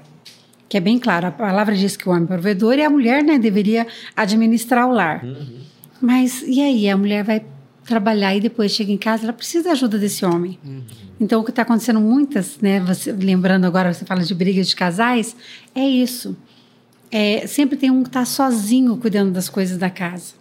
[0.68, 3.24] Que é bem claro, a palavra diz que o homem é provedor e a mulher,
[3.24, 5.26] né, deveria administrar o lar.
[6.00, 7.44] Mas e aí, a mulher vai
[7.90, 10.60] trabalhar e depois chega em casa, ela precisa da ajuda desse homem.
[11.20, 14.76] Então, o que está acontecendo muitas, né, você, lembrando agora, você fala de brigas de
[14.76, 15.36] casais,
[15.74, 16.38] é isso.
[17.12, 20.36] É, sempre tem um que está sozinho cuidando das coisas da casa.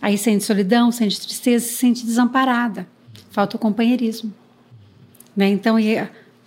[0.00, 2.88] Aí sente solidão, sente tristeza, se sente desamparada.
[3.30, 4.32] Falta o companheirismo.
[5.36, 5.48] Né?
[5.48, 5.98] Então, e,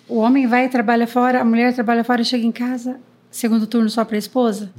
[0.10, 3.00] o homem vai e trabalha fora, a mulher trabalha fora e chega em casa,
[3.30, 4.74] segundo turno só para a esposa.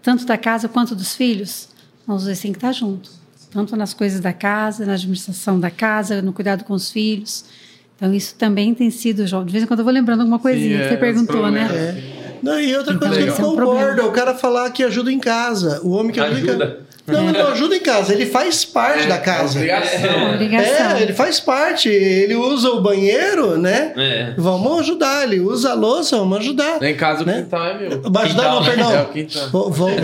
[0.00, 1.68] Tanto da casa quanto dos filhos.
[2.06, 3.18] Não, os dois têm que estar juntos.
[3.50, 7.44] Tanto nas coisas da casa, na administração da casa, no cuidado com os filhos.
[7.96, 9.44] Então, isso também tem sido, João.
[9.44, 11.50] De vez em quando eu vou lembrando alguma coisinha Sim, que é, você os perguntou,
[11.50, 11.66] né?
[11.66, 12.18] problemas.
[12.42, 14.84] Não, e outra coisa que eu esse é um concordo, é o cara falar que
[14.84, 15.80] ajuda em casa.
[15.82, 16.87] O homem que ajuda, em Ajuda.
[17.08, 19.58] Não, ele não ajuda em casa, ele faz parte da casa.
[19.58, 20.34] Obrigação.
[20.34, 20.96] Obrigação.
[20.96, 21.88] É, ele faz parte.
[21.88, 23.92] Ele usa o banheiro, né?
[23.96, 24.32] É.
[24.36, 25.24] Vamos ajudar.
[25.24, 26.82] Ele usa a louça, vamos ajudar.
[26.82, 27.42] Em casa o Né?
[27.42, 28.02] quintal é meu.
[28.10, 28.92] Vai ajudar, não, perdão.
[28.92, 29.48] É o quintal.
[29.50, 29.96] Vou- vou- vou-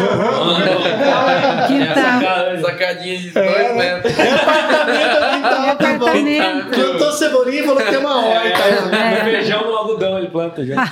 [1.66, 2.60] Quintal.
[2.62, 3.94] Sacadinha de É, dois né?
[3.94, 4.18] metros.
[4.18, 6.06] É apartamento, é quintal, tá bom.
[6.06, 6.70] Apartamento.
[6.70, 8.48] Plantou cebolinha e falou que tem uma horta.
[8.96, 9.24] É.
[9.24, 10.74] Feijão, no algodão ele planta já.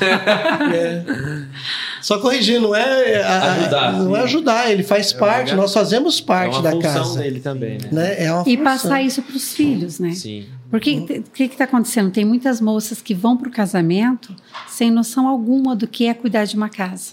[2.03, 3.93] Só corrigindo, não é a- a- Ajudar.
[3.93, 7.21] não é ajudar, ele faz parte, nós fazemos É parte uma da função casa.
[7.21, 7.89] dele também, né?
[7.93, 8.25] Né?
[8.25, 8.65] É uma E função.
[8.65, 10.11] passar isso para os filhos, né?
[10.13, 10.47] Sim.
[10.73, 12.11] Porque o que está acontecendo?
[12.11, 14.35] Tem muitas moças que vão para o casamento
[14.67, 17.13] sem noção alguma do que é cuidar de uma casa.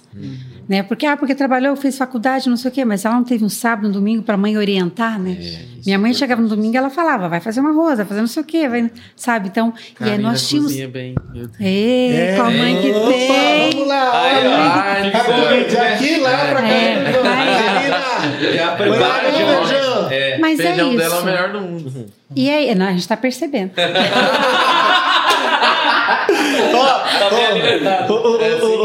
[0.68, 0.82] Né?
[0.82, 3.50] Porque, ah, porque trabalhou, fez faculdade, não sei o quê, mas ela não teve um
[3.50, 5.38] sábado, um domingo para a mãe orientar, né?
[5.86, 8.28] Minha mãe chegava no domingo e ela falava, vai fazer uma rosa, vai fazer não
[8.28, 9.50] sei o quê, vai, sabe?
[9.50, 10.72] Então, e aí Carina nós tínhamos...
[10.72, 11.16] cozinha bem.
[11.60, 13.72] Ê, com a mãe que Opa, tem...
[13.72, 14.56] Vamos lá, Aí, olha.
[14.56, 15.64] Ai, ó, foi.
[15.66, 16.68] De aqui lá pra cá.
[16.70, 19.89] É, Carina, Já Põe lá prepara, no já.
[20.40, 20.42] É.
[20.42, 20.98] Mas é isso.
[20.98, 22.06] dela é o melhor do mundo.
[22.36, 23.72] E aí, não, a gente está percebendo.
[27.20, 27.28] Tá
[28.10, 28.79] ô, ô, ô, ô, ô.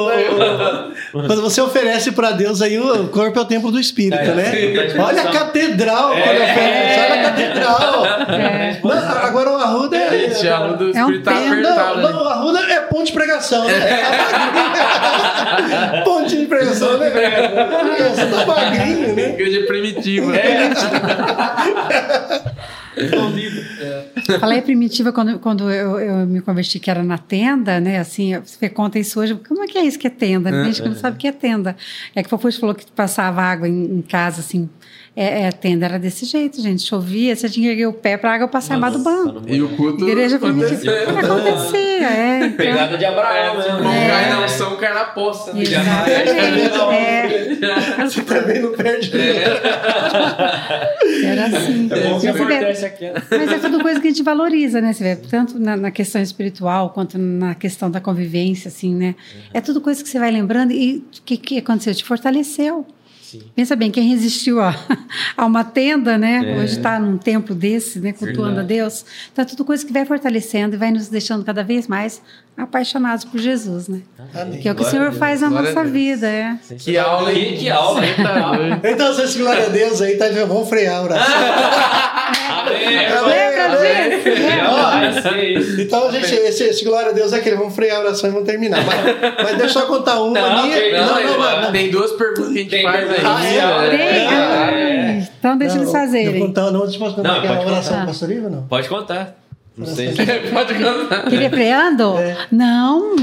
[1.15, 4.45] Quando você oferece para Deus aí, o corpo é o templo do Espírito, É, né?
[4.51, 8.03] sim, Olha a catedral quando oferece, olha a catedral.
[8.83, 10.25] Não, agora o Arruda é.
[10.27, 12.01] Esse arruda do É um espírito tá apertado.
[12.01, 13.75] Não, não, o Arruda é ponte de pregação, né?
[16.05, 17.11] ponte de pregação, né?
[18.15, 19.29] Você tá magrinho, né?
[19.31, 20.33] Igreja primitiva.
[24.39, 27.99] Falei primitiva quando, quando eu, eu me converti, que era na tenda, né?
[27.99, 29.35] Assim, você conta isso hoje.
[29.49, 30.51] Como é que é isso que é tenda?
[30.51, 31.77] Tem gente que não sabe o que é tenda.
[32.15, 34.69] É que o Fofuxo falou que passava água em, em casa, assim,
[35.17, 36.83] é, é, a tenda era desse jeito, gente.
[36.83, 39.43] Chovia, você tinha que erguer o pé para a água passar embaixo do banco.
[39.47, 40.09] E o culto.
[40.09, 40.93] Igreja primitiva.
[41.21, 42.47] Acontecia, é.
[42.47, 43.65] Então, Pegada de Abraão, né?
[43.69, 45.53] Não cai não, são cai na poça.
[45.53, 45.63] né?
[45.63, 46.85] Exatamente.
[46.93, 48.05] é.
[48.05, 49.13] Você também não perde.
[51.25, 51.89] Era assim.
[51.93, 53.23] É bom que Você vê, amortece a queda.
[53.31, 54.93] Mas é tudo coisa que a gente valoriza, né?
[54.93, 59.15] Você vê, tanto na, na questão espiritual quanto na questão da convivência, assim, né?
[59.53, 61.95] É tudo coisa que você vai lembrando e o que, que aconteceu?
[61.95, 62.85] Te fortaleceu.
[63.35, 63.43] Sim.
[63.57, 64.73] Pensa bem, quem resistiu a,
[65.37, 66.57] a uma tenda, né?
[66.57, 68.13] Hoje está num templo desse, né?
[68.13, 69.05] Cultuando a Deus.
[69.33, 72.23] Então é tudo coisa que vai fortalecendo e vai nos deixando cada vez mais
[72.57, 74.01] apaixonados por Jesus, né?
[74.35, 74.61] Amém.
[74.61, 76.57] Que é o que o Glória a Senhor faz na Glória nossa vida, é.
[76.79, 77.57] Que aula, hein?
[77.59, 78.15] Que, aula, hein?
[78.85, 81.35] Então, vocês, glória a Deus aí, tá, vamos frear a oração.
[82.65, 82.97] Amém.
[83.27, 85.29] Lembra disso?
[85.29, 85.81] É, isso.
[85.81, 88.47] Então, gente, esse, esse glória a Deus é aquele, vamos frear a oração e vamos
[88.49, 88.85] terminar.
[88.85, 88.97] Mas,
[89.43, 90.77] mas deixa eu só contar uma Não, minha.
[90.79, 93.21] tem- Não, Não, não, não, mas tem duas perguntas que a gente Tem faz aí.
[93.25, 93.45] Ah,
[93.85, 93.91] é?
[93.91, 94.01] Tem?
[94.01, 94.27] É.
[94.29, 96.41] Ai, Então deixa eles Eu fazerem.
[96.41, 98.63] contar, não, deixa eu contar Não, aquela oração pastor Ivo, não?
[98.67, 99.37] Pode contar.
[99.77, 100.13] Não sei.
[100.53, 101.29] Pode contar.
[101.29, 102.17] Queria freando?
[102.19, 102.47] É.
[102.53, 103.17] Não.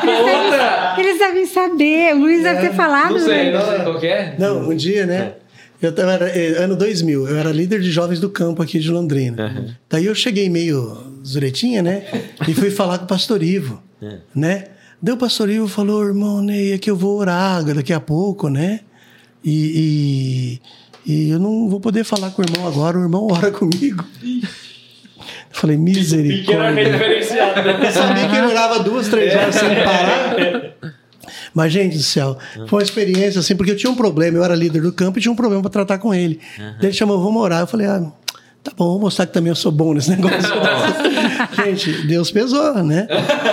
[0.00, 0.94] Conta!
[0.98, 2.14] Eles devem saber.
[2.14, 3.12] O Luiz deve ter falado.
[3.12, 3.52] Não sei, né?
[3.52, 4.36] não sei qual que é.
[4.38, 5.34] Não, um dia, né?
[5.80, 8.88] Eu tava, era, eh, ano 2000, eu era líder de jovens do campo aqui de
[8.88, 9.76] Londrina.
[9.90, 10.96] Daí eu cheguei meio
[11.26, 12.04] zuretinha, né?
[12.46, 14.18] E fui falar com o pastor Ivo, É.
[14.34, 14.64] né?
[15.02, 18.48] Daí o pastor Ivo falou, irmão Ney, é que eu vou orar daqui a pouco,
[18.48, 18.80] né?
[19.44, 20.60] E,
[21.04, 24.04] e, e eu não vou poder falar com o irmão agora, o irmão ora comigo.
[25.52, 26.84] Eu falei, misericórdia.
[26.90, 27.68] diferenciado.
[27.68, 30.36] Eu sabia que ele orava duas, três horas sem parar.
[31.54, 34.54] Mas, gente do céu, foi uma experiência assim, porque eu tinha um problema, eu era
[34.54, 36.40] líder do campo e tinha um problema para tratar com ele.
[36.58, 37.60] Daí ele chamou, vamos orar.
[37.60, 38.10] Eu falei, ah,
[38.62, 40.38] tá bom, vou mostrar que também eu sou bom nesse negócio.
[41.64, 43.06] gente, Deus pesou, né?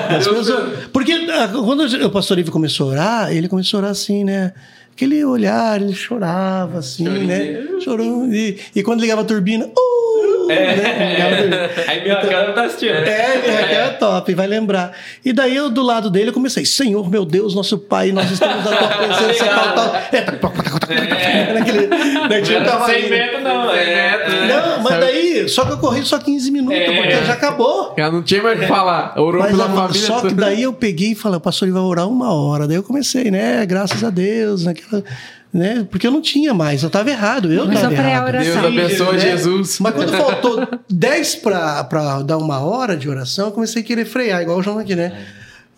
[0.09, 0.67] Deus pesou.
[0.93, 4.53] Porque ah, quando o pastor Ivo começou a orar, ele começou a orar assim, né?
[4.93, 7.65] Aquele olhar, ele chorava assim, né?
[7.81, 8.27] Chorou.
[8.31, 11.11] E, e quando ligava a turbina, uh, né?
[11.11, 11.69] Ligava a turbina.
[11.87, 12.91] Aí minha cara tá assistindo.
[12.93, 14.91] É, minha Raquel é top, vai lembrar.
[15.23, 18.63] E daí eu, do lado dele, eu comecei, Senhor, meu Deus, nosso Pai, nós estamos
[18.65, 19.95] na tua presença, tal, tal.
[20.11, 21.87] É, tá, tá, tá, tá, tá, naquele,
[22.27, 23.73] daí tinha um Sem medo, não.
[23.73, 24.47] É.
[24.47, 26.95] Não, mas daí, só que eu corri só 15 minutos, É.
[26.95, 27.93] porque já acabou.
[27.97, 29.13] Ela não tinha mais o que falar.
[29.19, 30.01] Orou Mas, pela ah, família.
[30.07, 32.67] só que daí eu peguei e falei, o pastor ele vai orar uma hora.
[32.67, 33.65] Daí eu comecei, né?
[33.65, 35.09] Graças a Deus, naquela, né?
[35.89, 38.31] Porque eu não tinha mais, eu estava errado, eu estava errado.
[38.31, 39.19] Deus abençoe né?
[39.19, 39.79] Jesus.
[39.79, 44.41] Mas quando faltou 10 para dar uma hora de oração, eu comecei a querer frear,
[44.41, 45.11] igual o João aqui, né?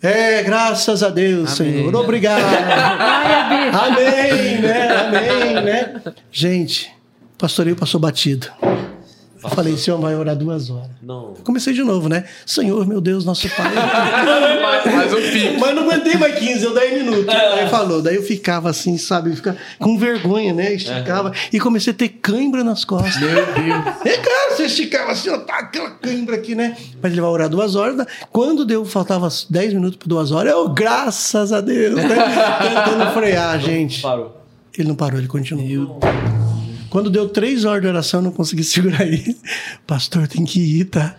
[0.02, 1.74] É, graças a Deus, Amém.
[1.74, 1.94] Senhor.
[1.94, 2.42] Obrigado.
[2.42, 3.70] Amém,
[4.60, 4.96] né?
[4.96, 6.02] Amém, né?
[6.30, 6.92] Gente,
[7.38, 8.48] pastoreio passou batido.
[9.42, 10.90] Eu falei, Senhor, vai orar duas horas.
[11.02, 11.34] Não.
[11.36, 12.24] Eu comecei de novo, né?
[12.46, 13.72] Senhor, meu Deus, nosso Pai.
[14.82, 15.60] Um pico.
[15.60, 17.28] Mas não aguentei mais 15, deu 10 minutos.
[17.34, 19.34] Aí falou, daí eu ficava assim, sabe?
[19.34, 20.74] Ficava com vergonha, né?
[20.74, 21.32] Esticava.
[21.52, 23.16] E comecei a ter cãibra nas costas.
[23.20, 23.96] Meu Deus.
[24.04, 26.76] É claro, você esticava assim, ó, tá aquela cãibra aqui, né?
[27.00, 27.96] Mas ele vai orar duas horas.
[27.96, 28.06] né?
[28.30, 32.08] Quando deu, faltava 10 minutos para duas horas, eu, graças a Deus, né?
[32.62, 34.02] Tentando frear, gente.
[34.02, 34.36] Parou.
[34.76, 36.00] Ele não parou, ele continuou.
[36.92, 39.34] Quando deu três horas de oração, eu não consegui segurar ele.
[39.86, 41.16] Pastor, tem que ir, tá?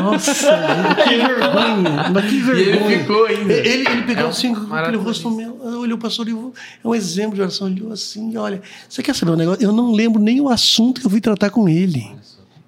[0.00, 2.10] Nossa, que vergonha.
[2.14, 2.76] Mas que E vergonha.
[2.92, 3.52] ele ficou ainda.
[3.52, 6.94] Ele, ele pegou É um assim, aquele rosto meu, olhou o pastor e é um
[6.94, 7.66] exemplo de oração.
[7.66, 9.62] Olhou assim, olha, você quer saber um negócio?
[9.64, 12.06] Eu não lembro nem o assunto que eu fui tratar com ele.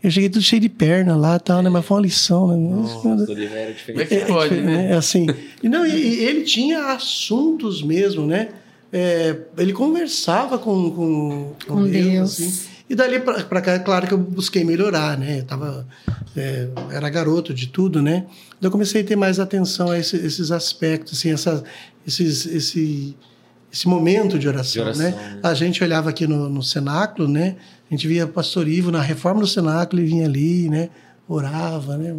[0.02, 1.68] Eu cheguei tudo cheio de perna lá e tal, né?
[1.70, 2.56] Mas foi uma lição, né?
[2.56, 4.06] Nossa, o era Como é diferente.
[4.08, 4.90] que pode, É, né?
[4.92, 5.26] É assim.
[5.62, 8.48] E não, e, e ele tinha assuntos mesmo, né?
[8.92, 12.40] É, ele conversava com, com, Com Deus.
[12.40, 12.68] assim.
[12.88, 15.38] E dali pra cá, é claro que eu busquei melhorar, né?
[15.40, 15.86] Eu tava,
[16.36, 18.26] é, era garoto de tudo, né?
[18.58, 21.62] Então eu comecei a ter mais atenção a esse- esses aspectos, assim, essa,
[22.04, 23.16] esses, esse,
[23.72, 25.10] esse momento de oração, De oração, né?
[25.34, 25.40] né?
[25.40, 27.54] A gente olhava aqui no, no cenáculo, né?
[27.88, 30.88] A gente via pastor Ivo na reforma do cenáculo, ele vinha ali, né?
[31.28, 32.12] Orava, né?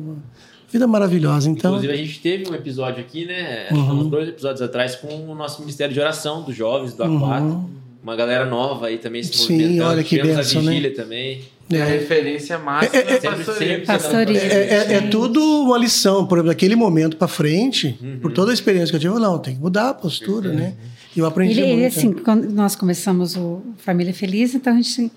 [0.71, 1.49] Vida maravilhosa.
[1.49, 3.63] Então, Inclusive, a gente teve um episódio aqui, né?
[3.69, 3.99] Acho que Uhum.
[4.01, 7.63] uns dois episódios atrás, com o nosso Ministério de Oração dos Jovens, do A4.
[8.03, 9.47] Uma galera nova aí também se Uhum.
[9.47, 9.89] Sim, movimentando.
[9.91, 10.69] olha que Tivemos bênção, a né?
[10.71, 11.41] vigília também.
[11.69, 13.13] E a é, referência máxima É, é,
[13.73, 14.39] é, pastoria.
[14.39, 16.25] É, é- é tudo uma lição.
[16.25, 18.19] Por exemplo, daquele momento para frente, Uhum.
[18.21, 20.73] por toda a experiência que eu tive, eu, não, tem que mudar a postura, né?
[21.15, 21.97] E eu aprendi Ele, ele, muito.
[21.97, 25.11] assim, quando nós começamos o Família Feliz, então a gente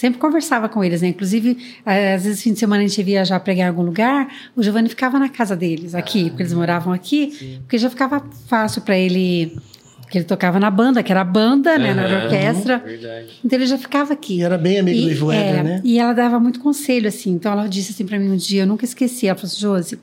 [0.00, 1.08] sempre conversava com eles, né?
[1.08, 4.28] Inclusive, eh, às vezes, fim de semana a gente ia viajar pregar em algum lugar,
[4.56, 8.80] o Giovanni ficava na casa deles, aqui, porque eles moravam aqui, porque já ficava fácil
[8.80, 9.54] para ele
[10.00, 11.92] Porque ele tocava na banda, que era a banda, né?
[11.94, 12.24] Na Aham.
[12.24, 12.78] orquestra.
[12.78, 13.28] Verdade.
[13.44, 14.38] Então ele já ficava aqui.
[14.38, 15.80] E era bem amigo do Ivo é, né?
[15.84, 17.30] E ela dava muito conselho, assim.
[17.32, 19.28] Então ela disse assim para mim um dia, eu nunca esqueci.
[19.28, 19.98] Ela falou assim, Josi,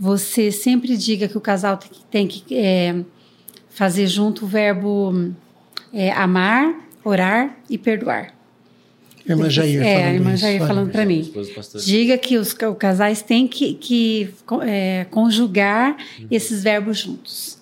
[0.00, 2.94] você sempre diga que o casal tem que, tem que, é,
[3.68, 5.32] fazer junto o verbo
[5.92, 8.32] é, amar, orar e perdoar.
[9.28, 10.68] Irmã Jair é, falando a irmã isso, Jair olha.
[10.68, 11.32] falando para mim.
[11.84, 14.30] Diga que os ca- casais têm que, que
[14.66, 15.96] é, conjugar
[16.30, 17.58] esses verbos juntos.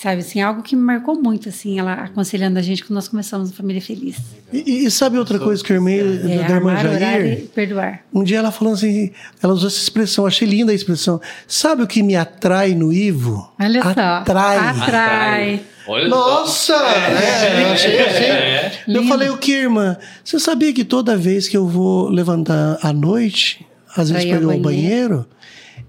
[0.00, 3.50] Sabe, assim, algo que me marcou muito, assim, ela aconselhando a gente quando nós começamos
[3.50, 4.16] a Família Feliz.
[4.52, 7.32] E, e sabe outra coisa que eu irmei É, da irmã Jair?
[7.32, 8.04] e perdoar.
[8.14, 9.10] Um dia ela falou assim,
[9.42, 11.20] ela usou essa expressão, achei linda a expressão.
[11.48, 13.52] Sabe o que me atrai no Ivo?
[13.60, 13.88] Olha só.
[13.88, 14.58] Atrai.
[14.58, 15.60] Atrai.
[15.88, 16.74] Olha Nossa!
[16.76, 17.74] É.
[18.22, 18.84] É.
[18.86, 19.96] Eu falei, o que, irmã?
[20.22, 24.44] Você sabia que toda vez que eu vou levantar à noite, às vezes para ir
[24.44, 25.26] ao banheiro,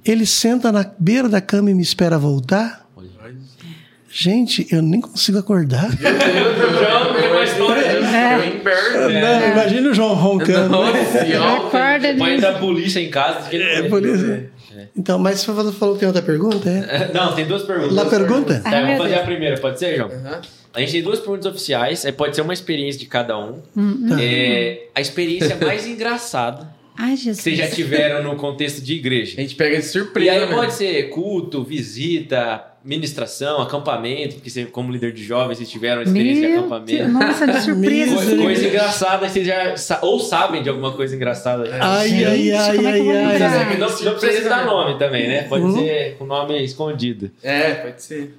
[0.03, 2.88] ele senta na beira da cama e me espera voltar?
[4.11, 5.89] Gente, eu nem consigo acordar.
[8.11, 9.07] É.
[9.09, 9.21] Né?
[9.21, 10.75] Não, imagina o João roncando.
[11.11, 11.57] Senhora.
[11.57, 12.41] Acorda Põe ali.
[12.41, 13.49] da polícia em casa.
[13.49, 14.11] que ele É, não por vê.
[14.13, 14.43] isso.
[14.95, 16.69] Então, mas você falou, que tem outra pergunta?
[16.69, 17.03] É?
[17.09, 17.93] É, Não, tem duas perguntas.
[17.95, 18.59] La pergunta?
[18.59, 19.21] Tá, vou fazer Deus.
[19.21, 20.09] a primeira, pode ser, João?
[20.11, 20.41] Aham.
[20.73, 23.61] A gente tem duas perguntas oficiais, aí pode ser uma experiência de cada um.
[23.75, 27.41] Hum, É, a experiência mais engraçada Ai, que Jesus.
[27.43, 29.35] vocês já tiveram no contexto de A igreja.
[29.35, 30.47] gente pega de E surpresa, aí né?
[30.55, 36.41] pode ser culto, visita, ministração, acampamento, porque você, como líder de jovens, vocês tiveram experiência
[36.43, 36.91] de Meu acampamento.
[36.97, 38.13] Deus, nossa, de surpresa.
[38.15, 38.37] Co- assim.
[38.41, 41.69] Coisa engraçada, vocês já sa- ou sabem de alguma coisa engraçada.
[41.81, 43.51] Ai, ai, Gente, ai, como é vou ai, lembrar?
[43.67, 43.77] ai.
[43.77, 45.43] Não, não precisa dar nome também, né?
[45.43, 45.77] Pode Uhum.
[45.77, 47.29] ser com nome escondido.
[47.43, 48.33] É, pode ser.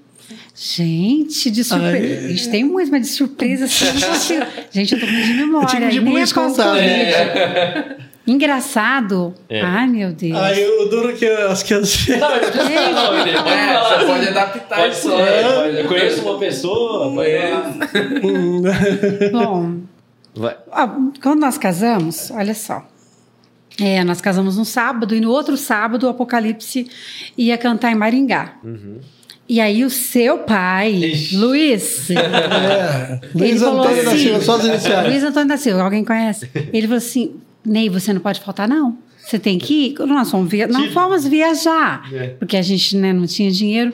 [0.55, 2.27] Gente, de surpresa.
[2.27, 3.87] A gente tem muito, mas de surpresa assim.
[4.71, 5.67] Gente, eu tô ruim de memória.
[5.67, 8.10] Eu tive de nem após contar, Covid.
[8.27, 8.31] É.
[8.31, 9.35] Engraçado.
[9.49, 9.61] É.
[9.63, 10.37] Ai, meu Deus.
[10.39, 12.07] Ai, o duro que as que as...
[12.09, 13.37] Não, mas não precisa dar nome, né?
[13.43, 13.99] Pode É, falar.
[13.99, 15.03] você pode adaptar Pode isso.
[15.11, 17.15] ser, pode- eu conheço uma pessoa.
[17.15, 17.79] falar.
[19.33, 19.77] Bom,
[20.35, 20.57] Vai.
[21.23, 22.87] quando nós casamos, olha só.
[23.81, 26.87] É, nós casamos no sábado e no outro sábado o Apocalipse
[27.37, 28.55] ia cantar em Maringá.
[29.49, 31.37] E aí o seu pai, Ixi.
[31.37, 33.19] Luiz, É.
[33.35, 35.09] Ele Luiz falou Antônio da assim- Silva, só as iniciais.
[35.09, 36.49] Luiz Antônio da Silva, alguém conhece?
[36.73, 38.99] Ele falou assim: Ney, você não pode faltar, não.
[39.19, 39.99] Você tem que ir.
[40.07, 40.67] Nós fomos, via...
[40.67, 42.29] não fomos viajar, É.
[42.31, 43.93] porque a gente né, não tinha dinheiro.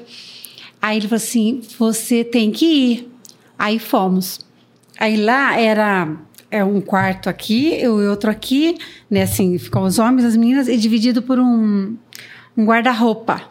[0.81, 3.13] Aí ele falou assim: você tem que ir.
[3.59, 4.41] Aí fomos.
[4.99, 6.09] Aí lá era
[6.51, 8.77] é um quarto aqui e outro aqui,
[9.11, 9.23] né?
[9.23, 11.97] Assim, ficam os homens, as meninas, e dividido por um,
[12.57, 13.43] um guarda-roupa.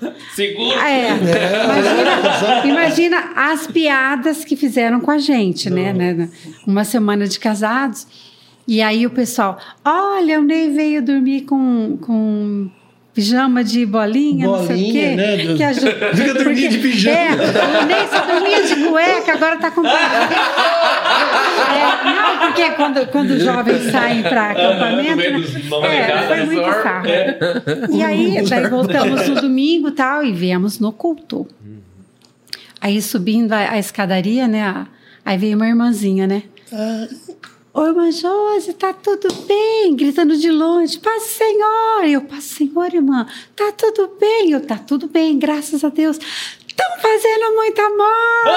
[0.34, 0.76] Segura.
[0.80, 1.08] Ah, É.
[1.14, 6.28] Imagina, imagina as piadas que fizeram com a gente, né, né?
[6.66, 8.06] Uma semana de casados.
[8.66, 12.70] E aí o pessoal, olha, o Ney veio dormir com, com
[13.12, 15.16] pijama de bolinha, não sei o Bolinha, quê.
[15.16, 15.36] né?
[15.56, 15.86] Que aju-
[16.16, 17.18] Fica dormindo de pijama.
[17.18, 19.92] É, o Ney só dormia de cueca, agora tá com é,
[22.04, 25.16] Não, porque quando, quando os jovens saem para acampamento...
[25.16, 25.30] né?
[25.32, 27.06] dos- numa É, foi muito resort, sarro.
[27.96, 31.46] E aí, daí voltamos no domingo e tal, e viemos no culto.
[32.80, 34.62] Aí subindo a, a escadaria, né?
[34.62, 34.86] a-
[35.24, 36.42] Aí veio uma irmãzinha, né?
[37.76, 39.96] Ô, irmã Josi, tá tudo bem?
[39.96, 42.04] Gritando de longe, paz Senhor.
[42.06, 43.26] Eu, paz Senhor, irmã.
[43.56, 44.52] Tá tudo bem?
[44.52, 46.16] Eu, tá tudo bem, graças a Deus.
[46.68, 48.48] Estão fazendo muito amor.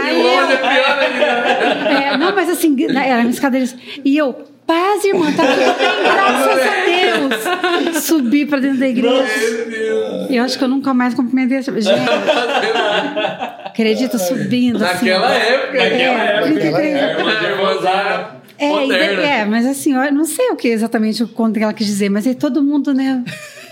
[0.00, 3.64] Aí eu, Longe é é, não, mas assim, na- era escadaria.
[3.64, 8.04] assim, E eu, paz, irmã, tá tudo bem, graças a Deus.
[8.04, 9.24] Subi pra dentro da igreja.
[10.30, 11.72] Eu acho que eu nunca mais cumprimentei essa.
[11.80, 12.00] Gente,
[13.64, 14.78] acredita, subindo.
[14.78, 15.78] Naquela assim, época.
[15.78, 16.52] É, Naquela época.
[16.60, 18.44] 33 É, irmãzada.
[18.56, 19.22] É, e Moderna.
[19.22, 22.08] é, mas assim, eu não sei o que exatamente o conto que ela quis dizer,
[22.08, 23.24] mas aí todo mundo, né?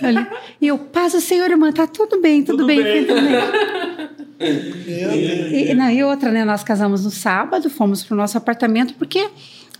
[0.02, 0.26] ali.
[0.60, 3.04] E eu, paz o Senhor, irmã, tá tudo bem, tudo, Tudo bem, bem.
[3.04, 4.12] tudo bem.
[4.44, 6.44] E, não, e outra, né?
[6.44, 9.28] Nós casamos no sábado, fomos pro nosso apartamento, porque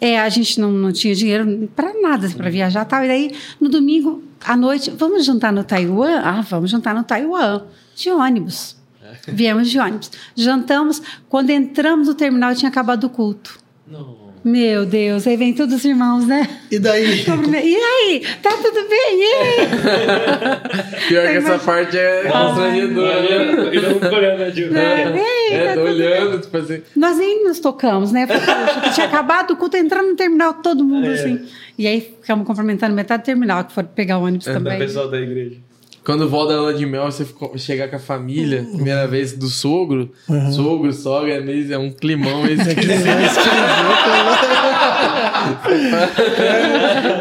[0.01, 3.05] é, a gente não, não tinha dinheiro para nada, para viajar e tal.
[3.05, 6.21] E daí, no domingo à noite, vamos jantar no Taiwan?
[6.25, 7.63] Ah, vamos jantar no Taiwan,
[7.95, 8.77] de ônibus.
[9.29, 10.11] Viemos de ônibus.
[10.35, 13.59] Jantamos, quando entramos no terminal, tinha acabado o culto.
[13.87, 14.22] Não.
[14.45, 16.49] Meu Deus, aí vem todos os irmãos, né?
[16.71, 17.25] E daí?
[17.63, 19.21] E aí, tá tudo bem?
[19.21, 19.57] E aí?
[21.09, 23.21] Pior que essa parte é constrangedora.
[23.23, 23.69] né?
[23.73, 24.77] Ele não olhando a Ju.
[24.77, 26.83] É, e aí, É, tá tô olhando, tipo assim.
[26.97, 28.27] Nós nem nos tocamos, né?
[28.27, 31.41] Porque, tinha acabado o culto, entrando no terminal, todo mundo assim.
[31.79, 34.79] E aí ficamos cumprimentando metade do terminal, que foram pegar o ônibus Da também.
[34.79, 35.57] pessoal da igreja.
[36.05, 37.25] Quando volta da lua de mel, você
[37.59, 40.11] chegar com a família, primeira vez do sogro,
[40.53, 43.39] sogro, sogra, é, meio, é um climão esquisito.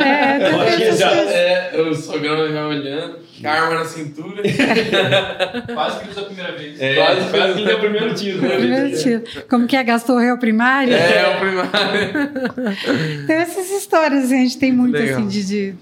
[0.03, 1.10] É, também já.
[1.10, 1.32] coisas.
[1.32, 4.42] É, o sogrão já olhando, com a arma na cintura.
[5.74, 6.82] Quase que usa a primeira vez.
[6.82, 8.42] É, Quase quase, que- que deu o primeiro tiro.
[8.42, 8.58] né?
[8.58, 9.24] Primeiro tiro.
[9.50, 9.84] Como que é?
[9.84, 10.93] Gastou o réu primário?
[10.93, 12.32] É, o primário.
[13.24, 15.19] Então, essas histórias assim, a gente tem muito Legal.
[15.19, 15.43] assim de.
[15.45, 15.76] de-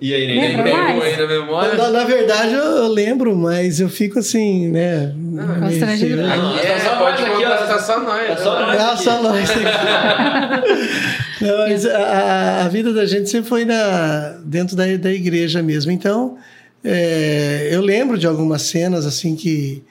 [0.00, 0.48] E aí, Neném?
[0.56, 0.64] Lembra?
[0.64, 0.98] Tem mais?
[0.98, 1.74] um aí na memória?
[1.74, 5.14] Na, na verdade, eu, eu lembro, mas eu fico assim, né?
[5.60, 6.16] Constrangido.
[6.16, 7.56] meio- Não, É, tá só pode nós aqui, ó.
[7.66, 8.26] tá só nós.
[8.28, 8.80] Tá só nós.
[8.80, 9.48] Ah, só nós.
[11.40, 15.62] Não, mas a, a- a vida da gente sempre foi na, dentro da, da igreja
[15.62, 15.90] mesmo.
[15.92, 16.36] Então,
[16.84, 19.82] é, eu lembro de algumas cenas assim que,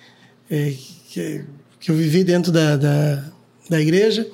[0.50, 0.74] é,
[1.10, 1.42] que,
[1.80, 3.24] que eu vivi dentro da, da,
[3.70, 4.28] da igreja.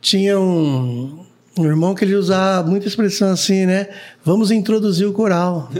[0.00, 1.24] Tinha um,
[1.58, 3.88] um irmão que ele usava muita expressão assim, né?
[4.24, 5.70] Vamos introduzir o coral.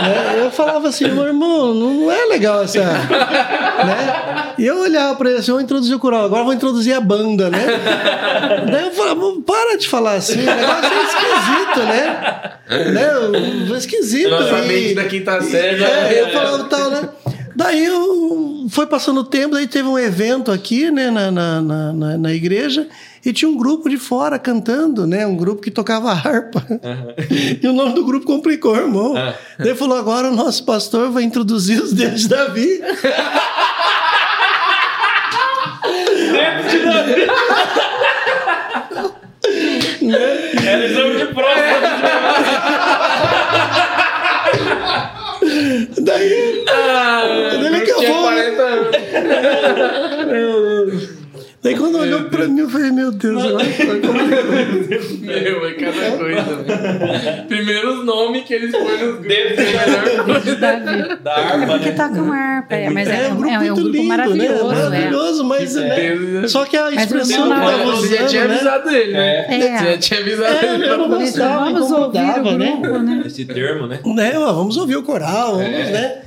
[0.00, 0.44] Né?
[0.44, 2.80] Eu falava assim, meu irmão, não é legal essa.
[2.82, 4.52] Né?
[4.56, 7.50] E eu olhava para ele assim, vou introduzir o coral, agora vou introduzir a banda,
[7.50, 7.66] né?
[8.70, 12.52] Daí eu falava, "Mano, para de falar assim, o negócio é esquisito, né?
[12.92, 13.76] né?
[13.76, 14.30] Esquisito.
[14.30, 17.08] Nossa e- mente da quinta série já- É, eu falava tal, né?
[17.54, 22.16] Daí eu, foi passando o tempo, daí teve um evento aqui, né, na, na, na-
[22.18, 22.86] na igreja,
[23.24, 25.26] e tinha um grupo de fora cantando, né?
[25.26, 26.64] Um grupo que tocava harpa.
[27.62, 29.14] E o nome do grupo complicou, irmão.
[29.16, 29.34] Ah.
[29.58, 32.80] Daí falou: agora o nosso pastor vai introduzir os dedos de Davi.
[40.66, 41.54] Era exame de prova.
[45.98, 47.22] Daí, Ah,
[47.54, 48.96] Ele acabou, 40 anos.
[51.62, 53.64] Daí quando olhou pra mim, eu falei: meu Deus, agora
[54.00, 57.44] como Meu, é cada coisa.
[57.48, 59.28] Primeiro os nomes que eles põem nos grupos.
[59.30, 61.16] é de Davi.
[61.22, 61.92] Da arma, Que né?
[61.92, 62.74] tocam harpa.
[62.74, 64.68] É, mas é, É um grupo é, é um muito grupo lindo, maravilhoso.
[64.68, 64.76] né?
[64.76, 64.88] é.
[64.90, 66.48] Maravilhoso, mas Que né?
[66.48, 68.54] Só que a Mas expressão que tava Você já tinha usando, né?
[68.70, 69.46] avisado ele, né?
[69.48, 69.78] É.
[69.78, 70.86] Você já tinha avisado É, ele.
[70.86, 72.76] eu não gostava, Vamos ouvir o né?
[72.80, 73.22] grupo, né?
[73.26, 74.00] Esse termo, né?
[74.04, 76.22] Né, vamos ouvir o coral, vamos, né?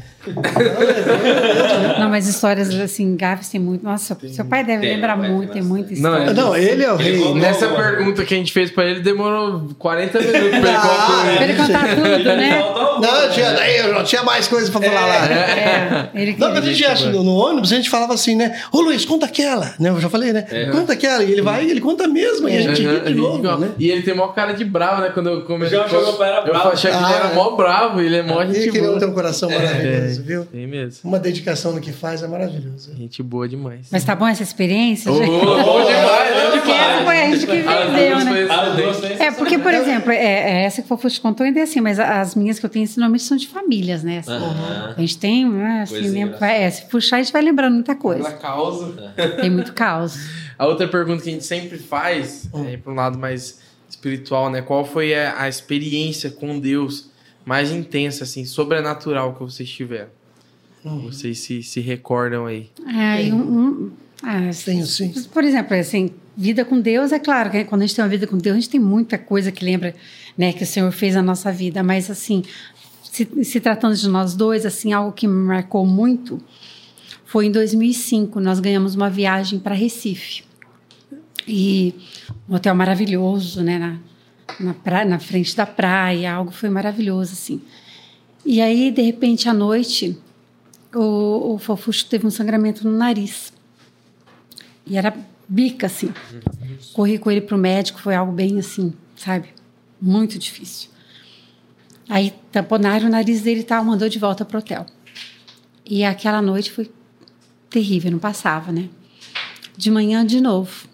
[1.99, 3.83] Não, mas histórias assim, Gafes tem muito.
[3.83, 6.29] Nossa, seu pai deve Tem, lembrar vai, muito, tem muita Não, história.
[6.29, 7.33] é- Não, ele é o Ele rei.
[7.33, 7.41] né?
[7.41, 11.33] Nessa pergunta que a gente fez pra ele, demorou 40 minutos pra ele Ah.
[11.35, 12.59] Pra ele contar tudo, né?
[13.01, 15.25] Não, tinha, daí eu não tinha mais coisa pra falar lá.
[15.27, 18.59] É, ele Não, quando a gente ia no, no ônibus, a gente falava assim, né?
[18.71, 19.73] Ô Luiz, conta aquela.
[19.79, 19.89] Né?
[19.89, 20.43] Eu já falei, né?
[20.71, 21.23] Conta aquela.
[21.23, 22.47] E ele vai ele conta mesmo.
[22.47, 23.69] E a gente Aham, ri de novo, né?
[23.77, 25.09] E ele tem mó cara de bravo, né?
[25.13, 25.77] Quando eu comecei.
[25.77, 27.33] Pai Eu achei que ele Ah, era é.
[27.33, 28.99] mó bravo, ele é mó E gente que ele boa.
[28.99, 30.45] tem um coração maravilhoso, viu?
[30.45, 31.09] Tem mesmo.
[31.09, 32.93] Uma dedicação no que faz é maravilhoso.
[32.95, 33.87] Gente boa demais.
[33.91, 35.11] Mas tá bom essa experiência?
[35.11, 35.29] Ô, gente?
[35.29, 38.47] bom demais, bom Porque essa foi a gente que vendeu, né?
[38.75, 41.63] duas É, porque, por exemplo, é, é essa que o Fofo te contou ainda é
[41.63, 44.19] assim, mas as minhas que eu tenho, normalmente são de famílias, né?
[44.19, 44.93] Assim, Aham.
[44.95, 48.31] A gente tem, né, assim, é, se puxar, a gente vai lembrando muita Pela coisa.
[48.33, 49.13] causa.
[49.41, 50.17] Tem muito caos.
[50.57, 53.59] A outra pergunta que a gente sempre faz, é, para um lado mais
[53.89, 54.61] espiritual, né?
[54.61, 57.11] Qual foi a, a experiência com Deus
[57.45, 60.09] mais intensa, assim, sobrenatural que vocês tiveram?
[60.83, 62.69] Vocês se, se recordam aí.
[62.87, 63.91] É, e um, um-
[64.21, 65.13] ah, Tenho sim.
[65.33, 68.27] Por exemplo, assim, vida com Deus, é claro que quando a gente tem uma vida
[68.27, 69.95] com Deus, a gente tem muita coisa que lembra,
[70.37, 72.43] né, que o Senhor fez na nossa vida, mas assim,
[73.03, 76.41] se, se tratando de nós dois, assim, algo que me marcou muito
[77.25, 80.43] foi em 2005, nós ganhamos uma viagem para Recife.
[81.47, 81.93] E
[82.47, 83.97] um hotel maravilhoso, né, na,
[84.59, 87.61] na, praia, na frente da praia, algo foi maravilhoso, assim.
[88.45, 90.17] E aí, de repente, à noite,
[90.93, 93.53] o, o Fofuxo teve um sangramento no nariz.
[94.85, 95.15] E era
[95.47, 96.13] bica, assim.
[96.93, 99.49] Corri com ele pro médico, foi algo bem assim, sabe?
[100.01, 100.89] Muito difícil.
[102.09, 104.85] Aí tamponaram o nariz dele e tal, mandou de volta pro hotel.
[105.85, 106.91] E aquela noite foi
[107.69, 108.89] terrível, não passava, né?
[109.75, 110.87] De manhã, de novo.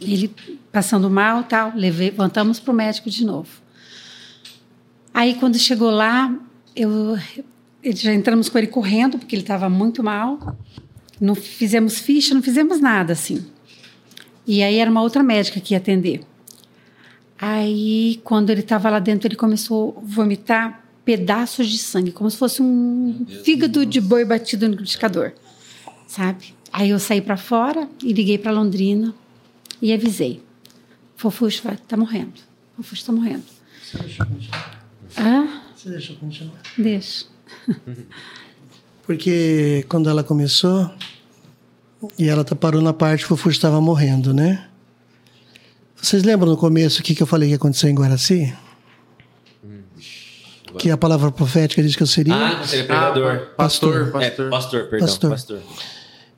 [0.00, 0.32] Ele
[0.72, 3.48] passando mal tal, levei, voltamos pro médico de novo.
[5.12, 6.34] Aí, quando chegou lá,
[6.76, 7.18] eu,
[7.84, 10.56] já entramos com ele correndo, porque ele estava muito mal.
[11.20, 13.44] Não fizemos ficha, não fizemos nada, assim.
[14.46, 16.22] E aí era uma outra médica que ia atender.
[17.40, 22.36] Aí, quando ele estava lá dentro, ele começou a vomitar pedaços de sangue, como se
[22.36, 25.32] fosse um fígado de boi batido no liquidificador,
[26.06, 26.54] sabe?
[26.72, 29.14] Aí eu saí para fora e liguei para Londrina
[29.80, 30.42] e avisei.
[31.18, 32.32] Fofuxo vai- tá morrendo.
[32.76, 33.42] Fofuxo tá morrendo.
[35.16, 36.54] Ah, Você deixa continuar?
[36.78, 37.26] deixa.
[39.04, 40.90] Porque quando ela começou,
[42.18, 44.68] e ela tá- parou na parte que o estava morrendo, né?
[45.96, 48.54] Vocês lembram no começo o que, que eu falei que aconteceu em Guaraci?
[50.78, 52.34] Que a palavra profética diz que eu seria?
[52.34, 53.46] Ah, você é pregador.
[53.56, 54.22] pastor, Pastor.
[54.22, 54.50] É, pastor.
[54.50, 55.30] pastor, perdão, Pastor.
[55.30, 55.60] pastor.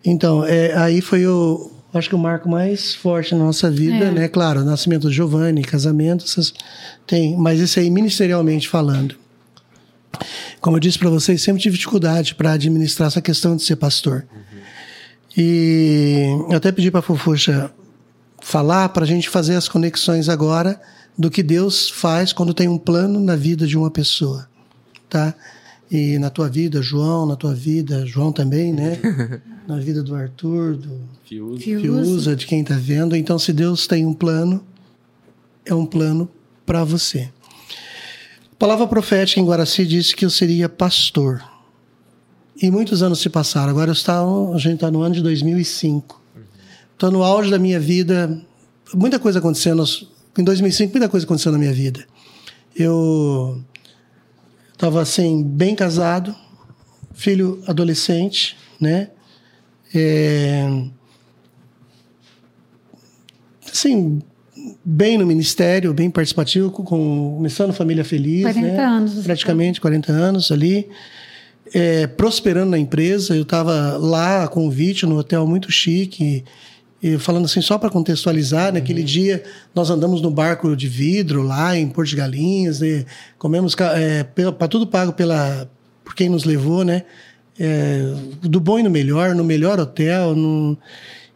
[0.04, 4.10] Então, é, aí foi o, acho que o marco mais forte na nossa vida, É.
[4.10, 4.28] né?
[4.28, 6.52] Claro, nascimento do Giovanni, casamento, essas,
[7.06, 9.16] tem, mas isso aí ministerialmente falando.
[10.60, 14.26] Como eu disse para vocês, sempre tive dificuldade para administrar essa questão de ser pastor.
[15.36, 17.70] E eu até pedi para Fofuxa
[18.42, 20.80] falar para a gente fazer as conexões agora
[21.16, 24.48] do que Deus faz quando tem um plano na vida de uma pessoa,
[25.08, 25.34] tá?
[25.90, 28.98] E na tua vida, João, na tua vida, João também, né?
[29.70, 31.00] na vida do Arthur, do.
[31.24, 33.14] Fiuza, de quem está vendo.
[33.14, 34.64] Então, se Deus tem um plano,
[35.64, 36.28] é um plano
[36.66, 37.30] para você.
[38.52, 41.42] A palavra profética em Guaraci disse que eu seria pastor.
[42.60, 43.70] E muitos anos se passaram.
[43.70, 46.20] Agora está, a gente está no ano de 2005.
[46.92, 48.38] Estou no auge da minha vida.
[48.92, 49.82] Muita coisa acontecendo.
[50.36, 52.04] Em 2005, muita coisa aconteceu na minha vida.
[52.76, 53.62] Eu
[54.72, 56.34] estava assim, bem casado,
[57.14, 59.10] filho adolescente, né?
[59.94, 60.68] É,
[63.70, 64.20] assim,
[64.84, 68.42] bem no ministério, bem participativo, com, começando Família Feliz.
[68.42, 68.84] 40 né?
[68.84, 70.88] anos Praticamente 40 anos ali.
[71.72, 76.44] É, prosperando na empresa, eu estava lá a convite no hotel muito chique.
[77.02, 79.42] E falando assim, só para contextualizar, naquele dia
[79.74, 83.06] nós andamos no barco de vidro lá em Porto de Galinhas, e
[83.38, 85.70] comemos é, para tudo pago pela
[86.04, 87.04] por quem nos levou, né?
[87.62, 88.00] É,
[88.40, 90.78] do bom e no melhor, no melhor hotel, no,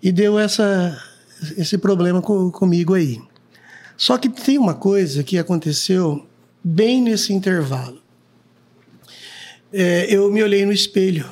[0.03, 0.99] e deu essa
[1.59, 3.21] esse problema co- comigo aí.
[3.95, 6.27] Só que tem uma coisa que aconteceu
[6.63, 8.01] bem nesse intervalo.
[9.71, 11.27] É, eu me olhei no espelho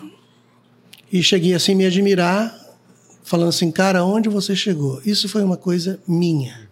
[1.10, 2.54] e cheguei assim me admirar,
[3.22, 5.00] falando assim, cara, aonde você chegou?
[5.06, 6.68] Isso foi uma coisa minha.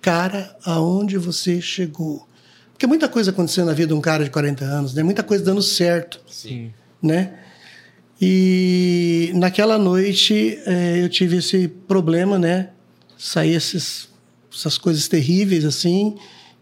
[0.00, 2.26] Cara, aonde você chegou?
[2.72, 5.02] Porque muita coisa aconteceu na vida de um cara de 40 anos, né?
[5.02, 6.72] Muita coisa dando certo Sim.
[7.02, 7.34] Né?
[8.20, 12.70] E naquela noite eh, eu tive esse problema, né?
[13.18, 14.08] Saí esses,
[14.54, 16.16] essas coisas terríveis assim.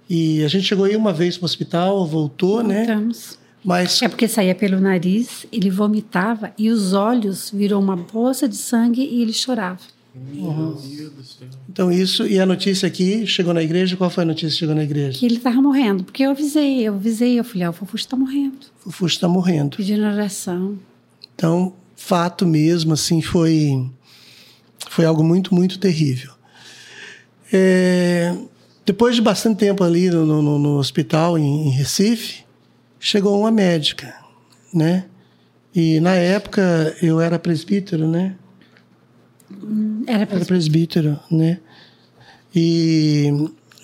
[0.09, 2.87] E a gente chegou aí uma vez para o hospital, voltou, né?
[2.87, 3.39] Voltamos.
[3.63, 8.57] Mas É porque saía pelo nariz, ele vomitava e os olhos virou uma bolsa de
[8.57, 9.81] sangue e ele chorava.
[10.15, 11.49] Meu Deus do céu.
[11.69, 13.97] então isso e a notícia aqui chegou na igreja.
[13.97, 15.19] Qual foi a notícia que chegou na igreja?
[15.19, 16.03] Que ele estava morrendo.
[16.05, 18.59] Porque eu avisei, eu avisei, eu falei, ah, o Fofuxo está morrendo.
[18.85, 19.77] O Fuxo está morrendo.
[19.77, 20.79] Pedindo oração.
[21.35, 23.89] Então, fato mesmo, assim, foi,
[24.89, 26.33] foi algo muito, muito terrível.
[27.53, 28.37] É,
[28.85, 32.45] depois de bastante tempo ali no, no- no hospital em, em Recife,
[32.99, 34.15] chegou uma médica,
[34.73, 35.07] né?
[35.75, 38.35] E na época eu era presbítero, né?
[40.07, 40.45] Era Era pra...
[40.45, 41.59] presbítero, né?
[42.55, 43.33] E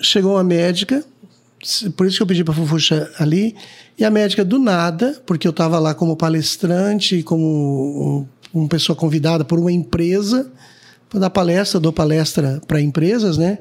[0.00, 1.04] chegou uma médica,
[1.96, 3.54] por isso que eu pedi para Fufuxa ali,
[3.98, 8.96] e a médica do nada, porque eu estava lá como palestrante, como um, uma pessoa
[8.96, 10.50] convidada por uma empresa
[11.08, 13.58] para dar palestra, dou palestra para empresas, né?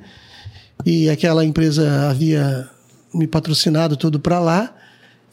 [0.85, 2.67] E aquela empresa havia
[3.14, 4.75] me patrocinado tudo para lá.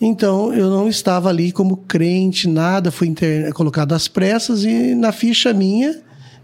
[0.00, 3.12] Então eu não estava ali como crente, nada, fui
[3.54, 6.00] colocado às pressas e na ficha minha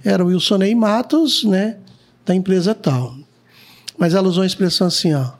[0.08, 1.76] era o Wilsonei Matos, né,
[2.24, 3.14] da empresa tal.
[3.96, 5.32] Mas ela usou a expressão assim, ó.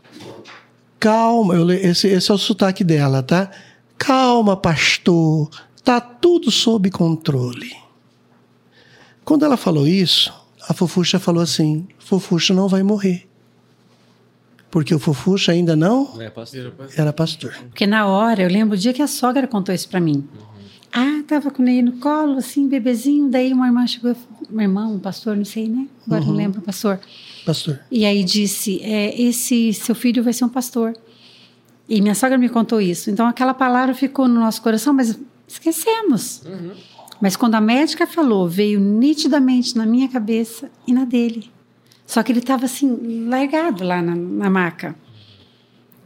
[1.01, 3.51] Calma, eu le- esse, esse é o sotaque dela, tá?
[3.97, 5.49] Calma, pastor,
[5.85, 7.71] tá tudo sob controle.
[9.25, 10.33] Quando ela falou isso,
[10.69, 13.29] a Fofuxa falou assim: Fofuxa não vai morrer.
[14.71, 16.75] Porque o Fofuxa ainda não é, pastor?
[16.97, 17.55] Era pastor.
[17.69, 20.29] Porque na hora, eu lembro o dia que a sogra contou isso pra mim.
[20.93, 23.29] Ah, tava com ele no colo, assim, bebezinho.
[23.29, 24.17] Daí uma irmã chegou,
[24.51, 25.87] uma irmã, um pastor, não sei, né?
[26.07, 26.99] Agora não lembro, pastor.
[27.45, 27.81] Pastor.
[27.91, 30.95] E aí disse: é, esse seu filho vai ser um pastor.
[31.89, 33.11] E minha sogra me contou isso.
[33.11, 36.43] Então aquela palavra ficou no nosso coração, mas esquecemos.
[37.21, 41.51] Mas quando a médica falou, veio nitidamente na minha cabeça e na dele.
[42.07, 44.95] Só que ele estava assim, largado lá na, na maca.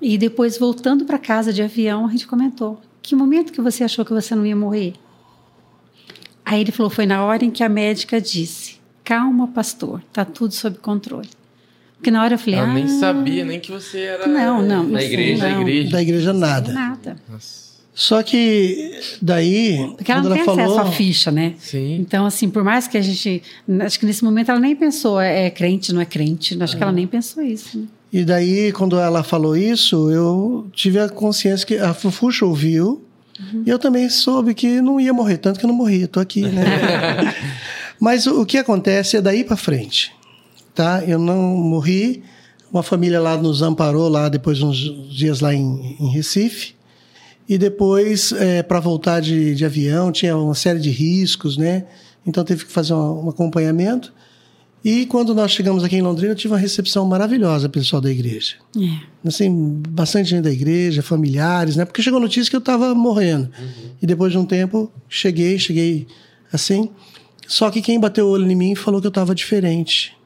[0.00, 4.04] E depois, voltando para casa de avião, a gente comentou: que momento que você achou
[4.04, 4.94] que você não ia morrer?
[6.44, 10.54] Aí ele falou: foi na hora em que a médica disse: calma, pastor, tá tudo
[10.54, 11.28] sob controle.
[11.96, 14.26] Porque na hora eu falei: Ela ah, nem sabia nem que você era.
[14.26, 14.84] Não, não.
[14.84, 15.62] Da não igreja, sei, Da não.
[15.62, 15.90] igreja.
[15.90, 16.72] Da igreja nada.
[16.72, 17.16] Nada.
[17.28, 17.62] Nossa.
[17.94, 21.54] Só que daí, Porque ela quando não ela tem falou, acesso à ficha, né?
[21.58, 21.96] Sim.
[21.96, 23.42] Então, assim, por mais que a gente.
[23.80, 26.60] Acho que nesse momento ela nem pensou, é, é crente, não é crente.
[26.60, 27.78] Acho que ela nem pensou isso.
[27.78, 27.86] Né?
[28.12, 33.02] E daí, quando ela falou isso, eu tive a consciência que a Fufuxa ouviu.
[33.66, 36.42] E eu também soube que não ia morrer, tanto que eu não morri, tô aqui,
[36.42, 36.64] né?
[37.98, 40.12] Mas o, que acontece é daí para frente,
[40.74, 41.02] tá?
[41.04, 42.22] Eu não morri.
[42.70, 44.76] Uma família lá nos amparou lá depois de uns
[45.10, 46.74] dias lá em, em Recife.
[47.48, 48.32] E depois,
[48.68, 51.84] para voltar de, de avião, tinha uma série de riscos, né?
[52.26, 54.12] Então teve que fazer um, um acompanhamento.
[54.84, 58.56] E quando nós chegamos aqui em Londrina, eu tive uma recepção maravilhosa, pessoal da igreja.
[58.76, 59.28] É.
[59.28, 61.84] Assim, bastante gente da igreja, familiares, né?
[61.84, 63.48] Porque chegou a notícia que eu estava morrendo.
[64.00, 66.08] E depois de um tempo, cheguei, cheguei
[66.52, 66.90] assim.
[67.46, 70.16] Só que quem bateu o olho em mim falou que eu estava diferente.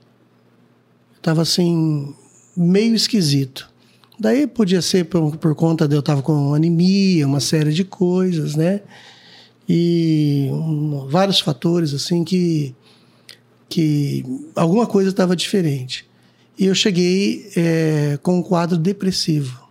[1.12, 2.14] Eu estava assim,
[2.56, 3.68] meio esquisito.
[4.18, 8.54] Daí podia ser por, por conta de eu estar com anemia, uma série de coisas,
[8.54, 8.80] né?
[9.68, 12.74] E um, vários fatores assim que
[13.68, 16.08] que alguma coisa estava diferente.
[16.58, 19.66] E eu cheguei é, com um quadro depressivo.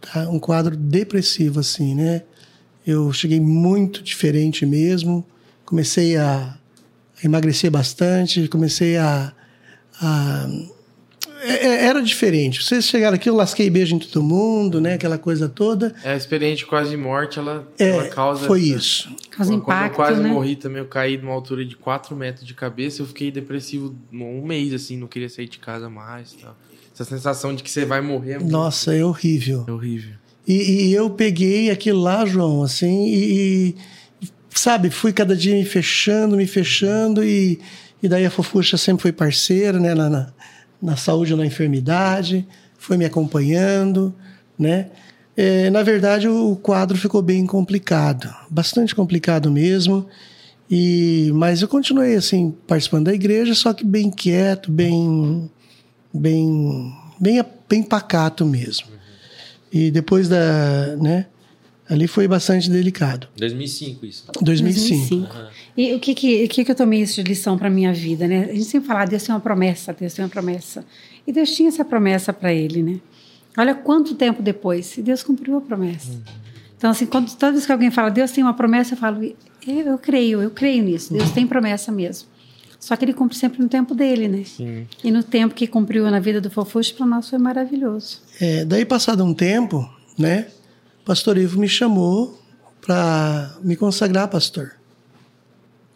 [0.00, 0.28] Tá?
[0.28, 2.22] Um quadro depressivo, assim, né?
[2.86, 5.24] Eu cheguei muito diferente mesmo.
[5.64, 6.56] Comecei a,
[7.22, 9.32] emagrecer bastante, comecei a.
[10.00, 10.48] a
[11.42, 12.62] era diferente.
[12.62, 14.94] Vocês chegaram aqui, eu lasquei beijo em todo mundo, né?
[14.94, 15.94] Aquela coisa toda.
[16.04, 18.46] É, a experiência de quase de morte, ela, É, ela causa.
[18.46, 19.08] foi isso.
[19.30, 20.28] Causa Quando impacto, eu quase né?
[20.28, 24.44] morri também, eu caí numa altura de 4 metros de cabeça, eu fiquei depressivo um
[24.44, 26.32] mês, assim, não queria sair de casa mais.
[26.32, 26.56] Tal.
[26.94, 29.64] Essa sensação de que você vai morrer é muito Nossa, é horrível.
[29.66, 30.14] é horrível.
[30.46, 33.68] E, e eu peguei aquilo lá, João, assim, e,
[34.22, 37.60] e, sabe, fui cada dia me fechando, me fechando, e,
[38.02, 40.32] e daí a Fofuxa sempre foi parceira, né, na, na,
[40.82, 42.46] na saúde ou na enfermidade,
[42.78, 44.14] foi me acompanhando,
[44.58, 44.88] né.
[45.36, 50.06] É, na verdade, o quadro ficou bem complicado, bastante complicado mesmo,
[50.70, 55.50] e mas eu continuei, assim, participando da igreja, só que bem quieto, bem,
[56.12, 58.86] bem, bem, bem pacato mesmo.
[59.72, 61.26] E depois da, né,
[61.90, 63.26] ali foi bastante delicado.
[63.36, 64.24] 2005 isso.
[64.40, 65.36] 2005.
[65.76, 68.28] E o que que, o que que eu tomei isso de lição para minha vida,
[68.28, 68.44] né?
[68.44, 70.84] A gente sempre fala, Deus tem uma promessa, Deus tem uma promessa.
[71.26, 73.00] E Deus tinha essa promessa para ele, né?
[73.58, 76.12] Olha quanto tempo depois, e Deus cumpriu a promessa.
[76.78, 79.34] Então, assim, quando, toda vez que alguém fala, Deus tem uma promessa, eu falo, eu,
[79.66, 82.28] eu creio, eu creio nisso, Deus tem promessa mesmo.
[82.78, 84.44] Só que ele cumpre sempre no tempo dele, né?
[84.44, 84.86] Sim.
[85.04, 88.22] E no tempo que cumpriu na vida do Fofuxo, para nós foi maravilhoso.
[88.40, 89.86] É, daí, passado um tempo,
[90.16, 90.46] né,
[91.04, 92.38] pastor Ivo me chamou
[92.80, 94.72] para me consagrar pastor.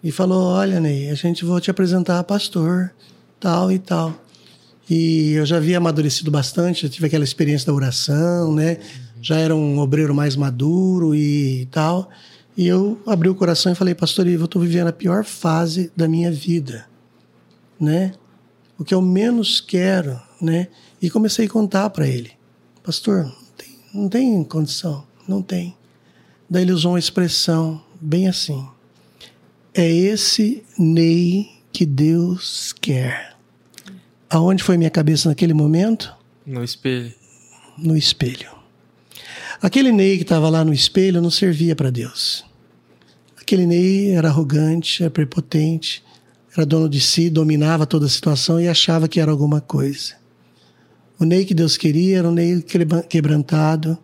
[0.02, 2.92] E falou: Olha, Ney, a gente vou te apresentar pastor,
[3.40, 4.14] tal e tal.
[4.88, 8.78] E eu já havia amadurecido bastante, já tive aquela experiência da oração, né?
[9.22, 12.10] Já era um obreiro mais maduro e tal.
[12.56, 15.90] E eu abri o coração e falei: Pastor Ivo, eu estou vivendo a pior fase
[15.96, 16.86] da minha vida,
[17.80, 18.12] né?
[18.78, 20.68] O que eu menos quero, né?
[21.00, 22.32] E comecei a contar para ele:
[22.82, 23.32] Pastor,
[23.94, 25.76] não tem, condição, não tem.
[26.50, 28.66] Daí ele usou uma expressão bem assim:
[29.72, 33.36] É esse Ney que Deus quer.
[34.28, 36.12] Aonde foi minha cabeça naquele momento?
[36.44, 37.14] No espelho.
[37.78, 38.50] No espelho.
[39.62, 42.44] Aquele Ney que estava lá no espelho não servia para Deus.
[43.40, 46.02] Aquele Ney era arrogante, era prepotente,
[46.56, 50.16] era dono de si, dominava toda a situação e achava que era alguma coisa.
[51.18, 53.98] O Ney que Deus queria era um Ney quebra- quebrantado,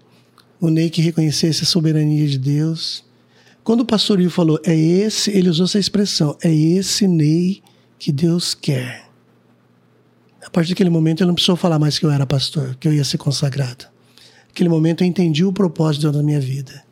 [0.61, 3.05] o Ney que reconhecesse a soberania de Deus.
[3.65, 7.63] Quando o pastor Ivo falou, é esse, ele usou essa expressão, é esse Ney
[7.99, 9.09] que Deus quer.
[10.45, 12.95] A partir daquele momento ele não precisou falar mais que eu era pastor, que eu
[12.95, 13.87] ia ser consagrado.
[14.49, 16.83] Naquele momento eu entendi o propósito na minha vida.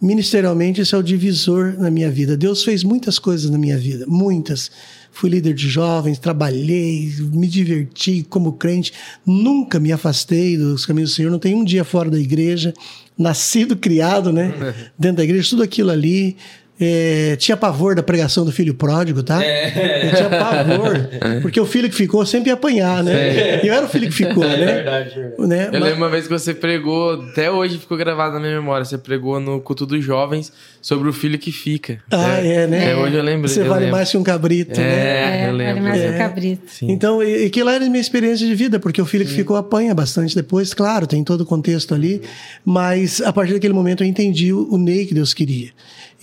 [0.00, 2.36] Ministerialmente, esse é o divisor na minha vida.
[2.36, 4.70] Deus fez muitas coisas na minha vida, muitas.
[5.16, 8.92] Fui líder de jovens, trabalhei, me diverti como crente,
[9.24, 12.74] nunca me afastei dos caminhos do Senhor, não tenho um dia fora da igreja,
[13.16, 14.52] nascido, criado, né?
[14.98, 16.36] Dentro da igreja, tudo aquilo ali.
[16.78, 19.40] É, tinha pavor da pregação do filho pródigo, tá?
[19.42, 21.08] Eu tinha pavor,
[21.40, 23.64] porque o filho que ficou sempre ia apanhar, né?
[23.64, 24.56] E eu era o filho que ficou, né?
[24.56, 25.48] verdade, verdade.
[25.48, 25.66] né?
[25.68, 28.84] Eu Mas- lembro uma vez que você pregou, até hoje ficou gravado na minha memória,
[28.84, 31.98] você pregou no culto dos jovens sobre o filho que fica.
[32.10, 32.78] Ah, é, né?
[32.92, 33.48] Até hoje eu lembro.
[33.48, 33.96] Você eu vale lembro.
[33.96, 34.86] mais que um cabrito, né?
[34.86, 35.82] É, eu vale lembro.
[35.82, 36.08] mais É.
[36.08, 36.62] que o cabrito.
[36.70, 36.90] Sim.
[36.90, 39.56] Então, e, e aquilo era a minha experiência de vida, porque o filho que ficou
[39.56, 42.20] apanha bastante depois, claro, tem todo o contexto ali,
[42.64, 45.70] mas a partir daquele momento eu entendi o, o Ney que Deus queria.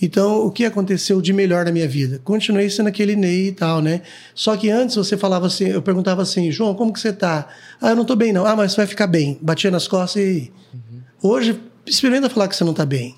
[0.02, 2.20] Então, o que aconteceu de melhor na minha vida?
[2.24, 4.02] Continuei sendo aquele Ney e tal, né?
[4.34, 7.48] Só que antes você falava assim, eu perguntava assim, João, como que você tá?
[7.80, 8.44] Ah, eu não tô bem não.
[8.44, 9.38] Ah, mas você vai ficar bem.
[9.40, 10.52] Batia nas costas e...
[11.22, 13.14] Hoje, experimenta falar que você não tá bem.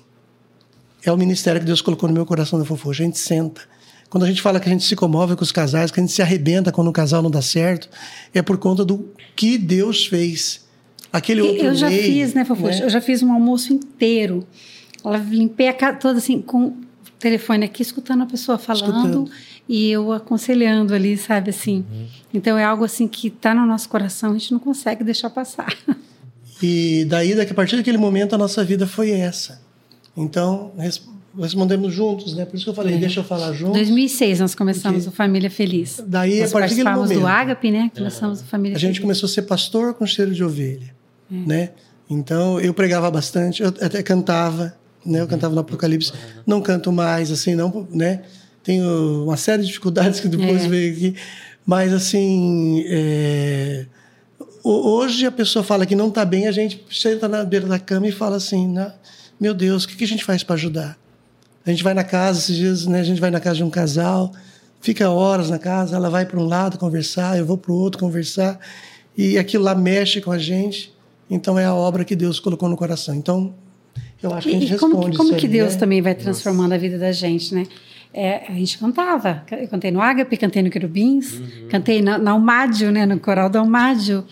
[1.03, 2.89] É o ministério que Deus colocou no meu coração da fofo.
[2.89, 3.61] A gente senta.
[4.09, 6.13] Quando a gente fala que a gente se comove com os casais, que a gente
[6.13, 7.89] se arrebenta quando o casal não dá certo,
[8.33, 10.65] é por conta do que Deus fez.
[11.11, 12.83] Aquele outro Eu já Ney, fiz, né, Fofuxa?
[12.83, 14.45] Eu já fiz um almoço inteiro.
[15.07, 16.77] Ela limpei a casa toda assim, com o
[17.19, 19.31] telefone aqui, escutando a pessoa falando Escutando.
[19.67, 21.85] e eu aconselhando ali, sabe assim.
[21.91, 22.05] Uhum.
[22.33, 25.75] Então é algo assim que está no nosso coração, a gente não consegue deixar passar.
[26.61, 29.61] E daí, daqui, a partir daquele momento, a nossa vida foi essa.
[30.15, 31.07] Então, res-
[31.39, 32.45] respondemos juntos, né?
[32.45, 32.97] Por isso que eu falei, É.
[32.97, 33.73] deixa eu falar junto.
[33.73, 36.01] 2006 nós começamos Porque- o Família Feliz.
[36.07, 37.91] Daí, Nós a partir daquele participávamos do momento, Ágape, né?
[37.95, 39.01] Começamos o Família a gente Feliz.
[39.01, 40.95] começou a ser pastor com cheiro de ovelha,
[41.31, 41.35] É.
[41.35, 41.69] né?
[42.09, 44.75] Então, eu pregava bastante, eu até cantava,
[45.07, 45.21] né?
[45.21, 46.11] Eu cantava no Apocalipse.
[46.45, 48.21] Não canto mais, assim, não, né?
[48.63, 50.67] Tenho uma série de dificuldades que depois É.
[50.67, 51.15] veio aqui.
[51.65, 53.85] Mas, assim, é,
[54.63, 57.79] ho- hoje a pessoa fala que não está bem, a gente senta na beira da
[57.79, 58.93] cama e fala assim, "Na-
[59.39, 60.97] meu Deus, o que que a gente faz para ajudar?
[61.65, 62.99] A gente vai na casa, esses dias, né?
[63.01, 64.31] A gente vai na casa de um casal,
[64.81, 67.99] fica horas na casa, ela vai para um lado conversar, eu vou para o outro
[67.99, 68.57] conversar,
[69.17, 70.93] e aquilo lá mexe com a gente.
[71.29, 73.13] Então é a obra que Deus colocou no coração.
[73.13, 73.53] Então
[74.21, 75.79] eu acho que a gente E como, responde que- como isso que Deus né?
[75.79, 77.65] também vai transformando a vida da gente, né?
[78.13, 79.43] É, a gente cantava.
[79.51, 81.67] Eu cantei no Ágape, cantei no Querubins, Uhum.
[81.69, 83.05] cantei na, na Almádio, né?
[83.05, 84.23] No coral da Almádio.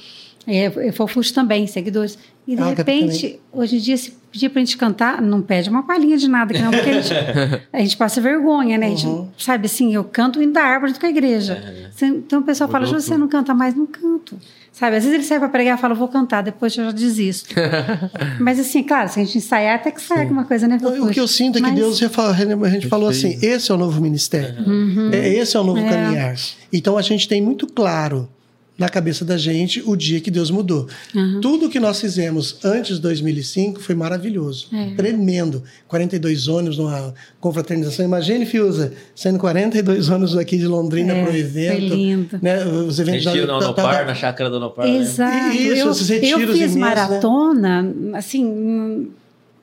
[0.47, 2.17] É, Fofuxo também, seguidores.
[2.47, 6.15] E de repente, hoje em dia, se pedir pra gente cantar, não pede uma palhinha
[6.17, 7.13] de nada, que não, porque a gente,
[7.73, 8.85] a gente passa vergonha, né?
[8.85, 9.27] A gente, Uhum.
[9.37, 11.89] sabe assim, eu canto indo da árvore com a igreja.
[11.91, 13.73] Você- Então o pessoal fala, Mudou "Ju, você não canta mais?
[13.75, 14.37] Não canto.
[14.77, 17.55] Sabe, às vezes ele sai para pregar e fala, vou cantar, depois eu já desisto.
[18.41, 20.75] Mas assim, claro, se a gente ensaiar, até que sai alguma coisa, né?
[20.75, 23.39] Então, O que eu sinto é que Mas- Deus já fala- a gente falou assim,
[23.41, 24.53] esse é o novo ministério,
[25.13, 25.89] é, esse é o novo É.
[25.89, 26.35] caminhar.
[26.73, 28.27] Então a gente tem muito claro
[28.77, 30.87] na cabeça da gente o dia que Deus mudou.
[31.41, 34.93] Tudo que nós fizemos antes de 2005 foi maravilhoso, É.
[34.95, 35.63] tremendo.
[35.87, 38.03] 42 ônibus numa confraternização.
[38.05, 41.79] Imagine, Fiuza, saindo 42 ônibus aqui de Londrina É, para o foi evento.
[41.95, 42.39] lindo.
[42.41, 44.85] Né, os eventos Retiro da- da- Unopar, da- na chácara da Unopar.
[44.87, 44.97] né?
[44.97, 45.55] Exato.
[45.55, 46.81] Isso, eu, esses eu retiros fiz imensos, né?
[46.81, 49.11] maratona, assim, em- em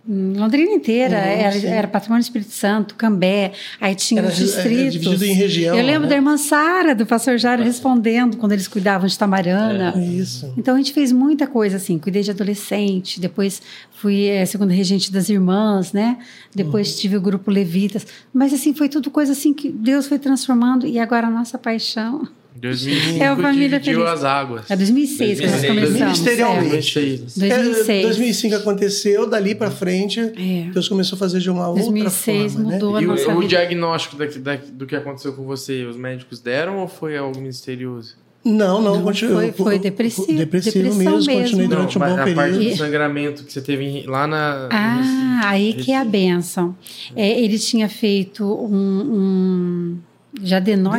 [0.09, 1.17] Londrina inteira.
[1.17, 4.93] Uhum, era, era Patrimônio do Espírito Santo, Cambé, aí tinha Era os di- era distritos.
[4.95, 6.09] dividido em região, Eu lembro né?
[6.09, 9.95] da irmã Sara, do pastor Jário, respondendo quando eles cuidavam de Tamarana.
[9.97, 10.53] Isso.
[10.57, 15.13] Então a gente fez muita coisa assim, cuidei de adolescente, depois fui eh, segunda regente
[15.13, 16.19] das irmãs, né?
[16.55, 16.99] Depois Uhum.
[16.99, 20.99] tive o grupo Levitas, mas assim foi tudo coisa assim que Deus foi transformando e
[20.99, 24.11] agora a nossa paixão 2005 É a família dividiu feliz.
[24.19, 24.71] as águas.
[24.71, 25.69] é 2006 que nós 2006.
[25.75, 26.01] começamos.
[26.19, 26.67] Ministerialmente.
[26.67, 26.73] é.
[26.73, 27.21] 2006.
[27.39, 27.89] 2006.
[27.89, 30.71] É, 2005 aconteceu, dali para frente, É.
[30.73, 32.71] Deus começou a fazer de uma outra 2006 forma.
[32.73, 32.99] mudou Né?
[32.99, 36.41] a E nossa o, o diagnóstico da, da- do que aconteceu com você, os médicos
[36.41, 38.21] deram ou foi algo misterioso?
[38.45, 39.41] Não, não, Não, continuou.
[39.41, 41.43] foi- foi depressivo, Depressivo mesmo, mesmo.
[41.43, 42.71] continuei Não, durante um bom a parte período.
[42.71, 44.69] do sangramento que você teve lá na.
[44.73, 46.75] Ah, aí que é a benção.
[47.15, 48.75] É, ele tinha feito um,
[49.15, 49.99] um
[50.41, 50.59] já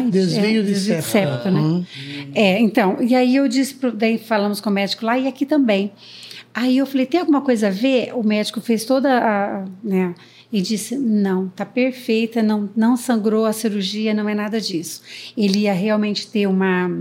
[0.09, 1.49] Desvio é, de septo.
[1.49, 1.59] né?
[1.59, 1.85] Uhum.
[2.35, 5.45] É, então, e aí eu disse, pro, daí falamos com o médico lá e aqui
[5.45, 5.91] também.
[6.53, 8.13] Aí eu falei, tem alguma coisa a ver?
[8.13, 10.13] O médico fez toda a, né,
[10.51, 15.01] e disse, não, tá perfeita, não, não sangrou a cirurgia, não é nada disso.
[15.35, 16.91] Ele ia realmente ter uma,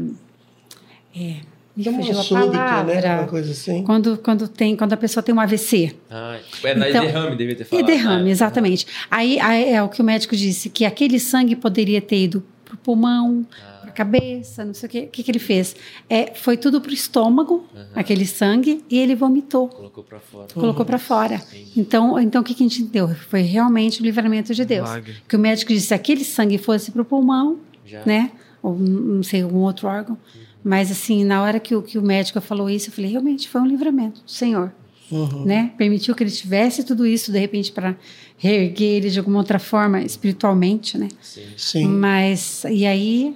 [1.15, 1.37] é,
[1.77, 3.01] me Tem uma fugiu a súbito, palavra.
[3.01, 3.19] né?
[3.21, 3.83] Uma coisa assim.
[3.83, 5.95] Quando, quando, tem, quando a pessoa tem um AVC.
[6.11, 7.87] Ah, é na Então, derrame, devia ter E falado.
[7.87, 8.31] derrame, né?
[8.31, 8.87] exatamente.
[9.11, 12.77] Aí, aí é o que o médico disse, que aquele sangue poderia ter ido pro
[12.77, 13.81] pulmão, Ah.
[13.83, 14.99] pra cabeça, não sei o quê.
[15.01, 15.75] O que, que ele fez?
[16.11, 20.47] É, foi tudo pro estômago, aquele sangue, e ele vomitou, Colocou pra fora.
[20.53, 21.41] colocou para fora.
[21.77, 23.09] Então, então, o que, que a gente deu?
[23.09, 24.89] Foi realmente o livramento de Deus.
[24.89, 25.15] Milagre.
[25.27, 28.03] Que o médico disse, se aquele sangue fosse pro pulmão, Já.
[28.05, 28.31] né?
[28.63, 30.17] Ou não sei, algum outro órgão.
[30.65, 33.61] Mas assim, na hora que o, que o médico falou isso, eu falei, realmente foi
[33.61, 34.73] um livramento do Senhor.
[35.11, 35.45] Uhum.
[35.45, 35.73] Né?
[35.77, 37.97] Permitiu que ele tivesse tudo isso, de repente, para
[38.39, 41.09] reerguer ele de alguma outra forma, espiritualmente, né?
[41.21, 41.43] Sim.
[41.57, 41.87] Sim.
[41.87, 43.35] Mas, e aí...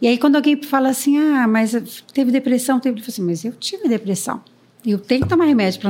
[0.00, 1.74] E aí, quando alguém fala assim, ah, mas
[2.14, 3.00] teve depressão, teve...
[3.00, 4.40] Eu falo assim, mas eu tive depressão.
[4.86, 5.80] Eu tenho que tomar remédio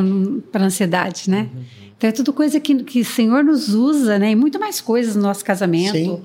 [0.50, 1.50] para ansiedade, né?
[1.96, 4.30] Então, é tudo coisa que, que o Senhor nos usa, né?
[4.30, 5.92] E muito mais coisas no nosso casamento.
[5.92, 6.22] Sim.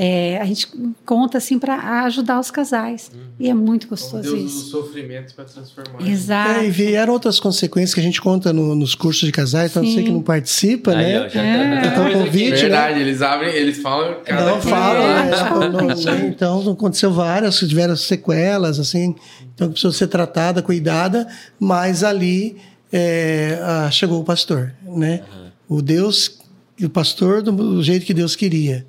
[0.00, 0.68] É, a gente
[1.04, 3.10] conta assim para ajudar os casais.
[3.40, 4.58] E é muito gostoso Deus isso.
[4.66, 6.08] os sofrimentos para transformar.
[6.08, 6.60] Exato.
[6.60, 9.84] É, e vieram outras consequências que a gente conta no- nos cursos de casais, então
[9.84, 11.24] você que não participa, Aí, né?
[11.24, 11.80] ó, já É.
[11.80, 12.56] tá Então, convite, né?
[12.58, 14.68] Verdade, eles abrem, eles falam cada Não coisa.
[14.68, 15.94] fala, É, né?
[16.12, 16.26] né?
[16.32, 19.16] Então, aconteceu várias, tiveram sequelas, assim,
[19.52, 21.26] então precisou ser tratada, cuidada,
[21.58, 22.56] mas ali
[22.92, 25.22] é, ah, chegou o pastor, né?
[25.68, 26.38] O Deus,
[26.80, 28.86] o pastor do, do jeito que Deus queria,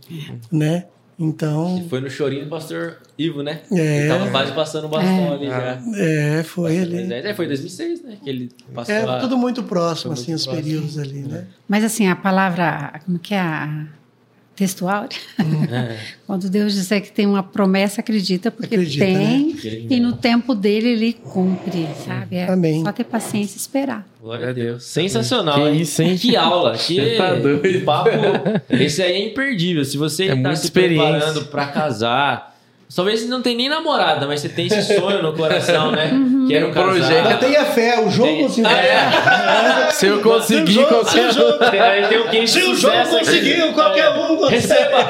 [0.51, 0.85] né?
[1.19, 3.59] Então, foi no chorinho do pastor Ivo, né?
[3.71, 3.99] É.
[3.99, 5.33] Ele tava quase passando o bastão É.
[5.33, 5.81] ali já.
[5.97, 7.11] é, foi ali.
[7.13, 8.17] é, foi 2006, né?
[8.23, 9.19] Que ele passou É, a...
[9.19, 10.63] tudo muito próximo, Foi assim, muito os próximo.
[10.65, 11.45] períodos ali, né?
[11.67, 13.85] Mas assim, a palavra, como que é a
[14.59, 15.07] textual?
[15.71, 15.97] É.
[16.27, 20.53] Quando Deus disser que tem uma promessa, acredita, porque Acredita, tem, ele- e no tempo
[20.53, 22.35] dele ele cumpre, sabe?
[22.35, 22.83] É Amém.
[22.83, 24.07] só ter paciência e esperar.
[24.21, 24.83] Glória a Deus.
[24.83, 25.81] Sensacional, Que hein?
[25.81, 26.17] isso, hein?
[26.17, 26.77] Que aula.
[26.77, 27.85] Que tá doido.
[27.85, 28.09] papo.
[28.69, 29.83] Esse aí é imperdível.
[29.85, 31.09] Se você É está muita se experiência.
[31.11, 32.58] preparando para casar,
[32.95, 36.11] Talvez você não tenha nem namorada, mas você tem esse sonho no coração, né?
[36.47, 37.23] Que era um projeto.
[37.23, 37.39] casal.
[37.39, 38.69] Tenha fé, o jogo Tem- conseguiu.
[38.69, 39.91] Ah, é.
[39.93, 43.09] Se eu conseguir Se se o jogo- Tem, tem um Se o jogo aqui.
[43.19, 44.55] conseguiu, qualquer um consegue.
[44.55, 45.07] Receba!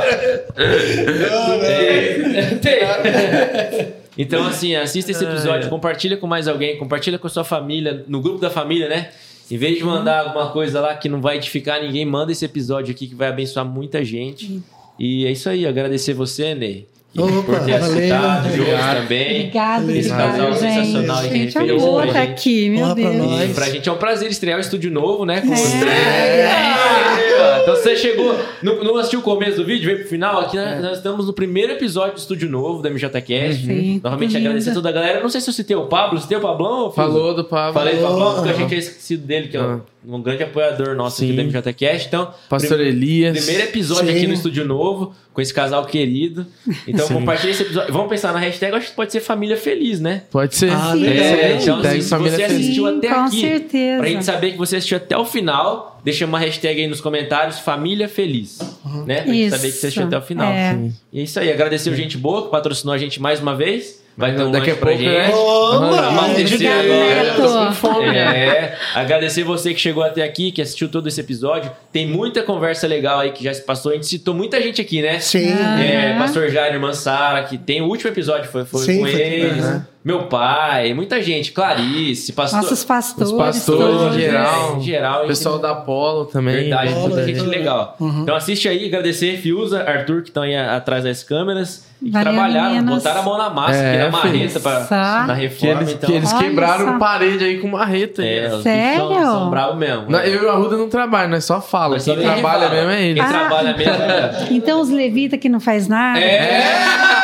[2.62, 3.94] Tem.
[4.18, 8.22] Então, assim, assista esse episódio, compartilha com mais alguém, compartilha com a sua família, no
[8.22, 9.10] grupo da família, né?
[9.50, 12.92] Em vez de mandar alguma coisa lá que não vai edificar ninguém, manda esse episódio
[12.94, 14.62] aqui que vai abençoar muita gente.
[15.00, 16.86] E é isso aí, agradecer você, Ney.
[17.14, 17.86] E Opa, por ter valeu.
[17.86, 19.02] aceitado, o João Obrigado.
[19.02, 19.26] também.
[19.40, 20.60] Obrigada, Esse obrigada, casal gente.
[20.60, 22.32] sensacional aí que Gente, referência amor pra tá gente.
[22.32, 23.16] aqui, meu pra Deus.
[23.16, 23.50] nós.
[23.50, 25.42] E pra gente é um prazer estrear o estúdio novo, né?
[25.42, 25.86] Com você.
[25.86, 27.62] É.
[27.64, 28.36] Então você chegou.
[28.62, 30.42] Não, não assistiu o começo do vídeo, veio pro final.
[30.42, 33.66] Aqui nós, nós estamos no primeiro episódio do estúdio novo da MJCast.
[33.66, 34.48] Sim, Novamente lindo.
[34.48, 35.22] agradecer a toda a galera.
[35.22, 37.74] Não sei se eu citei o Pablo, citei o Pablão ou Falou do Pablo.
[37.74, 38.58] Falei do Pablão, porque eu achei Aham.
[38.58, 39.80] que eu tinha esquecido dele, que é Ah.
[40.08, 41.28] Um, grande apoiador nosso Sim.
[41.28, 42.08] aqui da MJCast.
[42.08, 43.38] Então, Pastor prim- Elias.
[43.38, 44.18] primeiro episódio Sim.
[44.18, 46.46] aqui no estúdio novo, com esse casal querido.
[46.88, 47.14] Então, Sim.
[47.16, 47.94] compartilha esse episódio.
[47.94, 50.24] Vamos pensar na hashtag, acho que pode ser família feliz, né?
[50.32, 50.72] Pode ser.
[50.72, 51.00] Ah, Sim.
[51.02, 51.26] legal.
[51.26, 52.42] É, então, se você feliz.
[52.62, 54.00] assistiu até com aqui, certeza.
[54.00, 57.60] pra gente saber que você assistiu até o final, deixa uma hashtag aí nos comentários,
[57.60, 58.60] família feliz,
[59.06, 59.22] né?
[59.22, 59.56] Pra gente Isso.
[59.56, 60.52] saber que você assistiu até o final.
[60.52, 60.80] É.
[61.12, 63.99] E é isso aí, agradecer o Gente Boa, que patrocinou a gente mais uma vez.
[64.20, 65.24] Vai ter um Daqui a pouco, né?
[65.26, 65.34] gente.
[65.34, 67.24] Opa, Abastecer Obrigada, agora.
[67.24, 67.42] Neto.
[67.42, 68.48] Tô com fome, né?
[68.48, 71.72] É, agradecer você que chegou até aqui, que assistiu todo esse episódio.
[71.92, 73.94] Tem muita conversa legal aí que já se passou.
[73.94, 75.20] A gente citou muita gente aqui, né?
[75.20, 75.54] Sim.
[75.82, 76.18] É.
[76.20, 79.64] Pastor Jair Mansara, que tem o último episódio, foi, foi Sim, com foi- eles.
[79.64, 79.88] Aham.
[80.04, 81.52] Meu pai, muita gente.
[81.52, 82.62] Clarice, pastor.
[82.62, 83.32] Nossos pastores.
[83.32, 84.16] Os pastores todos.
[84.16, 84.78] em geral.
[84.78, 86.56] em geral, O pessoal da Polo também.
[86.56, 87.26] Verdade, muita né?
[87.26, 87.98] gente legal.
[88.00, 91.86] Então assiste aí, agradecer Fiuza, Arthur, que estão aí atrás das câmeras.
[92.02, 92.96] E que Valeu, trabalharam, meninos.
[93.04, 95.82] botaram a mão na massa, É, que era marreta pra, na Que reforma.
[95.82, 96.98] eles, então, que eles quebraram só.
[96.98, 98.24] parede aí com marreta.
[98.24, 99.10] é, Sério?
[99.10, 100.06] São, são bravos mesmo.
[100.08, 101.96] Não, eu e o Arruda não trabalham, nós só fala.
[101.96, 102.74] Mas Quem quem trabalha fala.
[102.74, 103.20] mesmo é ele.
[103.20, 103.34] Quem Ah.
[103.34, 104.48] trabalha mesmo é...
[104.56, 106.18] Então os levitas que não faz nada.
[106.22, 106.64] É!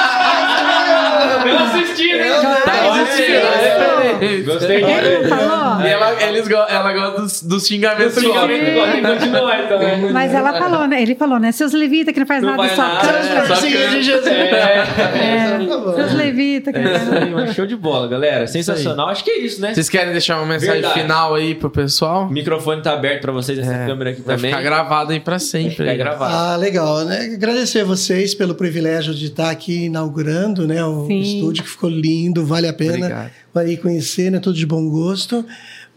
[1.48, 2.30] Eu assisti, né?
[2.42, 3.32] Claro, Olha, assisti.
[3.32, 4.42] é.
[4.46, 4.80] Gostei?
[4.84, 10.10] E ela, eles, go- ela gosta dos, dos xingamentos continuar, então, né?
[10.12, 11.02] Mas ela falou, né?
[11.02, 11.52] Ele falou, né?
[11.52, 13.68] Seus levitas que não faz Não nada, só canta.
[13.68, 14.28] é, de Jesus.
[14.28, 14.86] É.
[15.96, 18.48] Seus levitas que É não faz show de bola, galera.
[18.48, 19.10] Sensacional.
[19.10, 19.74] Acho que é isso, né?
[19.74, 21.00] Vocês querem deixar uma mensagem Verdade.
[21.02, 22.24] final aí pro pessoal?
[22.26, 24.52] O microfone tá aberto pra vocês, essa É, câmera aqui Vai também.
[24.52, 25.86] ficar gravado aí pra sempre.
[25.86, 26.34] Vai gravado.
[26.34, 27.04] Ah, legal.
[27.06, 27.32] Né?
[27.36, 31.35] Agradecer a vocês pelo privilégio de estar aqui inaugurando né, o Sim.
[31.40, 33.32] Estúdio, que ficou lindo, vale a pena Obrigado.
[33.54, 34.40] vai ir conhecer, né?
[34.40, 35.46] Tudo de bom gosto.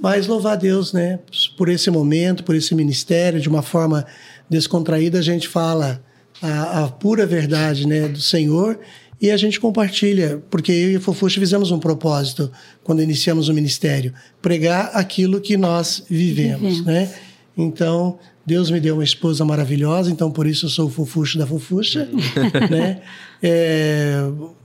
[0.00, 1.18] Mas louvar a Deus, né?
[1.57, 4.07] Por esse momento, por esse ministério, de uma forma
[4.49, 6.02] descontraída, a gente fala
[6.41, 8.78] a, a pura verdade né, do Senhor
[9.20, 12.50] e a gente compartilha, porque eu e a Fofuxa fizemos um propósito
[12.84, 16.84] quando iniciamos o ministério, pregar aquilo que nós vivemos, Vivemos.
[16.84, 17.12] né?
[17.57, 21.47] Então, Deus me deu uma esposa maravilhosa, então por isso eu sou o fofuxo da
[21.47, 22.08] fofuxa,
[22.70, 23.02] né?
[23.42, 24.20] É,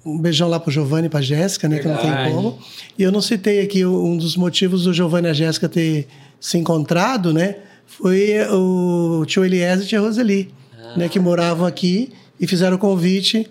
[0.05, 1.79] um beijão lá pro Giovanni e pra Jéssica, né?
[1.79, 2.59] Que não tem como.
[2.97, 6.07] E eu não citei aqui um dos motivos do Giovanni e a Jéssica ter
[6.39, 7.57] se encontrado, né?
[7.85, 10.53] Foi o tio Eliezer e a tia Roseli,
[10.97, 11.07] né?
[11.07, 13.49] Que moravam aqui e fizeram o convite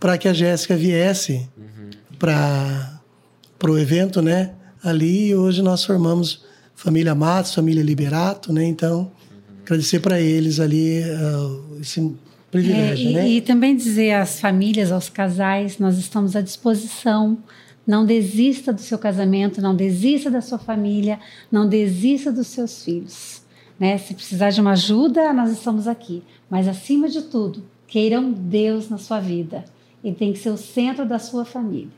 [0.00, 1.48] para que a Jéssica viesse
[2.18, 3.00] para
[3.68, 4.52] o evento, né?
[4.82, 6.42] Ali e hoje nós formamos
[6.74, 8.64] família Matos, família Liberato, né?
[8.64, 9.12] Então,
[9.62, 12.12] agradecer para eles ali ah, esse
[12.52, 13.28] É, privilégio, e, né?
[13.28, 17.38] e também dizer às famílias, aos casais, nós estamos à disposição.
[17.86, 21.18] Não desista do seu casamento, não desista da sua família,
[21.50, 23.42] não desista dos seus filhos.
[23.80, 23.98] Né?
[23.98, 26.22] Se precisar de uma ajuda, nós estamos aqui.
[26.48, 29.64] Mas, acima de tudo, queiram Deus na sua vida.
[30.04, 31.90] Ele tem que ser o centro da sua família.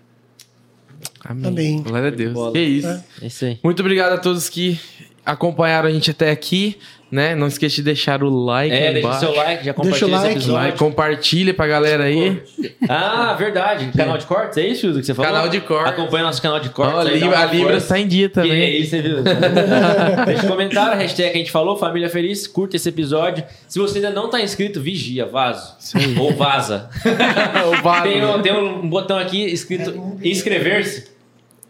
[1.20, 1.47] Amém.
[1.47, 1.83] Amém.
[1.83, 2.52] Glória a Deus.
[2.52, 2.86] Que isso.
[2.86, 3.05] É.
[3.23, 3.58] É isso aí.
[3.62, 4.78] Muito obrigado a todos que
[5.24, 6.76] acompanharam a gente até aqui,
[7.10, 7.34] né?
[7.36, 10.06] Não esqueça de deixar o like É, deixa o seu like, já Deixa o compartilha
[10.06, 10.32] esse like.
[10.32, 10.54] episódio.
[10.64, 12.42] Like, compartilha pra galera aí.
[12.88, 13.90] Ah, verdade.
[13.96, 15.30] Canal de cortes, é isso, que você falou?
[15.30, 15.92] Canal de cortes.
[15.92, 16.96] Acompanha nosso canal de cortes.
[16.98, 17.88] A aí, Libra, a Libra força.
[17.94, 18.60] tá em dia Que também.
[18.62, 19.16] é isso, você viu?
[20.26, 23.44] Deixa um comentário, hashtag que a gente falou, Família Feliz, curta esse episódio.
[23.68, 25.74] Se você ainda não tá inscrito, vigia, vaso.
[26.18, 26.90] Ou vaza.
[27.78, 28.08] o Vado.
[28.08, 31.14] Tem, um- tem um botão aqui escrito inscrever-se.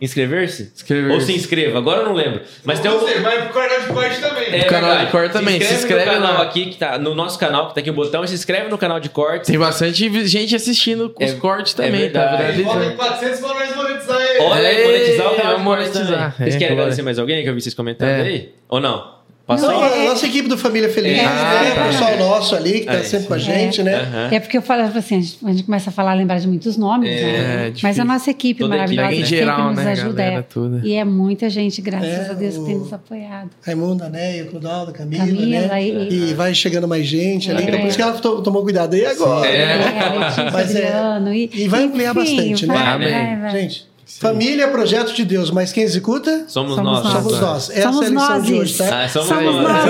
[0.05, 0.71] Inscrever-se?
[0.75, 1.15] Inscrever-se.
[1.15, 2.41] Ou se inscreva, agora eu não lembro.
[2.63, 2.99] Mas tem um.
[2.99, 4.45] Você vai pro canal de corte também.
[4.55, 5.07] É O canal verdade.
[5.07, 6.43] de corte também, se inscreve no canal lá.
[6.43, 8.79] aqui, que tá no nosso canal, que tá aqui o botão, e se inscreve no
[8.79, 9.49] canal de cortes.
[9.49, 12.21] Tem bastante gente assistindo os É- cortes é também, tá?
[12.21, 12.63] verdade.
[12.63, 12.71] Viralizando.
[12.71, 14.39] Falta em 400 pra nós monetizar ele.
[14.41, 16.05] Olha aí, monetizar o canal monetizar.
[16.05, 16.31] também.
[16.39, 18.21] Vocês É, querem agradecer mais alguém que eu vi vocês comentando É.
[18.23, 18.55] aí?
[18.69, 19.15] Ou não?
[19.47, 20.07] Passou Não, aí.
[20.07, 21.23] a nossa equipe do Família Feliz, É.
[21.23, 21.29] né?
[21.29, 21.83] Ah, tá.
[21.83, 23.97] o pessoal nosso ali, que está É, sempre com a gente, né?
[23.97, 24.29] Aham.
[24.33, 26.79] É porque eu falo assim, a gente, a gente começa a falar, lembrar de muitos
[26.79, 27.69] nomes, É, né?
[27.69, 28.97] é Mas a nossa equipe Toda a equipe.
[28.97, 30.13] maravilhosa Em sempre geral, nos né, ajuda.
[30.15, 30.47] galera
[30.83, 30.87] é.
[30.87, 33.51] E é muita gente, graças É, a Deus, que tem nos apoiado.
[33.61, 35.83] Raimundo, Anéia, Clodaldo, Camila, Camila, né?
[35.85, 37.65] e- E vai chegando mais gente ali.
[37.65, 37.67] É.
[37.69, 38.97] Então, por isso que ela to- tomou cuidado.
[38.97, 39.47] E agora?
[39.47, 39.61] É.
[39.61, 41.35] É, Letícia, Mas é- Adriano.
[41.35, 42.75] E, E vai ampliar enfim, bastante, né?
[42.75, 43.51] vai, vai.
[43.61, 43.87] Gente,
[44.21, 46.45] família é projeto de Deus, mas quem executa?
[46.49, 47.05] Somos, Somos nós.
[47.05, 47.13] nós.
[47.13, 47.71] Somos nós.
[47.71, 48.61] Essa Somos é a lição de nós.
[48.61, 49.03] hoje, tá?
[49.05, 49.63] Ah, somos, Somos nós.
[49.63, 49.85] nós.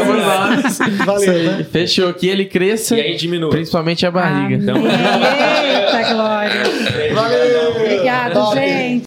[0.77, 1.07] Somos nós.
[1.07, 1.67] Valeu, né?
[1.71, 3.51] Fechou que ele cresça, E aí diminui.
[3.51, 4.73] principalmente a barriga.
[4.73, 4.85] Amém.
[4.85, 6.63] Eita, glória.
[7.15, 7.71] Valeu!
[7.77, 8.57] Obrigado, Top.
[8.57, 8.84] gente.